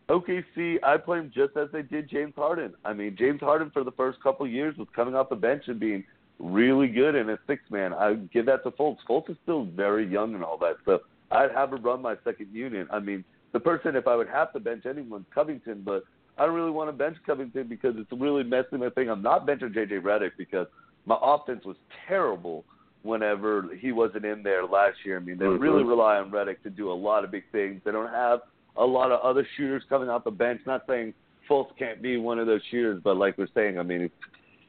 OKC, 0.10 0.78
I 0.82 0.97
play 0.97 1.20
him 1.20 1.32
just 1.34 1.55
as 1.55 1.68
they 1.72 1.84
did 1.84 2.10
James 2.10 2.34
Harden. 2.36 2.74
I 2.84 2.93
mean, 2.93 3.16
James 3.20 3.41
Harden 3.41 3.70
for 3.72 3.84
the 3.84 3.91
first 3.91 4.22
couple 4.24 4.47
years 4.47 4.76
was 4.78 4.88
coming 4.95 5.14
off 5.14 5.30
the 5.30 5.36
bench 5.36 5.64
and 5.68 5.80
being 5.80 6.03
really 6.39 6.87
good 6.87 7.15
in 7.15 7.29
a 7.29 7.37
six 7.47 7.61
man. 7.69 7.93
I 7.93 8.15
give 8.33 8.45
that 8.47 8.63
to 8.63 8.71
Fultz. 8.71 8.97
Fultz 9.07 9.29
is 9.29 9.37
still 9.43 9.65
very 9.65 10.07
young 10.07 10.33
and 10.35 10.43
all 10.43 10.57
that, 10.59 10.77
so 10.85 10.99
I'd 11.31 11.51
have 11.51 11.73
him 11.73 11.83
run 11.83 12.01
my 12.01 12.15
second 12.23 12.47
unit. 12.51 12.87
I 12.91 12.99
mean, 12.99 13.23
the 13.51 13.59
person 13.59 13.95
if 13.95 14.07
I 14.07 14.15
would 14.15 14.29
have 14.29 14.53
to 14.53 14.59
bench 14.59 14.85
anyone, 14.85 15.25
Covington, 15.33 15.81
but 15.85 16.03
I 16.37 16.45
don't 16.45 16.55
really 16.55 16.71
want 16.71 16.89
to 16.89 16.93
bench 16.93 17.17
Covington 17.25 17.67
because 17.67 17.95
it's 17.97 18.11
really 18.11 18.43
messing 18.43 18.79
my 18.79 18.89
thing. 18.89 19.09
I'm 19.09 19.21
not 19.21 19.45
benching 19.45 19.73
JJ 19.75 20.01
Redick 20.01 20.31
because 20.37 20.67
my 21.05 21.17
offense 21.21 21.65
was 21.65 21.75
terrible 22.07 22.63
whenever 23.03 23.69
he 23.79 23.91
wasn't 23.91 24.25
in 24.25 24.43
there 24.43 24.65
last 24.65 24.97
year. 25.03 25.17
I 25.17 25.19
mean, 25.19 25.37
they 25.37 25.45
mm-hmm. 25.45 25.61
really 25.61 25.83
rely 25.83 26.17
on 26.17 26.31
Redick 26.31 26.61
to 26.63 26.69
do 26.69 26.91
a 26.91 26.93
lot 26.93 27.23
of 27.23 27.31
big 27.31 27.43
things. 27.51 27.81
They 27.83 27.91
don't 27.91 28.11
have 28.11 28.39
a 28.77 28.85
lot 28.85 29.11
of 29.11 29.19
other 29.21 29.45
shooters 29.57 29.83
coming 29.89 30.09
off 30.09 30.23
the 30.23 30.31
bench. 30.31 30.61
Not 30.65 30.83
saying 30.87 31.13
Fultz 31.49 31.69
can't 31.77 32.01
be 32.01 32.17
one 32.17 32.39
of 32.39 32.47
those 32.47 32.61
shooters, 32.71 33.01
but 33.03 33.17
like 33.17 33.37
we're 33.37 33.47
saying, 33.53 33.79
I 33.79 33.83
mean, 33.83 34.09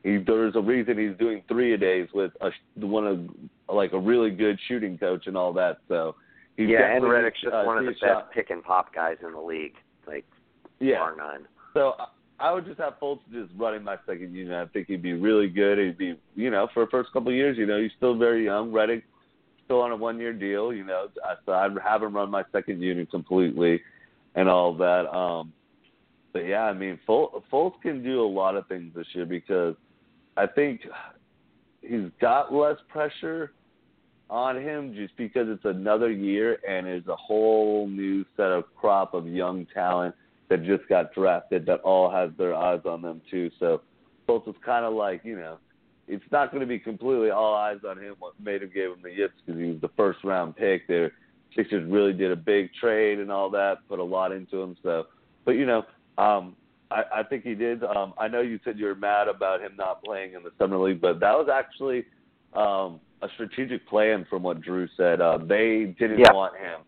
he, 0.02 0.18
there's 0.26 0.56
a 0.56 0.60
reason 0.60 0.98
he's 0.98 1.16
doing 1.18 1.42
three 1.48 1.74
a 1.74 1.78
days 1.78 2.08
with 2.14 2.32
a 2.40 2.50
one 2.86 3.06
of 3.06 3.74
like 3.74 3.92
a 3.92 3.98
really 3.98 4.30
good 4.30 4.58
shooting 4.68 4.96
coach 4.96 5.26
and 5.26 5.36
all 5.36 5.52
that. 5.52 5.78
So 5.88 6.16
he's 6.56 6.68
yeah, 6.68 6.94
and 6.94 7.04
Redick's 7.04 7.40
just 7.42 7.54
uh, 7.54 7.64
one 7.64 7.78
of 7.78 7.84
the 7.84 7.92
best 7.92 8.30
pick 8.32 8.50
and 8.50 8.62
pop 8.62 8.94
guys 8.94 9.16
in 9.24 9.32
the 9.32 9.40
league, 9.40 9.74
like 10.06 10.24
yeah. 10.78 10.98
bar 10.98 11.16
none. 11.16 11.46
So 11.74 11.94
I 12.38 12.52
would 12.52 12.64
just 12.64 12.80
have 12.80 12.94
Fultz 13.00 13.20
just 13.30 13.52
running 13.56 13.84
my 13.84 13.96
second 14.06 14.34
unit. 14.34 14.54
I 14.54 14.72
think 14.72 14.86
he'd 14.86 15.02
be 15.02 15.12
really 15.12 15.48
good. 15.48 15.78
He'd 15.78 15.98
be, 15.98 16.18
you 16.34 16.50
know, 16.50 16.68
for 16.72 16.84
the 16.86 16.90
first 16.90 17.12
couple 17.12 17.28
of 17.28 17.34
years, 17.34 17.58
you 17.58 17.66
know, 17.66 17.80
he's 17.80 17.90
still 17.98 18.16
very 18.16 18.44
young. 18.46 18.72
Redick 18.72 19.02
still 19.66 19.82
on 19.82 19.92
a 19.92 19.96
one 19.96 20.18
year 20.18 20.32
deal, 20.32 20.72
you 20.72 20.84
know. 20.84 21.08
So 21.44 21.52
I'd 21.52 21.72
have 21.84 22.02
him 22.02 22.16
run 22.16 22.30
my 22.30 22.44
second 22.50 22.80
unit 22.80 23.10
completely 23.10 23.82
and 24.34 24.48
all 24.48 24.74
that. 24.78 25.06
Um, 25.14 25.52
but 26.32 26.40
yeah, 26.40 26.62
I 26.62 26.72
mean, 26.72 26.98
Fultz 27.06 27.80
can 27.82 28.02
do 28.02 28.22
a 28.22 28.26
lot 28.26 28.56
of 28.56 28.66
things 28.68 28.92
this 28.94 29.06
year 29.12 29.26
because 29.26 29.74
I 30.40 30.46
think 30.46 30.80
he's 31.82 32.08
got 32.18 32.52
less 32.52 32.76
pressure 32.88 33.52
on 34.30 34.56
him 34.56 34.94
just 34.94 35.14
because 35.18 35.48
it's 35.48 35.66
another 35.66 36.10
year 36.10 36.58
and 36.66 36.86
it's 36.86 37.08
a 37.08 37.16
whole 37.16 37.86
new 37.86 38.24
set 38.38 38.46
of 38.46 38.64
crop 38.74 39.12
of 39.12 39.26
young 39.26 39.66
talent 39.74 40.14
that 40.48 40.64
just 40.64 40.88
got 40.88 41.12
drafted 41.12 41.66
that 41.66 41.80
all 41.80 42.10
has 42.10 42.30
their 42.38 42.54
eyes 42.54 42.80
on 42.86 43.02
them 43.02 43.20
too. 43.30 43.50
So 43.58 43.82
Fultz 44.26 44.48
is 44.48 44.54
kind 44.64 44.86
of 44.86 44.94
like 44.94 45.24
you 45.24 45.36
know, 45.36 45.58
it's 46.08 46.24
not 46.32 46.52
going 46.52 46.62
to 46.62 46.66
be 46.66 46.78
completely 46.78 47.28
all 47.28 47.54
eyes 47.54 47.80
on 47.86 47.98
him. 47.98 48.14
What 48.18 48.32
made 48.42 48.62
him 48.62 48.70
gave 48.72 48.90
him 48.90 49.02
the 49.02 49.10
yips 49.10 49.34
because 49.44 49.60
he 49.60 49.66
was 49.66 49.80
the 49.82 49.90
first 49.94 50.24
round 50.24 50.56
pick. 50.56 50.88
They're 50.88 51.12
Sixers 51.54 51.90
really 51.90 52.12
did 52.14 52.30
a 52.30 52.36
big 52.36 52.72
trade 52.80 53.18
and 53.18 53.30
all 53.30 53.50
that, 53.50 53.78
put 53.88 53.98
a 53.98 54.04
lot 54.04 54.32
into 54.32 54.62
him. 54.62 54.76
So, 54.82 55.08
but 55.44 55.52
you 55.52 55.66
know, 55.66 55.84
um, 56.16 56.54
I, 56.90 57.20
I 57.20 57.22
think 57.22 57.44
he 57.44 57.54
did. 57.54 57.84
Um, 57.84 58.14
I 58.18 58.28
know 58.28 58.40
you 58.40 58.58
said 58.64 58.78
you 58.78 58.86
were 58.86 58.94
mad 58.94 59.28
about 59.28 59.60
him 59.60 59.72
not 59.76 60.02
playing 60.02 60.34
in 60.34 60.42
the 60.42 60.50
summer 60.58 60.78
league, 60.78 61.00
but 61.00 61.20
that 61.20 61.32
was 61.32 61.48
actually 61.52 62.04
um, 62.54 63.00
a 63.22 63.28
strategic 63.34 63.88
plan 63.88 64.26
from 64.28 64.42
what 64.42 64.60
Drew 64.60 64.88
said. 64.96 65.20
Uh, 65.20 65.38
they 65.38 65.94
didn't 65.98 66.18
yeah. 66.18 66.32
want 66.32 66.56
him. 66.56 66.80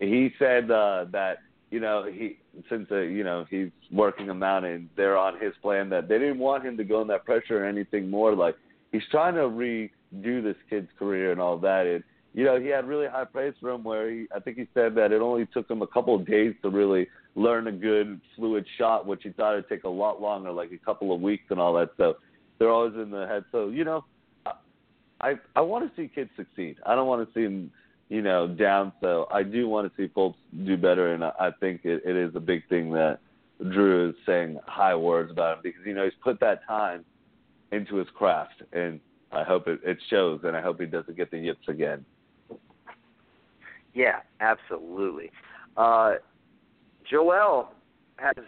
He 0.00 0.30
said 0.38 0.70
uh, 0.70 1.06
that 1.12 1.38
you 1.70 1.80
know 1.80 2.04
he 2.10 2.38
since 2.68 2.88
uh, 2.90 2.98
you 2.98 3.24
know 3.24 3.46
he's 3.48 3.70
working 3.92 4.26
them 4.26 4.42
out 4.42 4.64
and 4.64 4.88
they're 4.96 5.16
on 5.16 5.40
his 5.40 5.52
plan 5.62 5.88
that 5.90 6.08
they 6.08 6.18
didn't 6.18 6.38
want 6.38 6.64
him 6.64 6.76
to 6.76 6.84
go 6.84 7.00
in 7.00 7.08
that 7.08 7.24
pressure 7.24 7.64
or 7.64 7.66
anything 7.66 8.10
more. 8.10 8.34
Like 8.34 8.56
he's 8.92 9.02
trying 9.10 9.34
to 9.34 9.42
redo 9.42 10.42
this 10.42 10.56
kid's 10.68 10.88
career 10.98 11.32
and 11.32 11.40
all 11.40 11.58
that. 11.58 11.86
And 11.86 12.02
you 12.32 12.44
know, 12.44 12.60
he 12.60 12.66
had 12.66 12.88
really 12.88 13.06
high 13.06 13.24
praise 13.24 13.54
for 13.60 13.70
him 13.70 13.84
where 13.84 14.10
he 14.10 14.26
I 14.34 14.40
think 14.40 14.56
he 14.56 14.66
said 14.74 14.94
that 14.96 15.12
it 15.12 15.22
only 15.22 15.46
took 15.46 15.70
him 15.70 15.82
a 15.82 15.86
couple 15.86 16.14
of 16.16 16.26
days 16.26 16.54
to 16.62 16.70
really 16.70 17.06
learn 17.34 17.66
a 17.66 17.72
good 17.72 18.20
fluid 18.36 18.64
shot, 18.78 19.06
which 19.06 19.22
he 19.22 19.30
thought 19.30 19.54
it'd 19.54 19.68
take 19.68 19.84
a 19.84 19.88
lot 19.88 20.20
longer, 20.20 20.50
like 20.50 20.72
a 20.72 20.78
couple 20.78 21.14
of 21.14 21.20
weeks 21.20 21.44
and 21.50 21.58
all 21.58 21.74
that 21.74 21.90
stuff. 21.94 22.16
They're 22.58 22.70
always 22.70 22.94
in 22.94 23.10
the 23.10 23.26
head. 23.26 23.44
So, 23.50 23.68
you 23.68 23.84
know, 23.84 24.04
I 25.20 25.34
I 25.56 25.60
want 25.60 25.88
to 25.88 26.00
see 26.00 26.08
kids 26.12 26.30
succeed. 26.36 26.76
I 26.86 26.94
don't 26.94 27.06
want 27.06 27.26
to 27.26 27.34
see 27.34 27.44
them, 27.44 27.70
you 28.08 28.22
know, 28.22 28.46
down. 28.46 28.92
So 29.00 29.26
I 29.30 29.42
do 29.42 29.68
want 29.68 29.90
to 29.90 29.96
see 29.96 30.12
Fultz 30.12 30.34
do 30.64 30.76
better, 30.76 31.14
and 31.14 31.24
I, 31.24 31.32
I 31.40 31.50
think 31.60 31.80
it, 31.84 32.02
it 32.04 32.16
is 32.16 32.34
a 32.36 32.40
big 32.40 32.68
thing 32.68 32.92
that 32.92 33.18
Drew 33.58 34.10
is 34.10 34.16
saying 34.26 34.58
high 34.66 34.94
words 34.94 35.30
about 35.30 35.56
him 35.56 35.60
because 35.62 35.80
you 35.86 35.94
know 35.94 36.04
he's 36.04 36.12
put 36.22 36.40
that 36.40 36.66
time 36.66 37.04
into 37.72 37.96
his 37.96 38.08
craft, 38.14 38.62
and 38.72 39.00
I 39.32 39.42
hope 39.42 39.66
it, 39.66 39.80
it 39.84 39.98
shows, 40.10 40.40
and 40.44 40.56
I 40.56 40.60
hope 40.60 40.80
he 40.80 40.86
doesn't 40.86 41.16
get 41.16 41.30
the 41.30 41.38
yips 41.38 41.68
again. 41.68 42.04
Yeah, 43.94 44.20
absolutely. 44.40 45.30
Uh, 45.76 46.14
Joel 47.14 47.68
has 48.16 48.44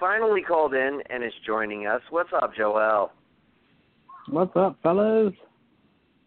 finally 0.00 0.42
called 0.42 0.74
in 0.74 1.00
and 1.08 1.22
is 1.22 1.30
joining 1.46 1.86
us. 1.86 2.00
What's 2.10 2.30
up, 2.34 2.50
Joel? 2.56 3.12
What's 4.28 4.56
up, 4.56 4.76
fellas? 4.82 5.34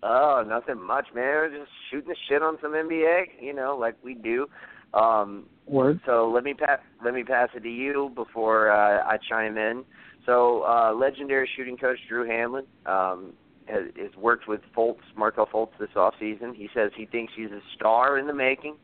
Oh, 0.04 0.42
nothing 0.48 0.82
much, 0.82 1.08
man. 1.14 1.26
We're 1.26 1.50
just 1.50 1.72
shooting 1.90 2.08
the 2.08 2.16
shit 2.30 2.42
on 2.42 2.58
some 2.62 2.72
NBA, 2.72 3.24
you 3.42 3.54
know, 3.54 3.76
like 3.78 3.96
we 4.02 4.14
do. 4.14 4.48
Um, 4.94 5.48
Word. 5.68 6.00
So 6.06 6.32
let 6.34 6.46
me 6.46 6.54
pass 6.54 6.80
let 7.04 7.14
me 7.14 7.26
pass 7.26 7.50
it 7.56 7.64
to 7.64 7.70
you 7.70 8.14
before 8.16 8.72
uh, 8.72 9.04
I 9.04 9.18
chime 9.30 9.58
in. 9.58 9.84
So, 10.26 10.64
uh, 10.64 10.94
legendary 10.94 11.50
shooting 11.58 11.76
coach 11.76 11.98
Drew 12.08 12.26
Hanlen 12.26 12.64
um, 12.86 13.34
has, 13.66 13.84
has 13.98 14.16
worked 14.16 14.48
with 14.48 14.62
Fultz, 14.76 15.02
Markelle 15.18 15.50
Fultz 15.54 15.72
this 15.78 15.90
off 15.98 16.14
season. 16.22 16.54
He 16.54 16.70
says 16.74 16.92
he 16.96 17.06
thinks 17.06 17.34
he's 17.36 17.52
a 17.52 17.62
star 17.76 18.18
in 18.18 18.28
the 18.28 18.34
making, 18.34 18.76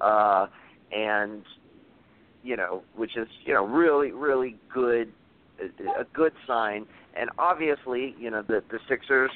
uh, 0.00 0.46
and 0.90 1.44
you 2.42 2.56
know, 2.56 2.82
which 2.96 3.16
is 3.16 3.28
you 3.44 3.54
know 3.54 3.64
really 3.64 4.12
really 4.12 4.56
good, 4.72 5.12
a, 5.98 6.04
good 6.12 6.32
sign. 6.46 6.86
And 7.14 7.30
obviously, 7.38 8.14
you 8.18 8.30
know, 8.30 8.42
the 8.42 8.62
the 8.70 8.78
Sixers 8.88 9.30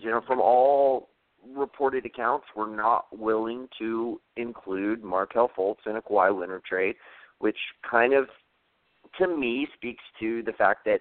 you 0.00 0.10
know, 0.10 0.20
from 0.26 0.40
all 0.40 1.08
reported 1.54 2.04
accounts, 2.04 2.46
we're 2.56 2.74
not 2.74 3.06
willing 3.16 3.68
to 3.78 4.20
include 4.36 5.02
Markelle 5.02 5.50
Fultz 5.56 5.86
in 5.86 5.96
a 5.96 6.02
Kawhi 6.02 6.38
Leonard 6.38 6.64
trade, 6.64 6.96
which 7.38 7.56
kind 7.88 8.12
of, 8.12 8.28
to 9.18 9.28
me, 9.28 9.66
speaks 9.74 10.02
to 10.20 10.42
the 10.42 10.52
fact 10.52 10.84
that 10.84 11.00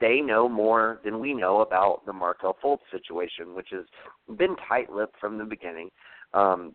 they 0.00 0.20
know 0.20 0.48
more 0.48 1.00
than 1.04 1.20
we 1.20 1.32
know 1.32 1.60
about 1.60 2.04
the 2.04 2.12
Markelle 2.12 2.56
Fultz 2.62 2.80
situation, 2.90 3.54
which 3.54 3.68
has 3.70 3.84
been 4.36 4.56
tight-lipped 4.68 5.18
from 5.18 5.38
the 5.38 5.44
beginning. 5.44 5.90
Um, 6.34 6.74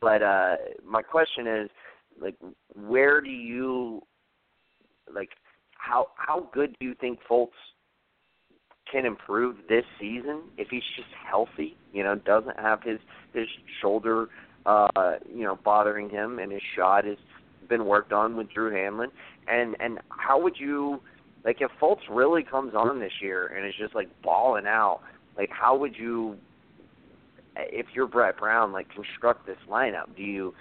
but 0.00 0.22
uh, 0.22 0.56
my 0.84 1.02
question 1.02 1.46
is, 1.46 1.70
like, 2.20 2.36
where 2.74 3.20
do 3.20 3.30
you, 3.30 4.02
like, 5.12 5.30
how 5.72 6.08
how 6.16 6.48
good 6.52 6.76
do 6.78 6.86
you 6.86 6.94
think 7.00 7.18
Fultz 7.28 7.48
can 8.90 9.04
improve 9.04 9.56
this 9.68 9.84
season 10.00 10.42
if 10.56 10.68
he's 10.70 10.82
just 10.96 11.08
healthy? 11.28 11.76
You 11.92 12.04
know, 12.04 12.14
doesn't 12.14 12.58
have 12.58 12.82
his 12.82 12.98
his 13.34 13.46
shoulder, 13.80 14.28
uh, 14.66 15.14
you 15.28 15.42
know, 15.42 15.58
bothering 15.64 16.08
him, 16.10 16.38
and 16.38 16.52
his 16.52 16.62
shot 16.76 17.04
has 17.04 17.16
been 17.68 17.86
worked 17.86 18.12
on 18.12 18.36
with 18.36 18.52
Drew 18.52 18.70
Hanlen. 18.70 19.08
And 19.48 19.76
and 19.80 19.98
how 20.08 20.40
would 20.40 20.56
you, 20.58 21.00
like, 21.44 21.60
if 21.60 21.70
Fultz 21.80 22.02
really 22.08 22.44
comes 22.44 22.74
on 22.74 23.00
this 23.00 23.12
year 23.20 23.46
and 23.46 23.66
is 23.66 23.74
just 23.78 23.94
like 23.94 24.08
balling 24.22 24.66
out, 24.66 25.00
like, 25.36 25.50
how 25.50 25.76
would 25.76 25.96
you 25.96 26.36
if 27.56 27.86
you're 27.94 28.06
Brett 28.06 28.38
Brown, 28.38 28.72
like 28.72 28.86
construct 28.94 29.46
this 29.46 29.56
lineup? 29.68 30.14
Do 30.16 30.22
you, 30.22 30.54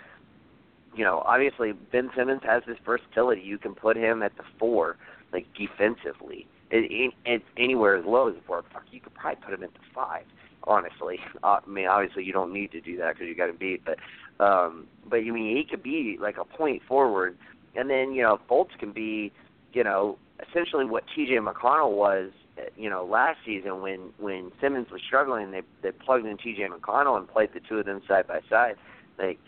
you 0.95 1.03
know, 1.03 1.23
obviously 1.25 1.73
Ben 1.91 2.09
Simmons 2.15 2.41
has 2.43 2.63
this 2.67 2.77
versatility. 2.85 3.41
You 3.41 3.57
can 3.57 3.73
put 3.73 3.95
him 3.95 4.21
at 4.21 4.35
the 4.37 4.43
four, 4.59 4.97
like 5.31 5.45
defensively, 5.53 6.47
it, 6.69 7.13
it, 7.25 7.41
anywhere 7.57 7.95
as 7.95 8.05
low 8.05 8.29
as 8.29 8.35
the 8.35 8.41
four. 8.45 8.63
Fuck, 8.73 8.83
you 8.91 8.99
could 8.99 9.13
probably 9.13 9.41
put 9.43 9.53
him 9.53 9.63
at 9.63 9.73
the 9.73 9.79
five. 9.93 10.25
Honestly, 10.65 11.19
uh, 11.43 11.59
I 11.65 11.69
mean, 11.69 11.87
obviously 11.87 12.23
you 12.23 12.33
don't 12.33 12.53
need 12.53 12.71
to 12.71 12.81
do 12.81 12.97
that 12.97 13.13
because 13.13 13.27
you 13.27 13.35
got 13.35 13.47
to 13.47 13.53
beat, 13.53 13.83
but, 13.85 13.97
um, 14.43 14.87
but 15.09 15.17
you 15.17 15.31
I 15.31 15.35
mean 15.35 15.57
he 15.57 15.63
could 15.63 15.83
be 15.83 16.17
like 16.19 16.37
a 16.37 16.45
point 16.45 16.81
forward, 16.87 17.37
and 17.75 17.89
then 17.89 18.11
you 18.13 18.21
know 18.21 18.39
Fultz 18.49 18.77
can 18.79 18.91
be, 18.91 19.31
you 19.73 19.83
know, 19.83 20.17
essentially 20.49 20.85
what 20.85 21.03
T.J. 21.15 21.35
McConnell 21.35 21.91
was 21.91 22.31
you 22.75 22.89
know 22.89 23.05
last 23.05 23.39
season 23.45 23.81
when 23.81 24.11
when 24.19 24.51
Simmons 24.59 24.87
was 24.91 25.01
struggling, 25.05 25.51
they 25.51 25.61
they 25.81 25.91
plugged 25.91 26.25
in 26.25 26.37
T.J. 26.37 26.67
McConnell 26.67 27.17
and 27.17 27.27
played 27.27 27.49
the 27.53 27.59
two 27.59 27.77
of 27.77 27.85
them 27.85 28.01
side 28.07 28.27
by 28.27 28.41
side. 28.49 28.75
Like 29.17 29.39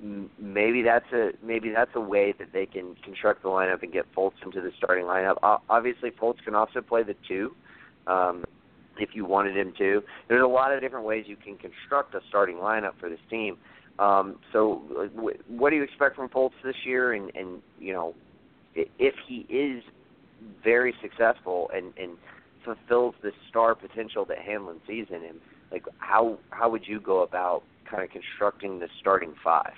maybe 0.00 0.82
that's 0.82 1.10
a 1.12 1.30
maybe 1.42 1.70
that's 1.70 1.90
a 1.94 2.00
way 2.00 2.34
that 2.38 2.52
they 2.52 2.66
can 2.66 2.96
construct 3.02 3.42
the 3.42 3.48
lineup 3.48 3.82
and 3.82 3.92
get 3.92 4.04
Fultz 4.14 4.42
into 4.44 4.60
the 4.60 4.70
starting 4.76 5.04
lineup. 5.04 5.36
Obviously, 5.68 6.10
Fultz 6.10 6.42
can 6.44 6.54
also 6.54 6.80
play 6.80 7.02
the 7.02 7.16
two 7.26 7.54
um, 8.06 8.44
if 8.98 9.10
you 9.14 9.24
wanted 9.24 9.56
him 9.56 9.72
to. 9.78 10.02
There's 10.28 10.42
a 10.42 10.46
lot 10.46 10.72
of 10.72 10.80
different 10.80 11.06
ways 11.06 11.24
you 11.26 11.36
can 11.36 11.56
construct 11.56 12.14
a 12.14 12.20
starting 12.28 12.56
lineup 12.56 12.92
for 13.00 13.08
this 13.08 13.20
team. 13.30 13.56
Um, 13.98 14.36
so, 14.52 14.82
what 15.48 15.70
do 15.70 15.76
you 15.76 15.82
expect 15.82 16.16
from 16.16 16.28
Fultz 16.28 16.52
this 16.62 16.76
year? 16.84 17.14
And, 17.14 17.34
and 17.34 17.62
you 17.78 17.94
know, 17.94 18.14
if 18.74 19.14
he 19.26 19.46
is 19.48 19.82
very 20.62 20.94
successful 21.00 21.70
and, 21.74 21.94
and 21.96 22.18
fulfills 22.64 23.14
the 23.22 23.32
star 23.48 23.74
potential 23.74 24.26
that 24.26 24.38
Hanlen 24.38 24.80
sees 24.86 25.06
in 25.08 25.22
him, 25.22 25.36
like 25.72 25.84
how 25.98 26.38
how 26.50 26.68
would 26.68 26.86
you 26.86 27.00
go 27.00 27.22
about 27.22 27.62
kind 27.90 28.02
of 28.02 28.10
constructing 28.10 28.78
the 28.78 28.88
starting 29.00 29.34
five? 29.42 29.72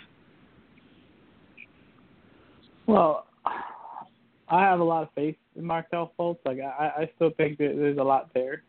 Well, 2.88 3.26
I 4.50 4.62
have 4.62 4.80
a 4.80 4.84
lot 4.84 5.02
of 5.02 5.10
faith 5.14 5.36
in 5.56 5.64
Markelle 5.64 6.12
Fultz. 6.18 6.38
Like 6.44 6.58
I, 6.58 7.02
I 7.02 7.10
still 7.14 7.30
think 7.36 7.58
that 7.58 7.74
there's 7.76 7.98
a 7.98 8.02
lot 8.02 8.30
there. 8.34 8.64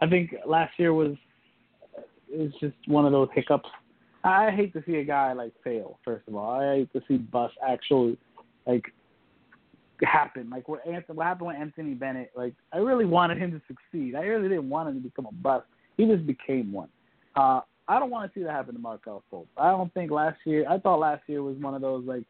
I 0.00 0.06
think 0.06 0.34
last 0.46 0.78
year 0.78 0.92
was 0.92 1.16
is 2.32 2.52
just 2.60 2.76
one 2.86 3.06
of 3.06 3.12
those 3.12 3.28
hiccups. 3.34 3.68
I 4.22 4.50
hate 4.50 4.74
to 4.74 4.82
see 4.86 4.96
a 4.96 5.04
guy 5.04 5.32
like 5.32 5.52
fail. 5.64 5.98
First 6.04 6.28
of 6.28 6.36
all, 6.36 6.60
I 6.60 6.76
hate 6.76 6.92
to 6.92 7.00
see 7.08 7.16
Bus 7.16 7.50
actually 7.66 8.18
like 8.66 8.84
happen. 10.02 10.50
Like 10.50 10.68
what 10.68 10.86
Anthony, 10.86 11.16
what 11.16 11.26
happened 11.26 11.48
with 11.48 11.56
Anthony 11.56 11.94
Bennett. 11.94 12.30
Like 12.36 12.54
I 12.72 12.78
really 12.78 13.06
wanted 13.06 13.38
him 13.38 13.50
to 13.52 13.62
succeed. 13.66 14.14
I 14.14 14.20
really 14.20 14.48
didn't 14.48 14.68
want 14.68 14.90
him 14.90 14.96
to 14.96 15.00
become 15.00 15.26
a 15.26 15.32
bust. 15.32 15.66
He 15.96 16.06
just 16.06 16.26
became 16.26 16.70
one. 16.70 16.88
Uh, 17.34 17.60
I 17.88 17.98
don't 17.98 18.10
want 18.10 18.30
to 18.30 18.38
see 18.38 18.44
that 18.44 18.52
happen 18.52 18.74
to 18.74 18.80
Markelle 18.80 19.24
Fultz. 19.32 19.46
I 19.56 19.70
don't 19.70 19.92
think 19.94 20.10
last 20.10 20.38
year. 20.44 20.66
I 20.68 20.78
thought 20.78 21.00
last 21.00 21.22
year 21.26 21.42
was 21.42 21.56
one 21.56 21.74
of 21.74 21.80
those 21.80 22.04
like 22.04 22.24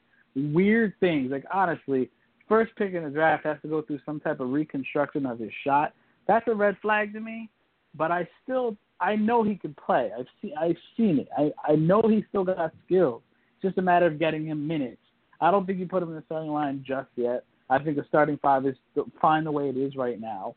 weird 0.52 0.94
things. 1.00 1.30
Like 1.30 1.44
honestly, 1.52 2.10
first 2.48 2.74
pick 2.76 2.94
in 2.94 3.04
the 3.04 3.10
draft 3.10 3.44
has 3.44 3.58
to 3.62 3.68
go 3.68 3.82
through 3.82 4.00
some 4.04 4.20
type 4.20 4.40
of 4.40 4.50
reconstruction 4.50 5.26
of 5.26 5.38
his 5.38 5.52
shot. 5.64 5.92
That's 6.26 6.46
a 6.48 6.54
red 6.54 6.76
flag 6.82 7.12
to 7.14 7.20
me. 7.20 7.50
But 7.94 8.12
I 8.12 8.28
still, 8.42 8.76
I 9.00 9.16
know 9.16 9.42
he 9.42 9.56
can 9.56 9.74
play. 9.74 10.10
I've 10.16 10.26
seen, 10.40 10.52
I've 10.58 10.76
seen 10.96 11.18
it. 11.18 11.28
I, 11.36 11.52
I 11.72 11.76
know 11.76 12.02
he's 12.02 12.24
still 12.28 12.44
got 12.44 12.72
skills. 12.84 13.22
It's 13.54 13.62
just 13.62 13.78
a 13.78 13.82
matter 13.82 14.06
of 14.06 14.18
getting 14.18 14.46
him 14.46 14.66
minutes. 14.66 15.00
I 15.40 15.50
don't 15.50 15.66
think 15.66 15.78
you 15.78 15.86
put 15.86 16.02
him 16.02 16.10
in 16.10 16.16
the 16.16 16.22
starting 16.26 16.50
line 16.50 16.84
just 16.86 17.08
yet. 17.16 17.44
I 17.70 17.78
think 17.78 17.96
the 17.96 18.04
starting 18.08 18.38
five 18.40 18.66
is 18.66 18.76
fine 19.20 19.44
the 19.44 19.52
way 19.52 19.68
it 19.68 19.76
is 19.76 19.94
right 19.96 20.20
now. 20.20 20.54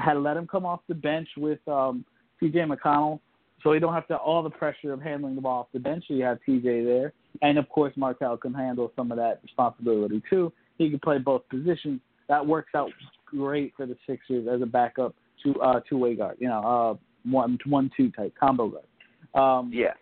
Had 0.00 0.18
let 0.18 0.36
him 0.36 0.46
come 0.46 0.64
off 0.64 0.80
the 0.88 0.94
bench 0.94 1.28
with 1.36 1.58
um, 1.66 2.04
T.J. 2.38 2.60
McConnell, 2.60 3.18
so 3.62 3.72
he 3.72 3.80
don't 3.80 3.92
have 3.92 4.06
to 4.08 4.16
all 4.16 4.42
the 4.42 4.50
pressure 4.50 4.92
of 4.92 5.02
handling 5.02 5.34
the 5.34 5.40
ball 5.40 5.60
off 5.60 5.66
the 5.72 5.80
bench. 5.80 6.04
So 6.06 6.14
you 6.14 6.22
have 6.22 6.38
T.J. 6.46 6.84
there, 6.84 7.12
and 7.40 7.58
of 7.58 7.68
course 7.68 7.92
Markelle 7.96 8.36
can 8.36 8.52
handle 8.52 8.92
some 8.94 9.10
of 9.10 9.18
that 9.18 9.40
responsibility 9.42 10.22
too. 10.28 10.52
He 10.78 10.90
can 10.90 10.98
play 10.98 11.18
both 11.18 11.48
positions. 11.48 12.00
That 12.28 12.46
works 12.46 12.72
out 12.74 12.90
great 13.24 13.72
for 13.76 13.86
the 13.86 13.96
Sixers 14.06 14.46
as 14.52 14.62
a 14.62 14.66
backup 14.66 15.14
to 15.44 15.60
uh, 15.60 15.80
two-way 15.88 16.14
guard. 16.14 16.36
You 16.38 16.48
know, 16.48 16.62
uh, 16.62 17.30
one 17.30 17.58
one-two 17.66 18.10
type 18.10 18.34
combo 18.38 18.68
guard. 18.68 18.84
Um, 19.34 19.70
yeah. 19.72 19.94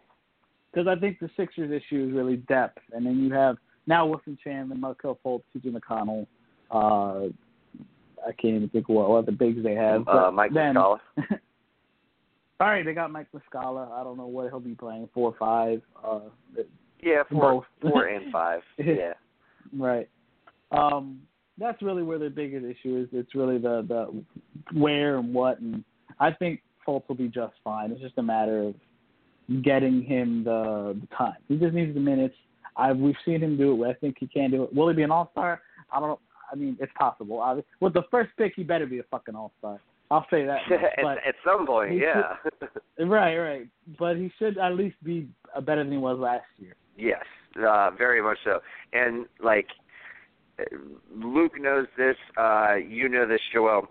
Because 0.72 0.86
I 0.86 0.98
think 0.98 1.18
the 1.18 1.30
Sixers' 1.36 1.70
issue 1.70 2.06
is 2.08 2.14
really 2.14 2.36
depth, 2.36 2.78
and 2.92 3.04
then 3.04 3.18
you 3.18 3.32
have 3.32 3.56
now 3.86 4.06
Wilson 4.06 4.38
Chandler, 4.42 4.76
Markelle 4.76 5.18
Fultz, 5.24 5.42
T.J. 5.52 5.70
McConnell. 5.70 6.26
Uh, 6.70 7.28
I 8.26 8.32
can't 8.40 8.54
even 8.54 8.68
think 8.68 8.88
of 8.88 8.94
what 8.94 9.10
other 9.10 9.32
bigs 9.32 9.62
they 9.64 9.74
have. 9.74 10.06
Uh, 10.06 10.30
Mike 10.30 10.52
then, 10.54 10.74
Muscala. 10.74 10.98
all 12.60 12.68
right, 12.68 12.84
they 12.84 12.92
got 12.92 13.10
Mike 13.10 13.26
Muscala. 13.34 13.90
I 13.90 14.04
don't 14.04 14.16
know 14.16 14.26
what 14.26 14.48
he'll 14.48 14.60
be 14.60 14.74
playing, 14.74 15.08
four 15.12 15.30
or 15.30 15.36
five. 15.38 15.82
Uh, 16.04 16.20
yeah, 17.02 17.22
four, 17.30 17.64
both. 17.80 17.92
four 17.92 18.06
and 18.06 18.32
five. 18.32 18.60
Yeah. 18.78 19.14
right. 19.76 20.08
Um, 20.70 21.20
that's 21.58 21.80
really 21.82 22.02
where 22.02 22.18
the 22.18 22.30
biggest 22.30 22.64
issue 22.64 23.02
is. 23.02 23.08
It's 23.12 23.34
really 23.34 23.58
the 23.58 23.84
the 23.86 24.78
where 24.78 25.18
and 25.18 25.34
what, 25.34 25.60
and 25.60 25.84
I 26.18 26.32
think 26.32 26.62
Fultz 26.86 27.08
will 27.08 27.16
be 27.16 27.28
just 27.28 27.54
fine. 27.62 27.90
It's 27.90 28.00
just 28.00 28.18
a 28.18 28.22
matter 28.22 28.62
of 28.62 28.74
getting 29.62 30.02
him 30.02 30.44
the, 30.44 30.98
the 31.00 31.06
time. 31.14 31.36
He 31.48 31.56
just 31.56 31.74
needs 31.74 31.94
the 31.94 32.00
minutes. 32.00 32.34
I 32.76 32.92
we've 32.92 33.16
seen 33.24 33.42
him 33.42 33.56
do 33.56 33.84
it. 33.84 33.88
I 33.88 33.94
think 33.94 34.16
he 34.18 34.26
can 34.26 34.50
do 34.50 34.64
it. 34.64 34.74
Will 34.74 34.88
he 34.88 34.94
be 34.94 35.02
an 35.02 35.10
all 35.10 35.28
star? 35.32 35.60
I 35.92 36.00
don't 36.00 36.08
know. 36.08 36.20
I 36.52 36.56
mean, 36.56 36.76
it's 36.80 36.92
possible. 36.98 37.40
I, 37.40 37.60
with 37.80 37.94
the 37.94 38.02
first 38.10 38.30
pick, 38.36 38.54
he 38.56 38.62
better 38.62 38.86
be 38.86 38.98
a 38.98 39.04
fucking 39.04 39.34
all 39.34 39.52
star. 39.58 39.80
I'll 40.10 40.26
say 40.30 40.44
that. 40.44 40.60
at, 40.98 41.04
at 41.06 41.34
some 41.44 41.66
point, 41.66 41.96
yeah. 41.96 42.34
Should, 42.42 43.08
right, 43.08 43.36
right. 43.36 43.66
But 43.98 44.16
he 44.16 44.32
should 44.38 44.58
at 44.58 44.74
least 44.74 44.96
be 45.04 45.28
better 45.64 45.84
than 45.84 45.92
he 45.92 45.98
was 45.98 46.18
last 46.18 46.46
year. 46.58 46.74
Yes, 46.96 47.24
uh, 47.56 47.90
very 47.96 48.22
much 48.22 48.38
so. 48.44 48.60
And 48.92 49.26
like 49.42 49.66
Luke 51.14 51.60
knows 51.60 51.86
this, 51.96 52.16
uh, 52.36 52.74
you 52.74 53.08
know 53.08 53.26
this, 53.26 53.40
Joel. 53.52 53.88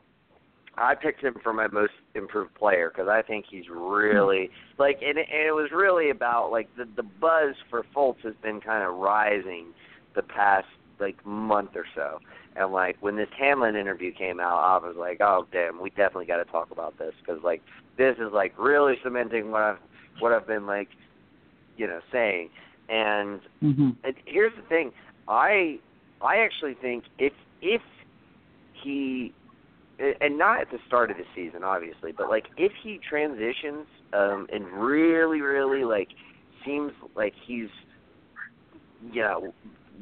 I 0.78 0.96
picked 0.96 1.22
him 1.22 1.36
for 1.44 1.52
my 1.52 1.68
most 1.68 1.92
improved 2.16 2.56
player 2.56 2.90
because 2.94 3.10
I 3.10 3.22
think 3.22 3.46
he's 3.50 3.66
really 3.70 4.50
like, 4.78 5.00
and 5.06 5.18
it, 5.18 5.28
and 5.32 5.48
it 5.48 5.52
was 5.54 5.72
really 5.74 6.10
about 6.10 6.52
like 6.52 6.70
the 6.78 6.86
the 6.96 7.04
buzz 7.04 7.56
for 7.70 7.84
Fultz 7.96 8.22
has 8.24 8.34
been 8.42 8.62
kind 8.62 8.84
of 8.84 8.96
rising 8.96 9.74
the 10.16 10.22
past 10.22 10.68
like 11.00 11.24
month 11.26 11.72
or 11.76 11.86
so. 11.96 12.20
And 12.56 12.72
like 12.72 12.98
when 13.02 13.18
this 13.18 13.28
Hanlen 13.42 13.80
interview 13.80 14.14
came 14.14 14.40
out, 14.40 14.58
I 14.58 14.86
was 14.86 14.96
like, 14.98 15.20
oh 15.22 15.48
damn, 15.52 15.82
we 15.82 15.90
definitely 15.90 16.26
got 16.26 16.38
to 16.38 16.46
talk 16.46 16.72
about 16.72 16.98
this 16.98 17.14
because 17.20 17.44
like 17.44 17.62
this 17.98 18.16
is 18.18 18.32
like 18.32 18.54
really 18.58 18.96
cementing 19.04 19.52
what 19.52 19.62
I've 19.62 19.80
what 20.20 20.32
I've 20.32 20.48
been 20.48 20.66
like, 20.66 20.90
you 21.78 21.88
know, 21.88 22.00
saying. 22.12 22.50
And, 22.90 23.40
mm-hmm. 23.62 23.90
and 24.04 24.16
here's 24.26 24.54
the 24.56 24.68
thing, 24.68 24.92
I 25.28 25.80
I 26.22 26.38
actually 26.38 26.76
think 26.82 27.06
if 27.18 27.34
if 27.62 27.82
he 28.84 29.34
and 30.22 30.38
not 30.38 30.62
at 30.62 30.72
the 30.72 30.80
start 30.88 31.12
of 31.12 31.18
the 31.18 31.24
season, 31.36 31.64
obviously, 31.64 32.12
but 32.12 32.30
like 32.30 32.46
if 32.58 32.72
he 32.84 33.00
transitions 33.08 33.86
um 34.14 34.48
and 34.52 34.66
really, 34.68 35.42
really 35.42 35.84
like 35.84 36.10
seems 36.66 36.92
like 37.16 37.34
he's 37.46 37.70
you 39.12 39.22
know 39.22 39.54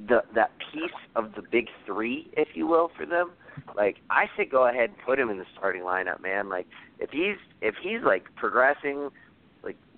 the 0.07 0.21
that 0.35 0.51
piece 0.71 0.91
of 1.15 1.33
the 1.35 1.41
big 1.51 1.67
three, 1.85 2.29
if 2.33 2.49
you 2.53 2.67
will, 2.67 2.91
for 2.97 3.05
them. 3.05 3.31
Like 3.75 3.97
I 4.09 4.25
say, 4.37 4.45
go 4.45 4.67
ahead 4.67 4.91
and 4.91 4.97
put 5.05 5.19
him 5.19 5.29
in 5.29 5.37
the 5.37 5.45
starting 5.57 5.81
lineup, 5.81 6.21
man. 6.21 6.49
Like 6.49 6.67
if 6.99 7.09
he's 7.09 7.37
if 7.61 7.75
he's 7.81 8.01
like 8.05 8.25
progressing, 8.35 9.09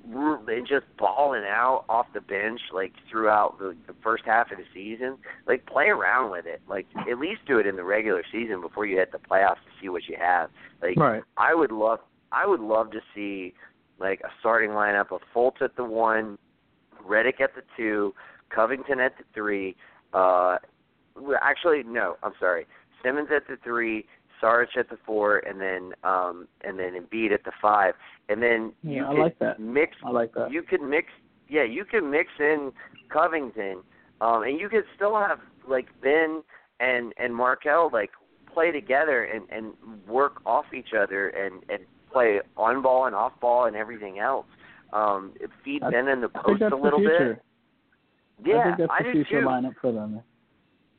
and 0.05 0.67
just 0.67 0.85
balling 0.97 1.43
out 1.45 1.85
off 1.89 2.07
the 2.13 2.21
bench, 2.21 2.61
like 2.73 2.93
throughout 3.09 3.59
the, 3.59 3.75
the 3.87 3.93
first 4.01 4.23
half 4.25 4.51
of 4.51 4.57
the 4.57 4.63
season, 4.73 5.17
like 5.47 5.65
play 5.65 5.85
around 5.85 6.31
with 6.31 6.45
it. 6.45 6.61
Like 6.67 6.87
at 7.09 7.19
least 7.19 7.41
do 7.47 7.59
it 7.59 7.67
in 7.67 7.75
the 7.75 7.83
regular 7.83 8.23
season 8.31 8.61
before 8.61 8.85
you 8.85 8.97
hit 8.97 9.11
the 9.11 9.19
playoffs 9.19 9.55
to 9.55 9.71
see 9.81 9.89
what 9.89 10.07
you 10.07 10.17
have. 10.19 10.49
Like 10.81 10.97
right. 10.97 11.23
I 11.37 11.53
would 11.53 11.71
love 11.71 11.99
I 12.31 12.47
would 12.47 12.61
love 12.61 12.91
to 12.91 13.01
see 13.13 13.53
like 13.99 14.21
a 14.21 14.29
starting 14.39 14.71
lineup 14.71 15.11
of 15.11 15.21
Fultz 15.35 15.61
at 15.61 15.75
the 15.75 15.83
one, 15.83 16.37
Redick 17.05 17.41
at 17.41 17.55
the 17.55 17.63
two, 17.75 18.13
Covington 18.49 18.99
at 18.99 19.17
the 19.17 19.23
three. 19.33 19.75
Uh, 20.13 20.57
actually, 21.41 21.83
no, 21.83 22.17
I'm 22.23 22.33
sorry. 22.39 22.65
Simmons 23.03 23.29
at 23.35 23.47
the 23.47 23.57
three, 23.63 24.05
Sarge 24.41 24.69
at 24.77 24.89
the 24.89 24.97
four, 25.05 25.37
and 25.39 25.59
then 25.59 25.91
um, 26.03 26.47
and 26.63 26.79
then 26.79 26.93
Embiid 26.93 27.31
at 27.33 27.43
the 27.43 27.51
five, 27.61 27.93
and 28.29 28.41
then 28.41 28.73
Yeah, 28.83 28.91
you 28.91 29.05
I 29.05 29.09
could 29.13 29.19
like 29.21 29.39
that. 29.39 29.59
mix. 29.59 29.97
I 30.05 30.09
like 30.11 30.33
that. 30.33 30.51
You 30.51 30.61
could 30.63 30.81
mix. 30.81 31.07
Yeah, 31.47 31.63
you 31.63 31.83
could 31.85 32.03
mix 32.03 32.29
in 32.39 32.71
Covington, 33.11 33.77
um, 34.21 34.43
and 34.43 34.59
you 34.59 34.69
could 34.69 34.83
still 34.95 35.15
have 35.15 35.39
like 35.67 35.87
Ben 36.01 36.43
and 36.79 37.13
and 37.17 37.35
Markelle 37.35 37.89
like 37.91 38.11
play 38.53 38.71
together 38.71 39.23
and 39.23 39.43
and 39.49 39.73
work 40.07 40.41
off 40.45 40.65
each 40.73 40.93
other 40.99 41.29
and 41.29 41.63
and 41.69 41.81
play 42.11 42.39
on 42.57 42.81
ball 42.81 43.05
and 43.05 43.15
off 43.15 43.33
ball 43.39 43.65
and 43.65 43.75
everything 43.75 44.19
else. 44.19 44.45
Um, 44.93 45.33
feed 45.63 45.83
I- 45.83 45.91
Ben 45.91 46.07
in 46.07 46.21
the 46.21 46.29
post 46.29 46.61
a 46.61 46.75
little 46.75 46.99
bit. 46.99 47.41
Yeah, 48.43 48.57
I 48.59 48.63
think 48.63 48.77
that's 48.77 48.91
the 48.99 49.03
do 49.03 49.11
future 49.11 49.41
too. 49.41 49.47
lineup 49.47 49.75
for 49.81 49.91
them. 49.91 50.21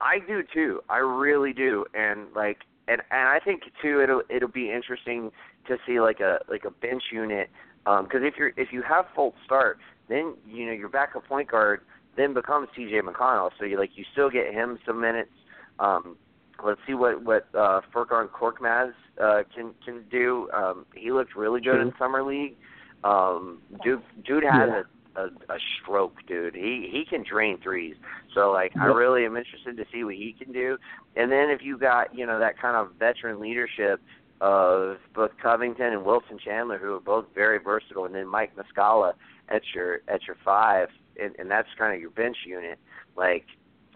I 0.01 0.19
do 0.27 0.43
too. 0.53 0.81
I 0.89 0.99
really 0.99 1.53
do. 1.53 1.85
And 1.95 2.27
like 2.35 2.59
and 2.91 3.01
and 3.11 3.29
I 3.29 3.39
think 3.45 3.63
too 3.83 4.01
it'll 4.03 4.23
it'll 4.29 4.49
be 4.49 4.71
interesting 4.71 5.31
to 5.69 5.77
see 5.87 6.01
like 6.01 6.21
a 6.21 6.41
like 6.49 6.65
a 6.65 6.71
bench 6.71 7.05
unit 7.13 7.51
um 7.87 8.07
cuz 8.07 8.23
if 8.25 8.35
you're 8.37 8.53
if 8.57 8.73
you 8.73 8.83
have 8.83 9.07
Fultz 9.17 9.35
start, 9.45 9.79
then 10.09 10.35
you 10.47 10.67
know 10.67 10.73
your 10.73 10.89
backup 10.89 11.27
point 11.27 11.51
guard 11.51 11.81
then 12.17 12.35
becomes 12.35 12.69
TJ 12.77 13.01
McConnell. 13.03 13.51
So 13.59 13.65
you 13.65 13.79
like 13.79 13.97
you 13.97 14.05
still 14.13 14.31
get 14.31 14.53
him 14.53 14.79
some 14.85 15.01
minutes. 15.01 15.31
Um 15.79 16.17
let's 16.65 16.81
see 16.87 16.95
what 16.95 17.23
what 17.23 17.47
uh 17.55 17.81
Furkan 17.95 18.29
Korkmaz 18.29 18.93
uh 19.21 19.43
can 19.55 19.75
can 19.85 20.05
do. 20.11 20.51
Um 20.53 20.87
he 20.95 21.13
looked 21.13 21.37
really 21.37 21.61
good 21.61 21.81
in 21.81 21.93
summer 21.99 22.23
league. 22.23 22.57
Um 23.05 23.63
dude 23.83 24.03
dude 24.27 24.43
has 24.45 24.69
Yeah. 24.69 24.81
a 24.81 24.85
a, 25.17 25.25
a 25.53 25.59
stroke, 25.83 26.17
dude. 26.27 26.55
He 26.55 26.89
he 26.91 27.05
can 27.09 27.25
drain 27.29 27.59
threes. 27.63 27.97
So 28.35 28.53
like 28.53 28.73
I 28.81 28.87
really 28.87 29.25
am 29.25 29.37
interested 29.37 29.77
to 29.77 29.85
see 29.93 30.05
what 30.05 30.15
he 30.15 30.35
can 30.39 30.53
do. 30.53 30.79
And 31.17 31.31
then 31.31 31.51
if 31.51 31.61
you 31.63 31.79
got, 31.79 32.15
you 32.15 32.27
know, 32.27 32.39
that 32.39 32.61
kind 32.61 32.77
of 32.77 32.95
veteran 32.99 33.41
leadership 33.41 34.01
of 34.41 34.97
both 35.15 35.33
Covington 35.43 35.93
and 35.93 36.05
Wilson 36.05 36.39
Chandler 36.43 36.79
who 36.79 36.95
are 36.95 37.01
both 37.01 37.27
very 37.35 37.59
versatile 37.59 38.07
and 38.07 38.15
then 38.15 38.27
Mike 38.27 38.53
Muscala 38.57 39.13
at 39.49 39.63
your 39.75 40.01
at 40.09 40.27
your 40.27 40.37
five 40.45 40.89
and, 41.21 41.35
and 41.39 41.51
that's 41.51 41.69
kind 41.79 41.95
of 41.95 42.01
your 42.01 42.11
bench 42.11 42.37
unit. 42.47 42.79
Like 43.17 43.45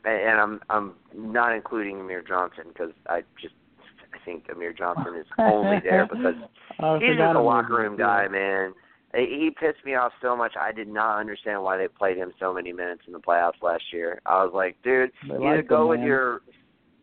and, 0.05 0.21
and 0.21 0.41
I'm 0.41 0.61
I'm 0.69 0.95
not 1.15 1.55
including 1.55 2.01
Amir 2.01 2.23
Johnson 2.23 2.65
because 2.69 2.93
I 3.09 3.23
just 3.41 3.55
I 4.13 4.25
think 4.25 4.45
Amir 4.51 4.73
Johnson 4.73 5.17
is 5.19 5.27
only 5.39 5.79
there 5.83 6.07
because 6.07 6.35
he's 7.01 7.17
just 7.17 7.37
a 7.37 7.41
locker 7.41 7.75
room 7.75 7.97
guy, 7.97 8.29
man. 8.29 8.75
He 9.15 9.51
pissed 9.51 9.85
me 9.85 9.95
off 9.95 10.13
so 10.21 10.37
much. 10.37 10.53
I 10.61 10.73
did 10.73 10.89
not 10.89 11.19
understand 11.19 11.63
why 11.63 11.77
they 11.77 11.89
played 11.89 12.17
him 12.17 12.33
so 12.41 12.53
many 12.53 12.73
minutes 12.73 13.03
in 13.07 13.13
the 13.13 13.21
playoffs 13.21 13.63
last 13.63 13.85
year. 13.93 14.21
I 14.27 14.45
was 14.45 14.53
like, 14.55 14.77
dude, 14.83 15.11
They 15.29 15.35
either 15.35 15.57
like 15.57 15.69
go 15.69 15.83
him, 15.83 15.89
with 15.89 16.01
man. 16.01 16.09
your, 16.09 16.41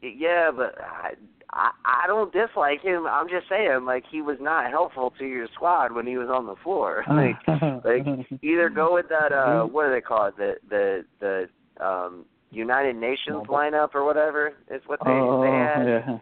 yeah, 0.01 0.51
but 0.55 0.75
I, 0.81 1.11
I 1.53 1.71
I 1.85 2.07
don't 2.07 2.33
dislike 2.33 2.81
him. 2.81 3.05
I'm 3.05 3.29
just 3.29 3.47
saying, 3.49 3.85
like 3.85 4.03
he 4.11 4.21
was 4.21 4.37
not 4.41 4.69
helpful 4.71 5.13
to 5.19 5.25
your 5.25 5.47
squad 5.53 5.93
when 5.93 6.07
he 6.07 6.17
was 6.17 6.29
on 6.29 6.45
the 6.47 6.55
floor. 6.63 7.03
like 7.09 7.35
like 7.85 8.25
either 8.41 8.69
go 8.69 8.93
with 8.93 9.07
that 9.09 9.31
uh 9.31 9.63
what 9.65 9.87
do 9.87 9.91
they 9.91 10.01
call 10.01 10.27
it 10.27 10.37
the 10.37 10.55
the 10.69 11.05
the 11.19 11.85
um 11.85 12.25
United 12.51 12.95
Nations 12.95 13.47
lineup 13.47 13.95
or 13.95 14.03
whatever 14.03 14.53
is 14.69 14.81
what 14.85 14.99
they 15.05 15.11
oh, 15.11 15.41
they 15.41 15.49
had. 15.49 15.85
yeah. 15.87 16.17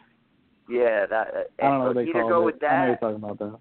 Yeah, 0.69 1.05
that. 1.07 1.27
I 1.59 1.63
don't 1.63 1.79
know 1.79 1.85
what 1.85 1.95
they 1.95 2.03
either 2.03 2.29
go 2.29 2.41
it. 2.41 2.45
with 2.45 2.63
I 2.63 2.81
know 2.81 2.85
you're 2.85 2.95
talking 2.97 3.15
about 3.23 3.39
that. 3.39 3.59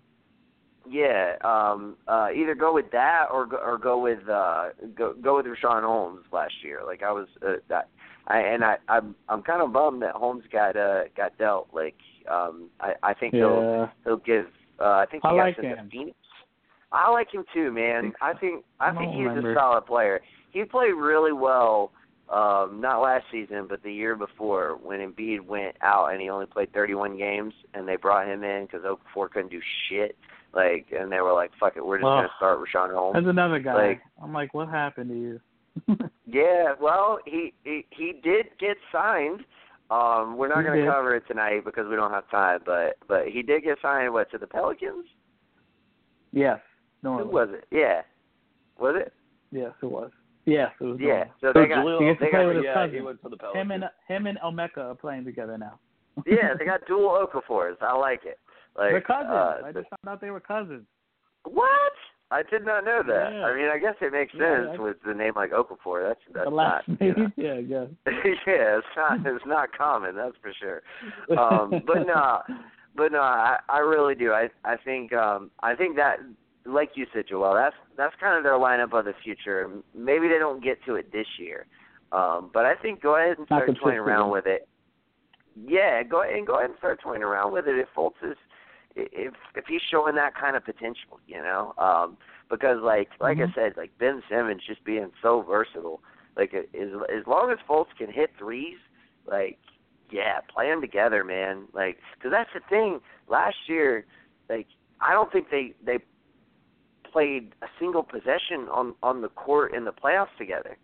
Yeah, 0.91 1.35
um, 1.45 1.97
uh, 2.07 2.29
either 2.35 2.55
go 2.55 2.73
with 2.73 2.91
that 2.93 3.27
or 3.33 3.47
go, 3.47 3.57
or 3.57 3.79
go 3.79 3.99
with 3.99 4.29
uh, 4.29 4.69
go 4.97 5.15
go 5.23 5.37
with 5.37 5.47
Richaun 5.47 5.83
Holmes 5.83 6.25
last 6.33 6.55
year. 6.63 6.81
Like 6.87 7.03
I 7.03 7.13
was 7.13 7.27
uh, 7.47 7.55
that, 7.69 7.89
I 8.27 8.39
and 8.39 8.65
I 8.65 8.77
I'm 8.89 9.15
I'm 9.29 9.43
kind 9.43 9.61
of 9.63 9.73
bummed 9.73 10.03
that 10.03 10.15
Holmes 10.15 10.45
got 10.51 10.77
uh 10.77 11.03
got 11.17 11.37
dealt. 11.37 11.69
Like 11.73 11.97
um, 12.31 12.71
I 12.81 12.93
I 13.03 13.15
think 13.15 13.35
he'll 13.35 13.91
he'll 14.05 14.17
give. 14.19 14.47
Uh, 14.81 14.85
I 14.85 15.07
think 15.11 15.25
he 15.25 15.29
I 15.29 15.33
got 15.33 15.39
like 15.39 15.57
sent 15.57 15.69
to 15.69 15.77
him. 15.77 15.89
Phoenix. 15.91 16.17
I 16.91 17.11
like 17.11 17.33
him 17.33 17.45
too, 17.53 17.71
man. 17.71 18.13
I 18.23 18.33
think 18.35 18.65
I 18.81 18.91
I 18.91 18.97
think 18.97 19.13
he's 19.13 19.27
remember. 19.27 19.53
a 19.53 19.55
solid 19.55 19.87
player. 19.87 20.21
He 20.53 20.65
played 20.65 20.93
really 20.93 21.33
well. 21.33 21.93
Um, 22.31 22.81
not 22.83 23.01
last 23.01 23.25
season, 23.33 23.67
but 23.69 23.83
the 23.83 23.93
year 23.93 24.15
before 24.15 24.79
when 24.83 25.01
Embiid 25.01 25.41
went 25.41 25.77
out 25.81 26.09
and 26.13 26.21
he 26.21 26.29
only 26.29 26.45
played 26.45 26.71
31 26.75 27.17
games, 27.17 27.55
and 27.73 27.89
they 27.89 27.97
brought 27.97 28.29
him 28.29 28.45
in 28.45 28.67
because 28.67 28.83
Okafor 28.83 29.31
couldn't 29.31 29.51
do 29.51 29.61
shit. 29.89 30.15
Like, 30.55 30.87
and 30.99 31.11
they 31.13 31.21
were 31.21 31.33
like, 31.33 31.51
"Fuck 31.61 31.77
it, 31.77 31.85
we're 31.85 31.99
just 31.99 32.07
Ugh. 32.07 32.19
gonna 32.25 32.31
start 32.37 32.59
Richaun 32.61 32.95
Holmes." 32.95 33.15
There's 33.15 33.27
another 33.29 33.59
guy. 33.59 33.89
Like- 33.89 34.03
I'm 34.23 34.33
like, 34.33 34.55
what 34.55 34.69
happened 34.69 35.11
to 35.11 35.17
you? 35.17 35.41
Yeah, 36.31 36.75
well, 36.79 37.21
he 37.25 37.55
he, 37.65 37.87
he 37.91 38.13
did 38.23 38.47
get 38.61 38.77
signed. 38.93 39.41
Um, 39.91 40.37
we're 40.37 40.49
not 40.49 40.59
He 40.59 40.65
going 40.65 40.77
to 40.81 40.85
did. 40.85 40.91
cover 40.93 41.17
it 41.17 41.23
tonight 41.27 41.65
because 41.65 41.87
we 41.89 41.97
don't 41.97 42.11
have 42.11 42.29
time, 42.31 42.61
but 42.67 42.97
but 43.09 43.29
he 43.29 43.41
did 43.41 43.63
get 43.65 43.79
signed. 43.81 44.13
What 44.13 44.31
to 44.33 44.39
the 44.39 44.47
Pelicans? 44.47 45.07
yes. 46.33 46.59
Who 47.03 47.09
Normally. 47.09 47.33
was 47.33 47.49
it? 47.53 47.65
Yeah, 47.71 48.03
was 48.79 48.95
it? 48.99 49.13
Yes, 49.53 49.73
it 49.83 49.87
was. 49.87 50.11
Yes, 50.45 50.71
it 50.81 50.85
was. 50.85 50.99
Yeah. 51.01 51.07
Norman. 51.09 51.29
So 51.41 51.47
So 51.55 51.61
they 51.61 51.67
got 51.69 51.79
Jahlil, 51.79 51.99
he 52.01 52.07
gets 52.07 52.19
to 52.19 52.25
they 52.27 52.31
play 52.31 52.41
got 52.41 52.47
with 52.49 52.57
his 52.57 52.65
yeah, 52.67 52.75
cousin. 52.75 52.95
he 52.97 53.01
went 53.01 53.23
to 53.23 53.29
the 53.31 53.37
Pelicans. 53.37 53.63
Him 53.63 53.71
and 53.71 53.85
him 54.09 54.27
and 54.27 54.39
Emeka 54.41 54.79
are 54.79 54.95
playing 54.97 55.25
together 55.25 55.57
now. 55.57 55.79
yeah 56.27 56.53
they 56.59 56.65
got 56.67 56.81
dual 56.87 57.27
Okafors. 57.27 57.77
I 57.81 57.97
like 57.97 58.25
it. 58.27 58.39
Like 58.79 58.91
They're 58.93 59.01
cousins. 59.01 59.31
uh, 59.33 59.67
I 59.67 59.73
just 59.73 59.89
found 59.91 60.07
out 60.09 60.21
they 60.21 60.31
were 60.31 60.41
cousins. 60.41 60.87
what? 61.45 61.93
I 62.31 62.43
did 62.43 62.65
not 62.67 62.85
know 62.85 63.01
that. 63.07 63.33
Yeah. 63.33 63.45
I 63.47 63.57
mean, 63.57 63.69
I 63.73 63.79
guess 63.79 63.95
it 64.03 64.13
makes 64.13 64.35
Yeah, 64.35 64.67
sense 64.67 64.77
I- 64.79 64.83
with 64.83 64.97
the 65.05 65.15
name 65.15 65.33
like 65.35 65.51
Okafor. 65.51 66.07
That's 66.09 66.21
that's 66.35 66.45
the 66.49 66.55
last 66.55 66.87
not. 66.89 67.01
you 67.01 67.15
know. 67.15 67.29
Yeah, 67.37 67.55
yeah. 67.55 67.85
yeah, 68.07 68.79
it's 68.79 68.87
not 68.97 69.27
it's 69.27 69.47
not 69.47 69.73
common, 69.77 70.15
that's 70.15 70.37
for 70.43 70.53
sure. 70.61 70.83
Um, 71.39 71.83
but 71.87 72.07
no, 72.07 72.41
but 72.95 73.13
no, 73.13 73.21
I 73.21 73.59
I 73.71 73.79
really 73.79 74.15
do. 74.15 74.33
I 74.33 74.49
I 74.65 74.77
think 74.77 75.13
um 75.15 75.51
I 75.61 75.75
think 75.75 75.97
that 75.97 76.17
like 76.67 76.91
you 76.97 77.07
said, 77.15 77.25
Joel, 77.31 77.55
that's 77.55 77.75
that's 77.97 78.15
kind 78.21 78.37
of 78.37 78.43
their 78.45 78.59
lineup 78.59 78.93
of 78.93 79.07
the 79.07 79.15
future. 79.25 79.71
Maybe 79.95 80.29
they 80.29 80.39
don't 80.39 80.63
get 80.63 80.85
to 80.85 80.97
it 80.97 81.11
this 81.11 81.27
year, 81.39 81.65
um, 82.13 82.51
but 82.53 82.67
I 82.67 82.75
think 82.75 83.01
go 83.01 83.17
ahead 83.17 83.39
and 83.39 83.47
start 83.47 83.71
toying 83.83 83.97
around 83.97 84.31
with 84.31 84.45
it. 84.47 84.69
Yeah, 85.67 86.03
go 86.03 86.23
ahead 86.23 86.35
and 86.37 86.47
go 86.47 86.57
ahead 86.59 86.69
and 86.71 86.79
start 86.79 87.01
toying 87.03 87.23
around 87.23 87.53
with 87.55 87.67
it. 87.67 87.75
If 87.79 87.89
Fultz 87.97 88.13
is 88.23 88.37
if 88.97 89.35
if 89.55 89.65
he's 89.67 89.83
showing 89.91 90.15
that 90.17 90.35
kind 90.35 90.57
of 90.57 90.65
potential, 90.65 91.21
you 91.27 91.41
know, 91.43 91.75
um, 91.79 92.17
because 92.51 92.81
like 92.83 93.11
like 93.21 93.39
Mhm. 93.39 93.51
I 93.51 93.55
said, 93.55 93.77
like 93.77 93.97
Ben 93.99 94.23
Simmons 94.29 94.63
just 94.67 94.85
being 94.85 95.13
so 95.23 95.43
versatile. 95.43 96.03
Like 96.37 96.55
as 96.55 96.67
as 97.09 97.27
long 97.27 97.51
as 97.51 97.59
Fultz 97.69 97.95
can 97.97 98.11
hit 98.11 98.31
threes, 98.39 98.79
like 99.27 99.59
yeah, 100.11 100.41
play 100.49 100.69
them 100.71 100.81
together, 100.81 101.25
man. 101.25 101.69
Like 101.73 101.99
because 102.15 102.31
that's 102.31 102.53
the 102.55 102.61
thing. 102.69 103.01
Last 103.29 103.69
year, 103.69 104.07
like 104.49 104.67
I 105.01 105.13
don't 105.13 105.31
think 105.31 105.51
they 105.51 105.75
they 105.85 105.99
played 107.11 107.55
a 107.63 107.67
single 107.79 108.03
possession 108.03 108.69
on 108.71 108.95
on 109.03 109.23
the 109.23 109.29
court 109.29 109.75
in 109.75 109.85
the 109.85 109.93
playoffs 109.93 110.37
together. 110.39 110.77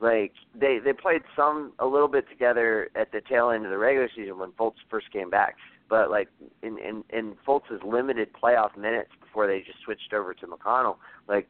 Like 0.00 0.32
they 0.54 0.78
they 0.78 0.92
played 0.92 1.22
some 1.36 1.72
a 1.78 1.86
little 1.86 2.08
bit 2.08 2.28
together 2.28 2.90
at 2.96 3.12
the 3.12 3.20
tail 3.20 3.50
end 3.50 3.64
of 3.64 3.70
the 3.70 3.78
regular 3.78 4.08
season 4.14 4.38
when 4.38 4.50
Fultz 4.52 4.82
first 4.90 5.12
came 5.12 5.30
back, 5.30 5.56
but 5.92 6.10
like 6.10 6.28
in 6.62 6.78
in 6.78 7.04
in 7.10 7.34
Fultz's 7.46 7.82
limited 7.84 8.30
playoff 8.32 8.74
minutes 8.78 9.10
before 9.20 9.46
they 9.46 9.58
just 9.58 9.78
switched 9.84 10.14
over 10.14 10.32
to 10.32 10.46
McConnell, 10.46 10.96
like 11.28 11.46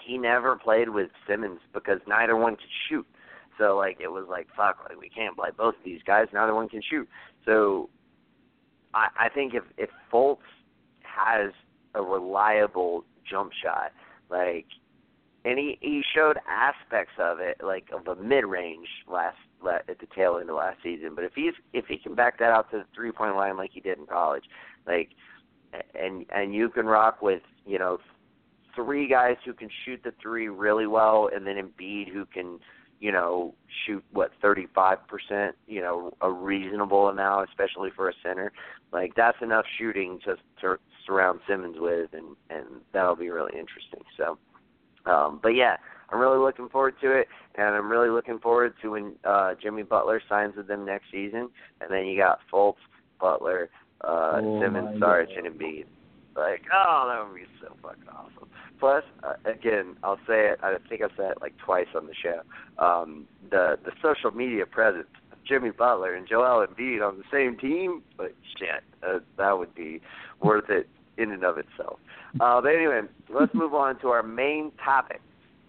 he 0.00 0.18
never 0.18 0.54
played 0.54 0.88
with 0.88 1.10
Simmons 1.28 1.58
because 1.74 1.98
neither 2.06 2.36
one 2.36 2.54
could 2.54 2.70
shoot. 2.88 3.04
So 3.58 3.76
like 3.76 3.98
it 4.00 4.06
was 4.06 4.26
like 4.30 4.46
fuck, 4.56 4.86
like 4.88 5.00
we 5.00 5.08
can't 5.08 5.36
play 5.36 5.48
both 5.58 5.74
of 5.74 5.84
these 5.84 6.00
guys. 6.06 6.28
Neither 6.32 6.54
one 6.54 6.68
can 6.68 6.80
shoot. 6.88 7.08
So 7.44 7.90
I 8.94 9.08
I 9.18 9.28
think 9.28 9.52
if 9.52 9.64
if 9.76 9.90
Fultz 10.12 10.38
has 11.02 11.50
a 11.96 12.02
reliable 12.02 13.04
jump 13.28 13.50
shot, 13.64 13.90
like 14.30 14.66
and 15.44 15.58
he 15.58 15.76
he 15.80 16.02
showed 16.14 16.36
aspects 16.48 17.14
of 17.18 17.40
it 17.40 17.56
like 17.60 17.88
of 17.92 18.06
a 18.06 18.22
mid 18.22 18.44
range 18.44 18.86
last 19.08 19.38
la- 19.51 19.51
at 19.66 19.98
the 19.98 20.06
tail 20.14 20.38
end 20.40 20.50
of 20.50 20.56
last 20.56 20.78
season. 20.82 21.14
But 21.14 21.24
if 21.24 21.32
he's 21.34 21.54
if 21.72 21.86
he 21.86 21.98
can 21.98 22.14
back 22.14 22.38
that 22.38 22.50
out 22.50 22.70
to 22.70 22.78
the 22.78 22.84
three 22.94 23.12
point 23.12 23.36
line 23.36 23.56
like 23.56 23.70
he 23.72 23.80
did 23.80 23.98
in 23.98 24.06
college, 24.06 24.44
like 24.86 25.10
and 25.94 26.26
and 26.30 26.54
you 26.54 26.68
can 26.68 26.86
rock 26.86 27.22
with 27.22 27.42
you 27.66 27.78
know 27.78 27.98
three 28.74 29.08
guys 29.08 29.36
who 29.44 29.52
can 29.52 29.68
shoot 29.84 30.00
the 30.04 30.12
three 30.20 30.48
really 30.48 30.86
well, 30.86 31.28
and 31.34 31.46
then 31.46 31.56
Embiid 31.56 32.12
who 32.12 32.24
can 32.24 32.58
you 33.00 33.12
know 33.12 33.54
shoot 33.86 34.04
what 34.12 34.30
thirty 34.40 34.66
five 34.74 34.98
percent, 35.06 35.56
you 35.66 35.80
know 35.80 36.12
a 36.20 36.30
reasonable 36.30 37.08
amount, 37.08 37.48
especially 37.48 37.90
for 37.94 38.08
a 38.08 38.14
center. 38.22 38.52
Like 38.92 39.14
that's 39.14 39.38
enough 39.42 39.64
shooting 39.78 40.18
to, 40.24 40.36
to 40.60 40.78
surround 41.06 41.40
Simmons 41.48 41.76
with, 41.78 42.10
and 42.12 42.36
and 42.50 42.66
that'll 42.92 43.16
be 43.16 43.30
really 43.30 43.58
interesting. 43.58 44.02
So. 44.16 44.38
Um, 45.04 45.40
but 45.42 45.56
yeah, 45.56 45.78
I'm 46.12 46.20
really 46.20 46.38
looking 46.38 46.68
forward 46.68 46.94
to 47.00 47.10
it, 47.18 47.28
and 47.56 47.74
I'm 47.74 47.90
really 47.90 48.10
looking 48.10 48.38
forward 48.38 48.74
to 48.82 48.90
when 48.90 49.14
uh, 49.24 49.54
Jimmy 49.60 49.82
Butler 49.82 50.20
signs 50.28 50.56
with 50.56 50.68
them 50.68 50.84
next 50.84 51.06
season, 51.10 51.48
and 51.80 51.90
then 51.90 52.06
you 52.06 52.18
got 52.18 52.40
Fultz, 52.52 52.76
Butler, 53.20 53.70
uh, 54.02 54.32
Oh, 54.42 54.60
Simmons, 54.62 54.98
Sarge, 55.00 55.28
God. 55.34 55.46
and 55.46 55.58
Embiid. 55.58 55.86
Like, 56.36 56.62
oh, 56.72 57.08
that 57.08 57.26
would 57.28 57.36
be 57.38 57.46
so 57.60 57.74
fucking 57.82 58.08
awesome. 58.08 58.48
Plus, 58.80 59.04
uh, 59.22 59.34
again, 59.44 59.96
I'll 60.02 60.18
say 60.26 60.48
it. 60.50 60.58
I 60.62 60.74
think 60.88 61.02
I've 61.02 61.10
said 61.16 61.32
it 61.32 61.38
like 61.40 61.54
twice 61.58 61.86
on 61.94 62.06
the 62.06 62.14
show. 62.14 62.40
Um, 62.84 63.26
the 63.50 63.78
the 63.84 63.92
social 64.02 64.30
media 64.32 64.66
presence 64.66 65.06
of 65.30 65.38
Jimmy 65.46 65.70
Butler 65.70 66.14
and 66.14 66.26
Joel 66.26 66.66
Embiid 66.66 67.06
on 67.06 67.18
the 67.18 67.24
same 67.30 67.56
team, 67.58 68.02
but 68.16 68.34
shit, 68.58 68.82
uh, 69.06 69.18
that 69.38 69.58
would 69.58 69.74
be 69.74 70.00
worth 70.42 70.68
it 70.70 70.88
in 71.18 71.30
and 71.32 71.44
of 71.44 71.58
itself. 71.58 72.00
Uh, 72.40 72.60
but 72.60 72.68
anyway, 72.74 73.02
let's 73.28 73.52
move 73.54 73.74
on 73.74 74.00
to 74.00 74.08
our 74.08 74.22
main 74.22 74.72
topic 74.82 75.20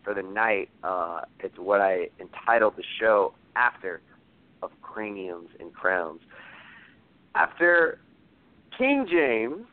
for 0.04 0.14
the 0.14 0.24
night. 0.24 0.70
Uh, 0.84 1.22
it's 1.40 1.58
what 1.58 1.82
I 1.82 2.10
entitled 2.20 2.76
the 2.78 2.84
show 3.00 3.34
after 3.56 4.02
of 4.62 4.72
craniums 4.82 5.50
and 5.60 5.74
crowns. 5.74 6.22
After 7.36 8.00
King 8.78 9.08
James 9.10 9.66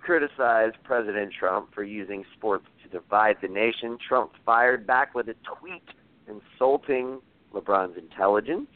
criticized 0.00 0.76
President 0.84 1.32
Trump 1.38 1.74
for 1.74 1.82
using 1.82 2.24
sports 2.36 2.66
to 2.82 2.88
divide 2.88 3.36
the 3.42 3.48
nation, 3.48 3.98
Trump 4.06 4.32
fired 4.46 4.86
back 4.86 5.14
with 5.14 5.28
a 5.28 5.34
tweet 5.60 5.82
insulting 6.28 7.20
LeBron's 7.52 7.96
intelligence 7.98 8.68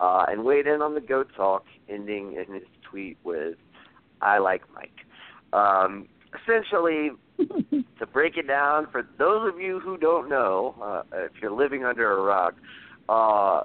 uh, 0.00 0.24
and 0.28 0.44
weighed 0.44 0.66
in 0.66 0.82
on 0.82 0.94
the 0.94 1.00
GOAT 1.00 1.28
talk, 1.36 1.64
ending 1.88 2.32
in 2.32 2.54
his 2.54 2.64
tweet 2.82 3.16
with, 3.22 3.56
I 4.20 4.38
like 4.38 4.62
Mike. 4.74 4.92
Um, 5.52 6.08
essentially, 6.40 7.10
to 7.98 8.06
break 8.06 8.36
it 8.36 8.46
down, 8.46 8.86
for 8.90 9.06
those 9.18 9.52
of 9.52 9.60
you 9.60 9.80
who 9.80 9.96
don't 9.96 10.28
know, 10.28 10.74
uh, 10.82 11.02
if 11.16 11.32
you're 11.40 11.52
living 11.52 11.84
under 11.84 12.12
a 12.12 12.22
rock, 12.22 12.54
uh, 13.08 13.62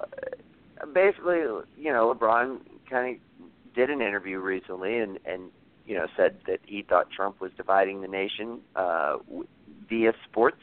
basically, 0.92 1.38
you 1.76 1.92
know, 1.92 2.14
LeBron 2.14 2.58
kind 2.88 3.16
of 3.16 3.46
did 3.74 3.90
an 3.90 4.00
interview 4.00 4.38
recently 4.38 4.98
and 4.98 5.18
and 5.26 5.50
you 5.86 5.94
know 5.94 6.06
said 6.16 6.36
that 6.46 6.58
he 6.64 6.82
thought 6.82 7.10
Trump 7.10 7.40
was 7.40 7.52
dividing 7.56 8.00
the 8.00 8.08
nation 8.08 8.58
uh, 8.74 9.18
via 9.88 10.12
sports 10.28 10.62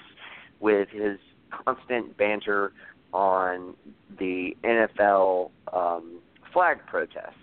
with 0.60 0.90
his 0.90 1.20
constant 1.52 2.18
banter 2.18 2.74
on 3.14 3.76
the 4.18 4.58
NFL 4.64 5.52
um, 5.72 6.20
flag 6.52 6.80
protests. 6.88 7.36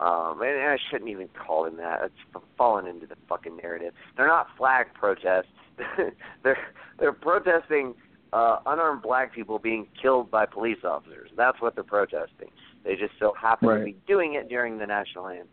Um, 0.00 0.40
and, 0.42 0.50
and 0.50 0.68
I 0.68 0.78
shouldn't 0.90 1.10
even 1.10 1.28
call 1.28 1.64
them 1.64 1.76
that. 1.78 2.00
It's 2.04 2.44
fallen 2.56 2.86
into 2.86 3.06
the 3.06 3.16
fucking 3.28 3.56
narrative. 3.56 3.92
They're 4.16 4.28
not 4.28 4.48
flag 4.56 4.86
protests. 4.94 5.46
they're 6.42 6.58
they're 6.98 7.12
protesting 7.12 7.94
uh, 8.32 8.58
unarmed 8.66 9.02
black 9.02 9.34
people 9.34 9.58
being 9.58 9.86
killed 10.00 10.30
by 10.30 10.46
police 10.46 10.84
officers. 10.84 11.30
That's 11.36 11.60
what 11.60 11.74
they're 11.74 11.84
protesting. 11.84 12.50
They 12.84 12.94
just 12.94 13.12
so 13.18 13.34
happen 13.40 13.68
right. 13.68 13.78
to 13.78 13.84
be 13.84 13.96
doing 14.06 14.34
it 14.34 14.48
during 14.48 14.78
the 14.78 14.86
national 14.86 15.28
anthem. 15.28 15.48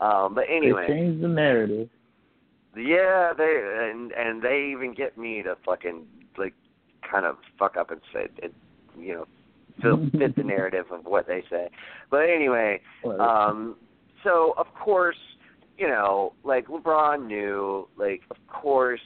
Um, 0.00 0.34
but 0.34 0.44
anyway, 0.48 0.86
they 0.88 0.94
changed 0.94 1.22
the 1.22 1.28
narrative. 1.28 1.88
Yeah, 2.76 3.32
they 3.36 3.90
and 3.90 4.12
and 4.12 4.42
they 4.42 4.70
even 4.72 4.94
get 4.94 5.18
me 5.18 5.42
to 5.42 5.56
fucking 5.64 6.06
like 6.38 6.54
kind 7.08 7.26
of 7.26 7.36
fuck 7.58 7.76
up 7.76 7.90
and 7.90 8.00
say 8.12 8.28
it, 8.38 8.54
you 8.98 9.14
know, 9.14 9.26
fit, 9.76 10.12
fit 10.18 10.36
the 10.36 10.42
narrative 10.42 10.86
of 10.90 11.04
what 11.04 11.26
they 11.26 11.42
say. 11.50 11.68
But 12.10 12.28
anyway, 12.28 12.80
um, 13.18 13.76
so 14.24 14.54
of 14.56 14.66
course, 14.74 15.16
you 15.78 15.88
know, 15.88 16.34
like 16.44 16.68
LeBron 16.68 17.26
knew, 17.26 17.88
like 17.96 18.22
of 18.30 18.36
course 18.48 19.00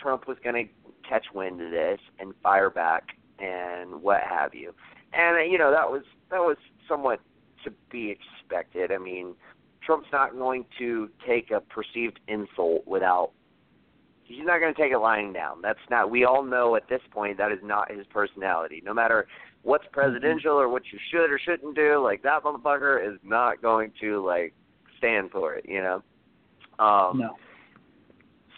Trump 0.00 0.26
was 0.26 0.36
going 0.42 0.66
to 0.66 1.08
catch 1.08 1.26
wind 1.34 1.60
of 1.60 1.70
this 1.70 1.98
and 2.18 2.32
fire 2.42 2.70
back 2.70 3.04
and 3.38 4.02
what 4.02 4.20
have 4.22 4.54
you. 4.54 4.74
And 5.12 5.50
you 5.50 5.58
know 5.58 5.70
that 5.70 5.90
was 5.90 6.02
that 6.30 6.38
was 6.38 6.56
somewhat 6.88 7.20
to 7.64 7.72
be 7.90 8.10
expected. 8.10 8.92
I 8.92 8.98
mean, 8.98 9.34
Trump's 9.84 10.08
not 10.12 10.36
going 10.36 10.64
to 10.78 11.10
take 11.26 11.50
a 11.50 11.60
perceived 11.60 12.20
insult 12.28 12.86
without 12.86 13.32
he's 14.24 14.44
not 14.44 14.60
going 14.60 14.72
to 14.72 14.80
take 14.80 14.92
it 14.92 14.98
lying 14.98 15.32
down. 15.32 15.60
That's 15.62 15.78
not 15.90 16.10
we 16.10 16.24
all 16.24 16.44
know 16.44 16.76
at 16.76 16.88
this 16.88 17.00
point 17.10 17.38
that 17.38 17.50
is 17.50 17.58
not 17.62 17.90
his 17.90 18.06
personality. 18.06 18.82
No 18.84 18.94
matter 18.94 19.26
what's 19.62 19.84
presidential 19.92 20.52
or 20.52 20.68
what 20.68 20.82
you 20.92 20.98
should 21.10 21.30
or 21.30 21.38
shouldn't 21.38 21.74
do, 21.74 22.02
like 22.02 22.22
that 22.22 22.42
motherfucker 22.42 23.06
is 23.06 23.18
not 23.22 23.60
going 23.60 23.92
to 24.00 24.24
like 24.24 24.54
stand 24.98 25.30
for 25.30 25.54
it, 25.54 25.64
you 25.68 25.80
know. 25.80 26.02
Um 26.78 27.18
no. 27.18 27.36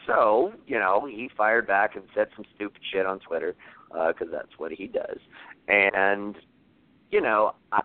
So, 0.07 0.53
you 0.67 0.79
know, 0.79 1.07
he 1.09 1.31
fired 1.37 1.67
back 1.67 1.95
and 1.95 2.05
said 2.15 2.29
some 2.35 2.45
stupid 2.55 2.81
shit 2.93 3.07
on 3.07 3.21
Twitter 3.21 3.55
because 3.89 4.29
uh, 4.29 4.37
that's 4.37 4.59
what 4.59 4.73
he 4.73 4.87
does. 4.87 5.19
And 5.69 6.37
you 7.11 7.21
know, 7.21 7.55
I, 7.71 7.83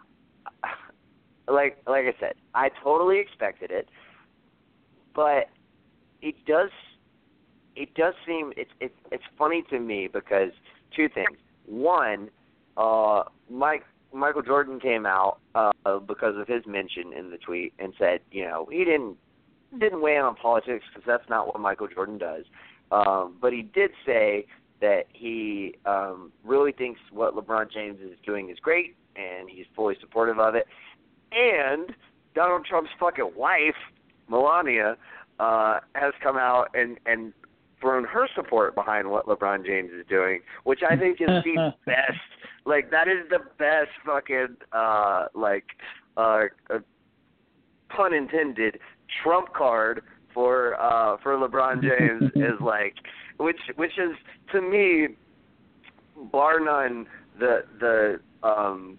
like 1.48 1.78
like 1.88 2.06
I 2.06 2.20
said, 2.20 2.36
I 2.56 2.70
totally 2.84 3.20
expected 3.20 3.72
it, 3.72 3.88
but 5.14 5.50
it 6.22 6.36
does 6.46 6.70
it 7.76 7.94
does 7.94 8.14
seem 8.26 8.54
it's 8.58 8.72
it, 8.80 8.94
it's 9.12 9.24
funny 9.38 9.64
to 9.70 9.80
me 9.80 10.08
because 10.12 10.52
two 10.96 11.10
things. 11.10 11.38
One, 11.66 12.30
uh, 12.78 13.24
Mike 13.50 13.84
Michael 14.14 14.42
Jordan 14.42 14.80
came 14.80 15.06
out 15.06 15.40
uh, 15.56 15.72
because 16.00 16.36
of 16.38 16.48
his 16.48 16.66
mention 16.66 17.14
in 17.14 17.30
the 17.30 17.38
tweet 17.38 17.74
and 17.78 17.94
said, 18.00 18.22
you 18.32 18.46
know, 18.46 18.68
he 18.72 18.86
didn't 18.86 19.18
didn't 19.78 20.02
weigh 20.02 20.16
in 20.16 20.22
on 20.22 20.36
politics 20.36 20.86
because 20.90 21.06
that's 21.06 21.30
not 21.30 21.48
what 21.48 21.60
Michael 21.60 21.88
Jordan 21.88 22.18
does. 22.18 22.46
Um, 22.92 23.36
but 23.42 23.52
he 23.52 23.64
did 23.64 23.92
say 24.06 24.46
that 24.80 25.06
he 25.12 25.76
um, 25.86 26.32
really 26.44 26.72
thinks 26.72 27.00
what 27.12 27.36
LeBron 27.36 27.72
James 27.72 28.00
is 28.00 28.18
doing 28.26 28.50
is 28.50 28.58
great 28.60 28.96
and 29.16 29.50
he's 29.50 29.66
fully 29.76 29.96
supportive 30.00 30.40
of 30.40 30.56
it. 30.56 30.68
And 31.32 31.94
Donald 32.34 32.66
Trump's 32.66 32.92
fucking 33.00 33.32
wife, 33.36 33.76
Melania, 34.30 34.96
uh, 35.40 35.80
has 35.96 36.14
come 36.24 36.38
out 36.38 36.70
and 36.74 36.98
and 37.06 37.34
thrown 37.80 38.06
her 38.06 38.28
support 38.36 38.74
behind 38.74 39.10
what 39.10 39.28
LeBron 39.28 39.66
James 39.66 39.92
is 39.92 40.06
doing, 40.08 40.40
which 40.64 40.80
I 40.88 40.96
think 40.96 41.22
is 41.22 41.28
the 41.28 41.74
best. 41.86 42.18
Like 42.68 42.92
that 42.92 43.08
is 43.08 43.30
the 43.30 43.40
best 43.58 43.92
fucking 44.06 44.58
uh 44.74 45.28
like 45.34 45.66
uh, 46.18 46.44
uh 46.70 46.80
pun 47.90 48.14
intended 48.14 48.80
trump 49.24 49.54
card 49.54 50.04
for 50.34 50.80
uh 50.80 51.16
for 51.24 51.38
LeBron 51.38 51.82
James 51.82 52.30
is 52.36 52.60
like 52.60 52.96
which 53.38 53.60
which 53.78 53.98
is 53.98 54.16
to 54.52 54.62
me 54.62 55.16
bar 56.30 56.60
none 56.60 57.08
the 57.40 57.64
the 57.80 58.20
um 58.46 58.98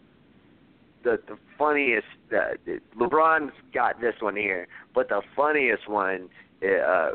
the 1.04 1.18
the 1.28 1.36
funniest 1.58 2.06
uh, 2.32 2.54
LeBron's 2.98 3.52
got 3.74 4.00
this 4.00 4.14
one 4.20 4.36
here, 4.36 4.66
but 4.94 5.08
the 5.08 5.20
funniest 5.36 5.88
one 5.88 6.30
uh 6.62 7.10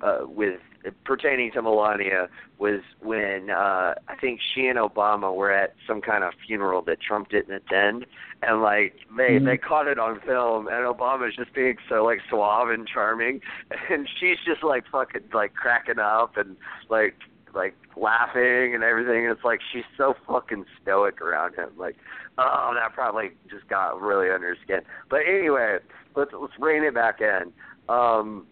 uh 0.00 0.18
with 0.26 0.60
pertaining 1.04 1.50
to 1.52 1.62
Melania 1.62 2.28
was 2.58 2.80
when 3.00 3.50
uh 3.50 3.94
I 4.08 4.16
think 4.20 4.40
she 4.54 4.66
and 4.66 4.78
Obama 4.78 5.34
were 5.34 5.52
at 5.52 5.74
some 5.86 6.00
kind 6.00 6.24
of 6.24 6.32
funeral 6.46 6.82
that 6.82 7.00
Trump 7.00 7.28
didn't 7.28 7.54
attend 7.54 8.06
and 8.42 8.62
like 8.62 8.94
they 9.16 9.34
mm-hmm. 9.34 9.46
they 9.46 9.56
caught 9.56 9.86
it 9.86 9.98
on 9.98 10.20
film 10.20 10.68
and 10.68 10.86
Obama's 10.86 11.36
just 11.36 11.52
being 11.54 11.76
so 11.88 12.04
like 12.04 12.20
suave 12.30 12.70
and 12.70 12.86
charming 12.86 13.40
and 13.90 14.08
she's 14.18 14.38
just 14.46 14.62
like 14.62 14.84
fucking 14.90 15.22
like 15.32 15.54
cracking 15.54 15.98
up 15.98 16.36
and 16.36 16.56
like 16.88 17.14
like 17.56 17.74
laughing 17.96 18.74
and 18.74 18.84
everything. 18.84 19.24
and 19.24 19.32
It's 19.32 19.44
like 19.44 19.60
she's 19.72 19.84
so 19.96 20.14
fucking 20.28 20.66
stoic 20.80 21.20
around 21.20 21.54
him. 21.56 21.70
Like, 21.76 21.96
oh, 22.38 22.72
that 22.74 22.92
probably 22.92 23.30
just 23.50 23.66
got 23.68 24.00
really 24.00 24.30
under 24.30 24.50
his 24.50 24.58
skin. 24.62 24.80
But 25.10 25.20
anyway, 25.26 25.78
let's 26.14 26.30
let's 26.38 26.52
rein 26.60 26.84
it 26.84 26.94
back 26.94 27.20
in. 27.20 27.52
Um, 27.88 28.46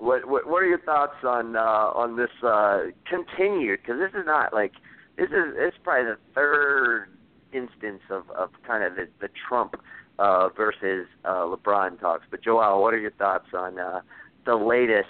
what 0.00 0.26
what 0.26 0.48
what 0.48 0.62
are 0.62 0.66
your 0.66 0.80
thoughts 0.80 1.16
on 1.24 1.56
uh, 1.56 1.60
on 1.94 2.16
this 2.16 2.30
uh, 2.42 2.84
continued? 3.06 3.80
Because 3.82 4.00
this 4.00 4.18
is 4.18 4.26
not 4.26 4.52
like 4.52 4.72
this 5.16 5.28
is 5.28 5.54
it's 5.56 5.76
probably 5.84 6.12
the 6.12 6.18
third 6.34 7.08
instance 7.52 8.02
of 8.10 8.30
of 8.30 8.50
kind 8.66 8.82
of 8.82 8.96
the, 8.96 9.08
the 9.20 9.28
Trump 9.48 9.76
uh, 10.18 10.48
versus 10.56 11.06
uh, 11.24 11.44
LeBron 11.44 12.00
talks. 12.00 12.24
But 12.30 12.42
Joel, 12.42 12.80
what 12.80 12.94
are 12.94 12.98
your 12.98 13.10
thoughts 13.12 13.48
on 13.52 13.78
uh, 13.78 14.00
the 14.46 14.54
latest 14.54 15.08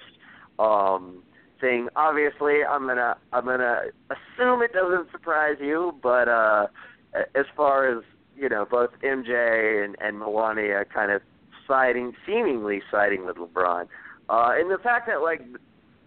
um, 0.59 1.23
thing? 1.61 1.89
Obviously, 1.95 2.65
I'm 2.65 2.87
gonna 2.87 3.17
I'm 3.33 3.45
gonna 3.45 3.83
assume 4.11 4.62
it 4.62 4.73
doesn't 4.73 5.11
surprise 5.12 5.57
you, 5.61 5.95
but 6.03 6.29
uh, 6.29 6.67
as 7.15 7.47
far 7.57 7.89
as 7.97 8.03
you 8.37 8.49
know, 8.49 8.67
both 8.69 8.91
MJ 9.05 9.85
and, 9.85 9.97
and 10.01 10.19
Melania 10.19 10.85
kind 10.93 11.12
of 11.12 11.21
siding, 11.69 12.15
seemingly 12.27 12.83
siding 12.91 13.27
with 13.27 13.37
LeBron. 13.37 13.87
Uh, 14.31 14.52
and 14.55 14.70
the 14.70 14.78
fact 14.78 15.09
that 15.09 15.23
like 15.23 15.43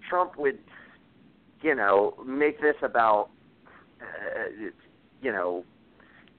Trump 0.10 0.38
would, 0.38 0.58
you 1.62 1.76
know, 1.76 2.14
make 2.26 2.62
this 2.62 2.76
about, 2.82 3.30
uh, 4.02 4.70
you 5.22 5.32
know, 5.32 5.66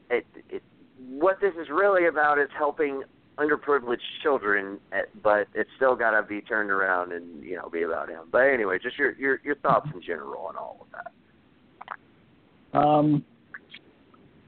it, 0.08 0.24
it, 0.48 0.62
what 1.08 1.40
this 1.40 1.52
is 1.60 1.68
really 1.68 2.06
about 2.06 2.38
is 2.38 2.48
helping 2.56 3.02
underprivileged 3.36 3.98
children, 4.22 4.78
uh, 4.92 5.00
but 5.22 5.46
it's 5.54 5.68
still 5.76 5.94
got 5.94 6.18
to 6.18 6.26
be 6.26 6.40
turned 6.40 6.70
around 6.70 7.12
and 7.12 7.44
you 7.44 7.56
know 7.56 7.68
be 7.68 7.82
about 7.82 8.08
him. 8.08 8.22
But 8.30 8.42
anyway, 8.42 8.78
just 8.82 8.96
your 8.96 9.12
your 9.16 9.40
your 9.44 9.56
thoughts 9.56 9.88
in 9.92 10.00
general 10.00 10.46
on 10.46 10.56
all 10.56 10.78
of 10.80 10.86
that. 12.72 12.78
Um, 12.78 13.24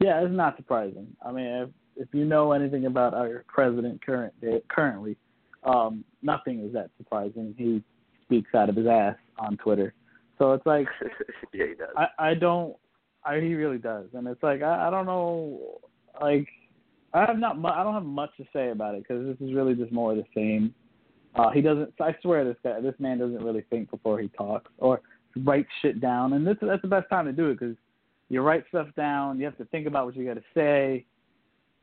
yeah, 0.00 0.22
it's 0.22 0.34
not 0.34 0.56
surprising. 0.56 1.08
I 1.24 1.32
mean, 1.32 1.46
if 1.46 1.68
if 1.96 2.08
you 2.12 2.24
know 2.24 2.52
anything 2.52 2.86
about 2.86 3.12
our 3.12 3.44
president 3.48 4.04
current 4.04 4.32
currently, 4.68 5.16
um, 5.64 6.04
nothing 6.26 6.60
is 6.60 6.72
that 6.74 6.90
surprising. 6.98 7.54
He 7.56 7.82
speaks 8.24 8.54
out 8.54 8.68
of 8.68 8.76
his 8.76 8.86
ass 8.86 9.16
on 9.38 9.56
Twitter. 9.56 9.94
So 10.38 10.52
it's 10.52 10.66
like 10.66 10.86
yeah, 11.54 11.66
he 11.68 11.74
does. 11.74 11.88
I 11.96 12.30
I 12.30 12.34
don't 12.34 12.76
I 13.24 13.40
he 13.40 13.54
really 13.54 13.78
does, 13.78 14.06
and 14.12 14.26
it's 14.28 14.42
like 14.42 14.62
I 14.62 14.88
I 14.88 14.90
don't 14.90 15.06
know 15.06 15.80
like 16.20 16.48
I 17.14 17.24
have 17.24 17.38
not 17.38 17.58
mu- 17.58 17.68
I 17.68 17.82
don't 17.82 17.94
have 17.94 18.04
much 18.04 18.30
to 18.36 18.44
say 18.52 18.70
about 18.70 18.94
it 18.94 19.04
because 19.06 19.26
this 19.26 19.48
is 19.48 19.54
really 19.54 19.74
just 19.74 19.92
more 19.92 20.12
of 20.12 20.18
the 20.18 20.24
same. 20.34 20.74
Uh, 21.34 21.50
he 21.50 21.60
doesn't. 21.60 21.92
I 22.00 22.14
swear 22.22 22.44
this 22.44 22.56
guy, 22.62 22.80
this 22.80 22.94
man 22.98 23.18
doesn't 23.18 23.42
really 23.42 23.64
think 23.70 23.90
before 23.90 24.20
he 24.20 24.28
talks 24.28 24.70
or 24.78 25.00
write 25.44 25.66
shit 25.82 26.00
down, 26.00 26.32
and 26.34 26.46
this 26.46 26.56
that's 26.60 26.82
the 26.82 26.88
best 26.88 27.08
time 27.08 27.26
to 27.26 27.32
do 27.32 27.50
it 27.50 27.58
because 27.58 27.76
you 28.28 28.40
write 28.42 28.64
stuff 28.68 28.88
down, 28.96 29.38
you 29.38 29.44
have 29.44 29.56
to 29.58 29.64
think 29.66 29.86
about 29.86 30.06
what 30.06 30.16
you 30.16 30.26
got 30.26 30.34
to 30.34 30.42
say, 30.54 31.04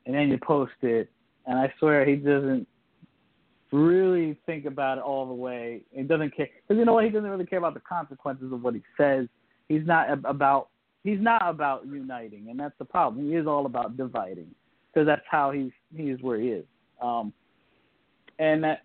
and 0.05 0.15
then 0.15 0.29
you 0.29 0.37
post 0.37 0.73
it. 0.81 1.09
And 1.45 1.57
I 1.59 1.73
swear 1.79 2.05
he 2.05 2.15
doesn't 2.15 2.67
really 3.73 4.37
think 4.45 4.65
about 4.65 4.99
it 4.99 5.01
all 5.01 5.27
the 5.27 5.33
way. 5.33 5.81
He 5.91 6.03
doesn't 6.03 6.35
care 6.35 6.47
because 6.67 6.79
you 6.79 6.85
know 6.85 6.93
what? 6.93 7.05
He 7.05 7.09
doesn't 7.09 7.29
really 7.29 7.45
care 7.45 7.59
about 7.59 7.73
the 7.73 7.81
consequences 7.81 8.53
of 8.53 8.63
what 8.63 8.75
he 8.75 8.83
says. 8.97 9.27
He's 9.67 9.85
not 9.85 10.09
ab- 10.09 10.25
about 10.25 10.69
he's 11.03 11.19
not 11.19 11.41
about 11.49 11.85
uniting, 11.87 12.49
and 12.49 12.59
that's 12.59 12.77
the 12.77 12.85
problem. 12.85 13.25
He 13.27 13.35
is 13.35 13.47
all 13.47 13.65
about 13.65 13.97
dividing 13.97 14.53
because 14.93 15.07
that's 15.07 15.25
how 15.29 15.51
he's 15.51 15.71
he 15.95 16.03
is 16.03 16.21
where 16.21 16.39
he 16.39 16.49
is. 16.49 16.65
Um, 17.01 17.33
and 18.39 18.63
that 18.63 18.83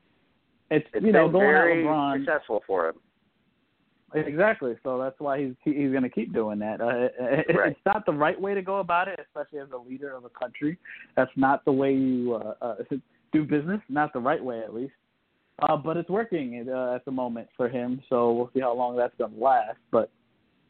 it's, 0.71 0.87
it's 0.95 1.05
you 1.05 1.13
know 1.13 1.29
going 1.29 1.47
very 1.47 1.87
at 1.87 1.91
LeBron 1.91 2.21
successful 2.21 2.63
for 2.67 2.89
him. 2.89 2.95
Exactly. 4.15 4.75
So 4.85 4.99
that's 4.99 5.21
why 5.21 5.39
he's 5.39 5.55
he's 5.65 5.91
going 5.91 6.03
to 6.03 6.09
keep 6.09 6.33
doing 6.33 6.59
that. 6.61 6.81
Uh, 6.81 7.09
Right. 7.55 7.73
It's 7.73 7.81
not 7.85 8.07
the 8.07 8.13
right 8.13 8.41
way 8.41 8.55
to 8.55 8.63
go 8.63 8.79
about 8.79 9.09
it, 9.09 9.21
especially 9.21 9.59
as 9.59 9.69
a 9.73 9.77
leader 9.77 10.15
of 10.15 10.25
a 10.25 10.31
country. 10.31 10.79
That's 11.15 11.31
not 11.37 11.63
the 11.67 11.73
way 11.73 11.93
you 11.93 12.35
uh, 12.35 12.55
uh, 12.63 12.75
do 13.33 13.45
business. 13.45 13.81
Not 13.89 14.13
the 14.13 14.21
right 14.21 14.43
way, 14.43 14.61
at 14.61 14.75
least. 14.75 14.93
Uh, 15.61 15.77
but 15.77 15.97
it's 15.97 16.09
working 16.09 16.67
uh, 16.73 16.95
at 16.95 17.05
the 17.05 17.11
moment 17.11 17.49
for 17.57 17.69
him. 17.69 18.01
So 18.09 18.33
we'll 18.33 18.51
see 18.55 18.61
how 18.61 18.75
long 18.75 18.97
that's 18.97 19.15
going 19.19 19.35
to 19.35 19.39
last. 19.39 19.79
But 19.91 20.11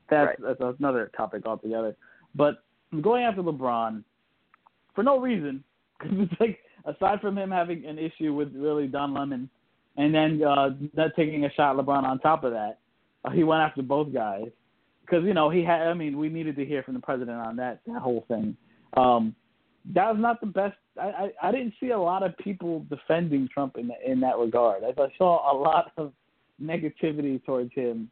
that's, 0.09 0.41
Right. 0.41 0.57
that's 0.59 0.79
another 0.79 1.11
topic 1.17 1.45
altogether. 1.45 1.95
But 2.35 2.63
going 3.03 3.25
after 3.25 3.43
LeBron 3.43 4.03
for 4.95 5.05
no 5.05 5.19
reason, 5.19 5.63
because 5.99 6.17
it's 6.19 6.41
like 6.41 6.59
aside 6.85 7.21
from 7.21 7.37
him 7.37 7.51
having 7.51 7.85
an 7.85 7.99
issue 7.99 8.33
with 8.35 8.55
really 8.55 8.87
Don 8.87 9.15
Lemon, 9.15 9.51
and 9.97 10.15
then 10.15 10.43
uh, 10.43 10.71
not 10.97 11.11
taking 11.17 11.45
a 11.45 11.53
shot 11.53 11.79
at 11.79 11.85
LeBron 11.85 12.05
on 12.05 12.19
top 12.21 12.45
of 12.45 12.53
that, 12.53 12.79
uh, 13.25 13.31
he 13.31 13.45
went 13.45 13.61
after 13.61 13.83
both 13.83 14.13
guys 14.13 14.49
because 15.03 15.25
you 15.25 15.35
know 15.35 15.51
he 15.51 15.63
had. 15.63 15.83
I 15.83 15.95
mean, 15.95 16.17
we 16.17 16.29
needed 16.29 16.57
to 16.57 16.65
hear 16.65 16.83
from 16.83 16.95
the 16.95 17.01
president 17.01 17.39
on 17.39 17.57
that 17.57 17.81
that 17.87 18.01
whole 18.01 18.25
thing. 18.29 18.57
Um, 18.97 19.35
that 19.95 20.13
was 20.13 20.21
not 20.21 20.41
the 20.41 20.47
best. 20.47 20.77
I, 21.01 21.31
I 21.43 21.49
I 21.49 21.53
didn't 21.53 21.75
see 21.81 21.91
a 21.91 21.99
lot 21.99 22.23
of 22.23 22.37
people 22.39 22.85
defending 22.91 23.49
Trump 23.53 23.77
in 23.77 23.91
in 24.07 24.21
that 24.21 24.39
regard. 24.39 24.83
I, 24.85 25.01
I 25.01 25.09
saw 25.17 25.53
a 25.53 25.55
lot 25.57 25.93
of 25.97 26.13
negativity 26.63 27.45
towards 27.45 27.73
him. 27.75 28.11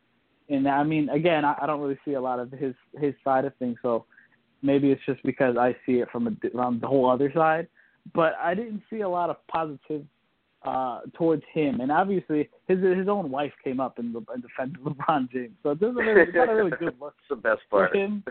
And 0.49 0.69
I 0.69 0.85
mean, 0.85 1.09
again, 1.09 1.45
I, 1.45 1.57
I 1.61 1.67
don't 1.67 1.81
really 1.81 1.99
see 2.05 2.15
a 2.15 2.21
lot 2.21 2.39
of 2.39 2.51
his 2.53 2.75
his 3.01 3.15
side 3.25 3.45
of 3.45 3.55
things. 3.57 3.77
So 3.83 4.05
maybe 4.63 4.91
it's 4.91 5.05
just 5.05 5.23
because 5.23 5.57
I 5.57 5.75
see 5.85 5.95
it 5.95 6.09
from 6.11 6.27
a, 6.29 6.51
from 6.51 6.81
the 6.81 6.87
whole 6.87 7.11
other 7.11 7.33
side. 7.35 7.69
But 8.15 8.35
I 8.41 8.55
didn't 8.55 8.83
see 8.89 9.01
a 9.01 9.09
lot 9.09 9.31
of 9.31 9.37
positive 9.49 10.05
uh, 10.63 11.01
towards 11.15 11.43
him, 11.53 11.81
and 11.81 11.91
obviously 11.91 12.49
his 12.69 12.79
his 12.81 13.09
own 13.09 13.31
wife 13.31 13.53
came 13.63 13.81
up 13.81 13.99
and, 13.99 14.15
and 14.15 14.43
defended 14.43 14.81
LeBron 14.85 15.31
James. 15.31 15.55
So 15.63 15.71
it 15.71 15.81
doesn't 15.81 15.97
really, 15.97 16.23
it's 16.23 16.35
not 16.35 16.49
a 16.49 16.55
really 16.55 16.71
good 16.79 16.95
look 17.01 17.15
That's 17.29 17.31
the 17.31 17.37
best 17.37 17.61
for 17.69 17.89
part. 17.89 17.97
him. 17.97 18.25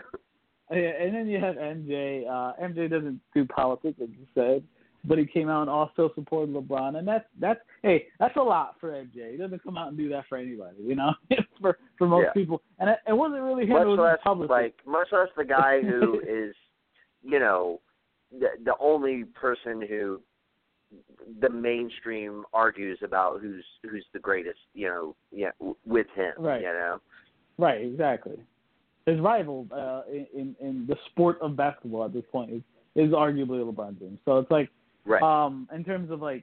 Yeah, 0.70 0.76
and 0.78 1.14
then 1.14 1.28
you 1.28 1.38
have 1.38 1.56
MJ. 1.56 2.26
Uh, 2.28 2.52
MJ 2.60 2.90
doesn't 2.90 3.20
do 3.34 3.44
politics, 3.44 3.98
like 4.00 4.10
you 4.10 4.26
said, 4.34 4.64
but 5.04 5.16
he 5.18 5.24
came 5.24 5.48
out 5.48 5.62
and 5.62 5.70
also 5.70 6.10
supported 6.14 6.54
LeBron, 6.54 6.96
and 6.96 7.06
that's 7.06 7.24
that's 7.40 7.60
hey, 7.82 8.06
that's 8.18 8.36
a 8.36 8.42
lot 8.42 8.74
for 8.80 8.90
MJ. 8.90 9.32
He 9.32 9.36
doesn't 9.36 9.62
come 9.62 9.76
out 9.78 9.88
and 9.88 9.96
do 9.96 10.08
that 10.08 10.24
for 10.28 10.36
anybody, 10.38 10.78
you 10.82 10.96
know, 10.96 11.12
for 11.60 11.78
for 11.96 12.08
most 12.08 12.24
Yeah. 12.24 12.32
people. 12.32 12.62
And 12.80 12.90
it, 12.90 12.98
it 13.06 13.12
wasn't 13.12 13.42
really 13.42 13.64
him; 13.64 13.74
much 13.74 13.82
it 13.82 13.86
was 13.86 14.18
less 14.24 14.48
like 14.50 14.74
much 14.86 15.08
less 15.12 15.28
the 15.36 15.44
guy 15.44 15.80
who 15.82 16.20
is, 16.20 16.54
you 17.22 17.38
know, 17.38 17.80
the 18.32 18.48
the 18.64 18.74
only 18.80 19.24
person 19.24 19.80
who 19.88 20.20
the 21.40 21.50
mainstream 21.50 22.44
argues 22.52 22.98
about 23.04 23.40
who's 23.40 23.64
who's 23.88 24.04
the 24.12 24.18
greatest, 24.18 24.58
you 24.74 24.88
know, 24.88 25.16
yeah, 25.30 25.50
with 25.84 26.06
him, 26.14 26.32
Right. 26.38 26.60
you 26.60 26.66
know. 26.68 27.00
Right, 27.58 27.80
exactly. 27.82 28.38
His 29.06 29.20
rival 29.20 29.66
uh, 29.72 30.02
in, 30.10 30.56
in 30.60 30.84
the 30.88 30.96
sport 31.10 31.38
of 31.40 31.56
basketball 31.56 32.04
at 32.04 32.12
this 32.12 32.24
point 32.32 32.50
is 32.50 32.62
is 32.96 33.12
arguably 33.12 33.62
LeBron 33.62 33.98
James. 33.98 34.18
So 34.24 34.38
it's 34.38 34.50
like, 34.50 34.68
Right. 35.04 35.22
um, 35.22 35.68
in 35.72 35.84
terms 35.84 36.10
of 36.10 36.20
like, 36.20 36.42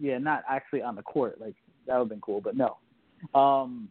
yeah, 0.00 0.18
not 0.18 0.42
actually 0.50 0.82
on 0.82 0.96
the 0.96 1.02
court, 1.02 1.40
like 1.40 1.54
that 1.86 1.94
would 1.94 2.00
have 2.04 2.08
been 2.08 2.20
cool, 2.20 2.40
but 2.40 2.56
no. 2.56 2.78
Um, 3.38 3.88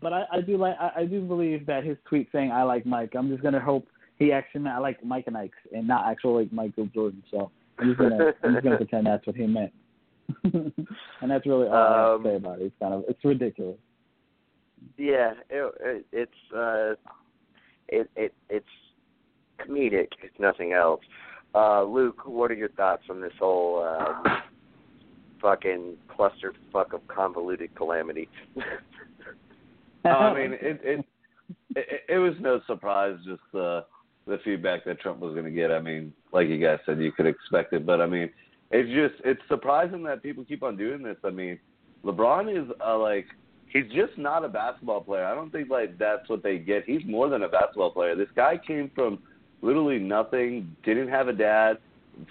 but 0.00 0.12
I, 0.12 0.24
I 0.30 0.40
do 0.42 0.56
like, 0.56 0.76
I, 0.78 1.00
I 1.00 1.04
do 1.06 1.20
believe 1.22 1.66
that 1.66 1.82
his 1.82 1.96
tweet 2.08 2.28
saying 2.30 2.52
"I 2.52 2.62
like 2.62 2.86
Mike," 2.86 3.14
I'm 3.16 3.28
just 3.30 3.42
gonna 3.42 3.58
hope 3.60 3.86
he 4.16 4.30
actually 4.30 4.60
meant 4.60 4.76
I 4.76 4.78
like 4.78 5.04
Mike 5.04 5.24
and 5.26 5.36
Ike's 5.36 5.58
and 5.74 5.88
not 5.88 6.06
actually 6.06 6.44
like 6.44 6.52
Michael 6.52 6.86
Jordan. 6.94 7.22
So 7.30 7.50
I'm 7.78 7.88
just 7.88 7.98
gonna 7.98 8.32
I'm 8.44 8.52
just 8.54 8.64
gonna 8.64 8.76
pretend 8.84 9.06
that's 9.06 9.26
what 9.26 9.34
he 9.34 9.46
meant. 9.46 9.72
and 10.44 11.30
that's 11.30 11.44
really 11.46 11.66
all 11.66 11.74
I 11.74 11.98
have 12.00 12.10
Um, 12.16 12.22
to 12.22 12.28
say 12.28 12.36
about 12.36 12.60
it. 12.60 12.66
It's 12.66 12.74
kind 12.80 12.94
of 12.94 13.04
it's 13.08 13.24
ridiculous. 13.24 13.76
yeah, 14.96 15.32
it, 15.50 15.74
it, 15.80 16.06
it's 16.12 16.52
uh, 16.56 16.94
it 18.00 18.10
it 18.16 18.34
it's 18.48 18.66
comedic, 19.60 20.08
if 20.22 20.30
nothing 20.38 20.72
else. 20.72 21.00
Uh, 21.54 21.84
Luke, 21.84 22.22
what 22.26 22.50
are 22.50 22.54
your 22.54 22.70
thoughts 22.70 23.04
on 23.08 23.20
this 23.20 23.32
whole 23.38 23.84
uh, 23.84 24.40
fucking 25.40 25.96
clusterfuck 26.10 26.92
of 26.92 27.06
convoluted 27.06 27.74
calamity? 27.76 28.28
I 30.04 30.34
mean, 30.34 30.52
it, 30.54 30.80
it 30.82 31.04
it 31.76 32.00
it 32.08 32.18
was 32.18 32.34
no 32.40 32.60
surprise 32.66 33.16
just 33.24 33.42
the 33.52 33.84
the 34.26 34.38
feedback 34.44 34.84
that 34.84 35.00
Trump 35.00 35.20
was 35.20 35.32
going 35.34 35.44
to 35.44 35.50
get. 35.50 35.70
I 35.70 35.80
mean, 35.80 36.12
like 36.32 36.48
you 36.48 36.58
guys 36.58 36.78
said, 36.86 36.98
you 36.98 37.12
could 37.12 37.26
expect 37.26 37.72
it, 37.72 37.84
but 37.84 38.00
I 38.00 38.06
mean, 38.06 38.30
it's 38.70 38.88
just 38.88 39.24
it's 39.24 39.42
surprising 39.48 40.02
that 40.04 40.22
people 40.22 40.44
keep 40.44 40.62
on 40.62 40.76
doing 40.76 41.02
this. 41.02 41.16
I 41.22 41.30
mean, 41.30 41.58
LeBron 42.04 42.50
is 42.50 42.68
uh, 42.84 42.98
like 42.98 43.26
he's 43.74 43.90
just 43.92 44.16
not 44.16 44.44
a 44.44 44.48
basketball 44.48 45.02
player. 45.02 45.26
I 45.26 45.34
don't 45.34 45.50
think 45.50 45.68
like 45.68 45.98
that's 45.98 46.28
what 46.28 46.42
they 46.42 46.56
get. 46.58 46.84
He's 46.84 47.02
more 47.04 47.28
than 47.28 47.42
a 47.42 47.48
basketball 47.48 47.90
player. 47.90 48.16
This 48.16 48.28
guy 48.34 48.56
came 48.56 48.90
from 48.94 49.18
literally 49.60 49.98
nothing, 49.98 50.74
didn't 50.82 51.08
have 51.08 51.28
a 51.28 51.32
dad. 51.32 51.78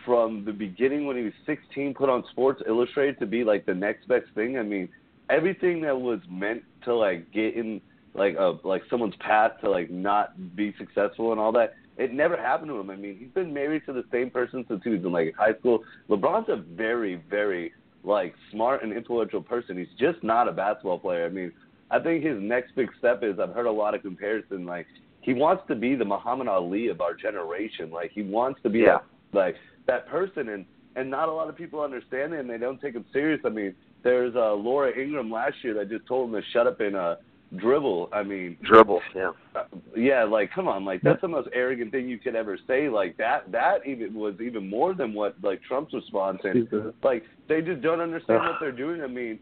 From 0.06 0.46
the 0.46 0.54
beginning, 0.54 1.06
when 1.06 1.18
he 1.18 1.24
was 1.24 1.34
16, 1.46 1.94
put 1.94 2.10
on 2.10 2.24
Sports 2.32 2.64
Illustrated 2.66 3.20
to 3.20 3.26
be 3.26 3.44
like 3.44 3.66
the 3.66 3.74
next 3.74 4.08
best 4.08 4.28
thing. 4.34 4.58
I 4.58 4.64
mean, 4.64 4.88
everything 5.30 5.82
that 5.82 6.00
was 6.00 6.20
meant 6.30 6.64
to 6.86 6.96
like 6.96 7.30
get 7.34 7.56
in 7.56 7.82
like 8.14 8.38
a 8.38 8.58
like 8.64 8.84
someone's 8.90 9.16
path 9.20 9.52
to 9.62 9.70
like 9.70 9.92
not 9.92 10.56
be 10.56 10.74
successful 10.78 11.34
and 11.34 11.40
all 11.40 11.52
that. 11.52 11.76
It 11.98 12.14
never 12.14 12.38
happened 12.38 12.70
to 12.70 12.80
him. 12.80 12.90
I 12.90 12.96
mean, 12.96 13.18
he's 13.20 13.30
been 13.30 13.54
married 13.54 13.84
to 13.88 13.94
the 13.94 14.06
same 14.10 14.30
person 14.30 14.64
since 14.70 14.82
he 14.86 14.90
was 14.92 15.02
in 15.02 15.12
like 15.12 15.36
high 15.36 15.54
school. 15.60 15.84
LeBron's 16.10 16.48
a 16.48 16.56
very, 16.56 17.22
very 17.30 17.74
like 18.04 18.36
smart 18.52 18.84
and 18.84 18.94
influential 18.94 19.42
person. 19.42 19.78
He's 19.78 19.88
just 20.00 20.24
not 20.24 20.48
a 20.48 20.52
basketball 20.52 21.00
player. 21.00 21.26
I 21.26 21.30
mean, 21.30 21.52
I 21.90 22.00
think 22.00 22.24
his 22.24 22.38
next 22.40 22.76
big 22.76 22.90
step 23.00 23.24
is 23.24 23.40
I've 23.40 23.54
heard 23.54 23.66
a 23.66 23.72
lot 23.72 23.96
of 23.96 24.02
comparison 24.02 24.66
like 24.66 24.88
he 25.22 25.34
wants 25.34 25.64
to 25.70 25.76
be 25.76 25.96
the 25.96 26.06
Muhammad 26.06 26.48
Ali 26.48 26.88
of 26.90 27.02
our 27.02 27.14
generation. 27.14 27.92
Like 27.92 28.12
he 28.12 28.24
wants 28.24 28.60
to 28.64 28.70
be 28.70 28.80
Yeah. 28.80 29.00
that 29.00 29.06
like 29.34 29.56
that 29.88 30.08
person 30.08 30.50
and 30.50 30.66
and 30.96 31.10
not 31.10 31.28
a 31.30 31.32
lot 31.32 31.50
of 31.50 31.56
people 31.56 31.82
understand 31.82 32.34
it 32.34 32.40
and 32.40 32.50
they 32.50 32.58
don't 32.58 32.80
take 32.82 32.94
him 32.94 33.06
serious. 33.14 33.40
I 33.46 33.50
mean, 33.50 33.74
there's 34.04 34.36
uh 34.36 34.54
Laura 34.54 34.92
Ingraham 34.92 35.32
last 35.32 35.56
year 35.64 35.74
that 35.76 35.90
just 35.90 36.06
told 36.08 36.30
him 36.30 36.42
to 36.42 36.48
shut 36.52 36.68
up 36.68 36.80
and 36.82 36.96
uh 36.96 37.16
dribble. 37.58 38.10
I 38.12 38.24
mean, 38.24 38.58
Dribble, 38.64 39.02
yeah. 39.16 39.32
uh, 39.56 39.64
yeah, 39.96 40.24
like 40.24 40.52
come 40.54 40.68
on, 40.68 40.86
like 40.86 41.02
that's 41.02 41.22
the 41.22 41.28
most 41.28 41.50
arrogant 41.54 41.92
thing 41.92 42.08
you 42.08 42.18
could 42.18 42.36
ever 42.36 42.58
say. 42.68 42.90
Like 42.90 43.18
that 43.18 43.52
that 43.52 43.86
even 43.86 44.14
was 44.14 44.36
even 44.42 44.70
more 44.70 44.94
than 44.94 45.14
what 45.14 45.36
like 45.44 45.62
Trump's 45.64 45.94
response 45.94 46.40
and 46.44 46.68
like 47.04 47.24
they 47.48 47.62
just 47.62 47.82
don't 47.82 48.02
understand 48.02 48.40
what 48.40 48.56
they're 48.60 48.72
doing. 48.72 49.02
I 49.02 49.08
mean, 49.08 49.40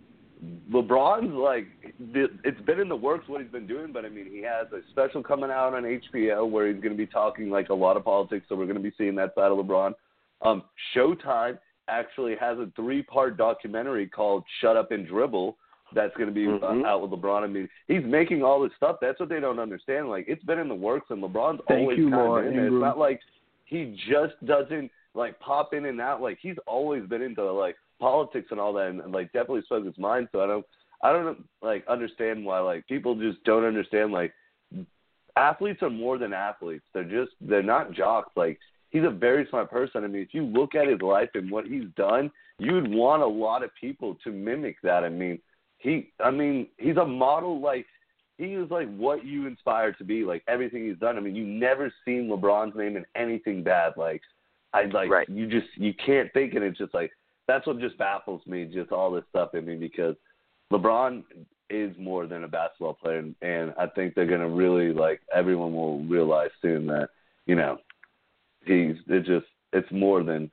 LeBron's 0.71 1.33
like 1.33 1.67
it's 1.99 2.61
been 2.61 2.79
in 2.79 2.89
the 2.89 2.95
works 2.95 3.27
what 3.27 3.41
he's 3.41 3.51
been 3.51 3.67
doing, 3.67 3.91
but 3.91 4.05
I 4.05 4.09
mean 4.09 4.27
he 4.31 4.41
has 4.41 4.67
a 4.73 4.81
special 4.91 5.21
coming 5.21 5.51
out 5.51 5.73
on 5.73 5.83
HBO 5.83 6.49
where 6.49 6.67
he's 6.71 6.81
going 6.81 6.93
to 6.93 6.97
be 6.97 7.07
talking 7.07 7.49
like 7.49 7.69
a 7.69 7.73
lot 7.73 7.97
of 7.97 8.03
politics, 8.03 8.45
so 8.49 8.55
we're 8.55 8.65
going 8.65 8.77
to 8.77 8.83
be 8.83 8.93
seeing 8.97 9.15
that 9.15 9.35
side 9.35 9.51
of 9.51 9.57
LeBron. 9.57 9.93
Um, 10.41 10.63
Showtime 10.95 11.59
actually 11.87 12.35
has 12.39 12.57
a 12.57 12.71
three-part 12.75 13.37
documentary 13.37 14.07
called 14.07 14.43
"Shut 14.61 14.75
Up 14.75 14.91
and 14.91 15.07
Dribble." 15.07 15.57
That's 15.93 16.15
going 16.15 16.29
to 16.29 16.33
be 16.33 16.47
uh, 16.47 16.87
out 16.87 17.01
with 17.01 17.11
LeBron. 17.11 17.43
I 17.43 17.47
mean, 17.47 17.67
he's 17.87 18.03
making 18.05 18.43
all 18.43 18.61
this 18.61 18.71
stuff. 18.77 18.97
That's 19.01 19.19
what 19.19 19.29
they 19.29 19.39
don't 19.39 19.59
understand. 19.59 20.09
Like, 20.09 20.25
it's 20.27 20.43
been 20.43 20.59
in 20.59 20.69
the 20.69 20.75
works, 20.75 21.07
and 21.09 21.21
LeBron's 21.21 21.61
Thank 21.67 21.81
always 21.81 21.97
you, 21.97 22.09
kind 22.09 22.21
of 22.21 22.27
Laura 22.27 22.49
been 22.49 22.59
in. 22.59 22.65
It's 22.65 22.81
not 22.81 22.97
like 22.97 23.19
he 23.65 23.97
just 24.09 24.33
doesn't 24.45 24.89
like 25.13 25.39
pop 25.39 25.73
in 25.73 25.85
and 25.85 25.99
out. 25.99 26.21
Like, 26.21 26.37
he's 26.41 26.55
always 26.65 27.05
been 27.07 27.21
into 27.21 27.43
like 27.51 27.75
politics 27.99 28.47
and 28.51 28.59
all 28.59 28.73
that, 28.73 28.87
and, 28.87 29.01
and 29.01 29.11
like 29.11 29.31
definitely 29.33 29.63
spoke 29.63 29.85
his 29.85 29.97
mind. 29.97 30.29
So 30.31 30.41
I 30.41 30.47
don't, 30.47 30.65
I 31.03 31.11
don't 31.11 31.43
like 31.61 31.85
understand 31.87 32.45
why 32.45 32.59
like 32.59 32.87
people 32.87 33.15
just 33.15 33.43
don't 33.43 33.65
understand. 33.65 34.11
Like, 34.11 34.33
athletes 35.35 35.81
are 35.81 35.89
more 35.89 36.17
than 36.17 36.33
athletes. 36.33 36.85
They're 36.93 37.03
just 37.03 37.31
they're 37.41 37.63
not 37.63 37.93
jocks. 37.93 38.31
Like, 38.35 38.59
he's 38.91 39.03
a 39.03 39.09
very 39.09 39.45
smart 39.49 39.69
person. 39.69 40.03
I 40.03 40.07
mean, 40.07 40.21
if 40.21 40.33
you 40.33 40.43
look 40.45 40.75
at 40.75 40.87
his 40.87 41.01
life 41.01 41.29
and 41.33 41.51
what 41.51 41.65
he's 41.65 41.87
done, 41.95 42.31
you 42.59 42.73
would 42.73 42.91
want 42.91 43.23
a 43.23 43.27
lot 43.27 43.63
of 43.63 43.71
people 43.79 44.17
to 44.23 44.31
mimic 44.31 44.77
that. 44.83 45.03
I 45.03 45.09
mean, 45.09 45.39
he 45.81 46.11
I 46.23 46.31
mean, 46.31 46.67
he's 46.77 46.97
a 46.97 47.05
model 47.05 47.59
like 47.59 47.85
he 48.37 48.53
is 48.53 48.71
like 48.71 48.93
what 48.95 49.25
you 49.25 49.47
inspire 49.47 49.91
to 49.93 50.03
be, 50.03 50.23
like 50.23 50.43
everything 50.47 50.87
he's 50.87 50.97
done. 50.97 51.17
I 51.17 51.19
mean, 51.19 51.35
you 51.35 51.45
never 51.45 51.91
seen 52.05 52.29
LeBron's 52.29 52.75
name 52.75 52.97
in 52.97 53.05
anything 53.15 53.63
bad. 53.63 53.93
Like 53.97 54.21
I 54.73 54.85
like 54.85 55.09
Right. 55.09 55.29
you 55.29 55.47
just 55.47 55.67
you 55.75 55.93
can't 55.93 56.31
think 56.33 56.53
and 56.53 56.63
it's 56.63 56.77
just 56.77 56.93
like 56.93 57.11
that's 57.47 57.67
what 57.67 57.79
just 57.79 57.97
baffles 57.97 58.41
me, 58.45 58.65
just 58.65 58.91
all 58.91 59.11
this 59.11 59.25
stuff 59.29 59.55
in 59.55 59.65
me 59.65 59.75
because 59.75 60.15
LeBron 60.71 61.23
is 61.69 61.95
more 61.97 62.27
than 62.27 62.43
a 62.43 62.47
basketball 62.47 62.93
player 62.93 63.17
and, 63.17 63.35
and 63.41 63.73
I 63.77 63.87
think 63.87 64.13
they're 64.13 64.25
gonna 64.25 64.49
really 64.49 64.93
like 64.93 65.21
everyone 65.33 65.73
will 65.73 66.03
realize 66.03 66.51
soon 66.61 66.87
that, 66.87 67.09
you 67.45 67.55
know, 67.55 67.77
he's 68.65 68.95
it 69.07 69.25
just 69.25 69.47
it's 69.73 69.91
more 69.91 70.23
than 70.23 70.51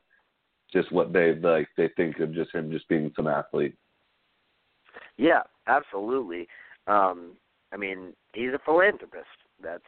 just 0.73 0.93
what 0.93 1.13
they 1.13 1.35
like 1.35 1.69
they 1.77 1.89
think 1.97 2.19
of 2.21 2.35
just 2.35 2.55
him 2.55 2.71
just 2.71 2.89
being 2.89 3.13
some 3.17 3.27
athlete. 3.27 3.75
Yeah, 5.19 5.43
absolutely. 5.67 6.49
Um, 6.87 7.33
I 7.73 7.77
mean, 7.77 8.15
he's 8.33 8.55
a 8.55 8.61
philanthropist. 8.65 9.27
That's 9.63 9.83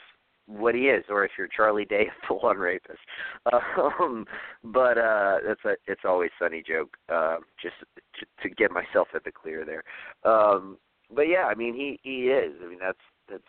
what 0.46 0.74
he 0.74 0.82
is. 0.82 1.04
Or 1.08 1.24
if 1.24 1.30
you're 1.38 1.48
Charlie 1.48 1.84
Day, 1.84 2.06
a 2.22 2.26
full-on 2.26 2.58
rapist. 2.58 2.98
Um, 3.52 4.26
but 4.64 4.98
uh, 4.98 5.38
that's 5.46 5.64
a 5.64 5.76
it's 5.86 6.02
always 6.04 6.30
sunny 6.38 6.62
joke. 6.66 6.96
Uh, 7.08 7.36
just 7.62 7.76
to, 8.18 8.26
to 8.42 8.54
get 8.54 8.70
myself 8.70 9.08
at 9.14 9.24
the 9.24 9.32
clear 9.32 9.64
there. 9.64 9.84
Um, 10.30 10.76
but 11.14 11.22
yeah, 11.22 11.44
I 11.44 11.54
mean, 11.54 11.74
he 11.74 11.98
he 12.02 12.28
is. 12.28 12.54
I 12.62 12.68
mean, 12.68 12.78
that's 12.80 12.98
that's 13.30 13.42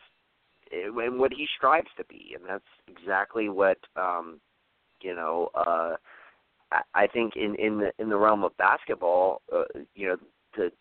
and 0.72 1.20
what 1.20 1.34
he 1.34 1.48
strives 1.58 1.90
to 1.98 2.06
be, 2.06 2.36
and 2.36 2.46
that's 2.48 2.64
exactly 2.88 3.50
what 3.50 3.78
um, 3.96 4.40
you 5.02 5.16
know. 5.16 5.50
Uh, 5.56 5.96
I, 6.94 7.06
think 7.08 7.36
in 7.36 7.56
in 7.56 7.80
the 7.80 7.92
in 8.00 8.10
the 8.10 8.18
realm 8.18 8.46
of 8.46 8.56
basketball, 8.56 9.42
uh, 9.54 9.64
you 9.94 10.08
know, 10.08 10.16
the 10.56 10.72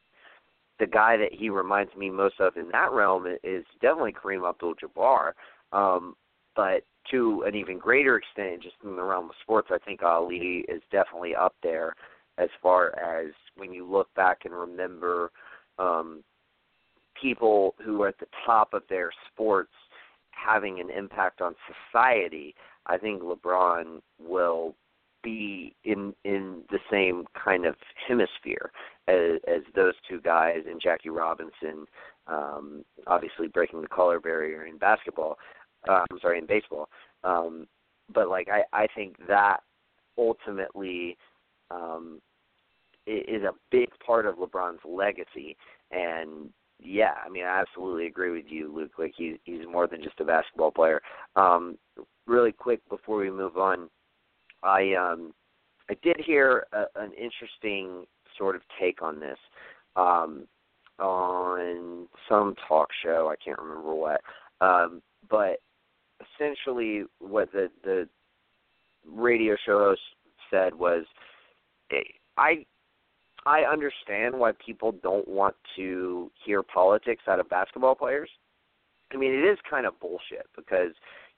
the 0.80 0.86
guy 0.86 1.16
that 1.18 1.32
he 1.32 1.50
reminds 1.50 1.94
me 1.94 2.10
most 2.10 2.40
of 2.40 2.56
in 2.56 2.70
that 2.72 2.90
realm 2.90 3.26
is 3.44 3.64
definitely 3.80 4.12
Kareem 4.12 4.48
Abdul-Jabbar. 4.48 5.32
Um, 5.72 6.16
but 6.56 6.82
to 7.10 7.44
an 7.46 7.54
even 7.54 7.78
greater 7.78 8.16
extent, 8.16 8.62
just 8.62 8.76
in 8.82 8.96
the 8.96 9.02
realm 9.02 9.26
of 9.26 9.36
sports, 9.42 9.68
I 9.70 9.78
think 9.78 10.02
Ali 10.02 10.64
is 10.68 10.82
definitely 10.90 11.34
up 11.34 11.54
there 11.62 11.94
as 12.38 12.48
far 12.62 12.98
as 12.98 13.32
when 13.56 13.72
you 13.72 13.88
look 13.88 14.12
back 14.14 14.38
and 14.44 14.54
remember 14.54 15.30
um, 15.78 16.24
people 17.20 17.74
who 17.84 18.02
are 18.02 18.08
at 18.08 18.18
the 18.18 18.26
top 18.46 18.74
of 18.74 18.82
their 18.88 19.10
sports 19.30 19.72
having 20.30 20.80
an 20.80 20.90
impact 20.90 21.40
on 21.40 21.54
society. 21.92 22.54
I 22.86 22.96
think 22.96 23.22
LeBron 23.22 24.00
will 24.18 24.74
be 25.22 25.74
in 25.84 26.14
in 26.24 26.62
the 26.70 26.78
same 26.90 27.24
kind 27.42 27.66
of 27.66 27.74
hemisphere 28.06 28.70
as, 29.08 29.40
as 29.48 29.62
those 29.74 29.94
two 30.08 30.20
guys 30.20 30.60
and 30.68 30.80
Jackie 30.80 31.10
Robinson, 31.10 31.86
um, 32.26 32.84
obviously 33.06 33.48
breaking 33.48 33.82
the 33.82 33.88
color 33.88 34.20
barrier 34.20 34.66
in 34.66 34.78
basketball. 34.78 35.38
Uh, 35.88 36.04
I'm 36.10 36.18
sorry, 36.20 36.38
in 36.38 36.46
baseball. 36.46 36.88
Um, 37.24 37.66
but 38.12 38.28
like 38.28 38.48
I, 38.48 38.62
I 38.72 38.86
think 38.94 39.16
that 39.28 39.60
ultimately 40.18 41.16
um, 41.70 42.20
is 43.06 43.42
a 43.42 43.54
big 43.70 43.88
part 44.04 44.26
of 44.26 44.36
LeBron's 44.36 44.80
legacy. 44.84 45.56
And 45.90 46.50
yeah, 46.78 47.14
I 47.24 47.28
mean, 47.28 47.44
I 47.44 47.60
absolutely 47.60 48.06
agree 48.06 48.30
with 48.30 48.46
you, 48.48 48.74
Luke. 48.74 48.92
Like 48.98 49.14
he's 49.16 49.36
he's 49.44 49.66
more 49.70 49.86
than 49.86 50.02
just 50.02 50.20
a 50.20 50.24
basketball 50.24 50.70
player. 50.70 51.00
Um, 51.36 51.78
really 52.26 52.52
quick 52.52 52.80
before 52.88 53.18
we 53.18 53.30
move 53.30 53.56
on, 53.56 53.88
I 54.62 54.94
um, 54.94 55.32
I 55.88 55.94
did 56.02 56.16
hear 56.24 56.66
a, 56.72 56.84
an 56.96 57.12
interesting 57.12 58.06
sort 58.36 58.56
of 58.56 58.62
take 58.80 59.02
on 59.02 59.20
this 59.20 59.38
um, 59.96 60.46
on 60.98 62.06
some 62.28 62.54
talk 62.68 62.88
show. 63.02 63.32
I 63.32 63.36
can't 63.42 63.58
remember 63.58 63.94
what, 63.94 64.20
um, 64.60 65.02
but 65.28 65.60
essentially 66.20 67.04
what 67.18 67.50
the 67.52 67.70
the 67.84 68.08
radio 69.06 69.56
show 69.64 69.78
host 69.78 70.00
said 70.50 70.74
was, 70.74 71.04
I 72.36 72.64
I 73.46 73.60
understand 73.62 74.38
why 74.38 74.52
people 74.64 74.92
don't 75.02 75.26
want 75.26 75.56
to 75.76 76.30
hear 76.44 76.62
politics 76.62 77.22
out 77.26 77.40
of 77.40 77.48
basketball 77.48 77.94
players. 77.94 78.30
I 79.12 79.16
mean, 79.16 79.32
it 79.32 79.44
is 79.44 79.58
kind 79.68 79.86
of 79.86 79.98
bullshit 79.98 80.46
because 80.56 80.92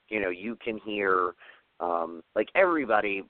you 0.09 0.19
know 0.19 0.29
you 0.29 0.57
can 0.63 0.79
hear 0.85 1.33
um, 1.79 2.23
like 2.35 2.49
everybody 2.55 3.23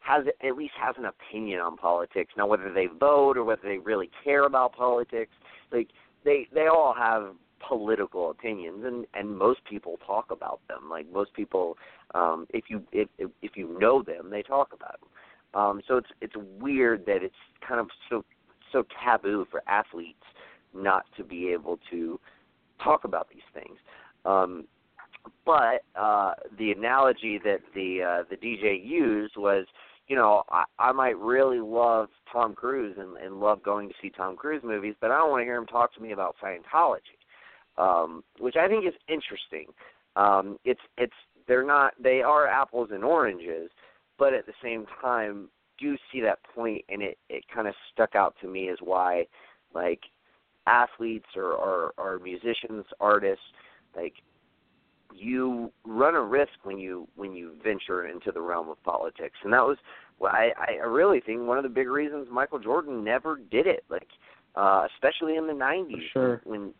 has 0.00 0.24
at 0.42 0.56
least 0.56 0.74
has 0.80 0.94
an 0.98 1.06
opinion 1.06 1.60
on 1.60 1.76
politics. 1.76 2.32
Now, 2.36 2.46
whether 2.46 2.72
they 2.72 2.86
vote 2.86 3.36
or 3.36 3.44
whether 3.44 3.62
they 3.62 3.78
really 3.78 4.10
care 4.22 4.44
about 4.44 4.74
politics, 4.74 5.32
like 5.72 5.88
they 6.24 6.46
they 6.54 6.68
all 6.68 6.94
have 6.96 7.34
political 7.66 8.30
opinions, 8.30 8.84
and 8.84 9.06
and 9.14 9.36
most 9.36 9.60
people 9.68 9.98
talk 10.06 10.30
about 10.30 10.60
them. 10.68 10.88
Like 10.90 11.10
most 11.12 11.32
people, 11.34 11.76
um, 12.14 12.46
if 12.50 12.64
you 12.68 12.82
if 12.92 13.08
if 13.42 13.56
you 13.56 13.76
know 13.80 14.02
them, 14.02 14.30
they 14.30 14.42
talk 14.42 14.72
about 14.72 15.00
them. 15.00 15.60
Um, 15.60 15.80
so 15.88 15.96
it's 15.96 16.08
it's 16.20 16.34
weird 16.60 17.06
that 17.06 17.22
it's 17.22 17.34
kind 17.66 17.80
of 17.80 17.88
so 18.08 18.24
so 18.72 18.84
taboo 19.04 19.46
for 19.50 19.62
athletes 19.66 20.22
not 20.74 21.04
to 21.16 21.24
be 21.24 21.48
able 21.48 21.78
to 21.90 22.20
talk 22.82 23.04
about 23.04 23.28
these 23.28 23.42
things. 23.54 23.78
Um, 24.24 24.66
but 25.44 25.84
uh, 25.94 26.32
the 26.58 26.72
analogy 26.72 27.40
that 27.44 27.60
the 27.74 28.02
uh, 28.02 28.24
the 28.30 28.36
DJ 28.36 28.84
used 28.84 29.36
was, 29.36 29.66
you 30.08 30.16
know, 30.16 30.42
I, 30.50 30.64
I 30.78 30.92
might 30.92 31.16
really 31.18 31.60
love 31.60 32.08
Tom 32.32 32.54
Cruise 32.54 32.96
and, 32.98 33.16
and 33.16 33.40
love 33.40 33.62
going 33.62 33.88
to 33.88 33.94
see 34.00 34.10
Tom 34.10 34.36
Cruise 34.36 34.62
movies, 34.64 34.94
but 35.00 35.10
I 35.10 35.18
don't 35.18 35.30
want 35.30 35.40
to 35.40 35.44
hear 35.44 35.56
him 35.56 35.66
talk 35.66 35.94
to 35.94 36.00
me 36.00 36.12
about 36.12 36.36
Scientology, 36.42 36.98
um, 37.78 38.22
which 38.38 38.56
I 38.56 38.68
think 38.68 38.86
is 38.86 38.94
interesting. 39.08 39.66
Um, 40.16 40.58
it's 40.64 40.80
it's 40.96 41.12
they're 41.46 41.66
not 41.66 41.92
they 42.02 42.22
are 42.22 42.46
apples 42.46 42.90
and 42.92 43.04
oranges, 43.04 43.70
but 44.18 44.34
at 44.34 44.46
the 44.46 44.54
same 44.62 44.86
time 45.00 45.48
do 45.78 45.96
see 46.10 46.20
that 46.20 46.38
point 46.54 46.82
and 46.88 47.02
it 47.02 47.18
it 47.28 47.44
kind 47.54 47.68
of 47.68 47.74
stuck 47.92 48.14
out 48.14 48.34
to 48.40 48.48
me 48.48 48.68
as 48.68 48.78
why 48.80 49.26
like 49.74 50.00
athletes 50.66 51.26
or, 51.36 51.52
or 51.52 51.92
or 51.98 52.18
musicians 52.18 52.84
artists 53.00 53.44
like 53.94 54.14
you 55.18 55.72
run 55.84 56.14
a 56.14 56.22
risk 56.22 56.52
when 56.62 56.78
you 56.78 57.08
when 57.16 57.32
you 57.32 57.52
venture 57.62 58.06
into 58.06 58.32
the 58.32 58.40
realm 58.40 58.68
of 58.68 58.82
politics 58.82 59.38
and 59.44 59.52
that 59.52 59.62
was 59.62 59.76
well, 60.18 60.32
I 60.32 60.52
I 60.58 60.84
really 60.84 61.20
think 61.20 61.42
one 61.42 61.58
of 61.58 61.62
the 61.62 61.70
big 61.70 61.88
reasons 61.88 62.28
Michael 62.30 62.58
Jordan 62.58 63.04
never 63.04 63.38
did 63.50 63.66
it 63.66 63.84
like 63.88 64.08
uh 64.54 64.86
especially 64.94 65.36
in 65.36 65.46
the 65.46 65.52
90s 65.52 66.00
sure. 66.12 66.40
when 66.44 66.72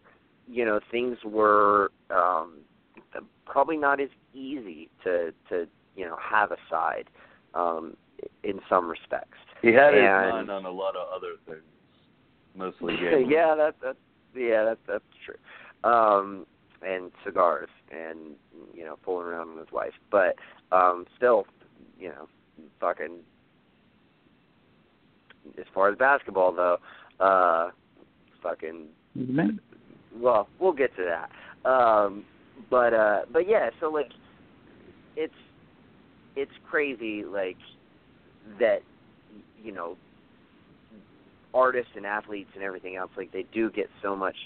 you 0.48 0.64
know 0.64 0.80
things 0.90 1.18
were 1.24 1.90
um 2.10 2.58
probably 3.44 3.76
not 3.76 4.00
as 4.00 4.08
easy 4.34 4.88
to 5.04 5.32
to 5.48 5.66
you 5.94 6.04
know 6.04 6.16
have 6.20 6.50
a 6.50 6.56
side 6.70 7.08
um 7.54 7.96
in 8.42 8.60
some 8.68 8.88
respects. 8.88 9.38
He 9.62 9.68
had 9.68 9.94
his 9.94 10.02
mind 10.02 10.50
on 10.50 10.64
a 10.64 10.70
lot 10.70 10.96
of 10.96 11.08
other 11.14 11.34
things, 11.46 11.62
mostly 12.54 12.96
games. 12.96 13.26
yeah, 13.30 13.54
that 13.54 13.74
that 13.82 13.96
yeah, 14.34 14.64
that 14.64 14.78
that's 14.86 15.04
true. 15.24 15.90
Um 15.90 16.46
and 16.82 17.10
cigars 17.24 17.68
and 17.90 18.36
you 18.74 18.84
know, 18.84 18.96
fooling 19.04 19.26
around 19.26 19.50
with 19.50 19.66
his 19.66 19.72
wife. 19.72 19.94
But 20.10 20.36
um 20.72 21.06
still, 21.16 21.46
you 21.98 22.08
know, 22.08 22.28
fucking 22.80 23.18
as 25.58 25.64
far 25.74 25.90
as 25.90 25.98
basketball 25.98 26.52
though, 26.52 26.78
uh 27.20 27.70
fucking 28.42 28.86
well, 30.18 30.48
we'll 30.58 30.72
get 30.72 30.94
to 30.96 31.04
that. 31.04 31.68
Um 31.68 32.24
but 32.70 32.94
uh 32.94 33.22
but 33.32 33.48
yeah, 33.48 33.70
so 33.80 33.90
like 33.90 34.10
it's 35.16 35.34
it's 36.36 36.52
crazy 36.68 37.24
like 37.24 37.56
that 38.60 38.80
you 39.62 39.72
know 39.72 39.96
artists 41.54 41.92
and 41.96 42.04
athletes 42.04 42.50
and 42.54 42.62
everything 42.62 42.96
else 42.96 43.10
like 43.16 43.32
they 43.32 43.44
do 43.52 43.70
get 43.70 43.88
so 44.02 44.14
much 44.14 44.36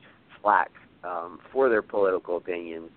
flack 0.40 0.70
um 1.04 1.38
for 1.52 1.68
their 1.68 1.82
political 1.82 2.36
opinions 2.36 2.90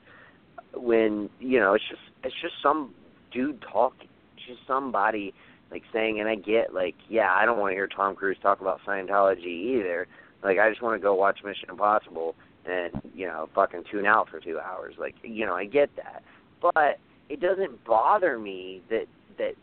when 0.76 1.30
you 1.40 1.60
know 1.60 1.74
it's 1.74 1.88
just 1.90 2.02
it's 2.24 2.36
just 2.42 2.56
some 2.62 2.94
dude 3.32 3.62
talking 3.62 4.10
just 4.48 4.60
somebody 4.68 5.34
like 5.72 5.84
saying 5.92 6.20
and 6.20 6.28
I 6.28 6.36
get 6.36 6.74
like 6.74 6.96
yeah 7.10 7.34
I 7.34 7.46
don't 7.46 7.60
want 7.60 7.72
to 7.72 7.76
hear 7.76 7.88
Tom 7.88 8.16
Cruise 8.16 8.38
talk 8.42 8.62
about 8.62 8.80
Scientology 8.86 9.78
either. 9.78 10.08
Like 10.44 10.60
I 10.60 10.70
just 10.70 10.82
want 10.82 11.00
to 11.00 11.04
go 11.04 11.14
watch 11.14 11.40
Mission 11.44 11.70
Impossible 11.70 12.36
and 12.66 13.02
you 13.16 13.26
know 13.26 13.50
fucking 13.56 13.84
tune 13.92 14.06
out 14.06 14.30
for 14.30 14.40
2 14.40 14.60
hours. 14.60 14.96
Like 15.00 15.16
you 15.24 15.46
know 15.46 15.56
I 15.56 15.66
get 15.66 15.90
that. 15.96 16.24
But 16.62 17.00
it 17.30 17.40
doesn't 17.40 17.84
bother 17.86 18.38
me 18.38 18.82
that 18.90 19.06
that 19.38 19.54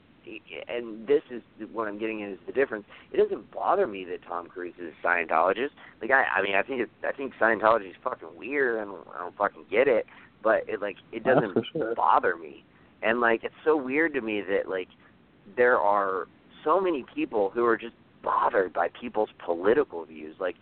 and 0.68 1.06
this 1.06 1.22
is 1.30 1.42
what 1.72 1.88
I'm 1.88 1.98
getting 1.98 2.22
at 2.22 2.30
is 2.30 2.38
the 2.46 2.52
difference. 2.52 2.84
It 3.12 3.16
doesn't 3.16 3.50
bother 3.50 3.86
me 3.86 4.04
that 4.04 4.22
Tom 4.26 4.46
Cruise 4.46 4.74
is 4.78 4.92
a 4.92 5.06
Scientologist. 5.06 5.70
Like 6.00 6.10
I, 6.10 6.24
I 6.36 6.42
mean, 6.42 6.54
I 6.54 6.62
think 6.62 6.80
it, 6.80 6.90
I 7.06 7.12
think 7.12 7.32
Scientology 7.40 7.90
is 7.90 7.96
fucking 8.02 8.28
weird. 8.36 8.80
I 8.80 8.84
don't, 8.84 9.06
I 9.14 9.18
don't 9.18 9.36
fucking 9.36 9.64
get 9.70 9.88
it. 9.88 10.06
But 10.42 10.64
it 10.68 10.80
like 10.80 10.96
it 11.12 11.24
doesn't 11.24 11.56
sure. 11.72 11.94
bother 11.94 12.36
me. 12.36 12.64
And 13.02 13.20
like 13.20 13.44
it's 13.44 13.54
so 13.64 13.76
weird 13.76 14.14
to 14.14 14.20
me 14.20 14.42
that 14.42 14.68
like 14.68 14.88
there 15.56 15.78
are 15.78 16.26
so 16.64 16.80
many 16.80 17.04
people 17.14 17.50
who 17.50 17.64
are 17.64 17.76
just 17.76 17.94
bothered 18.22 18.72
by 18.72 18.88
people's 19.00 19.30
political 19.44 20.04
views. 20.04 20.36
Like 20.38 20.56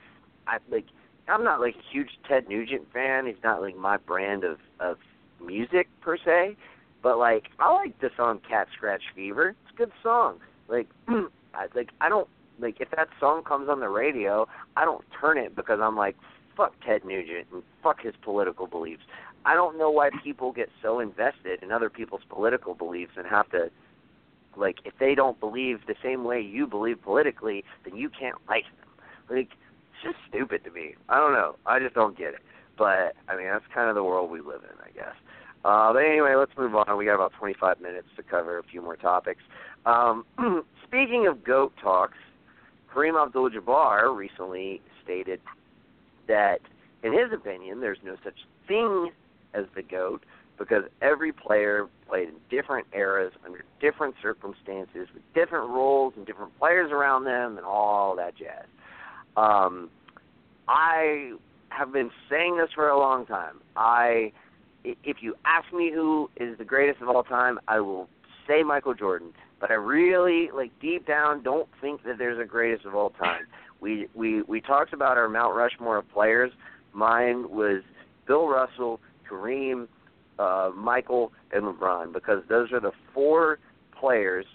I 0.46 0.58
like 0.70 0.86
I'm 1.28 1.44
not 1.44 1.60
like 1.60 1.74
a 1.76 1.92
huge 1.92 2.10
Ted 2.28 2.48
Nugent 2.48 2.92
fan. 2.92 3.26
He's 3.26 3.36
not 3.44 3.60
like 3.60 3.76
my 3.76 3.96
brand 3.96 4.44
of 4.44 4.58
of 4.80 4.98
music 5.44 5.88
per 6.00 6.16
se, 6.16 6.56
but 7.02 7.18
like 7.18 7.44
I 7.58 7.72
like 7.72 7.98
the 8.00 8.10
song 8.16 8.40
Cat 8.48 8.68
Scratch 8.76 9.02
Fever. 9.14 9.50
It's 9.50 9.74
a 9.74 9.76
good 9.76 9.92
song. 10.02 10.38
Like 10.68 10.88
I 11.08 11.66
like 11.74 11.90
I 12.00 12.08
don't 12.08 12.28
like 12.60 12.80
if 12.80 12.90
that 12.90 13.08
song 13.20 13.42
comes 13.44 13.68
on 13.68 13.80
the 13.80 13.88
radio, 13.88 14.46
I 14.76 14.84
don't 14.84 15.04
turn 15.20 15.38
it 15.38 15.54
because 15.54 15.80
I'm 15.82 15.96
like 15.96 16.16
fuck 16.56 16.74
Ted 16.84 17.04
Nugent 17.04 17.46
and 17.52 17.62
fuck 17.82 18.02
his 18.02 18.14
political 18.22 18.66
beliefs. 18.66 19.02
I 19.44 19.54
don't 19.54 19.78
know 19.78 19.90
why 19.90 20.10
people 20.24 20.52
get 20.52 20.68
so 20.82 20.98
invested 20.98 21.62
in 21.62 21.70
other 21.70 21.88
people's 21.88 22.22
political 22.28 22.74
beliefs 22.74 23.12
and 23.16 23.26
have 23.26 23.48
to 23.50 23.70
like 24.56 24.78
if 24.84 24.94
they 24.98 25.14
don't 25.14 25.38
believe 25.38 25.78
the 25.86 25.94
same 26.02 26.24
way 26.24 26.40
you 26.40 26.66
believe 26.66 27.00
politically, 27.02 27.64
then 27.84 27.96
you 27.96 28.10
can't 28.10 28.36
like 28.48 28.64
them. 28.64 29.36
Like 29.36 29.48
it's 29.48 30.02
just 30.02 30.16
stupid 30.28 30.64
to 30.64 30.70
me. 30.70 30.96
I 31.08 31.18
don't 31.18 31.32
know. 31.32 31.56
I 31.64 31.78
just 31.78 31.94
don't 31.94 32.18
get 32.18 32.34
it. 32.34 32.40
But 32.76 33.14
I 33.28 33.36
mean 33.36 33.46
that's 33.46 33.64
kind 33.72 33.88
of 33.88 33.94
the 33.94 34.04
world 34.04 34.30
we 34.30 34.40
live 34.40 34.62
in, 34.64 34.76
I 34.84 34.90
guess. 34.90 35.14
Uh, 35.64 35.92
but 35.92 35.98
anyway, 35.98 36.34
let's 36.36 36.52
move 36.56 36.74
on. 36.74 36.96
We 36.96 37.04
got 37.04 37.14
about 37.14 37.32
25 37.38 37.80
minutes 37.80 38.08
to 38.16 38.22
cover 38.22 38.58
a 38.58 38.62
few 38.62 38.80
more 38.80 38.96
topics. 38.96 39.42
Um, 39.86 40.24
speaking 40.86 41.26
of 41.26 41.44
goat 41.44 41.72
talks, 41.82 42.18
Kareem 42.92 43.20
Abdul-Jabbar 43.20 44.16
recently 44.16 44.80
stated 45.02 45.40
that, 46.26 46.60
in 47.02 47.12
his 47.12 47.32
opinion, 47.32 47.80
there's 47.80 47.98
no 48.04 48.16
such 48.24 48.38
thing 48.66 49.10
as 49.54 49.64
the 49.74 49.82
goat 49.82 50.22
because 50.58 50.84
every 51.00 51.32
player 51.32 51.86
played 52.08 52.28
in 52.28 52.34
different 52.50 52.86
eras 52.92 53.32
under 53.44 53.64
different 53.80 54.14
circumstances 54.20 55.08
with 55.14 55.22
different 55.34 55.70
roles 55.70 56.14
and 56.16 56.26
different 56.26 56.56
players 56.58 56.90
around 56.90 57.24
them 57.24 57.56
and 57.56 57.64
all 57.64 58.16
that 58.16 58.36
jazz. 58.36 58.66
Um, 59.36 59.90
I 60.66 61.32
have 61.70 61.92
been 61.92 62.10
saying 62.28 62.58
this 62.58 62.70
for 62.74 62.88
a 62.88 62.98
long 62.98 63.24
time. 63.26 63.60
I, 63.76 64.32
if 64.84 65.18
you 65.20 65.34
ask 65.44 65.72
me 65.72 65.90
who 65.92 66.30
is 66.36 66.56
the 66.58 66.64
greatest 66.64 67.00
of 67.02 67.08
all 67.08 67.22
time, 67.22 67.58
I 67.68 67.80
will 67.80 68.08
say 68.46 68.62
Michael 68.62 68.94
Jordan. 68.94 69.32
But 69.60 69.70
I 69.70 69.74
really, 69.74 70.50
like 70.54 70.70
deep 70.80 71.06
down, 71.06 71.42
don't 71.42 71.68
think 71.80 72.04
that 72.04 72.18
there's 72.18 72.38
a 72.40 72.44
greatest 72.44 72.86
of 72.86 72.94
all 72.94 73.10
time. 73.10 73.42
We 73.80 74.08
we 74.12 74.42
we 74.42 74.60
talked 74.60 74.92
about 74.92 75.16
our 75.16 75.28
Mount 75.28 75.54
Rushmore 75.54 75.98
of 75.98 76.12
players. 76.12 76.50
Mine 76.92 77.48
was 77.48 77.82
Bill 78.26 78.48
Russell, 78.48 78.98
Kareem, 79.30 79.86
uh, 80.40 80.70
Michael, 80.74 81.30
and 81.52 81.62
LeBron 81.62 82.12
because 82.12 82.42
those 82.48 82.72
are 82.72 82.80
the 82.80 82.90
four 83.14 83.60
players 83.96 84.46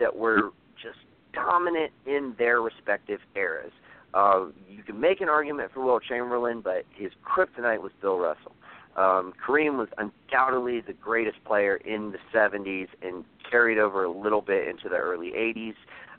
that 0.00 0.16
were 0.16 0.50
just 0.82 0.98
dominant 1.32 1.92
in 2.06 2.34
their 2.38 2.60
respective 2.60 3.20
eras. 3.36 3.70
Uh, 4.14 4.46
you 4.68 4.82
can 4.82 4.98
make 4.98 5.20
an 5.20 5.28
argument 5.28 5.70
for 5.72 5.84
Wilt 5.84 6.02
Chamberlain, 6.08 6.60
but 6.60 6.84
his 6.96 7.12
kryptonite 7.24 7.80
was 7.80 7.92
Bill 8.00 8.18
Russell. 8.18 8.52
Um, 8.96 9.32
Kareem 9.46 9.78
was 9.78 9.88
undoubtedly 9.98 10.80
the 10.80 10.92
greatest 10.92 11.42
player 11.44 11.76
in 11.76 12.12
the 12.12 12.18
70s 12.34 12.88
and 13.02 13.24
carried 13.48 13.78
over 13.78 14.04
a 14.04 14.10
little 14.10 14.40
bit 14.40 14.68
into 14.68 14.88
the 14.88 14.96
early 14.96 15.30
80s. 15.30 15.74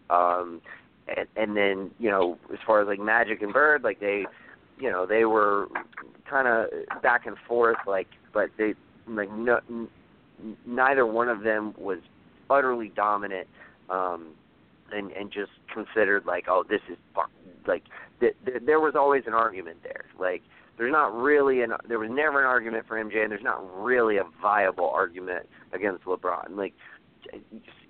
Um, 0.10 0.62
and, 1.08 1.28
and 1.36 1.58
then, 1.58 1.92
you 2.00 2.10
know, 2.10 2.38
as 2.52 2.60
far 2.66 2.82
as 2.82 2.88
like 2.88 3.00
Magic 3.00 3.42
and 3.42 3.54
Bird, 3.54 3.84
like 3.84 4.00
they, 4.00 4.26
you 4.80 4.90
know, 4.90 5.06
they 5.06 5.26
were 5.26 5.68
kind 6.30 6.48
of 6.48 7.02
back 7.02 7.26
and 7.26 7.36
forth, 7.48 7.78
like, 7.86 8.08
but 8.34 8.50
they, 8.58 8.74
like, 9.08 9.32
no, 9.32 9.60
n- 9.70 9.90
neither 10.66 11.06
one 11.06 11.28
of 11.28 11.44
them 11.44 11.74
was 11.78 12.00
utterly 12.50 12.90
dominant. 12.96 13.48
Um, 13.90 14.30
and 14.94 15.12
and 15.12 15.32
just 15.32 15.52
considered 15.74 16.26
like 16.26 16.46
oh 16.48 16.64
this 16.68 16.82
is 16.90 16.98
like 17.68 17.84
th- 18.20 18.36
th- 18.46 18.62
there 18.66 18.80
was 18.80 18.96
always 18.96 19.24
an 19.28 19.34
argument 19.34 19.78
there 19.84 20.06
like 20.20 20.42
there's 20.78 20.92
not 20.92 21.14
really 21.14 21.62
an 21.62 21.74
there 21.88 22.00
was 22.00 22.10
never 22.12 22.40
an 22.40 22.48
argument 22.48 22.86
for 22.88 22.98
MJ, 22.98 23.24
and 23.24 23.32
there's 23.32 23.44
not 23.44 23.62
really 23.82 24.18
a 24.18 24.24
viable 24.42 24.90
argument 24.90 25.48
against 25.74 26.06
LeBron. 26.06 26.56
Like, 26.56 26.74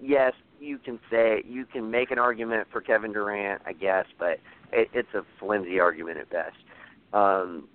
yes, 0.02 0.34
you 0.60 0.78
can 0.78 1.00
say 1.10 1.44
you 1.46 1.66
can 1.66 1.90
make 1.90 2.12
an 2.12 2.20
argument 2.20 2.68
for 2.72 2.82
Kevin 2.82 3.14
Durant, 3.14 3.62
I 3.66 3.74
guess, 3.74 4.06
but 4.20 4.40
it, 4.72 4.90
it's 4.94 5.14
a 5.14 5.24
flimsy 5.40 5.80
argument 5.80 6.18
at 6.18 6.30
best. 6.30 6.58
Um, 7.14 7.68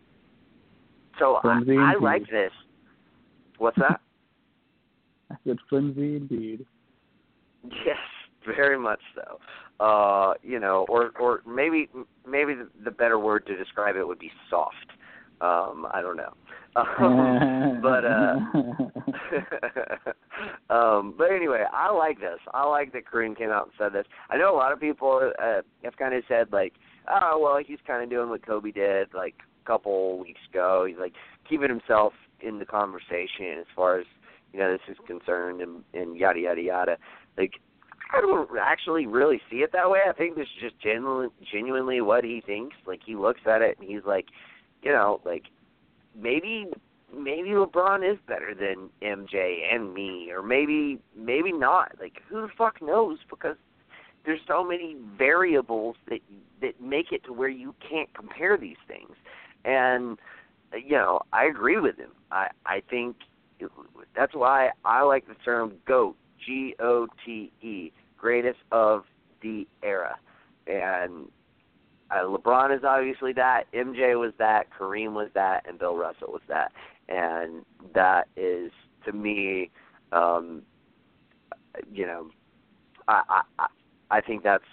so 1.19 1.37
I, 1.37 1.61
I 1.79 1.95
like 2.01 2.29
this. 2.31 2.53
What's 3.59 3.79
that? 3.79 4.01
I 5.31 5.37
said 5.47 5.57
flimsy 5.69 6.17
indeed. 6.17 6.67
Yes, 7.65 7.97
very 8.45 8.79
much 8.79 9.01
so. 9.15 9.39
Uh, 9.85 10.35
you 10.43 10.59
know, 10.59 10.87
or 10.89 11.11
or 11.19 11.43
maybe 11.47 11.89
maybe 12.27 12.55
the, 12.55 12.69
the 12.85 12.91
better 12.91 13.19
word 13.19 13.47
to 13.47 13.57
describe 13.57 13.97
it 13.97 14.07
would 14.07 14.19
be 14.19 14.31
soft. 14.49 14.93
Um, 15.41 15.87
I 15.93 16.01
don't 16.01 16.17
know. 16.17 16.33
Um, 16.77 17.81
but 17.83 18.05
uh 18.05 18.37
um 20.75 21.15
but 21.17 21.31
anyway, 21.31 21.65
I 21.73 21.93
like 21.93 22.21
this. 22.21 22.39
I 22.53 22.67
like 22.67 22.93
that 22.93 23.05
Kareem 23.07 23.37
came 23.37 23.51
out 23.51 23.65
and 23.65 23.73
said 23.79 23.93
this. 23.93 24.07
I 24.31 24.37
know 24.37 24.55
a 24.55 24.57
lot 24.57 24.73
of 24.73 24.81
people 24.81 25.33
uh, 25.43 25.61
have 25.85 25.97
kind 25.97 26.15
of 26.15 26.23
said 26.29 26.49
like, 26.53 26.75
oh 27.09 27.39
well, 27.43 27.59
he's 27.65 27.79
kind 27.87 28.03
of 28.03 28.11
doing 28.11 28.29
what 28.29 28.47
Kobe 28.47 28.71
did 28.71 29.13
like 29.15 29.35
a 29.65 29.67
couple 29.67 30.19
weeks 30.19 30.41
ago. 30.51 30.85
He's 30.89 30.99
like 30.99 31.13
keeping 31.49 31.69
himself 31.69 32.13
in 32.41 32.59
the 32.59 32.67
conversation 32.67 33.59
as 33.59 33.67
far 33.75 33.99
as 33.99 34.07
you 34.53 34.59
know 34.59 34.73
this 34.73 34.81
is 34.89 34.97
concerned 35.07 35.61
and, 35.61 35.83
and 35.95 36.17
yada 36.17 36.41
yada 36.41 36.63
yada. 36.63 36.97
Like 37.37 37.53
I 38.15 38.21
don't 38.21 38.49
actually 38.61 39.07
really 39.07 39.41
see 39.51 39.59
it 39.59 39.73
that 39.73 39.91
way. 39.91 40.01
I 40.09 40.13
think 40.13 40.37
this 40.37 40.47
is 40.57 40.71
just 40.71 40.81
genuinely 40.81 41.29
genuinely 41.53 42.01
what 42.01 42.25
he 42.25 42.43
thinks. 42.45 42.77
Like 42.87 43.01
he 43.05 43.17
looks 43.17 43.41
at 43.47 43.63
it 43.63 43.79
and 43.79 43.89
he's 43.89 44.05
like 44.07 44.27
you 44.87 44.93
know, 44.93 45.21
like 45.25 45.47
maybe 46.15 46.67
maybe 47.13 47.49
LeBron 47.49 48.09
is 48.09 48.19
better 48.29 48.55
than 48.55 48.89
MJ 49.03 49.63
and 49.75 49.93
me, 49.93 50.31
or 50.31 50.45
maybe 50.45 51.01
maybe 51.17 51.51
not. 51.51 51.97
Like 51.99 52.23
who 52.29 52.43
the 52.43 52.49
fuck 52.57 52.81
knows? 52.81 53.19
Because 53.29 53.57
there's 54.25 54.39
so 54.47 54.63
many 54.63 54.97
variables 55.19 55.97
that 56.09 56.21
that 56.61 56.81
make 56.81 57.11
it 57.11 57.25
to 57.25 57.33
where 57.33 57.49
you 57.49 57.75
can't 57.91 58.13
compare 58.15 58.57
these 58.57 58.77
things. 58.87 59.11
And 59.65 60.19
you 60.73 60.93
know, 60.93 61.23
I 61.33 61.47
agree 61.47 61.81
with 61.81 61.97
him. 61.97 62.13
I 62.31 62.51
I 62.65 62.81
think 62.89 63.17
that's 64.15 64.35
why 64.35 64.71
I 64.85 65.03
like 65.03 65.27
the 65.27 65.35
term 65.45 65.73
GOAT, 65.85 66.15
G 66.45 66.77
O 66.79 67.09
T 67.25 67.51
E, 67.61 67.91
greatest 68.17 68.61
of 68.71 69.03
the 69.43 69.67
era. 69.83 70.17
And 70.69 71.29
uh, 72.11 72.25
LeBron 72.25 72.77
is 72.77 72.85
obviously 72.85 73.33
that. 73.35 73.65
MJ 73.73 74.19
was 74.19 74.33
that. 74.39 74.67
Kareem 74.79 75.13
was 75.13 75.29
that, 75.35 75.65
and 75.69 75.79
Bill 75.79 75.97
Russell 75.97 76.33
was 76.33 76.43
that. 76.49 76.73
And 77.09 77.65
that 77.95 78.29
is 78.37 78.71
to 79.05 79.13
me, 79.13 79.71
um, 80.13 80.63
you 81.93 82.07
know, 82.07 82.31
I 83.09 83.43
I 83.59 83.67
I 84.11 84.21
think 84.21 84.43
that's 84.43 84.65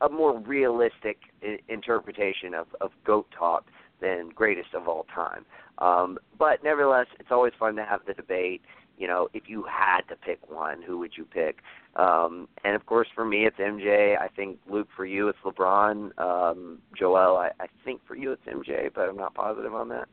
a 0.00 0.08
more 0.08 0.38
realistic 0.38 1.18
I- 1.42 1.58
interpretation 1.68 2.54
of 2.54 2.66
of 2.80 2.90
goat 3.04 3.26
talk 3.36 3.66
than 4.00 4.30
greatest 4.34 4.74
of 4.74 4.88
all 4.88 5.06
time. 5.14 5.46
Um, 5.78 6.18
but 6.38 6.62
nevertheless, 6.62 7.06
it's 7.20 7.30
always 7.30 7.52
fun 7.58 7.76
to 7.76 7.84
have 7.84 8.00
the 8.06 8.14
debate 8.14 8.62
you 9.02 9.08
know, 9.08 9.26
if 9.34 9.48
you 9.48 9.64
had 9.64 10.02
to 10.02 10.14
pick 10.14 10.48
one, 10.48 10.80
who 10.80 10.96
would 11.00 11.14
you 11.16 11.24
pick? 11.24 11.58
Um, 11.96 12.46
and 12.62 12.76
of 12.76 12.86
course, 12.86 13.08
for 13.16 13.24
me, 13.24 13.46
it's 13.46 13.56
MJ. 13.56 14.16
I 14.16 14.28
think 14.28 14.60
Luke, 14.70 14.86
for 14.96 15.04
you, 15.04 15.26
it's 15.26 15.38
LeBron. 15.44 16.16
Um, 16.20 16.78
Joel, 16.96 17.36
I, 17.36 17.50
I 17.58 17.66
think 17.84 18.00
for 18.06 18.14
you, 18.14 18.30
it's 18.30 18.44
MJ, 18.46 18.90
but 18.94 19.08
I'm 19.08 19.16
not 19.16 19.34
positive 19.34 19.74
on 19.74 19.88
that. 19.88 20.06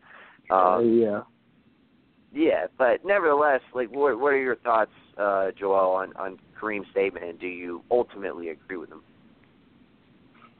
Um, 0.49 0.57
uh, 0.57 0.80
yeah. 0.80 1.22
Yeah, 2.34 2.66
but 2.80 3.06
nevertheless, 3.06 3.61
like, 3.76 3.91
what 3.91 4.20
what 4.20 4.34
are 4.34 4.41
your 4.41 4.56
thoughts, 4.56 4.91
uh, 5.20 5.52
Joel, 5.57 5.91
on 5.91 6.14
on 6.16 6.40
Kareem's 6.60 6.90
statement, 6.90 7.26
and 7.26 7.40
do 7.40 7.48
you 7.48 7.84
ultimately 7.91 8.49
agree 8.49 8.78
with 8.78 8.90
him? 8.90 9.03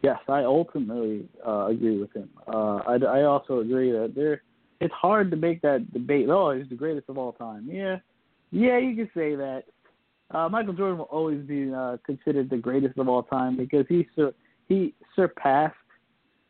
Yes, 0.04 0.20
I 0.28 0.44
ultimately 0.44 1.28
uh, 1.46 1.66
agree 1.66 2.00
with 2.00 2.14
him. 2.14 2.30
Uh, 2.48 2.78
I, 2.88 2.96
I 2.96 3.24
also 3.24 3.60
agree 3.60 3.92
that 3.92 4.14
there 4.16 4.44
it's 4.80 4.94
hard 4.94 5.32
to 5.32 5.38
make 5.38 5.62
that 5.62 5.92
debate. 5.92 6.30
Oh, 6.30 6.52
he's 6.52 6.70
the 6.70 6.76
greatest 6.76 7.10
of 7.10 7.18
all 7.18 7.34
time. 7.34 7.68
Yeah, 7.70 7.98
yeah, 8.52 8.78
you 8.78 8.96
can 8.96 9.10
say 9.16 9.36
that. 9.36 9.64
Uh, 10.32 10.48
Michael 10.48 10.74
Jordan 10.74 11.00
will 11.00 11.06
always 11.06 11.42
be 11.46 11.74
uh, 11.74 11.98
considered 12.06 12.50
the 12.50 12.58
greatest 12.58 12.98
of 12.98 13.10
all 13.10 13.24
time 13.24 13.58
because 13.58 13.86
he 13.90 14.08
sur- 14.16 14.34
he 14.68 14.94
surpassed 15.16 15.76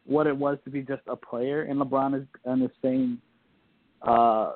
what 0.05 0.27
it 0.27 0.35
was 0.35 0.57
to 0.65 0.69
be 0.69 0.81
just 0.81 1.01
a 1.07 1.15
player, 1.15 1.63
and 1.63 1.79
LeBron 1.79 2.19
is 2.19 2.27
on 2.45 2.59
the 2.59 2.71
same 2.83 3.21
uh, 4.01 4.53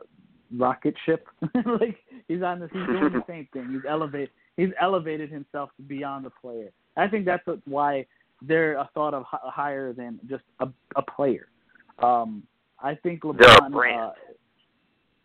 rocket 0.58 0.96
ship. 1.06 1.28
like 1.80 1.98
he's 2.28 2.42
on 2.42 2.60
this, 2.60 2.70
he's 2.74 2.86
doing 2.86 3.14
the 3.14 3.24
same 3.28 3.48
thing. 3.54 3.70
He's 3.72 3.82
elevated 3.88 4.30
he's 4.58 4.70
elevated 4.82 5.32
himself 5.32 5.70
to 5.78 5.84
beyond 5.84 6.26
a 6.26 6.30
player. 6.30 6.70
I 6.98 7.08
think 7.08 7.26
that's 7.26 7.44
why 7.66 8.06
they're 8.42 8.74
a 8.74 8.90
thought 8.94 9.14
of 9.14 9.24
higher 9.28 9.94
than 9.94 10.20
just 10.30 10.44
a, 10.60 10.68
a 10.96 11.02
player. 11.02 11.48
Um, 12.00 12.44
I 12.80 12.96
think 12.96 13.22
LeBron. 13.22 13.40
They're 13.40 13.68
a 13.68 13.70
brand. 13.70 14.02
Uh, 14.02 14.12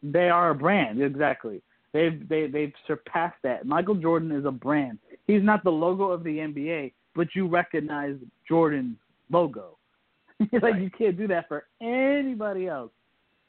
they 0.03 0.29
are 0.29 0.51
a 0.51 0.55
brand, 0.55 1.03
exactly. 1.03 1.61
They've 1.99 2.29
they 2.29 2.47
they've 2.47 2.73
surpassed 2.87 3.39
that. 3.43 3.67
Michael 3.67 3.97
Jordan 3.97 4.31
is 4.31 4.45
a 4.45 4.53
brand. 4.53 4.99
He's 5.27 5.43
not 5.43 5.65
the 5.65 5.71
logo 5.71 6.05
of 6.13 6.23
the 6.23 6.31
NBA, 6.39 6.93
but 7.17 7.27
you 7.35 7.49
recognize 7.49 8.15
Jordan's 8.47 8.97
logo. 9.33 9.77
like 10.53 10.63
Right. 10.63 10.81
you 10.81 10.91
can't 10.97 11.17
do 11.19 11.27
that 11.27 11.49
for 11.49 11.65
anybody 11.81 12.69
else. 12.69 12.93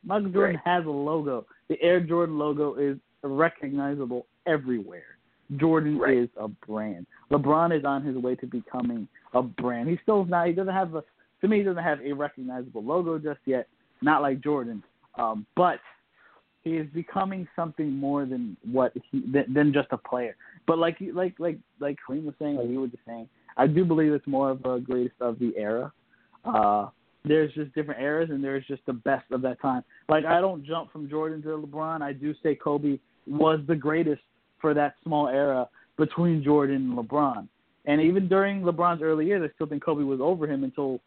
Michael 0.04 0.30
Jordan 0.30 0.60
has 0.66 0.84
a 0.86 0.90
logo. 0.90 1.46
The 1.68 1.80
Air 1.80 2.00
Jordan 2.00 2.40
logo 2.40 2.74
is 2.74 2.98
recognizable 3.22 4.26
everywhere. 4.48 5.04
Jordan 5.58 6.00
Right. 6.00 6.18
is 6.18 6.30
a 6.38 6.48
brand. 6.48 7.06
LeBron 7.30 7.78
is 7.78 7.86
on 7.86 8.02
his 8.04 8.16
way 8.18 8.34
to 8.38 8.48
becoming 8.48 9.08
a 9.36 9.44
brand. 9.44 9.90
He 9.90 10.00
still 10.02 10.26
not. 10.26 10.48
He 10.48 10.54
doesn't 10.54 10.74
have 10.74 10.96
a. 10.96 11.04
To 11.42 11.48
me, 11.48 11.60
he 11.60 11.64
doesn't 11.64 11.84
have 11.84 12.02
a 12.02 12.14
recognizable 12.14 12.84
logo 12.84 13.20
just 13.20 13.42
yet. 13.46 13.68
Not 14.02 14.24
like 14.24 14.42
Jordan, 14.42 14.82
um, 15.20 15.46
but 15.56 15.80
he 16.64 16.72
is 16.72 16.88
becoming 16.94 17.48
something 17.56 17.92
more 17.92 18.26
than 18.26 18.58
what 18.70 18.94
he 19.12 19.22
than, 19.32 19.54
than 19.54 19.74
just 19.74 19.88
a 19.92 19.98
player. 19.98 20.36
But 20.68 20.78
like 20.78 20.98
like 21.14 21.36
like 21.40 21.58
like 21.80 21.98
Kareem 22.08 22.26
was 22.26 22.36
saying, 22.40 22.58
like 22.58 22.70
you 22.70 22.82
were 22.82 22.88
just 22.88 23.06
saying, 23.06 23.28
I 23.58 23.68
do 23.68 23.86
believe 23.86 24.14
it's 24.14 24.28
more 24.28 24.52
of 24.52 24.66
a 24.66 24.80
greatest 24.80 25.16
of 25.22 25.40
the 25.40 25.54
era. 25.58 25.92
Uh, 26.46 26.88
there's 27.26 27.54
just 27.54 27.74
different 27.74 28.02
eras, 28.02 28.30
and 28.30 28.44
there's 28.44 28.66
just 28.68 28.86
the 28.86 28.94
best 28.94 29.26
of 29.32 29.42
that 29.42 29.62
time. 29.62 29.84
Like 30.08 30.26
I 30.26 30.40
don't 30.42 30.66
jump 30.66 30.92
from 30.92 31.10
Jordan 31.10 31.42
to 31.44 31.50
LeBron. 31.50 32.02
I 32.02 32.14
do 32.14 32.34
say 32.44 32.56
Kobe 32.56 33.00
was 33.28 33.60
the 33.68 33.76
greatest 33.76 34.22
for 34.60 34.74
that 34.74 34.96
small 35.04 35.28
era 35.28 35.68
between 35.98 36.44
Jordan 36.44 36.76
and 36.76 36.98
LeBron. 36.98 37.48
And 37.86 38.02
even 38.02 38.28
during 38.28 38.62
LeBron's 38.62 39.02
early 39.02 39.26
years, 39.26 39.42
I 39.44 39.54
still 39.56 39.68
think 39.68 39.84
Kobe 39.84 40.04
was 40.04 40.20
over 40.22 40.46
him 40.48 40.64
until 40.64 41.00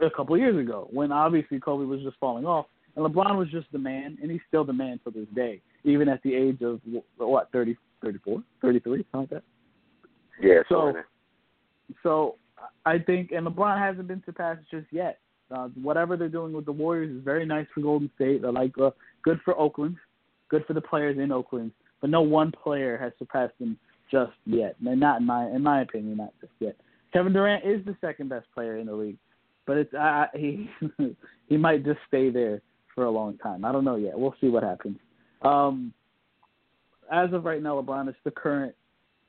a 0.00 0.10
couple 0.10 0.34
of 0.34 0.40
years 0.40 0.58
ago, 0.58 0.88
when 0.90 1.12
obviously 1.12 1.60
Kobe 1.60 1.84
was 1.84 2.00
just 2.02 2.16
falling 2.18 2.46
off, 2.46 2.66
and 2.96 3.04
LeBron 3.04 3.36
was 3.36 3.48
just 3.50 3.66
the 3.72 3.78
man, 3.78 4.16
and 4.22 4.30
he's 4.30 4.40
still 4.48 4.64
the 4.64 4.72
man 4.72 4.98
to 5.04 5.10
this 5.10 5.28
day, 5.34 5.60
even 5.84 6.08
at 6.08 6.22
the 6.22 6.34
age 6.34 6.62
of 6.62 6.80
what 7.18 7.52
30, 7.52 7.76
34, 8.02 8.42
33, 8.62 9.04
something 9.12 9.20
like 9.20 9.30
that. 9.30 9.42
Yeah, 10.40 10.62
So-. 10.68 10.94
So 12.02 12.36
I 12.84 12.98
think, 12.98 13.30
and 13.32 13.46
LeBron 13.46 13.78
hasn't 13.78 14.08
been 14.08 14.22
surpassed 14.24 14.62
just 14.70 14.86
yet. 14.90 15.20
Uh, 15.50 15.68
whatever 15.80 16.16
they're 16.16 16.28
doing 16.28 16.52
with 16.52 16.64
the 16.64 16.72
Warriors 16.72 17.16
is 17.16 17.22
very 17.22 17.46
nice 17.46 17.66
for 17.72 17.80
Golden 17.80 18.10
State. 18.16 18.44
I 18.44 18.50
like 18.50 18.76
uh, 18.78 18.90
good 19.22 19.38
for 19.44 19.56
Oakland, 19.56 19.96
good 20.48 20.64
for 20.66 20.72
the 20.72 20.80
players 20.80 21.18
in 21.18 21.30
Oakland. 21.30 21.70
But 22.00 22.10
no 22.10 22.22
one 22.22 22.50
player 22.50 22.98
has 22.98 23.12
surpassed 23.18 23.56
them 23.60 23.78
just 24.10 24.32
yet. 24.44 24.74
And 24.84 24.98
not 24.98 25.20
in 25.20 25.26
my 25.26 25.46
in 25.46 25.62
my 25.62 25.82
opinion, 25.82 26.16
not 26.16 26.32
just 26.40 26.52
yet. 26.58 26.76
Kevin 27.12 27.32
Durant 27.32 27.64
is 27.64 27.84
the 27.84 27.96
second 28.00 28.28
best 28.28 28.46
player 28.52 28.78
in 28.78 28.86
the 28.86 28.92
league, 28.92 29.18
but 29.66 29.76
it's 29.76 29.94
uh, 29.94 30.26
he 30.34 30.68
he 31.48 31.56
might 31.56 31.84
just 31.84 32.00
stay 32.08 32.30
there 32.30 32.60
for 32.96 33.04
a 33.04 33.10
long 33.10 33.38
time. 33.38 33.64
I 33.64 33.70
don't 33.70 33.84
know 33.84 33.94
yet. 33.94 34.18
We'll 34.18 34.34
see 34.40 34.48
what 34.48 34.64
happens. 34.64 34.98
Um, 35.42 35.92
as 37.12 37.32
of 37.32 37.44
right 37.44 37.62
now, 37.62 37.80
LeBron 37.80 38.08
is 38.08 38.16
the 38.24 38.32
current 38.32 38.74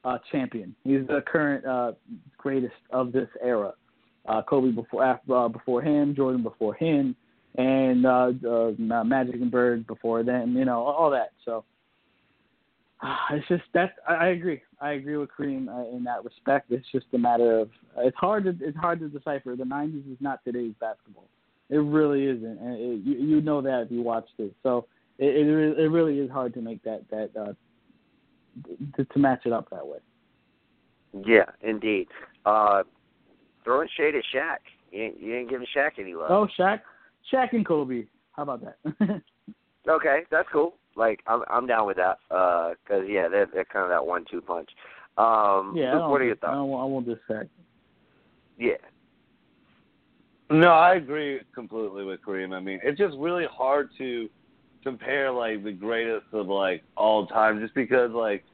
uh, 0.03 0.17
champion. 0.31 0.75
He's 0.83 1.05
the 1.07 1.21
current 1.27 1.65
uh, 1.65 1.91
greatest 2.37 2.73
of 2.91 3.11
this 3.11 3.27
era. 3.43 3.73
Uh, 4.27 4.41
Kobe 4.41 4.71
before 4.71 5.19
uh, 5.29 5.47
before 5.47 5.81
him, 5.81 6.15
Jordan 6.15 6.43
before 6.43 6.73
him, 6.73 7.15
and 7.55 8.05
uh, 8.05 8.31
uh, 8.49 9.03
Magic 9.03 9.35
and 9.35 9.51
Bird 9.51 9.85
before 9.85 10.23
them. 10.23 10.57
You 10.57 10.65
know 10.65 10.83
all 10.83 11.11
that. 11.11 11.31
So 11.45 11.63
it's 13.31 13.47
just 13.47 13.63
that 13.73 13.95
I, 14.07 14.15
I 14.15 14.27
agree. 14.29 14.61
I 14.81 14.91
agree 14.91 15.17
with 15.17 15.29
Kareem 15.37 15.69
uh, 15.69 15.95
in 15.95 16.03
that 16.05 16.25
respect. 16.25 16.71
It's 16.71 16.85
just 16.91 17.05
a 17.13 17.17
matter 17.17 17.59
of 17.59 17.69
it's 17.99 18.17
hard 18.17 18.45
to 18.45 18.55
it's 18.59 18.77
hard 18.77 18.99
to 18.99 19.07
decipher. 19.07 19.55
The 19.55 19.63
'90s 19.63 20.11
is 20.11 20.17
not 20.19 20.43
today's 20.43 20.73
basketball. 20.79 21.29
It 21.69 21.77
really 21.77 22.25
isn't, 22.25 22.59
and 22.59 22.73
it, 22.75 23.05
you 23.05 23.17
you 23.17 23.41
know 23.41 23.61
that 23.61 23.83
if 23.83 23.91
you 23.91 24.01
watched 24.01 24.33
it. 24.37 24.53
So 24.63 24.85
it 25.17 25.35
it, 25.35 25.51
re- 25.51 25.83
it 25.83 25.89
really 25.91 26.19
is 26.19 26.31
hard 26.31 26.53
to 26.53 26.61
make 26.61 26.81
that 26.83 27.03
that 27.09 27.31
uh, 27.39 27.53
to, 28.95 29.05
to 29.05 29.19
match 29.19 29.41
it 29.45 29.51
up 29.51 29.69
that 29.71 29.85
way. 29.85 29.97
Yeah, 31.25 31.45
indeed. 31.61 32.07
Uh, 32.45 32.83
throwing 33.63 33.89
shade 33.97 34.15
at 34.15 34.23
Shaq. 34.33 34.57
You 34.91 35.03
ain't, 35.03 35.21
you 35.21 35.35
ain't 35.35 35.49
giving 35.49 35.67
Shaq 35.75 35.91
any 35.99 36.15
love. 36.15 36.31
Oh, 36.31 36.47
Shaq, 36.57 36.79
Shaq 37.33 37.51
and 37.51 37.65
Kobe. 37.65 38.05
How 38.31 38.43
about 38.43 38.61
that? 38.63 39.21
Okay, 39.89 40.23
that's 40.29 40.47
cool. 40.51 40.75
Like 40.95 41.21
I'm 41.27 41.43
I'm 41.49 41.67
down 41.67 41.87
with 41.87 41.97
that. 41.97 42.17
Uh 42.29 42.73
'cause 42.87 43.03
yeah, 43.07 43.27
they're 43.29 43.45
they're 43.45 43.65
kind 43.65 43.83
of 43.85 43.89
that 43.89 44.05
one-two 44.05 44.41
punch. 44.41 44.69
Um, 45.17 45.73
yeah. 45.75 45.93
I 45.93 45.97
Luke, 45.97 46.09
what 46.09 46.21
are 46.21 46.25
your 46.25 46.35
I 46.35 46.39
thoughts? 46.39 46.55
I 46.55 46.61
won't 46.61 47.05
diss 47.05 47.17
Shaq. 47.29 47.47
Yeah. 48.57 48.73
No, 50.49 50.69
I 50.69 50.95
agree 50.95 51.41
completely 51.53 52.05
with 52.05 52.21
Kareem. 52.21 52.53
I 52.55 52.59
mean, 52.59 52.79
it's 52.83 52.97
just 52.97 53.15
really 53.17 53.45
hard 53.51 53.89
to 53.97 54.29
compare 54.83 55.29
like 55.31 55.63
the 55.63 55.71
greatest 55.73 56.27
of 56.31 56.47
like 56.47 56.83
all 56.95 57.27
time, 57.27 57.59
just 57.59 57.73
because 57.73 58.11
like 58.11 58.45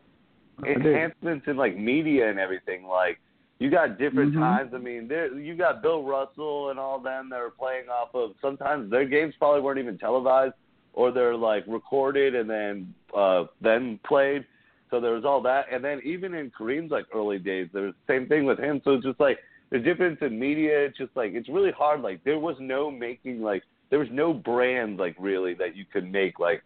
enhancements 0.66 1.48
in 1.48 1.58
like 1.58 1.78
media 1.78 2.30
and 2.30 2.40
everything. 2.40 2.86
Like 2.86 3.20
you 3.60 3.70
got 3.70 4.00
different 4.00 4.34
Mhm. 4.34 4.40
times. 4.40 4.74
I 4.74 4.80
mean, 4.80 5.08
there 5.08 5.32
you 5.38 5.56
got 5.56 5.84
Bill 5.84 6.04
Russell 6.04 6.72
and 6.72 6.80
all 6.80 7.00
them 7.00 7.30
that 7.30 7.40
are 7.40 7.52
playing 7.52 7.90
off 7.90 8.16
of. 8.16 8.36
Sometimes 8.42 8.90
their 8.90 9.06
games 9.06 9.36
probably 9.38 9.62
weren't 9.62 9.80
even 9.80 9.98
televised, 9.98 10.56
or 10.94 11.12
they're 11.12 11.36
like 11.36 11.64
recorded 11.68 12.34
and 12.34 12.50
then 12.50 12.94
uh 13.16 13.46
then 13.62 14.00
played. 14.04 14.46
So 14.90 15.00
there 15.00 15.14
was 15.14 15.26
all 15.26 15.42
that, 15.42 15.66
and 15.72 15.84
then 15.84 16.02
even 16.04 16.34
in 16.36 16.52
Kareem's 16.52 16.92
like 16.92 17.06
early 17.14 17.40
days, 17.40 17.68
there 17.74 17.84
was 17.84 17.94
the 18.06 18.14
same 18.14 18.28
thing 18.28 18.46
with 18.46 18.60
him. 18.60 18.82
So 18.84 18.94
it's 18.94 19.04
just 19.06 19.20
like 19.20 19.40
the 19.74 19.80
difference 19.80 20.20
in 20.22 20.40
media. 20.40 20.86
It's 20.86 20.98
just 20.98 21.10
like 21.16 21.32
it's 21.34 21.50
really 21.50 21.72
hard. 21.72 22.02
Like 22.02 22.24
there 22.24 22.38
was 22.38 22.56
no 22.60 22.92
making 22.92 23.42
like 23.42 23.64
there 23.90 23.98
was 23.98 24.08
no 24.12 24.32
brand 24.32 24.98
like 24.98 25.16
really 25.20 25.56
that 25.56 25.76
you 25.76 25.84
could 25.92 26.10
make 26.10 26.40
like 26.40 26.64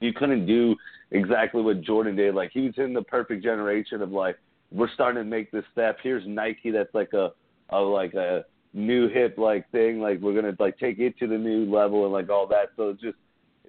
you 0.00 0.14
couldn't 0.14 0.46
do 0.46 0.74
exactly 1.10 1.60
what 1.60 1.82
Jordan 1.82 2.16
did. 2.16 2.34
Like 2.34 2.50
he 2.52 2.62
was 2.62 2.74
in 2.78 2.94
the 2.94 3.02
perfect 3.02 3.44
generation 3.44 4.00
of 4.00 4.10
like 4.10 4.38
we're 4.72 4.90
starting 4.94 5.22
to 5.22 5.28
make 5.28 5.50
this 5.50 5.64
step. 5.70 5.98
Here's 6.02 6.26
Nike 6.26 6.70
that's 6.70 6.94
like 6.94 7.12
a, 7.12 7.32
a 7.68 7.78
like 7.78 8.14
a 8.14 8.46
new 8.72 9.10
hip 9.10 9.36
like 9.36 9.70
thing. 9.70 10.00
Like 10.00 10.18
we're 10.20 10.34
gonna 10.34 10.56
like 10.58 10.78
take 10.78 10.98
it 10.98 11.18
to 11.18 11.26
the 11.26 11.36
new 11.36 11.70
level 11.70 12.04
and 12.04 12.12
like 12.12 12.30
all 12.30 12.46
that. 12.46 12.70
So 12.78 12.88
it's 12.88 13.02
just 13.02 13.18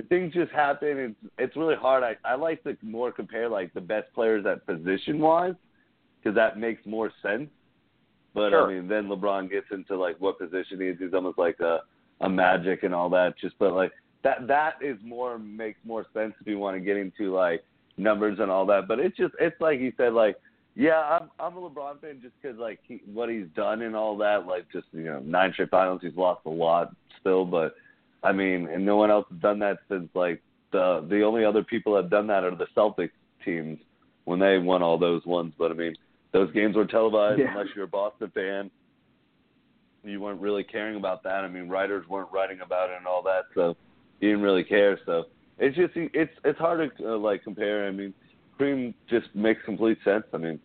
things 0.07 0.34
just 0.34 0.53
happen. 0.53 0.98
It's 0.98 1.34
it's 1.38 1.57
really 1.57 1.76
hard. 1.76 2.03
I 2.06 2.16
I 2.24 2.36
like 2.36 2.64
to 2.64 2.78
more 2.84 3.11
compare 3.11 3.49
like 3.49 3.74
the 3.74 3.82
best 3.82 4.14
players 4.16 4.45
at 4.45 4.66
position 4.66 5.20
wise 5.20 5.56
because 6.24 6.36
that 6.38 6.57
makes 6.57 6.86
more 6.86 7.11
sense. 7.22 7.49
But 8.34 8.52
Sure. 8.52 8.70
I 8.70 8.74
mean, 8.76 8.88
then 8.88 9.08
LeBron 9.08 9.50
gets 9.50 9.68
into 9.72 9.98
like 9.98 10.16
what 10.20 10.38
position 10.38 10.80
he 10.80 10.88
is. 10.88 10.98
He's 11.00 11.14
almost 11.14 11.38
like 11.38 11.60
a 11.60 11.82
a 12.22 12.30
Magic 12.30 12.84
and 12.84 12.94
all 12.94 13.10
that. 13.10 13.38
Just 13.40 13.56
but 13.60 13.74
like 13.74 13.92
that 14.24 14.48
that 14.48 14.76
is 14.82 14.98
more 15.04 15.38
makes 15.38 15.80
more 15.86 16.06
sense 16.14 16.34
if 16.40 16.48
you 16.48 16.60
want 16.60 16.76
to 16.76 16.82
get 16.82 16.98
into 16.98 17.34
like 17.34 17.64
numbers 17.98 18.40
and 18.40 18.52
all 18.52 18.66
that. 18.68 18.88
But 18.88 19.00
it's 19.00 19.18
just 19.18 19.34
it's 19.40 19.60
like 19.62 19.80
he 19.80 19.92
said 19.98 20.14
like 20.14 20.36
yeah 20.76 21.00
I'm 21.00 21.30
I'm 21.40 21.58
a 21.58 21.70
LeBron 21.70 22.02
fan 22.02 22.20
just 22.22 22.34
because 22.42 22.58
like 22.58 22.80
he, 22.88 23.02
what 23.12 23.30
he's 23.30 23.48
done 23.56 23.82
and 23.82 23.96
all 23.96 24.18
that 24.18 24.46
like 24.46 24.66
just 24.72 24.88
you 24.92 25.06
know 25.06 25.20
nine 25.20 25.54
straight 25.54 25.70
finals 25.70 26.02
he's 26.02 26.16
lost 26.16 26.42
a 26.46 26.50
lot 26.50 26.94
still 27.20 27.46
but 27.46 27.76
I 28.24 28.32
mean 28.32 28.68
and 28.68 28.86
no 28.86 28.98
one 28.98 29.10
else 29.10 29.26
has 29.32 29.40
done 29.40 29.60
that 29.60 29.80
since 29.90 30.10
like 30.14 30.42
the 30.72 31.06
the 31.10 31.24
only 31.24 31.46
other 31.46 31.64
people 31.64 31.94
that 31.96 32.04
have 32.04 32.12
done 32.12 32.28
that 32.28 32.44
are 32.44 32.56
the 32.56 32.68
Celtics 32.76 33.12
teams 33.44 33.80
when 34.26 34.40
they 34.40 34.58
won 34.58 34.84
all 34.84 34.98
those 34.98 35.26
ones. 35.26 35.54
But 35.58 35.72
I 35.72 35.76
mean 35.76 35.96
those 36.32 36.52
games 36.54 36.76
were 36.76 36.86
televised 36.86 37.40
Yeah. 37.40 37.52
unless 37.52 37.68
you're 37.76 37.86
a 37.86 37.88
Boston 37.88 38.32
fan 38.34 38.72
you 40.04 40.20
weren't 40.22 40.40
really 40.42 40.64
caring 40.64 40.96
about 40.96 41.24
that. 41.24 41.44
I 41.44 41.48
mean, 41.48 41.68
writers 41.70 42.08
weren't 42.08 42.32
writing 42.32 42.62
about 42.62 42.90
it 42.90 42.98
and 42.98 43.08
all 43.08 43.22
that, 43.24 43.44
so 43.54 43.76
you 44.20 44.30
didn't 44.30 44.44
really 44.44 44.64
care. 44.64 45.00
So 45.06 45.26
it's 45.58 45.76
just 45.76 45.92
it's 45.96 46.32
it's 46.46 46.60
hard 46.60 46.92
to 46.98 47.14
uh, 47.14 47.18
like 47.18 47.44
compare. 47.44 47.88
I 47.88 47.92
mean, 47.92 48.14
Kareem 48.60 48.94
just 49.10 49.28
makes 49.34 49.62
complete 49.66 49.98
sense. 50.04 50.24
I 50.34 50.38
mean, 50.38 50.60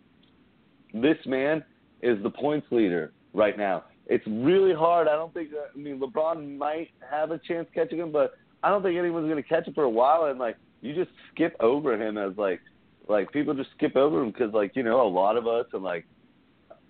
this 0.93 1.17
man 1.25 1.63
is 2.01 2.21
the 2.23 2.29
points 2.29 2.67
leader 2.71 3.11
right 3.33 3.57
now. 3.57 3.83
It's 4.07 4.25
really 4.27 4.73
hard. 4.73 5.07
I 5.07 5.13
don't 5.15 5.33
think. 5.33 5.49
uh, 5.53 5.67
I 5.73 5.77
mean, 5.77 5.99
LeBron 5.99 6.57
might 6.57 6.89
have 7.09 7.31
a 7.31 7.39
chance 7.39 7.67
catching 7.73 7.99
him, 7.99 8.11
but 8.11 8.35
I 8.63 8.69
don't 8.69 8.83
think 8.83 8.97
anyone's 8.97 9.29
going 9.29 9.41
to 9.41 9.47
catch 9.49 9.67
him 9.67 9.73
for 9.73 9.83
a 9.83 9.89
while. 9.89 10.25
And 10.25 10.39
like, 10.39 10.57
you 10.81 10.93
just 10.93 11.09
skip 11.33 11.55
over 11.59 11.99
him 11.99 12.17
as 12.17 12.37
like, 12.37 12.61
like 13.07 13.31
people 13.31 13.53
just 13.53 13.71
skip 13.77 13.95
over 13.95 14.21
him 14.21 14.31
because 14.31 14.53
like 14.53 14.75
you 14.75 14.83
know 14.83 15.01
a 15.01 15.07
lot 15.07 15.37
of 15.37 15.47
us 15.47 15.65
and 15.73 15.83
like 15.83 16.05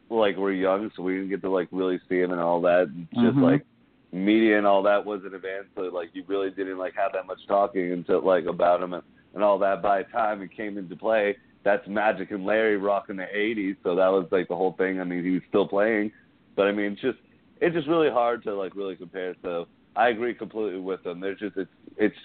like 0.10 0.38
we're 0.38 0.52
young, 0.52 0.92
so 0.96 1.02
we 1.04 1.14
didn't 1.16 1.30
get 1.30 1.42
to 1.42 1.50
like 1.50 1.68
really 1.72 2.00
see 2.08 2.20
him 2.20 2.32
and 2.32 2.40
all 2.40 2.62
that. 2.62 2.88
And 2.88 3.08
just 3.14 3.38
Mhm. 3.38 3.42
like 3.42 3.66
media 4.12 4.58
and 4.58 4.68
all 4.68 4.84
that 4.84 5.06
wasn't 5.06 5.34
advanced, 5.34 5.70
so 5.76 5.82
like 5.84 6.10
you 6.14 6.24
really 6.28 6.52
didn't 6.52 6.78
like 6.78 6.94
have 6.96 7.12
that 7.14 7.26
much 7.26 7.46
talking 7.48 7.92
until 7.92 8.22
like 8.22 8.46
about 8.46 8.82
him 8.82 8.94
and, 8.94 9.04
and 9.34 9.44
all 9.44 9.58
that. 9.60 9.82
By 9.82 10.04
the 10.04 10.10
time 10.10 10.42
he 10.42 10.48
came 10.48 10.78
into 10.78 10.96
play, 10.96 11.38
that's 11.64 11.86
Magic 11.88 12.32
and 12.32 12.46
Larry 12.46 12.78
rocking 12.78 13.16
the 13.16 13.28
'80s, 13.36 13.76
so 13.84 13.96
that 13.96 14.08
was 14.08 14.28
like 14.32 14.48
the 14.48 14.56
whole 14.56 14.74
thing. 14.74 15.02
I 15.02 15.04
mean, 15.04 15.24
he 15.24 15.32
was 15.32 15.42
still 15.50 15.68
playing, 15.68 16.12
but 16.56 16.68
I 16.68 16.72
mean, 16.72 16.94
it's 16.94 17.02
just 17.02 17.18
it's 17.62 17.76
just 17.76 17.88
really 17.88 18.10
hard 18.12 18.44
to 18.44 18.54
like 18.54 18.76
really 18.76 18.96
compare. 18.96 19.36
So 19.42 19.68
I 19.96 20.10
agree 20.10 20.36
completely 20.36 20.80
with 20.80 21.04
them. 21.04 21.20
There's 21.20 21.40
just 21.40 21.58
it's 21.58 21.72
it's 21.98 22.16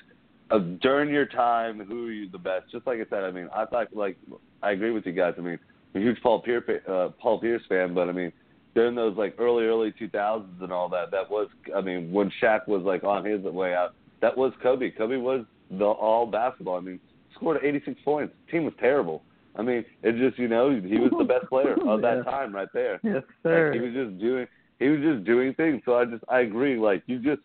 uh, 0.51 0.59
during 0.81 1.11
your 1.11 1.27
time, 1.27 1.81
who 1.81 2.07
are 2.07 2.13
you 2.13 2.29
the 2.31 2.39
best? 2.39 2.71
Just 2.71 2.87
like 2.87 2.99
I 2.99 3.05
said, 3.11 3.25
I 3.25 3.31
mean, 3.31 3.49
I 3.55 3.65
thought 3.67 3.95
like 3.95 4.17
I 4.63 4.73
agree 4.73 4.91
with 4.91 5.07
you 5.07 5.13
guys. 5.13 5.35
I 5.39 5.41
mean, 5.41 5.59
I'm 5.95 6.01
a 6.01 6.05
huge 6.05 6.21
Paul 6.23 6.41
Pierce 6.43 6.65
uh, 6.89 7.09
Paul 7.21 7.41
Pierce 7.41 7.63
fan, 7.69 7.95
but 7.95 8.09
I 8.09 8.13
mean, 8.13 8.33
during 8.75 8.95
those 8.95 9.17
like 9.17 9.35
early 9.39 9.65
early 9.65 9.93
2000s 9.93 10.63
and 10.63 10.73
all 10.73 10.89
that, 10.91 11.11
that 11.11 11.31
was 11.31 11.49
I 11.75 11.81
mean, 11.81 12.13
when 12.13 12.31
Shaq 12.43 12.67
was 12.69 12.83
like 12.83 13.05
on 13.05 13.25
his 13.25 13.43
way 13.43 13.75
out, 13.75 13.95
that 14.21 14.37
was 14.37 14.53
Kobe. 14.63 14.91
Kobe 14.91 15.17
was 15.17 15.45
the 15.71 15.85
all 15.85 16.27
basketball. 16.27 16.77
I 16.77 16.81
mean, 16.81 17.01
scored 17.35 17.59
86 17.63 18.01
points. 18.05 18.35
Team 18.51 18.65
was 18.65 18.75
terrible. 18.81 19.23
I 19.57 19.63
mean, 19.63 19.85
it 20.03 20.17
just 20.17 20.39
you 20.39 20.49
know 20.49 20.71
he 20.71 20.99
was 20.99 21.11
the 21.17 21.25
best 21.25 21.47
player 21.49 21.77
of 21.89 22.03
that 22.03 22.25
time 22.25 22.55
right 22.55 22.69
there. 22.73 23.01
Yes, 23.03 23.23
Like, 23.45 23.53
sir. 23.53 23.73
he 23.73 23.81
was 23.81 23.93
just 23.93 24.19
doing 24.21 24.47
he 24.79 24.89
was 24.89 25.01
just 25.01 25.25
doing 25.25 25.55
things. 25.55 25.83
So 25.85 25.97
I 25.97 26.05
just 26.05 26.25
I 26.29 26.41
agree. 26.41 26.77
Like 26.79 27.03
you 27.07 27.19
just 27.19 27.43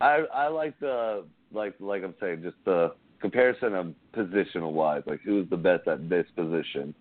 I 0.00 0.24
I 0.32 0.46
like 0.48 0.78
the 0.80 1.24
like 1.52 1.74
like 1.80 2.02
I'm 2.02 2.14
saying 2.20 2.42
just 2.42 2.56
the 2.64 2.94
comparison 3.20 3.74
of 3.74 3.94
positional 4.14 4.72
wise. 4.72 5.02
Like 5.06 5.20
who's 5.22 5.48
the 5.50 5.56
best 5.56 5.88
at 5.88 6.08
this 6.08 6.26
position? 6.36 6.94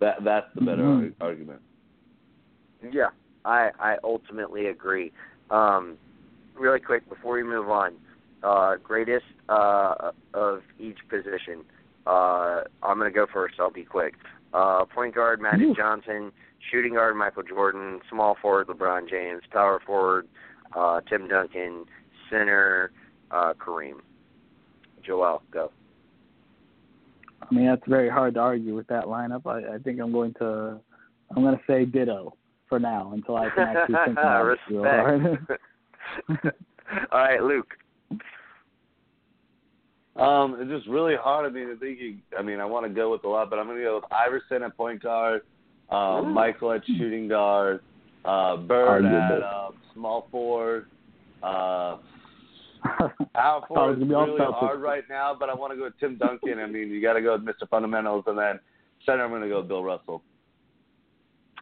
That 0.00 0.24
that's 0.24 0.46
the 0.54 0.60
better 0.60 0.82
Mhm. 0.82 1.14
argument. 1.20 1.60
Yeah, 2.92 3.10
I 3.44 3.70
I 3.78 3.96
ultimately 4.04 4.66
agree. 4.66 5.12
Um, 5.50 5.96
really 6.54 6.80
quick 6.80 7.08
before 7.08 7.34
we 7.34 7.42
move 7.42 7.68
on, 7.70 7.94
uh, 8.42 8.76
greatest 8.76 9.26
uh, 9.48 10.12
of 10.34 10.62
each 10.78 10.98
position. 11.08 11.64
Uh, 12.06 12.64
I'm 12.82 12.98
gonna 12.98 13.10
go 13.10 13.26
first. 13.26 13.58
I'll 13.58 13.70
be 13.70 13.84
quick. 13.84 14.14
Uh, 14.52 14.84
point 14.84 15.14
guard 15.14 15.40
Magic 15.40 15.76
Johnson, 15.76 16.32
shooting 16.70 16.94
guard 16.94 17.16
Michael 17.16 17.42
Jordan, 17.42 18.00
small 18.08 18.36
forward 18.40 18.68
LeBron 18.68 19.08
James, 19.08 19.42
power 19.50 19.80
forward 19.80 20.28
uh, 20.74 21.00
Tim 21.08 21.28
Duncan, 21.28 21.84
center 22.30 22.92
uh, 23.36 23.54
Kareem. 23.54 24.00
Joel, 25.04 25.42
go. 25.52 25.70
I 27.42 27.54
mean, 27.54 27.66
that's 27.66 27.82
very 27.86 28.08
hard 28.08 28.34
to 28.34 28.40
argue 28.40 28.74
with 28.74 28.86
that 28.88 29.04
lineup. 29.04 29.46
I, 29.46 29.74
I 29.74 29.78
think 29.78 30.00
I'm 30.00 30.12
going 30.12 30.34
to, 30.34 30.80
I'm 31.34 31.42
going 31.42 31.56
to 31.56 31.62
say 31.66 31.84
ditto 31.84 32.34
for 32.68 32.80
now 32.80 33.12
until 33.12 33.36
I 33.36 33.50
can 33.50 33.62
actually 33.64 33.94
think 34.06 34.18
about 34.18 34.46
it 34.52 34.58
real 34.68 34.82
hard. 34.84 35.22
Respect. 35.22 35.62
All 37.12 37.18
right, 37.18 37.42
Luke. 37.42 37.68
Um, 40.16 40.56
it's 40.58 40.70
just 40.70 40.88
really 40.88 41.14
hard. 41.14 41.46
I 41.46 41.50
mean, 41.54 41.70
I 41.70 41.78
think 41.78 42.00
you, 42.00 42.16
I 42.36 42.42
mean, 42.42 42.58
I 42.58 42.64
want 42.64 42.86
to 42.86 42.92
go 42.92 43.12
with 43.12 43.22
a 43.24 43.28
lot, 43.28 43.50
but 43.50 43.58
I'm 43.58 43.66
going 43.66 43.78
to 43.78 43.84
go 43.84 43.96
with 43.96 44.10
Iverson 44.10 44.62
at 44.62 44.76
point 44.76 45.02
guard, 45.02 45.42
uh, 45.90 46.22
Michael 46.22 46.72
at 46.72 46.82
shooting 46.86 47.28
guard, 47.28 47.80
uh, 48.24 48.56
Bird 48.56 49.04
at 49.04 49.42
uh, 49.42 49.70
small 49.92 50.26
forward. 50.30 50.86
Uh, 51.42 51.98
power 53.34 53.60
thought 53.60 53.60
it 53.60 53.68
was 53.68 53.68
forward 53.68 53.92
is 53.92 53.98
gonna 53.98 54.06
be 54.08 54.14
all 54.14 54.26
really 54.26 54.40
Celtics. 54.40 54.58
hard 54.58 54.80
right 54.80 55.04
now, 55.08 55.34
but 55.38 55.48
I 55.50 55.54
want 55.54 55.72
to 55.72 55.76
go 55.76 55.84
with 55.84 55.98
Tim 56.00 56.16
Duncan. 56.16 56.58
I 56.58 56.66
mean, 56.66 56.88
you 56.88 57.00
got 57.02 57.14
to 57.14 57.22
go 57.22 57.32
with 57.36 57.44
Mr. 57.44 57.68
Fundamentals, 57.68 58.24
and 58.26 58.38
then 58.38 58.58
center 59.04 59.24
I'm 59.24 59.30
going 59.30 59.42
to 59.42 59.48
go 59.48 59.58
with 59.60 59.68
Bill 59.68 59.84
Russell. 59.84 60.22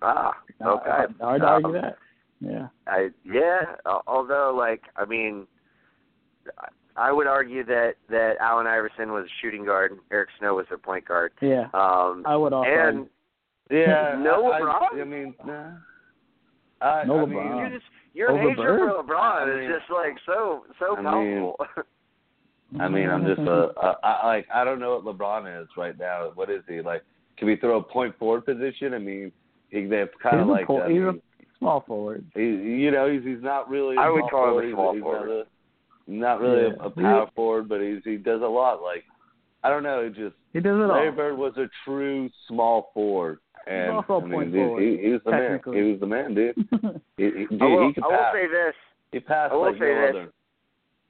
Ah, 0.02 0.32
okay. 0.62 0.90
Hard, 0.90 1.14
hard 1.20 1.40
to 1.40 1.46
argue 1.46 1.66
Um, 1.68 1.72
that. 1.74 1.96
Yeah. 2.40 2.66
I 2.86 3.08
yeah. 3.24 3.76
Although, 4.06 4.54
like, 4.58 4.82
I 4.96 5.04
mean, 5.04 5.46
I 6.96 7.10
would 7.12 7.26
argue 7.26 7.64
that 7.64 7.94
that 8.10 8.34
Allen 8.40 8.66
Iverson 8.66 9.12
was 9.12 9.24
a 9.24 9.32
shooting 9.40 9.64
guard, 9.64 9.98
Eric 10.12 10.28
Snow 10.38 10.54
was 10.56 10.66
their 10.68 10.78
point 10.78 11.06
guard. 11.06 11.32
Yeah. 11.40 11.68
Um, 11.74 12.24
I 12.26 12.36
would 12.36 12.52
also. 12.52 12.68
and 12.70 13.06
Yeah, 13.70 14.16
No 14.20 14.50
I, 14.52 14.60
LeBron? 14.60 14.82
I, 14.94 15.00
I 15.00 15.04
mean, 15.04 15.34
nah. 15.46 15.70
I, 16.82 17.04
No 17.04 17.20
I 17.20 17.24
LeBron. 17.24 17.28
mean, 17.28 17.72
you 17.72 17.78
just 17.78 17.90
your 18.14 18.30
Over 18.30 18.40
hatred 18.50 18.56
for 18.56 18.90
I 18.90 19.02
LeBron 19.02 19.56
mean- 19.60 19.70
is 19.70 19.76
just 19.80 19.90
like 19.90 20.16
so 20.26 20.64
so 20.78 20.96
I 20.96 21.24
mean. 21.24 21.52
I 22.80 22.88
mean, 22.88 23.08
I'm 23.08 23.24
just 23.24 23.38
uh, 23.40 23.68
a, 23.80 23.86
a 23.86 23.96
I, 24.02 24.26
like 24.26 24.46
I 24.52 24.64
don't 24.64 24.80
know 24.80 24.98
what 25.00 25.16
LeBron 25.16 25.62
is 25.62 25.68
right 25.76 25.96
now. 25.96 26.32
What 26.34 26.50
is 26.50 26.62
he 26.68 26.80
like? 26.80 27.02
Can 27.36 27.46
we 27.46 27.56
throw 27.56 27.78
a 27.78 27.82
point 27.82 28.18
forward 28.18 28.44
position? 28.44 28.94
I 28.94 28.98
mean, 28.98 29.30
he, 29.70 29.84
they're 29.84 30.08
kind 30.20 30.36
He's 30.38 30.42
of 30.42 30.48
like 30.48 30.66
po- 30.66 30.82
I 30.82 30.88
he's 30.90 31.00
a 31.02 31.14
small 31.60 31.84
forward. 31.86 32.24
he, 32.34 32.40
you 32.40 32.90
know 32.90 33.08
he's 33.12 33.22
he's 33.22 33.42
not 33.42 33.68
really. 33.68 33.96
a 33.96 34.00
I 34.00 34.08
would 34.10 34.20
small 34.28 34.30
call 34.30 34.58
him 34.58 34.68
a 34.70 34.72
small 34.72 34.92
he's, 34.94 35.02
forward. 35.02 35.46
He's 36.06 36.16
not, 36.20 36.38
a, 36.38 36.40
not 36.40 36.40
really 36.40 36.62
Yeah. 36.62 36.82
a, 36.82 36.86
a 36.86 36.90
power 36.90 37.30
forward, 37.36 37.68
but 37.68 37.80
he's 37.80 38.00
he 38.04 38.16
does 38.16 38.42
a 38.42 38.46
lot. 38.46 38.82
Like 38.82 39.04
I 39.62 39.68
don't 39.68 39.84
know. 39.84 40.02
He 40.02 40.08
just 40.08 40.34
He 40.52 40.58
does 40.60 40.74
it 40.74 40.86
Larry 40.92 41.10
all. 41.10 41.14
Bird 41.14 41.38
was 41.38 41.56
a 41.56 41.66
true 41.84 42.28
small 42.48 42.90
forward, 42.92 43.38
and 43.66 43.90
also 43.92 44.14
a 44.14 44.20
I 44.20 44.24
mean, 44.24 44.30
point 44.32 44.48
he, 44.50 44.54
forward, 44.56 44.82
he, 44.82 44.98
he 45.02 45.08
was 45.10 45.20
the 45.24 45.30
man. 45.30 45.60
He 45.72 45.82
was 45.82 46.00
the 46.00 46.06
man, 46.06 46.34
dude. 46.34 46.56
He, 47.16 47.24
he, 47.24 47.30
dude, 47.46 47.62
I 47.62 47.64
will, 47.66 47.86
he 47.88 47.92
could 47.94 48.04
I 48.04 48.08
will 48.08 48.30
say 48.32 48.46
this: 48.46 48.74
he 49.12 49.20
passed 49.20 49.52
I 49.52 49.56
will 49.56 49.62
like 49.62 49.74
say 49.74 49.80
no 49.80 50.00
this. 50.00 50.10
other. 50.10 50.32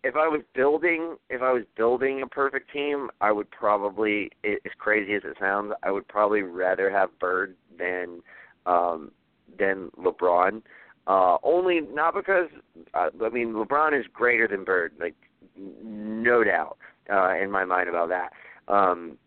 if 0.04 0.16
I 0.16 0.28
was 0.28 0.42
building, 0.54 1.16
if 1.30 1.40
I 1.42 1.52
was 1.52 1.62
building 1.76 2.22
a 2.22 2.26
perfect 2.26 2.70
team, 2.72 3.08
I 3.20 3.32
would 3.32 3.50
probably, 3.50 4.30
i- 4.44 4.58
as 4.64 4.72
crazy 4.78 5.14
as 5.14 5.22
it 5.24 5.36
sounds, 5.40 5.72
I 5.82 5.90
would 5.90 6.06
probably 6.08 6.42
rather 6.42 6.90
have 6.90 7.18
Bird 7.18 7.56
than 7.78 8.20
um 8.66 9.10
than 9.58 9.90
LeBron. 9.98 10.62
Uh 11.06 11.36
only 11.42 11.80
not 11.80 12.14
because 12.14 12.48
uh, 12.94 13.08
I 13.24 13.28
mean 13.30 13.52
LeBron 13.54 13.98
is 13.98 14.06
greater 14.12 14.46
than 14.48 14.64
Bird, 14.64 14.92
like 15.00 15.14
no 15.82 16.44
doubt 16.44 16.76
uh 17.12 17.34
in 17.34 17.50
my 17.50 17.64
mind 17.64 17.88
about 17.88 18.08
that. 18.10 18.32
Um 18.72 19.18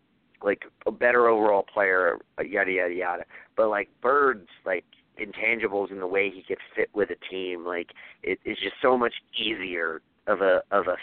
like 0.42 0.62
a 0.86 0.90
better 0.90 1.28
overall 1.28 1.62
player, 1.62 2.18
yada 2.44 2.70
yada 2.70 2.94
yada. 2.94 3.24
But 3.56 3.68
like 3.68 3.88
Bird's 4.02 4.48
like 4.64 4.84
intangibles 5.20 5.90
in 5.90 5.98
the 5.98 6.06
way 6.06 6.30
he 6.30 6.42
could 6.42 6.58
fit 6.76 6.88
with 6.94 7.10
a 7.10 7.16
team, 7.30 7.64
like 7.66 7.88
it, 8.22 8.38
it's 8.44 8.60
just 8.60 8.76
so 8.80 8.96
much 8.96 9.14
easier 9.38 10.00
of 10.26 10.40
a 10.40 10.62
of 10.70 10.86
a 10.86 10.96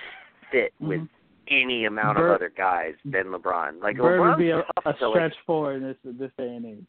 fit 0.51 0.73
with 0.79 1.01
Mhm. 1.01 1.09
any 1.49 1.85
amount 1.85 2.17
Bird- 2.17 2.29
of 2.29 2.35
other 2.35 2.49
guys 2.55 2.93
than 3.03 3.25
LeBron. 3.25 3.81
Like 3.81 3.97
Bird 3.97 4.19
LeBron's 4.19 4.37
would 4.37 4.43
be 4.43 4.49
a, 4.51 4.59
a 4.85 4.93
to, 4.93 5.09
like, 5.09 5.15
stretch 5.17 5.35
forward 5.45 5.77
in 5.77 5.83
this 5.83 5.97
this 6.03 6.31
day 6.37 6.55
and 6.55 6.65
age. 6.65 6.85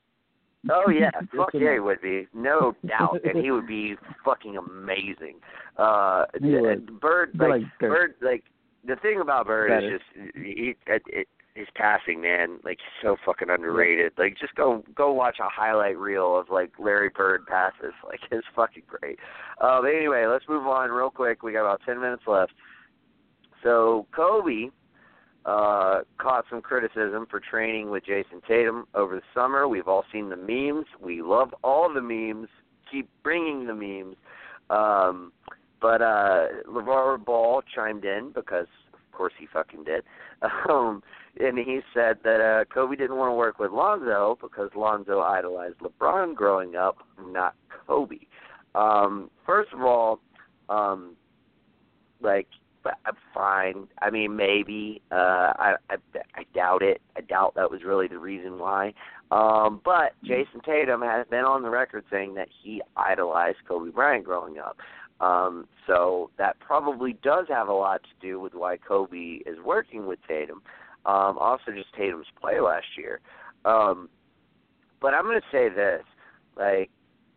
Oh 0.71 0.91
yeah, 0.91 1.11
fuck 1.37 1.51
yeah, 1.55 1.75
he 1.75 1.79
would 1.81 2.01
be, 2.01 2.27
no 2.35 2.75
doubt, 2.87 3.21
and 3.25 3.43
he 3.45 3.51
would 3.51 3.67
be 3.69 3.97
fucking 4.25 4.57
amazing. 4.57 5.37
Uh, 5.77 6.25
He 6.41 6.51
would. 6.57 7.01
Bird, 7.01 7.31
like, 7.39 7.51
like 7.51 7.63
Bird, 7.79 8.15
like 8.21 8.45
the 8.85 8.97
thing 8.97 9.21
about 9.21 9.47
Bird 9.47 9.69
Better. 9.69 9.95
is 9.97 10.01
just 10.01 10.35
he, 10.37 10.75
it, 10.87 11.03
it, 11.09 11.29
his 11.57 11.69
passing, 11.75 12.21
man, 12.21 12.59
like 12.65 12.79
he's 12.79 13.03
so 13.03 13.17
fucking 13.25 13.51
underrated. 13.51 14.13
Like 14.19 14.37
just 14.39 14.55
go 14.55 14.85
go 14.95 15.13
watch 15.13 15.39
a 15.41 15.49
highlight 15.49 15.99
reel 15.99 16.39
of 16.39 16.51
like 16.51 16.73
Larry 16.79 17.09
Bird 17.09 17.47
passes, 17.47 17.95
like 18.05 18.21
it's 18.31 18.47
fucking 18.55 18.85
great. 18.87 19.19
Uh, 19.61 19.81
but 19.81 19.89
anyway, 19.89 20.27
let's 20.27 20.45
move 20.49 20.67
on 20.67 20.91
real 20.91 21.11
quick. 21.11 21.43
We 21.43 21.53
got 21.53 21.63
about 21.63 21.81
ten 21.87 22.01
minutes 22.01 22.25
left. 22.27 22.53
So 23.63 24.07
Kobe 24.15 24.71
uh, 25.47 26.01
caught 26.19 26.45
some 26.51 26.61
criticism 26.61 27.27
for 27.31 27.41
training 27.41 27.91
with 27.91 28.05
Jayson 28.05 28.43
Tatum 28.47 28.87
over 28.95 29.17
the 29.17 29.23
summer. 29.35 29.69
We've 29.69 29.89
all 29.89 30.05
seen 30.13 30.29
the 30.29 30.37
memes. 30.37 30.87
We 31.01 31.23
love 31.23 31.55
all 31.63 31.93
the 31.93 32.03
memes. 32.03 32.49
Keep 32.91 33.09
bringing 33.23 33.67
the 33.67 33.75
memes. 33.75 34.17
Um, 34.71 35.33
but 35.81 36.03
uh, 36.03 36.47
LeVar 36.69 37.25
Ball 37.25 37.63
chimed 37.75 38.05
in 38.05 38.33
because, 38.35 38.67
course, 39.17 39.33
he 39.39 39.47
fucking 39.53 39.85
did. 39.85 40.05
Um, 40.69 41.03
and 41.39 41.59
he 41.59 41.81
said 41.95 42.19
that 42.25 42.41
uh, 42.41 42.65
Kobe 42.73 42.97
didn't 42.97 43.17
want 43.17 43.31
to 43.31 43.35
work 43.35 43.59
with 43.59 43.71
Lonzo 43.71 44.39
because 44.41 44.71
Lonzo 44.75 45.21
idolized 45.21 45.77
LeBron 45.79 46.35
growing 46.35 46.77
up, 46.77 46.99
not 47.21 47.55
Kobe. 47.87 48.19
Um, 48.75 49.31
first 49.45 49.73
of 49.73 49.81
all, 49.83 50.21
um, 50.69 51.15
like 52.21 52.49
I'm 52.85 53.17
fine. 53.35 53.89
I 54.01 54.11
mean, 54.11 54.37
maybe. 54.37 55.03
Uh, 55.11 55.53
I, 55.59 55.75
I 55.91 55.97
I 56.35 56.45
doubt 56.55 56.83
it. 56.83 57.01
I 57.17 57.21
doubt 57.23 57.55
that 57.57 57.71
was 57.71 57.83
really 57.85 58.09
the 58.09 58.19
reason 58.19 58.59
why. 58.59 58.93
Um, 59.31 59.81
but 59.85 60.13
Jayson 60.25 60.61
Tatum 60.65 61.03
has 61.03 61.27
been 61.29 61.45
on 61.45 61.63
the 61.63 61.71
record 61.71 62.05
saying 62.11 62.35
that 62.35 62.49
he 62.63 62.81
idolized 62.97 63.59
Kobe 63.67 63.91
Bryant 63.91 64.25
growing 64.25 64.59
up. 64.59 64.79
Um, 65.21 65.67
so 65.87 66.31
that 66.39 66.59
probably 66.61 67.15
does 67.23 67.47
have 67.49 67.69
a 67.69 67.73
lot 67.73 68.03
to 68.03 68.27
do 68.27 68.39
with 68.39 68.55
why 68.55 68.77
Kobe 68.77 69.41
is 69.47 69.57
working 69.65 70.07
with 70.07 70.19
Tatum. 70.29 70.63
Um, 71.07 71.39
also, 71.39 71.73
just 71.75 71.95
Tatum's 71.95 72.27
play 72.41 72.61
last 72.61 72.87
year. 72.99 73.21
Um, 73.65 74.09
but 75.01 75.15
I'm 75.15 75.25
going 75.25 75.41
to 75.41 75.47
say 75.51 75.69
this: 75.69 76.03
like 76.57 76.91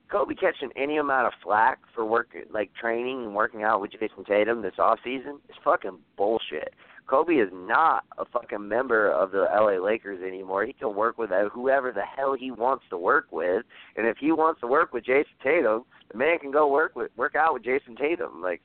Kobe 0.09 0.33
catching 0.33 0.71
any 0.75 0.97
amount 0.97 1.27
of 1.27 1.33
flack 1.43 1.79
for 1.93 2.05
work 2.05 2.35
like 2.51 2.71
training 2.73 3.25
and 3.25 3.35
working 3.35 3.63
out 3.63 3.79
with 3.81 3.91
Jayson 3.91 4.25
Tatum 4.25 4.61
this 4.61 4.73
off 4.79 4.99
season 5.03 5.39
is 5.49 5.55
fucking 5.63 5.99
bullshit. 6.17 6.73
Kobe 7.09 7.35
is 7.35 7.49
not 7.51 8.03
a 8.19 8.25
fucking 8.25 8.67
member 8.67 9.09
of 9.11 9.31
the 9.31 9.47
LA 9.51 9.83
Lakers 9.83 10.21
anymore. 10.21 10.65
He 10.65 10.73
can 10.73 10.95
work 10.95 11.17
with 11.17 11.31
whoever 11.51 11.91
the 11.91 12.03
hell 12.03 12.35
he 12.39 12.51
wants 12.51 12.83
to 12.91 12.97
work 12.97 13.27
with, 13.31 13.63
and 13.95 14.05
if 14.05 14.17
he 14.17 14.31
wants 14.31 14.61
to 14.61 14.67
work 14.67 14.93
with 14.93 15.05
Jayson 15.05 15.25
Tatum, 15.43 15.85
the 16.11 16.17
man 16.17 16.37
can 16.37 16.51
go 16.51 16.67
work 16.67 16.95
with 16.95 17.11
work 17.17 17.35
out 17.35 17.53
with 17.53 17.63
Jayson 17.63 17.97
Tatum. 17.97 18.41
Like 18.41 18.61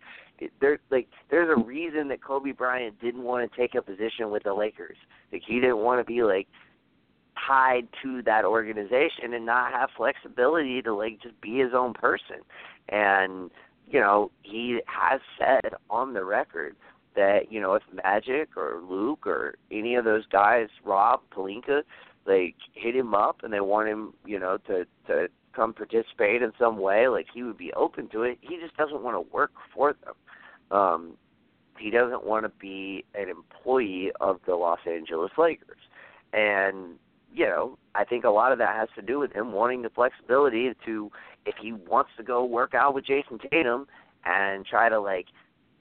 there 0.61 0.79
like 0.91 1.09
there's 1.31 1.49
a 1.57 1.63
reason 1.63 2.09
that 2.09 2.23
Kobe 2.23 2.53
Bryant 2.53 3.01
didn't 3.01 3.23
want 3.23 3.51
to 3.51 3.57
take 3.57 3.75
a 3.75 3.83
position 3.83 4.31
with 4.31 4.43
the 4.43 4.53
Lakers. 4.53 4.99
Like 5.33 5.43
he 5.47 5.55
didn't 5.55 5.79
want 5.79 6.01
to 6.01 6.05
be 6.05 6.23
like 6.23 6.47
tied 7.47 7.89
to 8.03 8.23
that 8.23 8.45
organization 8.45 9.33
and 9.33 9.47
not 9.47 9.73
have 9.73 9.89
flexibility 9.97 10.83
to 10.83 10.95
like 10.95 11.21
just 11.23 11.41
be 11.41 11.59
his 11.59 11.73
own 11.75 11.95
person. 11.95 12.37
And 12.91 13.51
you 13.87 14.01
know, 14.01 14.31
he 14.43 14.81
has 14.87 15.21
said 15.39 15.75
on 15.89 16.13
the 16.13 16.25
record 16.25 16.77
that 17.17 17.51
you 17.51 17.61
know 17.61 17.75
if 17.75 17.83
Magic 17.93 18.57
or 18.57 18.81
Luke 18.89 19.27
or 19.27 19.57
any 19.71 19.95
of 19.95 20.05
those 20.05 20.27
guys, 20.27 20.69
Rob 20.85 21.21
Pelinka, 21.35 21.83
like 22.27 22.57
hit 22.73 22.97
him 22.97 23.15
up 23.15 23.39
and 23.43 23.53
they 23.53 23.61
want 23.61 23.89
him, 23.89 24.15
you 24.25 24.39
know, 24.39 24.59
to 24.67 24.87
to 25.07 25.29
come 25.55 25.73
participate 25.73 26.43
in 26.43 26.53
some 26.59 26.79
way, 26.79 27.09
like 27.09 27.27
he 27.33 27.43
would 27.43 27.59
be 27.59 27.73
open 27.75 28.09
to 28.09 28.23
it. 28.23 28.39
He 28.41 28.59
just 28.59 28.77
doesn't 28.77 29.03
want 29.03 29.17
to 29.17 29.35
work 29.35 29.53
for 29.75 29.95
them. 30.05 30.77
Um, 30.77 31.13
he 31.79 31.91
doesn't 31.91 32.25
want 32.25 32.45
to 32.45 32.49
be 32.61 33.05
an 33.15 33.29
employee 33.29 34.11
of 34.21 34.41
the 34.47 34.55
Los 34.55 34.81
Angeles 34.87 35.33
Lakers. 35.39 35.79
And 36.33 36.97
you 37.33 37.47
know, 37.47 37.79
I 37.95 38.05
think 38.05 38.25
a 38.25 38.31
lot 38.31 38.53
of 38.53 38.59
that 38.59 38.77
has 38.77 38.89
to 38.95 39.03
do 39.03 39.19
with 39.19 39.33
him 39.33 39.53
wanting 39.53 39.83
the 39.83 39.91
flexibility 39.91 40.73
to, 40.87 41.11
if 41.45 41.57
he 41.61 41.73
wants 41.73 42.11
to 42.17 42.23
go 42.23 42.45
work 42.45 42.75
out 42.75 42.95
with 42.95 43.07
Jayson 43.07 43.41
Tatum 43.51 43.89
and 44.25 44.65
try 44.65 44.89
to 44.89 45.01
like 45.01 45.27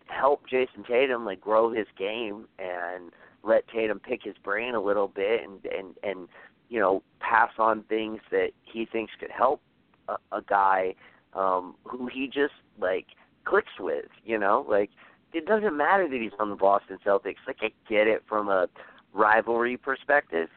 help 0.08 0.48
Jayson 0.48 0.86
Tatum 0.88 1.26
like 1.26 1.42
grow 1.42 1.72
his 1.72 1.88
game 1.98 2.48
and 2.60 3.12
let 3.44 3.68
Tatum 3.68 4.00
pick 4.00 4.22
his 4.24 4.36
brain 4.44 4.76
a 4.76 4.82
little 4.82 5.08
bit 5.08 5.42
and 5.44 5.64
and 5.66 5.96
and 6.04 6.28
you 6.70 6.80
know 6.80 7.04
pass 7.20 7.52
on 7.58 7.84
things 7.84 8.20
that 8.32 8.50
he 8.64 8.86
thinks 8.86 9.12
could 9.20 9.32
help 9.32 9.62
a, 10.08 10.16
a 10.32 10.42
guy 10.42 10.96
um 11.34 11.76
who 11.84 12.08
he 12.08 12.28
just 12.28 12.54
like 12.80 13.08
clicks 13.46 13.74
with, 13.80 14.06
you 14.26 14.38
know? 14.40 14.66
Like 14.68 14.90
it 15.34 15.46
doesn't 15.46 15.76
matter 15.76 16.08
that 16.08 16.22
he's 16.22 16.32
on 16.40 16.50
the 16.50 16.56
Boston 16.56 16.98
Celtics. 17.06 17.36
Like 17.48 17.58
I 17.62 17.72
get 17.90 18.08
it 18.08 18.24
from 18.28 18.50
a 18.50 18.68
rivalry 19.14 19.78
perspective. 19.78 20.50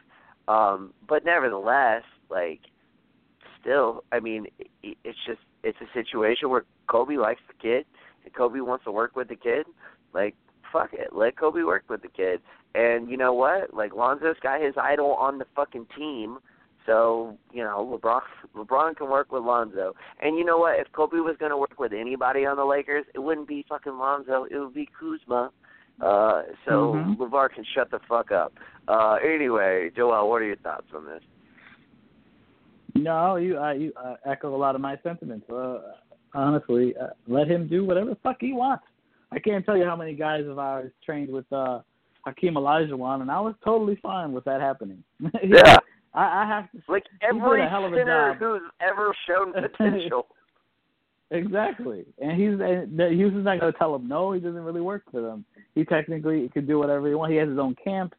Um 0.47 0.93
but 1.07 1.25
nevertheless, 1.25 2.03
like 2.29 2.61
still, 3.59 4.03
I 4.11 4.19
mean, 4.19 4.47
it, 4.59 4.97
it's 5.03 5.17
just 5.25 5.39
it's 5.63 5.77
a 5.81 5.93
situation 5.93 6.49
where 6.49 6.63
Kobe 6.87 7.17
likes 7.17 7.41
the 7.47 7.53
kid 7.61 7.85
and 8.27 8.35
Kobe 8.35 8.59
wants 8.59 8.83
to 8.83 8.91
work 8.91 9.15
with 9.15 9.29
the 9.29 9.35
kid. 9.35 9.65
Like 10.13 10.35
fuck 10.71 10.93
it, 10.93 11.15
let 11.15 11.37
Kobe 11.37 11.63
work 11.63 11.85
with 11.89 12.01
the 12.01 12.09
kid. 12.09 12.41
And 12.75 13.09
you 13.09 13.17
know 13.17 13.33
what? 13.33 13.73
Like 13.73 13.95
Lonzo's 13.95 14.35
got 14.43 14.61
his 14.61 14.73
idol 14.77 15.13
on 15.13 15.37
the 15.37 15.45
fucking 15.55 15.87
team. 15.97 16.39
So, 16.85 17.37
you 17.51 17.63
know, 17.63 17.99
LeBron 17.99 18.21
LeBron 18.55 18.95
can 18.97 19.09
work 19.09 19.31
with 19.31 19.43
Lonzo. 19.43 19.93
And 20.21 20.37
you 20.37 20.45
know 20.45 20.57
what? 20.57 20.79
If 20.79 20.91
Kobe 20.91 21.17
was 21.17 21.35
gonna 21.39 21.57
work 21.57 21.79
with 21.79 21.93
anybody 21.93 22.45
on 22.45 22.57
the 22.57 22.65
Lakers, 22.65 23.05
it 23.15 23.19
wouldn't 23.19 23.47
be 23.47 23.65
fucking 23.67 23.97
Lonzo, 23.97 24.45
it 24.49 24.57
would 24.57 24.73
be 24.73 24.89
Kuzma. 24.99 25.51
Uh 26.01 26.43
so 26.65 26.93
mm-hmm. 26.93 27.21
LeVar 27.21 27.49
can 27.53 27.65
shut 27.73 27.89
the 27.89 27.99
fuck 28.07 28.31
up. 28.31 28.53
Uh 28.87 29.17
anyway, 29.23 29.89
Joel, 29.95 30.29
what 30.29 30.41
are 30.41 30.45
your 30.45 30.57
thoughts 30.57 30.87
on 30.93 31.05
this? 31.05 31.21
No, 32.95 33.35
you 33.35 33.57
uh, 33.59 33.73
you 33.73 33.93
uh, 33.95 34.15
echo 34.25 34.55
a 34.55 34.57
lot 34.57 34.73
of 34.75 34.81
my 34.81 34.97
sentiments. 35.03 35.47
Uh, 35.49 35.79
honestly, 36.37 36.95
uh, 37.01 37.07
let 37.27 37.47
him 37.49 37.67
do 37.67 37.83
whatever 37.85 38.11
the 38.11 38.15
fuck 38.23 38.37
he 38.39 38.53
wants. 38.53 38.83
I 39.31 39.39
can't 39.39 39.65
tell 39.65 39.75
you 39.77 39.83
how 39.85 39.95
many 39.95 40.13
guys 40.13 40.45
of 40.47 40.57
ours 40.59 40.91
trained 41.05 41.29
with 41.31 41.51
uh 41.51 41.79
Hakeem 42.25 42.55
Olajuwon, 42.55 43.21
and 43.21 43.31
I 43.31 43.39
was 43.39 43.55
totally 43.63 43.97
fine 44.01 44.31
with 44.33 44.43
that 44.45 44.61
happening. 44.61 45.03
Yeah. 45.43 45.77
I, 46.13 46.43
I 46.43 46.47
have 46.47 46.71
to 46.71 46.79
Like 46.91 47.03
every 47.21 47.63
a 47.63 47.69
hell 47.69 47.85
of 47.85 47.93
a 47.93 47.97
center 47.97 48.31
job. 48.33 48.37
who's 48.39 48.61
ever 48.81 49.13
shown 49.27 49.53
potential. 49.61 50.27
exactly, 51.31 52.05
and 52.19 52.31
he's 52.39 52.59
and 52.59 52.99
Houston's 53.17 53.45
not 53.45 53.59
going 53.59 53.71
to 53.73 53.77
tell 53.77 53.95
him 53.95 54.07
no. 54.07 54.31
He 54.31 54.39
doesn't 54.39 54.63
really 54.63 54.81
work 54.81 55.03
for 55.11 55.21
them. 55.21 55.45
He 55.75 55.83
technically 55.85 56.49
can 56.53 56.65
do 56.65 56.79
whatever 56.79 57.07
he 57.07 57.13
wants. 57.15 57.31
He 57.33 57.37
has 57.37 57.49
his 57.49 57.59
own 57.59 57.75
camps. 57.83 58.15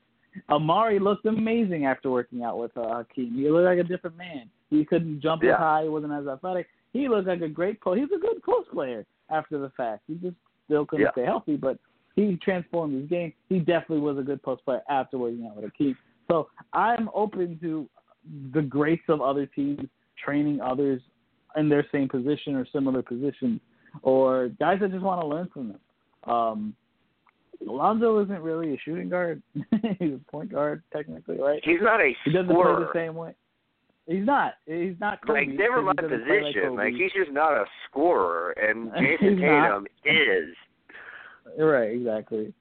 Amar'e 0.51 1.01
looked 1.01 1.27
amazing 1.27 1.87
after 1.87 2.11
working 2.11 2.43
out 2.45 2.59
with 2.59 2.77
uh, 2.77 2.99
Hakeem. 3.03 3.35
He 3.35 3.51
looked 3.51 3.65
like 3.65 3.79
a 3.79 3.83
different 3.89 4.17
man. 4.17 4.49
He 4.71 4.85
couldn't 4.85 5.21
jump 5.21 5.43
Yeah. 5.43 5.53
as 5.55 5.59
high. 5.59 5.83
He 5.85 5.89
wasn't 5.89 6.13
as 6.13 6.27
athletic. 6.29 6.67
He 6.93 7.09
looked 7.09 7.29
like 7.29 7.43
a 7.43 7.49
great 7.49 7.81
post. 7.81 8.01
He's 8.01 8.09
a 8.17 8.21
good 8.21 8.43
post 8.43 8.71
player 8.71 9.05
after 9.31 9.59
the 9.59 9.71
fact. 9.77 10.03
He 10.07 10.15
just 10.15 10.37
still 10.65 10.87
couldn't 10.87 11.07
Yeah. 11.07 11.13
stay 11.13 11.25
healthy, 11.25 11.57
but 11.57 11.79
he 12.17 12.37
transformed 12.37 12.95
his 13.01 13.09
game. 13.09 13.33
He 13.49 13.59
definitely 13.59 14.01
was 14.01 14.19
a 14.19 14.23
good 14.23 14.43
post 14.43 14.65
player 14.65 14.83
after 14.89 15.19
working 15.19 15.47
out 15.47 15.57
with 15.57 15.65
Hakeem. 15.67 15.97
So 16.31 16.49
I'm 16.73 17.09
open 17.15 17.59
to 17.61 17.89
the 18.53 18.63
greats 18.63 19.05
of 19.09 19.21
other 19.21 19.47
teams 19.47 19.89
training 20.23 20.61
others 20.61 21.01
in 21.57 21.69
their 21.69 21.87
same 21.93 22.09
position 22.09 22.55
or 22.57 22.67
similar 22.67 23.03
positions, 23.03 23.61
or 24.03 24.49
guys 24.61 24.81
that 24.81 24.91
just 24.91 25.03
want 25.03 25.21
to 25.21 25.27
learn 25.27 25.49
from 25.49 25.69
them. 25.69 25.81
Um, 26.25 26.75
Alonzo 27.67 28.23
isn't 28.23 28.41
really 28.43 28.75
a 28.75 28.79
shooting 28.79 29.09
guard. 29.09 29.43
He's 29.99 30.15
a 30.15 30.21
point 30.31 30.53
guard 30.53 30.83
technically, 30.93 31.39
right? 31.41 31.61
He's 31.65 31.81
not 31.81 32.01
a 32.01 32.13
He 32.25 32.31
doesn't 32.33 32.51
scorer. 32.51 32.77
play 32.77 32.85
the 32.85 33.07
same 33.07 33.15
way. 33.17 33.35
He's 34.09 34.25
not. 34.25 34.55
He's 34.65 34.95
not 35.01 35.21
Kobe. 35.25 35.41
like 35.41 35.49
never 35.49 35.83
mind 35.83 36.01
he 36.01 36.07
like 36.07 36.21
position. 36.21 36.77
Like 36.77 36.95
he's 36.95 37.13
just 37.13 37.31
not 37.31 37.53
a 37.53 37.67
scorer, 37.89 38.53
and 38.53 38.91
Jayson 38.99 39.39
Tatum 39.39 39.87
is. 40.05 40.57
Right, 41.59 41.93
exactly. 41.93 42.55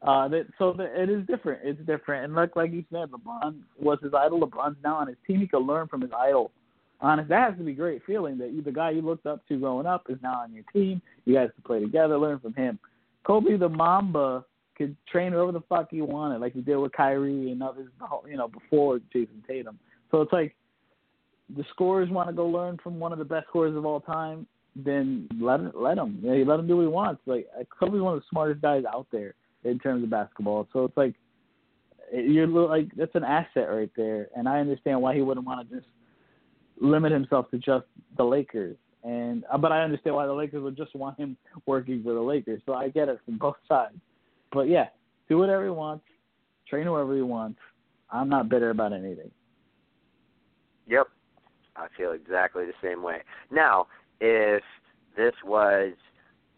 Uh, 0.00 0.28
that, 0.28 0.46
so 0.58 0.72
the, 0.72 0.84
it 1.00 1.10
is 1.10 1.26
different. 1.26 1.60
It's 1.64 1.80
different. 1.86 2.24
And 2.24 2.34
like 2.34 2.54
like 2.54 2.70
you 2.70 2.84
said, 2.92 3.10
LeBron 3.10 3.58
was 3.80 3.98
his 4.00 4.12
idol. 4.16 4.40
LeBron's 4.40 4.76
now 4.84 4.96
on 4.96 5.08
his 5.08 5.16
team. 5.26 5.40
He 5.40 5.48
could 5.48 5.66
learn 5.66 5.88
from 5.88 6.02
his 6.02 6.10
idol. 6.16 6.52
Honest, 7.00 7.28
that 7.30 7.50
has 7.50 7.58
to 7.58 7.64
be 7.64 7.72
a 7.72 7.74
great 7.74 8.02
feeling 8.06 8.38
that 8.38 8.52
you, 8.52 8.62
the 8.62 8.70
guy 8.70 8.90
you 8.90 9.02
looked 9.02 9.26
up 9.26 9.46
to 9.48 9.58
growing 9.58 9.86
up 9.86 10.06
is 10.08 10.18
now 10.22 10.42
on 10.42 10.52
your 10.54 10.64
team. 10.72 11.02
You 11.24 11.34
guys 11.34 11.50
can 11.52 11.64
play 11.64 11.80
together, 11.80 12.16
learn 12.16 12.38
from 12.38 12.54
him. 12.54 12.78
Kobe 13.26 13.56
the 13.56 13.68
Mamba 13.68 14.44
could 14.76 14.96
train 15.10 15.32
whoever 15.32 15.50
the 15.50 15.62
fuck 15.68 15.88
he 15.90 16.00
wanted, 16.00 16.40
like 16.40 16.52
he 16.52 16.60
did 16.60 16.76
with 16.76 16.92
Kyrie 16.92 17.50
and 17.50 17.60
others, 17.60 17.88
you 18.28 18.36
know, 18.36 18.46
before 18.46 19.00
Jason 19.12 19.42
Tatum. 19.48 19.80
So 20.12 20.20
it's 20.22 20.32
like 20.32 20.54
the 21.56 21.64
scorers 21.70 22.08
want 22.10 22.28
to 22.28 22.34
go 22.34 22.46
learn 22.46 22.78
from 22.82 22.98
one 22.98 23.12
of 23.12 23.18
the 23.18 23.24
best 23.24 23.48
scorers 23.48 23.76
of 23.76 23.84
all 23.84 24.00
time. 24.00 24.46
Then 24.74 25.28
let 25.38 25.60
him, 25.60 25.72
let 25.74 25.98
him. 25.98 26.18
Yeah, 26.22 26.32
you 26.32 26.44
let 26.46 26.58
him 26.58 26.66
do 26.66 26.76
what 26.76 26.82
he 26.82 26.88
wants. 26.88 27.20
Like 27.26 27.46
Kobe's 27.78 28.00
one 28.00 28.14
of 28.14 28.20
the 28.20 28.26
smartest 28.30 28.62
guys 28.62 28.84
out 28.90 29.06
there 29.12 29.34
in 29.64 29.78
terms 29.78 30.02
of 30.02 30.10
basketball. 30.10 30.66
So 30.72 30.84
it's 30.84 30.96
like 30.96 31.14
you're 32.12 32.46
like 32.46 32.88
that's 32.96 33.14
an 33.14 33.24
asset 33.24 33.68
right 33.70 33.90
there, 33.96 34.28
and 34.36 34.48
I 34.48 34.60
understand 34.60 35.00
why 35.00 35.14
he 35.14 35.22
wouldn't 35.22 35.46
want 35.46 35.68
to 35.68 35.76
just 35.76 35.88
limit 36.80 37.12
himself 37.12 37.50
to 37.50 37.58
just 37.58 37.86
the 38.16 38.24
Lakers. 38.24 38.76
And 39.04 39.44
uh, 39.52 39.58
but 39.58 39.72
I 39.72 39.82
understand 39.82 40.16
why 40.16 40.26
the 40.26 40.32
Lakers 40.32 40.62
would 40.62 40.76
just 40.76 40.94
want 40.94 41.18
him 41.18 41.36
working 41.66 42.02
for 42.02 42.14
the 42.14 42.20
Lakers. 42.20 42.62
So 42.64 42.74
I 42.74 42.88
get 42.88 43.08
it 43.08 43.18
from 43.24 43.38
both 43.38 43.56
sides. 43.68 43.96
But 44.52 44.68
yeah, 44.68 44.86
do 45.28 45.38
whatever 45.38 45.64
he 45.64 45.70
wants, 45.70 46.04
train 46.68 46.86
whoever 46.86 47.14
he 47.14 47.22
wants. 47.22 47.58
I'm 48.10 48.28
not 48.28 48.48
bitter 48.48 48.70
about 48.70 48.92
anything. 48.92 49.30
Yep, 50.86 51.08
I 51.76 51.86
feel 51.96 52.12
exactly 52.12 52.64
the 52.64 52.72
same 52.82 53.02
way. 53.02 53.22
Now, 53.50 53.86
if 54.20 54.62
this 55.16 55.34
was, 55.44 55.92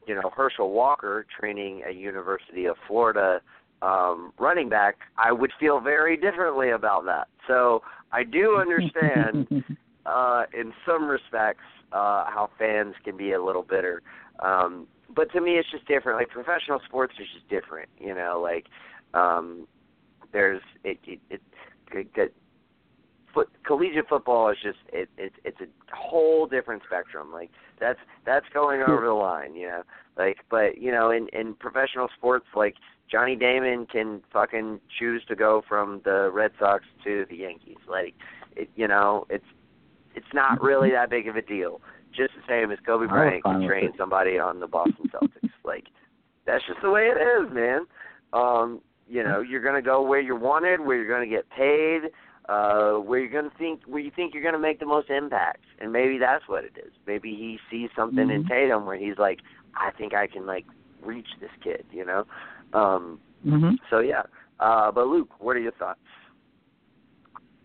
you 0.06 0.14
know, 0.14 0.30
Herschel 0.34 0.70
Walker 0.70 1.26
training 1.38 1.82
a 1.88 1.92
University 1.92 2.66
of 2.66 2.76
Florida 2.86 3.40
um, 3.82 4.32
running 4.38 4.68
back, 4.68 4.96
I 5.16 5.32
would 5.32 5.50
feel 5.58 5.80
very 5.80 6.16
differently 6.16 6.70
about 6.70 7.04
that. 7.06 7.28
So 7.46 7.82
I 8.12 8.24
do 8.24 8.56
understand, 8.60 9.64
uh, 10.06 10.44
in 10.52 10.72
some 10.86 11.06
respects, 11.06 11.64
uh, 11.92 12.24
how 12.26 12.50
fans 12.58 12.94
can 13.04 13.16
be 13.16 13.32
a 13.32 13.42
little 13.42 13.62
bitter. 13.62 14.02
Um, 14.40 14.86
but 15.14 15.30
to 15.32 15.40
me, 15.40 15.52
it's 15.52 15.70
just 15.70 15.86
different. 15.86 16.18
Like 16.18 16.28
professional 16.28 16.80
sports 16.86 17.14
is 17.20 17.26
just 17.32 17.48
different. 17.48 17.88
You 17.98 18.14
know, 18.14 18.40
like 18.42 18.66
um, 19.14 19.68
there's 20.32 20.62
it 20.82 20.98
it, 21.06 21.20
it, 21.30 21.40
it, 21.92 22.08
it 22.16 22.34
foot, 23.34 23.48
collegiate 23.66 24.08
football 24.08 24.48
is 24.50 24.56
just 24.62 24.78
it, 24.92 25.08
it 25.18 25.32
it's 25.44 25.60
a 25.60 25.66
whole 25.94 26.46
different 26.46 26.82
spectrum. 26.86 27.32
Like 27.32 27.50
that's 27.80 27.98
that's 28.24 28.46
going 28.54 28.82
over 28.82 29.04
the 29.04 29.12
line, 29.12 29.54
you 29.54 29.66
know. 29.66 29.82
Like, 30.16 30.38
but 30.50 30.78
you 30.78 30.92
know, 30.92 31.10
in 31.10 31.28
in 31.32 31.54
professional 31.54 32.08
sports, 32.16 32.46
like 32.54 32.76
Johnny 33.10 33.36
Damon 33.36 33.86
can 33.86 34.22
fucking 34.32 34.80
choose 34.98 35.22
to 35.28 35.34
go 35.34 35.62
from 35.68 36.00
the 36.04 36.30
Red 36.32 36.52
Sox 36.58 36.84
to 37.04 37.26
the 37.28 37.36
Yankees. 37.36 37.78
Like, 37.88 38.14
it, 38.56 38.70
you 38.76 38.88
know, 38.88 39.26
it's 39.28 39.44
it's 40.14 40.32
not 40.32 40.62
really 40.62 40.90
that 40.92 41.10
big 41.10 41.28
of 41.28 41.36
a 41.36 41.42
deal. 41.42 41.80
Just 42.14 42.32
the 42.34 42.42
same 42.48 42.70
as 42.70 42.78
Kobe 42.86 43.06
Bryant 43.06 43.42
can 43.42 43.66
train 43.66 43.92
somebody 43.98 44.38
on 44.38 44.60
the 44.60 44.68
Boston 44.68 45.10
Celtics. 45.12 45.50
like, 45.64 45.86
that's 46.46 46.64
just 46.66 46.80
the 46.80 46.90
way 46.90 47.08
it 47.12 47.18
is, 47.20 47.52
man. 47.52 47.86
Um, 48.32 48.80
you 49.08 49.24
know, 49.24 49.40
you're 49.40 49.62
gonna 49.62 49.82
go 49.82 50.00
where 50.02 50.20
you're 50.20 50.38
wanted, 50.38 50.80
where 50.80 50.96
you're 50.96 51.12
gonna 51.12 51.26
get 51.26 51.50
paid, 51.50 52.10
uh, 52.48 52.94
where 52.94 53.20
you're 53.20 53.30
gonna 53.42 53.54
think 53.58 53.80
where 53.86 54.00
you 54.00 54.10
think 54.14 54.34
you're 54.34 54.42
gonna 54.42 54.58
make 54.58 54.78
the 54.78 54.86
most 54.86 55.10
impact. 55.10 55.64
And 55.80 55.92
maybe 55.92 56.18
that's 56.18 56.46
what 56.46 56.64
it 56.64 56.72
is. 56.76 56.92
Maybe 57.06 57.30
he 57.30 57.58
sees 57.70 57.90
something 57.96 58.30
in 58.30 58.44
Mhm. 58.44 58.48
Tatum 58.48 58.86
where 58.86 58.96
he's 58.96 59.18
like, 59.18 59.40
I 59.74 59.90
think 59.92 60.14
I 60.14 60.26
can 60.26 60.46
like 60.46 60.66
reach 61.02 61.28
this 61.40 61.50
kid, 61.62 61.84
you 61.90 62.04
know? 62.04 62.26
Um 62.72 63.20
hmm 63.42 63.72
so 63.90 64.00
yeah. 64.00 64.22
Uh 64.60 64.92
but 64.92 65.06
Luke, 65.06 65.40
what 65.40 65.56
are 65.56 65.60
your 65.60 65.72
thoughts? 65.72 66.00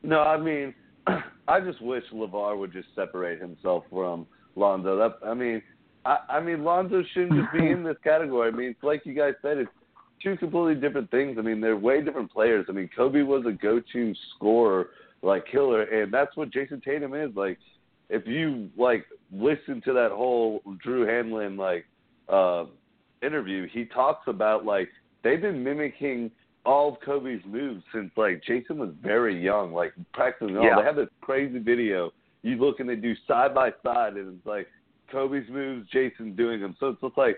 No, 0.03 0.21
I 0.21 0.37
mean, 0.37 0.73
I 1.47 1.59
just 1.59 1.81
wish 1.81 2.03
LeVar 2.13 2.57
would 2.57 2.71
just 2.71 2.87
separate 2.95 3.41
himself 3.41 3.83
from 3.89 4.27
Lonzo. 4.55 4.97
That 4.97 5.27
I 5.27 5.33
mean, 5.33 5.61
I, 6.05 6.17
I 6.29 6.39
mean 6.39 6.63
Lonzo 6.63 7.03
shouldn't 7.13 7.33
just 7.33 7.51
be 7.53 7.67
in 7.71 7.83
this 7.83 7.97
category. 8.03 8.49
I 8.49 8.55
mean, 8.55 8.69
it's 8.69 8.83
like 8.83 9.05
you 9.05 9.13
guys 9.13 9.33
said, 9.41 9.57
it's 9.57 9.69
two 10.21 10.37
completely 10.37 10.75
different 10.75 11.09
things. 11.11 11.37
I 11.37 11.41
mean, 11.41 11.61
they're 11.61 11.77
way 11.77 12.01
different 12.01 12.31
players. 12.31 12.65
I 12.69 12.71
mean, 12.71 12.89
Kobe 12.95 13.21
was 13.21 13.45
a 13.45 13.51
go-to 13.51 14.13
scorer, 14.35 14.89
like 15.21 15.45
killer, 15.51 15.83
and 15.83 16.13
that's 16.13 16.35
what 16.35 16.51
Jayson 16.51 16.81
Tatum 16.83 17.13
is. 17.13 17.35
Like, 17.35 17.57
if 18.09 18.25
you 18.25 18.69
like 18.77 19.05
listen 19.31 19.81
to 19.85 19.93
that 19.93 20.11
whole 20.11 20.61
Drew 20.81 21.05
Hanlen 21.05 21.57
like 21.57 21.85
uh 22.27 22.65
interview, 23.21 23.67
he 23.71 23.85
talks 23.85 24.27
about 24.27 24.65
like 24.65 24.89
they've 25.23 25.41
been 25.41 25.63
mimicking 25.63 26.31
all 26.65 26.93
of 26.93 26.99
Kobe's 27.01 27.41
moves 27.45 27.83
since 27.93 28.11
like 28.17 28.43
Jayson 28.47 28.77
was 28.77 28.91
very 29.01 29.41
young, 29.41 29.73
like 29.73 29.93
practicing 30.13 30.57
all. 30.57 30.63
Yeah. 30.63 30.75
They 30.77 30.83
have 30.83 30.95
this 30.95 31.09
crazy 31.21 31.59
video. 31.59 32.11
You 32.41 32.55
look 32.55 32.79
and 32.79 32.89
they 32.89 32.95
do 32.95 33.13
side 33.27 33.53
by 33.53 33.71
side, 33.83 34.13
and 34.13 34.37
it's 34.37 34.45
like 34.45 34.67
Kobe's 35.11 35.49
moves, 35.49 35.89
Jayson 35.89 36.35
doing 36.35 36.61
them. 36.61 36.75
So 36.79 36.89
it's 36.89 37.01
just 37.01 37.17
like 37.17 37.37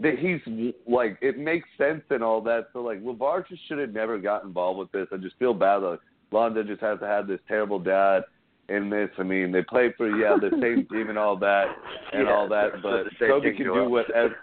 that 0.00 0.18
he's 0.18 0.72
like 0.88 1.18
it 1.20 1.38
makes 1.38 1.68
sense 1.78 2.02
and 2.10 2.22
all 2.22 2.40
that. 2.42 2.68
So 2.72 2.80
like 2.80 3.02
LeVar 3.02 3.46
just 3.48 3.66
should 3.68 3.78
have 3.78 3.92
never 3.92 4.18
got 4.18 4.44
involved 4.44 4.78
with 4.78 4.92
this. 4.92 5.06
I 5.12 5.16
just 5.18 5.36
feel 5.38 5.54
bad. 5.54 5.76
Like 5.76 6.00
Lonzo 6.32 6.62
just 6.62 6.80
has 6.80 6.98
to 7.00 7.06
have 7.06 7.26
this 7.26 7.40
terrible 7.48 7.78
dad 7.78 8.22
in 8.68 8.88
this. 8.88 9.10
I 9.18 9.22
mean, 9.22 9.52
they 9.52 9.62
play 9.62 9.92
for 9.96 10.08
yeah 10.16 10.36
the 10.40 10.50
same 10.60 10.86
team 10.92 11.08
and 11.10 11.18
all 11.18 11.36
that 11.38 11.66
and 12.12 12.26
Yeah, 12.26 12.32
all 12.34 12.48
that, 12.48 12.82
but 12.82 13.04
Kobe 13.18 13.54
can 13.54 13.64
do 13.66 13.88
whatever. 13.90 14.36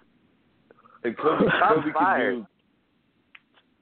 And 1.04 1.18
Kobe, 1.18 1.46
Kobe 1.70 1.94
fired. 1.94 2.34
can 2.34 2.40
do. 2.42 2.48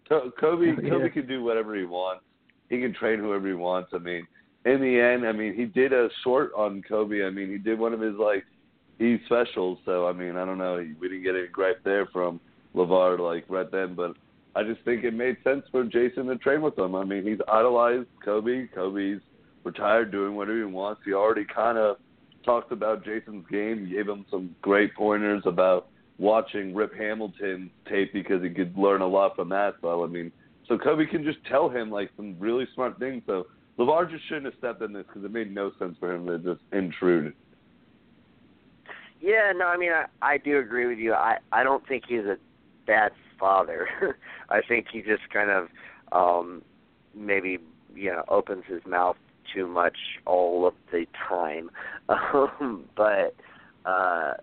Co- 0.07 0.31
Kobe, 0.39 0.65
Yeah. 0.83 0.89
Kobe 0.89 1.09
can 1.09 1.27
do 1.27 1.43
whatever 1.43 1.75
he 1.75 1.85
wants. 1.85 2.23
He 2.69 2.79
can 2.79 2.93
train 2.93 3.19
whoever 3.19 3.47
he 3.47 3.53
wants. 3.53 3.89
I 3.93 3.97
mean, 3.99 4.25
in 4.65 4.81
the 4.81 4.99
end, 4.99 5.27
I 5.27 5.31
mean, 5.31 5.53
he 5.55 5.65
did 5.65 5.93
a 5.93 6.09
short 6.23 6.51
on 6.55 6.81
Kobe. 6.87 7.23
I 7.25 7.29
mean, 7.29 7.49
he 7.49 7.57
did 7.57 7.77
one 7.79 7.93
of 7.93 7.99
his 7.99 8.15
like 8.15 8.43
E 8.99 9.17
special. 9.25 9.79
So 9.85 10.07
I 10.07 10.13
mean, 10.13 10.37
I 10.37 10.45
don't 10.45 10.57
know. 10.57 10.77
We 10.99 11.09
didn't 11.09 11.23
get 11.23 11.35
any 11.35 11.47
gripe 11.47 11.83
there 11.83 12.05
from 12.07 12.39
LeVar 12.75 13.19
like 13.19 13.45
right 13.49 13.69
then, 13.71 13.95
but 13.95 14.15
I 14.55 14.63
just 14.63 14.81
think 14.85 15.03
it 15.03 15.13
made 15.13 15.37
sense 15.43 15.63
for 15.71 15.83
Jayson 15.83 16.27
to 16.27 16.37
train 16.37 16.61
with 16.61 16.77
him. 16.77 16.95
I 16.95 17.03
mean, 17.03 17.25
he's 17.25 17.39
idolized 17.47 18.07
Kobe. 18.23 18.67
Kobe's 18.73 19.19
retired, 19.63 20.11
doing 20.11 20.35
whatever 20.35 20.59
he 20.59 20.63
wants. 20.63 21.01
He 21.03 21.13
already 21.13 21.45
kind 21.45 21.77
of 21.77 21.97
talked 22.45 22.71
about 22.71 23.03
Jayson's 23.03 23.45
game. 23.49 23.89
Gave 23.89 24.07
him 24.07 24.25
some 24.31 24.55
great 24.61 24.95
pointers 24.95 25.43
about 25.45 25.87
watching 26.17 26.73
Rip 26.73 26.95
Hamilton 26.95 27.69
tape 27.89 28.13
because 28.13 28.41
he 28.41 28.49
could 28.49 28.77
learn 28.77 29.01
a 29.01 29.07
lot 29.07 29.35
from 29.35 29.49
that. 29.49 29.75
So 29.81 30.03
I 30.03 30.07
mean, 30.07 30.31
so 30.67 30.77
Kobe 30.77 31.05
can 31.05 31.23
just 31.23 31.39
tell 31.49 31.69
him 31.69 31.91
like 31.91 32.11
some 32.15 32.35
really 32.39 32.65
smart 32.73 32.97
things. 32.97 33.23
So 33.27 33.47
LeVar 33.77 34.09
just 34.09 34.25
shouldn't 34.27 34.45
have 34.45 34.55
stepped 34.57 34.81
in 34.81 34.93
this 34.93 35.05
because 35.07 35.25
it 35.25 35.31
made 35.31 35.53
no 35.53 35.71
sense 35.79 35.97
for 35.99 36.13
him 36.13 36.25
to 36.27 36.39
just 36.39 36.61
intrude. 36.71 37.33
Yeah, 39.25 39.53
no, 39.55 39.65
I 39.65 39.75
mean, 39.75 39.89
I, 39.91 40.05
I 40.21 40.37
do 40.37 40.59
agree 40.59 40.85
with 40.85 40.99
you. 40.99 41.13
I, 41.13 41.37
I 41.51 41.63
don't 41.63 41.85
think 41.87 42.03
he's 42.07 42.25
a 42.25 42.37
bad 42.85 43.11
father. 43.39 43.87
I 44.51 44.61
think 44.61 44.85
he 44.93 45.01
just 45.01 45.23
kind 45.33 45.49
of 45.49 45.67
um 46.11 46.61
maybe, 47.15 47.57
you 47.95 48.11
know, 48.11 48.23
opens 48.27 48.65
his 48.67 48.81
mouth 48.85 49.15
too 49.51 49.65
much 49.65 49.97
all 50.27 50.67
of 50.67 50.75
the 50.91 51.07
time. 51.27 51.71
Um, 52.07 52.83
but 52.95 53.33
uh 53.83 54.33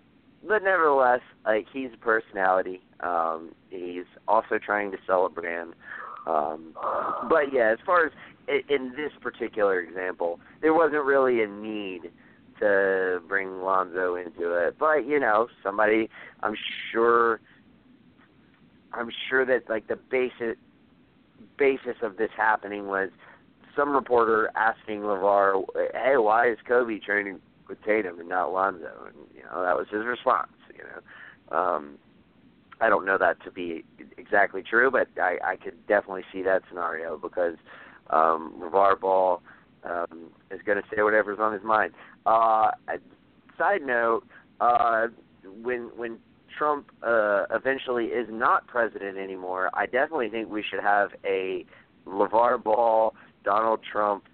but 0.45 0.63
nevertheless, 0.63 1.21
like 1.45 1.65
he's 1.71 1.91
a 1.93 1.97
personality. 1.97 2.81
Um 2.99 3.55
he's 3.69 4.03
also 4.27 4.59
trying 4.59 4.91
to 4.91 4.97
sell 5.07 5.25
a 5.25 5.29
brand. 5.29 5.75
Um 6.27 6.73
but 7.29 7.53
yeah, 7.53 7.71
as 7.71 7.79
far 7.85 8.07
as 8.07 8.11
in 8.67 8.91
this 8.97 9.13
particular 9.21 9.79
example, 9.79 10.41
there 10.61 10.73
wasn't 10.73 11.05
really 11.05 11.41
a 11.41 11.47
need 11.47 12.11
to 12.59 13.21
bring 13.27 13.61
Lonzo 13.61 14.15
into 14.15 14.53
it. 14.53 14.75
But 14.79 15.05
you 15.05 15.19
know, 15.19 15.47
somebody, 15.63 16.09
I'm 16.41 16.55
sure, 16.91 17.39
I'm 18.93 19.09
sure 19.29 19.45
that 19.45 19.69
like 19.69 19.87
the 19.87 19.95
basic 19.95 20.57
basis 21.57 21.97
of 22.01 22.17
this 22.17 22.31
happening 22.35 22.87
was 22.87 23.09
some 23.75 23.93
reporter 23.93 24.49
asking 24.55 25.01
LeVar, 25.01 25.63
"Hey, 25.93 26.17
why 26.17 26.49
is 26.49 26.57
Kobe 26.67 26.99
training 26.99 27.39
with 27.67 27.81
Tatum 27.83 28.19
and 28.19 28.29
not 28.29 28.53
Lonzo?" 28.53 28.91
And 29.07 29.15
you 29.35 29.43
know, 29.43 29.63
that 29.63 29.75
was 29.75 29.87
his 29.89 30.05
response. 30.05 30.51
You 30.75 30.83
know, 30.83 31.57
um, 31.57 31.97
I 32.81 32.89
don't 32.89 33.05
know 33.05 33.17
that 33.17 33.41
to 33.43 33.51
be 33.51 33.85
exactly 34.17 34.63
true, 34.63 34.91
but 34.91 35.07
I, 35.21 35.37
I 35.43 35.55
could 35.55 35.85
definitely 35.87 36.23
see 36.31 36.41
that 36.43 36.63
scenario 36.69 37.17
because 37.17 37.55
um, 38.09 38.53
LeVar 38.59 38.99
Ball 38.99 39.41
um, 39.83 40.29
is 40.51 40.59
going 40.65 40.81
to 40.81 40.83
say 40.95 41.01
whatever's 41.01 41.39
on 41.39 41.53
his 41.53 41.63
mind. 41.63 41.93
Uh, 42.25 42.71
side 43.57 43.81
note, 43.81 44.23
uh, 44.61 45.07
when 45.61 45.91
when 45.95 46.17
Trump 46.57 46.91
uh, 47.01 47.45
eventually 47.51 48.05
is 48.05 48.27
not 48.29 48.67
president 48.67 49.17
anymore, 49.17 49.69
I 49.73 49.85
definitely 49.85 50.29
think 50.29 50.49
we 50.49 50.63
should 50.63 50.81
have 50.81 51.09
a 51.25 51.65
LeVar 52.07 52.63
Ball, 52.63 53.13
Donald 53.43 53.79
Trump, 53.89 54.25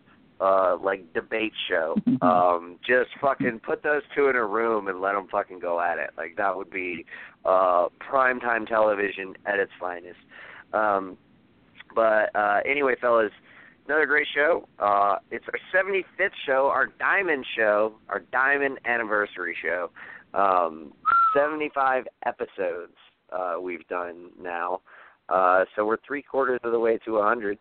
uh, 0.42 0.78
like 0.82 1.14
debate 1.14 1.54
show. 1.68 1.96
Um, 2.22 2.76
just 2.86 3.12
fucking 3.22 3.62
put 3.66 3.82
those 3.82 4.02
two 4.14 4.28
in 4.28 4.36
a 4.36 4.46
room 4.46 4.90
and 4.90 5.00
let 5.00 5.14
them 5.14 5.28
fucking 5.32 5.60
go 5.60 5.80
at 5.80 5.98
it. 6.00 6.10
Like 6.18 6.36
that 6.36 6.58
would 6.58 6.70
be 6.70 7.06
uh, 7.46 7.88
primetime 7.98 8.68
television 8.68 9.36
at 9.46 9.58
its 9.58 9.72
finest. 9.80 10.20
Um, 10.74 11.18
but 11.96 12.36
uh, 12.36 12.60
anyway, 12.66 12.96
fellas, 13.00 13.32
another 13.90 14.06
great 14.06 14.28
show. 14.36 14.68
Uh, 14.78 15.16
it's 15.32 15.46
our 15.48 15.82
75th 15.84 16.30
show, 16.46 16.70
our 16.72 16.90
diamond 17.00 17.44
show, 17.58 17.96
our 18.08 18.20
diamond 18.32 18.78
anniversary 18.86 19.56
show. 19.60 19.90
Um, 20.36 20.94
75 21.36 22.06
episodes 22.24 22.94
uh, 23.32 23.56
we've 23.60 23.88
done 23.88 24.30
now. 24.40 24.82
Uh, 25.28 25.66
so 25.76 25.86
we're 25.86 25.98
three 26.06 26.22
quarters 26.22 26.60
of 26.64 26.72
the 26.72 26.80
way 26.80 27.00
to 27.04 27.14
100, 27.14 27.58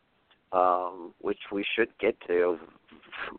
um, 0.53 1.15
which 1.23 1.39
we 1.51 1.65
should 1.75 1.89
get 1.99 2.15
to 2.27 2.59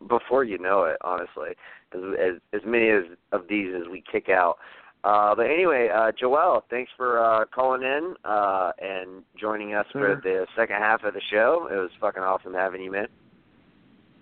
before 0.08 0.42
you 0.42 0.58
know 0.58 0.82
it, 0.82 0.96
honestly. 1.02 1.50
As, 1.94 2.00
as, 2.18 2.40
as 2.52 2.60
many 2.66 2.88
as, 2.88 3.04
of 3.30 3.42
these 3.48 3.72
as 3.72 3.88
we 3.88 4.02
kick 4.10 4.28
out. 4.28 4.56
Uh, 5.02 5.34
but 5.34 5.46
anyway, 5.46 5.88
uh, 5.88 6.12
Joel, 6.18 6.64
thanks 6.68 6.90
for 6.96 7.18
uh, 7.24 7.46
calling 7.46 7.82
in 7.82 8.14
uh, 8.24 8.72
and 8.78 9.22
joining 9.38 9.74
us 9.74 9.86
Sure. 9.92 10.16
for 10.16 10.20
the 10.22 10.46
second 10.54 10.76
half 10.76 11.04
of 11.04 11.14
the 11.14 11.22
show. 11.30 11.68
It 11.70 11.76
was 11.76 11.90
fucking 12.00 12.22
awesome 12.22 12.52
having 12.52 12.82
you, 12.82 12.92
man. 12.92 13.08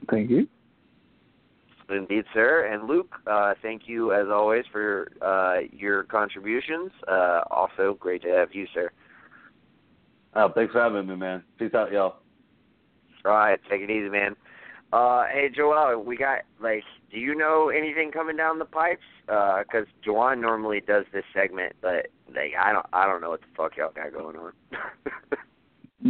Thank 0.08 0.30
you. 0.30 0.46
Indeed, 1.90 2.24
sir. 2.34 2.66
And 2.70 2.88
Luke, 2.88 3.14
uh, 3.26 3.54
thank 3.62 3.82
you 3.88 4.12
as 4.12 4.28
always 4.30 4.64
for 4.70 5.10
uh, 5.22 5.66
your 5.72 6.04
contributions. 6.04 6.90
Uh, 7.08 7.40
also, 7.50 7.96
great 7.98 8.22
to 8.22 8.28
have 8.28 8.54
you, 8.54 8.66
sir. 8.74 8.90
Oh, 10.34 10.50
thanks 10.54 10.72
for 10.72 10.80
having 10.82 11.06
me, 11.06 11.16
man. 11.16 11.42
Peace 11.58 11.74
out, 11.74 11.90
y'all. 11.90 12.16
All 13.24 13.32
right, 13.32 13.58
take 13.68 13.80
it 13.80 13.90
easy, 13.90 14.08
man. 14.08 14.36
Uh, 14.92 15.24
hey, 15.30 15.48
Joel, 15.54 16.02
we 16.02 16.16
got 16.16 16.40
like, 16.60 16.84
do 17.10 17.18
you 17.18 17.34
know 17.34 17.68
anything 17.68 18.10
coming 18.10 18.36
down 18.36 18.58
the 18.58 18.64
pipes? 18.64 19.02
Uh 19.28 19.62
'cause 19.70 19.86
Joanne 20.04 20.40
normally 20.40 20.80
does 20.80 21.04
this 21.12 21.24
segment, 21.34 21.74
but 21.82 22.08
like, 22.28 22.52
I 22.58 22.72
don't, 22.72 22.86
I 22.92 23.06
don't 23.06 23.20
know 23.20 23.30
what 23.30 23.40
the 23.40 23.46
fuck 23.56 23.76
y'all 23.76 23.92
got 23.94 24.12
going 24.12 24.36
on. 24.36 24.52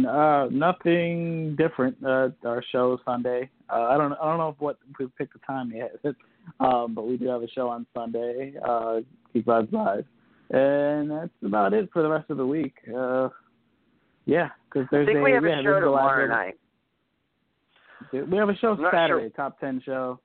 Uh, 0.07 0.47
nothing 0.51 1.55
different. 1.55 1.97
Uh, 2.05 2.29
our 2.45 2.63
show 2.71 2.93
is 2.93 2.99
Sunday. 3.03 3.49
Uh, 3.69 3.87
I 3.89 3.97
don't. 3.97 4.13
I 4.13 4.29
don't 4.29 4.37
know 4.37 4.49
if 4.49 4.59
what 4.59 4.77
we 4.99 5.07
picked 5.17 5.33
the 5.33 5.39
time 5.47 5.71
yet. 5.71 5.95
um, 6.59 6.93
but 6.93 7.07
we 7.07 7.17
do 7.17 7.27
have 7.27 7.41
a 7.41 7.49
show 7.49 7.67
on 7.69 7.87
Sunday. 7.95 8.53
Uh, 8.63 8.99
Geek 9.33 9.45
Vibes 9.45 9.71
Live, 9.73 10.05
and 10.51 11.09
that's 11.09 11.31
about 11.43 11.73
it 11.73 11.89
for 11.91 12.03
the 12.03 12.09
rest 12.09 12.29
of 12.29 12.37
the 12.37 12.45
week. 12.45 12.75
Uh, 12.95 13.29
yeah, 14.25 14.49
because 14.65 14.85
I 14.87 14.89
there's 14.91 15.07
think 15.07 15.19
a 15.19 15.21
we 15.23 15.31
have 15.31 15.43
yeah, 15.43 15.59
a 15.59 15.63
show 15.63 15.79
tomorrow 15.79 16.27
night. 16.27 16.59
We 18.11 18.37
have 18.37 18.49
a 18.49 18.55
show 18.55 18.71
I'm 18.71 18.85
Saturday, 18.91 19.29
top 19.29 19.59
ten 19.59 19.81
show. 19.85 20.19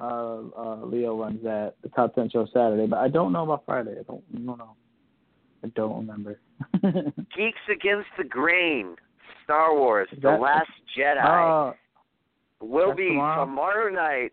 Uh, 0.00 0.40
uh, 0.56 0.76
Leo 0.84 1.20
runs 1.20 1.42
that 1.42 1.74
the 1.82 1.88
top 1.90 2.14
ten 2.14 2.30
show 2.30 2.46
Saturday, 2.52 2.86
but 2.86 2.98
I 2.98 3.08
don't 3.08 3.32
know 3.32 3.44
about 3.44 3.64
Friday. 3.66 3.92
I 3.98 4.02
don't, 4.04 4.22
I 4.34 4.38
don't 4.38 4.58
know. 4.58 4.76
I 5.64 5.68
don't 5.68 5.96
remember. 5.98 6.40
Geeks 6.82 7.60
Against 7.70 8.08
the 8.16 8.24
Grain, 8.28 8.96
Star 9.44 9.74
Wars, 9.76 10.08
Is 10.12 10.22
The 10.22 10.30
Last 10.30 10.70
Jedi, 10.98 11.22
Oh, 11.22 11.74
will 12.60 12.94
be 12.94 13.08
tomorrow? 13.08 13.90
night 13.90 14.32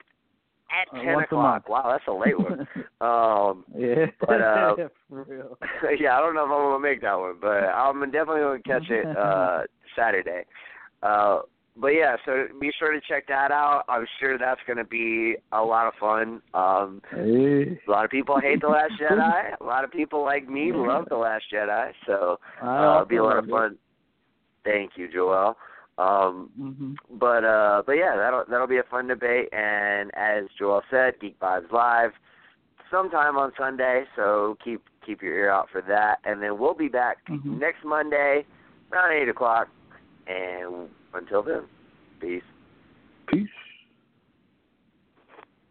at 0.72 0.98
Uh, 0.98 1.04
ten 1.04 1.20
o'clock. 1.20 1.68
Wow, 1.68 1.90
that's 1.92 2.08
a 2.08 2.14
late 2.14 2.40
one. 2.40 2.62
um, 3.02 3.66
yeah, 3.78 4.06
But, 4.20 4.42
uh, 4.42 4.76
for 5.10 5.24
real. 5.24 5.58
yeah, 6.00 6.18
I 6.18 6.22
don't 6.22 6.36
know 6.36 6.46
if 6.46 6.52
I'm 6.52 6.72
gonna 6.72 6.80
make 6.80 7.02
that 7.02 7.20
one, 7.20 7.36
but 7.42 7.48
I'm 7.66 8.00
definitely 8.12 8.42
gonna 8.42 8.60
catch 8.60 8.90
it 8.90 9.06
uh 9.18 9.64
Saturday. 9.96 10.46
Uh 11.04 11.42
but 11.78 11.90
yeah, 11.90 12.18
so 12.26 12.46
be 12.60 12.72
sure 12.78 12.92
to 12.92 13.00
check 13.08 13.28
that 13.28 13.52
out. 13.52 13.84
I'm 13.88 14.06
sure 14.20 14.38
that's 14.38 14.60
gonna 14.68 14.84
be 14.84 15.36
a 15.52 15.62
lot 15.62 15.88
of 15.88 15.94
fun. 16.00 16.42
Um 16.54 17.02
Hey. 17.10 17.80
a 17.88 17.92
lot 17.92 18.06
of 18.06 18.12
people 18.12 18.40
hate 18.40 18.62
The 18.62 18.68
Last 18.68 18.94
Jedi. 19.02 19.56
A 19.60 19.64
lot 19.64 19.84
of 19.84 19.92
people 19.92 20.24
like 20.24 20.48
me 20.50 20.72
love 20.74 21.06
The 21.10 21.18
Last 21.18 21.46
Jedi, 21.54 21.92
so 22.06 22.40
uh, 22.62 22.94
it'll 22.96 23.06
be 23.06 23.18
a 23.18 23.24
lot 23.24 23.38
of 23.38 23.46
fun. 23.46 23.78
Thank 24.64 24.92
you, 24.98 25.08
Joel. 25.12 25.58
Um 25.98 26.50
Mhm. 26.60 26.96
but 27.20 27.44
uh 27.44 27.84
but 27.86 27.94
yeah, 27.94 28.16
that'll 28.16 28.46
that'll 28.50 28.68
be 28.68 28.78
a 28.78 28.84
fun 28.84 29.08
debate 29.08 29.50
and 29.54 30.12
as 30.16 30.46
Joel 30.58 30.82
said, 30.90 31.20
Geek 31.20 31.40
Vibes 31.40 31.72
Live 31.72 32.12
sometime 32.92 33.38
on 33.38 33.52
Sunday, 33.58 34.06
so 34.16 34.58
keep 34.64 34.82
keep 35.06 35.22
your 35.22 35.34
ear 35.34 35.50
out 35.50 35.70
for 35.72 35.82
that. 35.82 36.20
And 36.26 36.42
then 36.42 36.58
we'll 36.60 36.74
be 36.74 36.88
back 36.90 37.18
Mhm. 37.30 37.60
next 37.60 37.84
Monday 37.84 38.46
around 38.92 39.12
eight 39.14 39.30
o'clock 39.30 39.68
and 40.28 40.90
until 41.14 41.44
then, 41.44 41.64
peace. 42.20 42.44
Peace. 43.28 43.48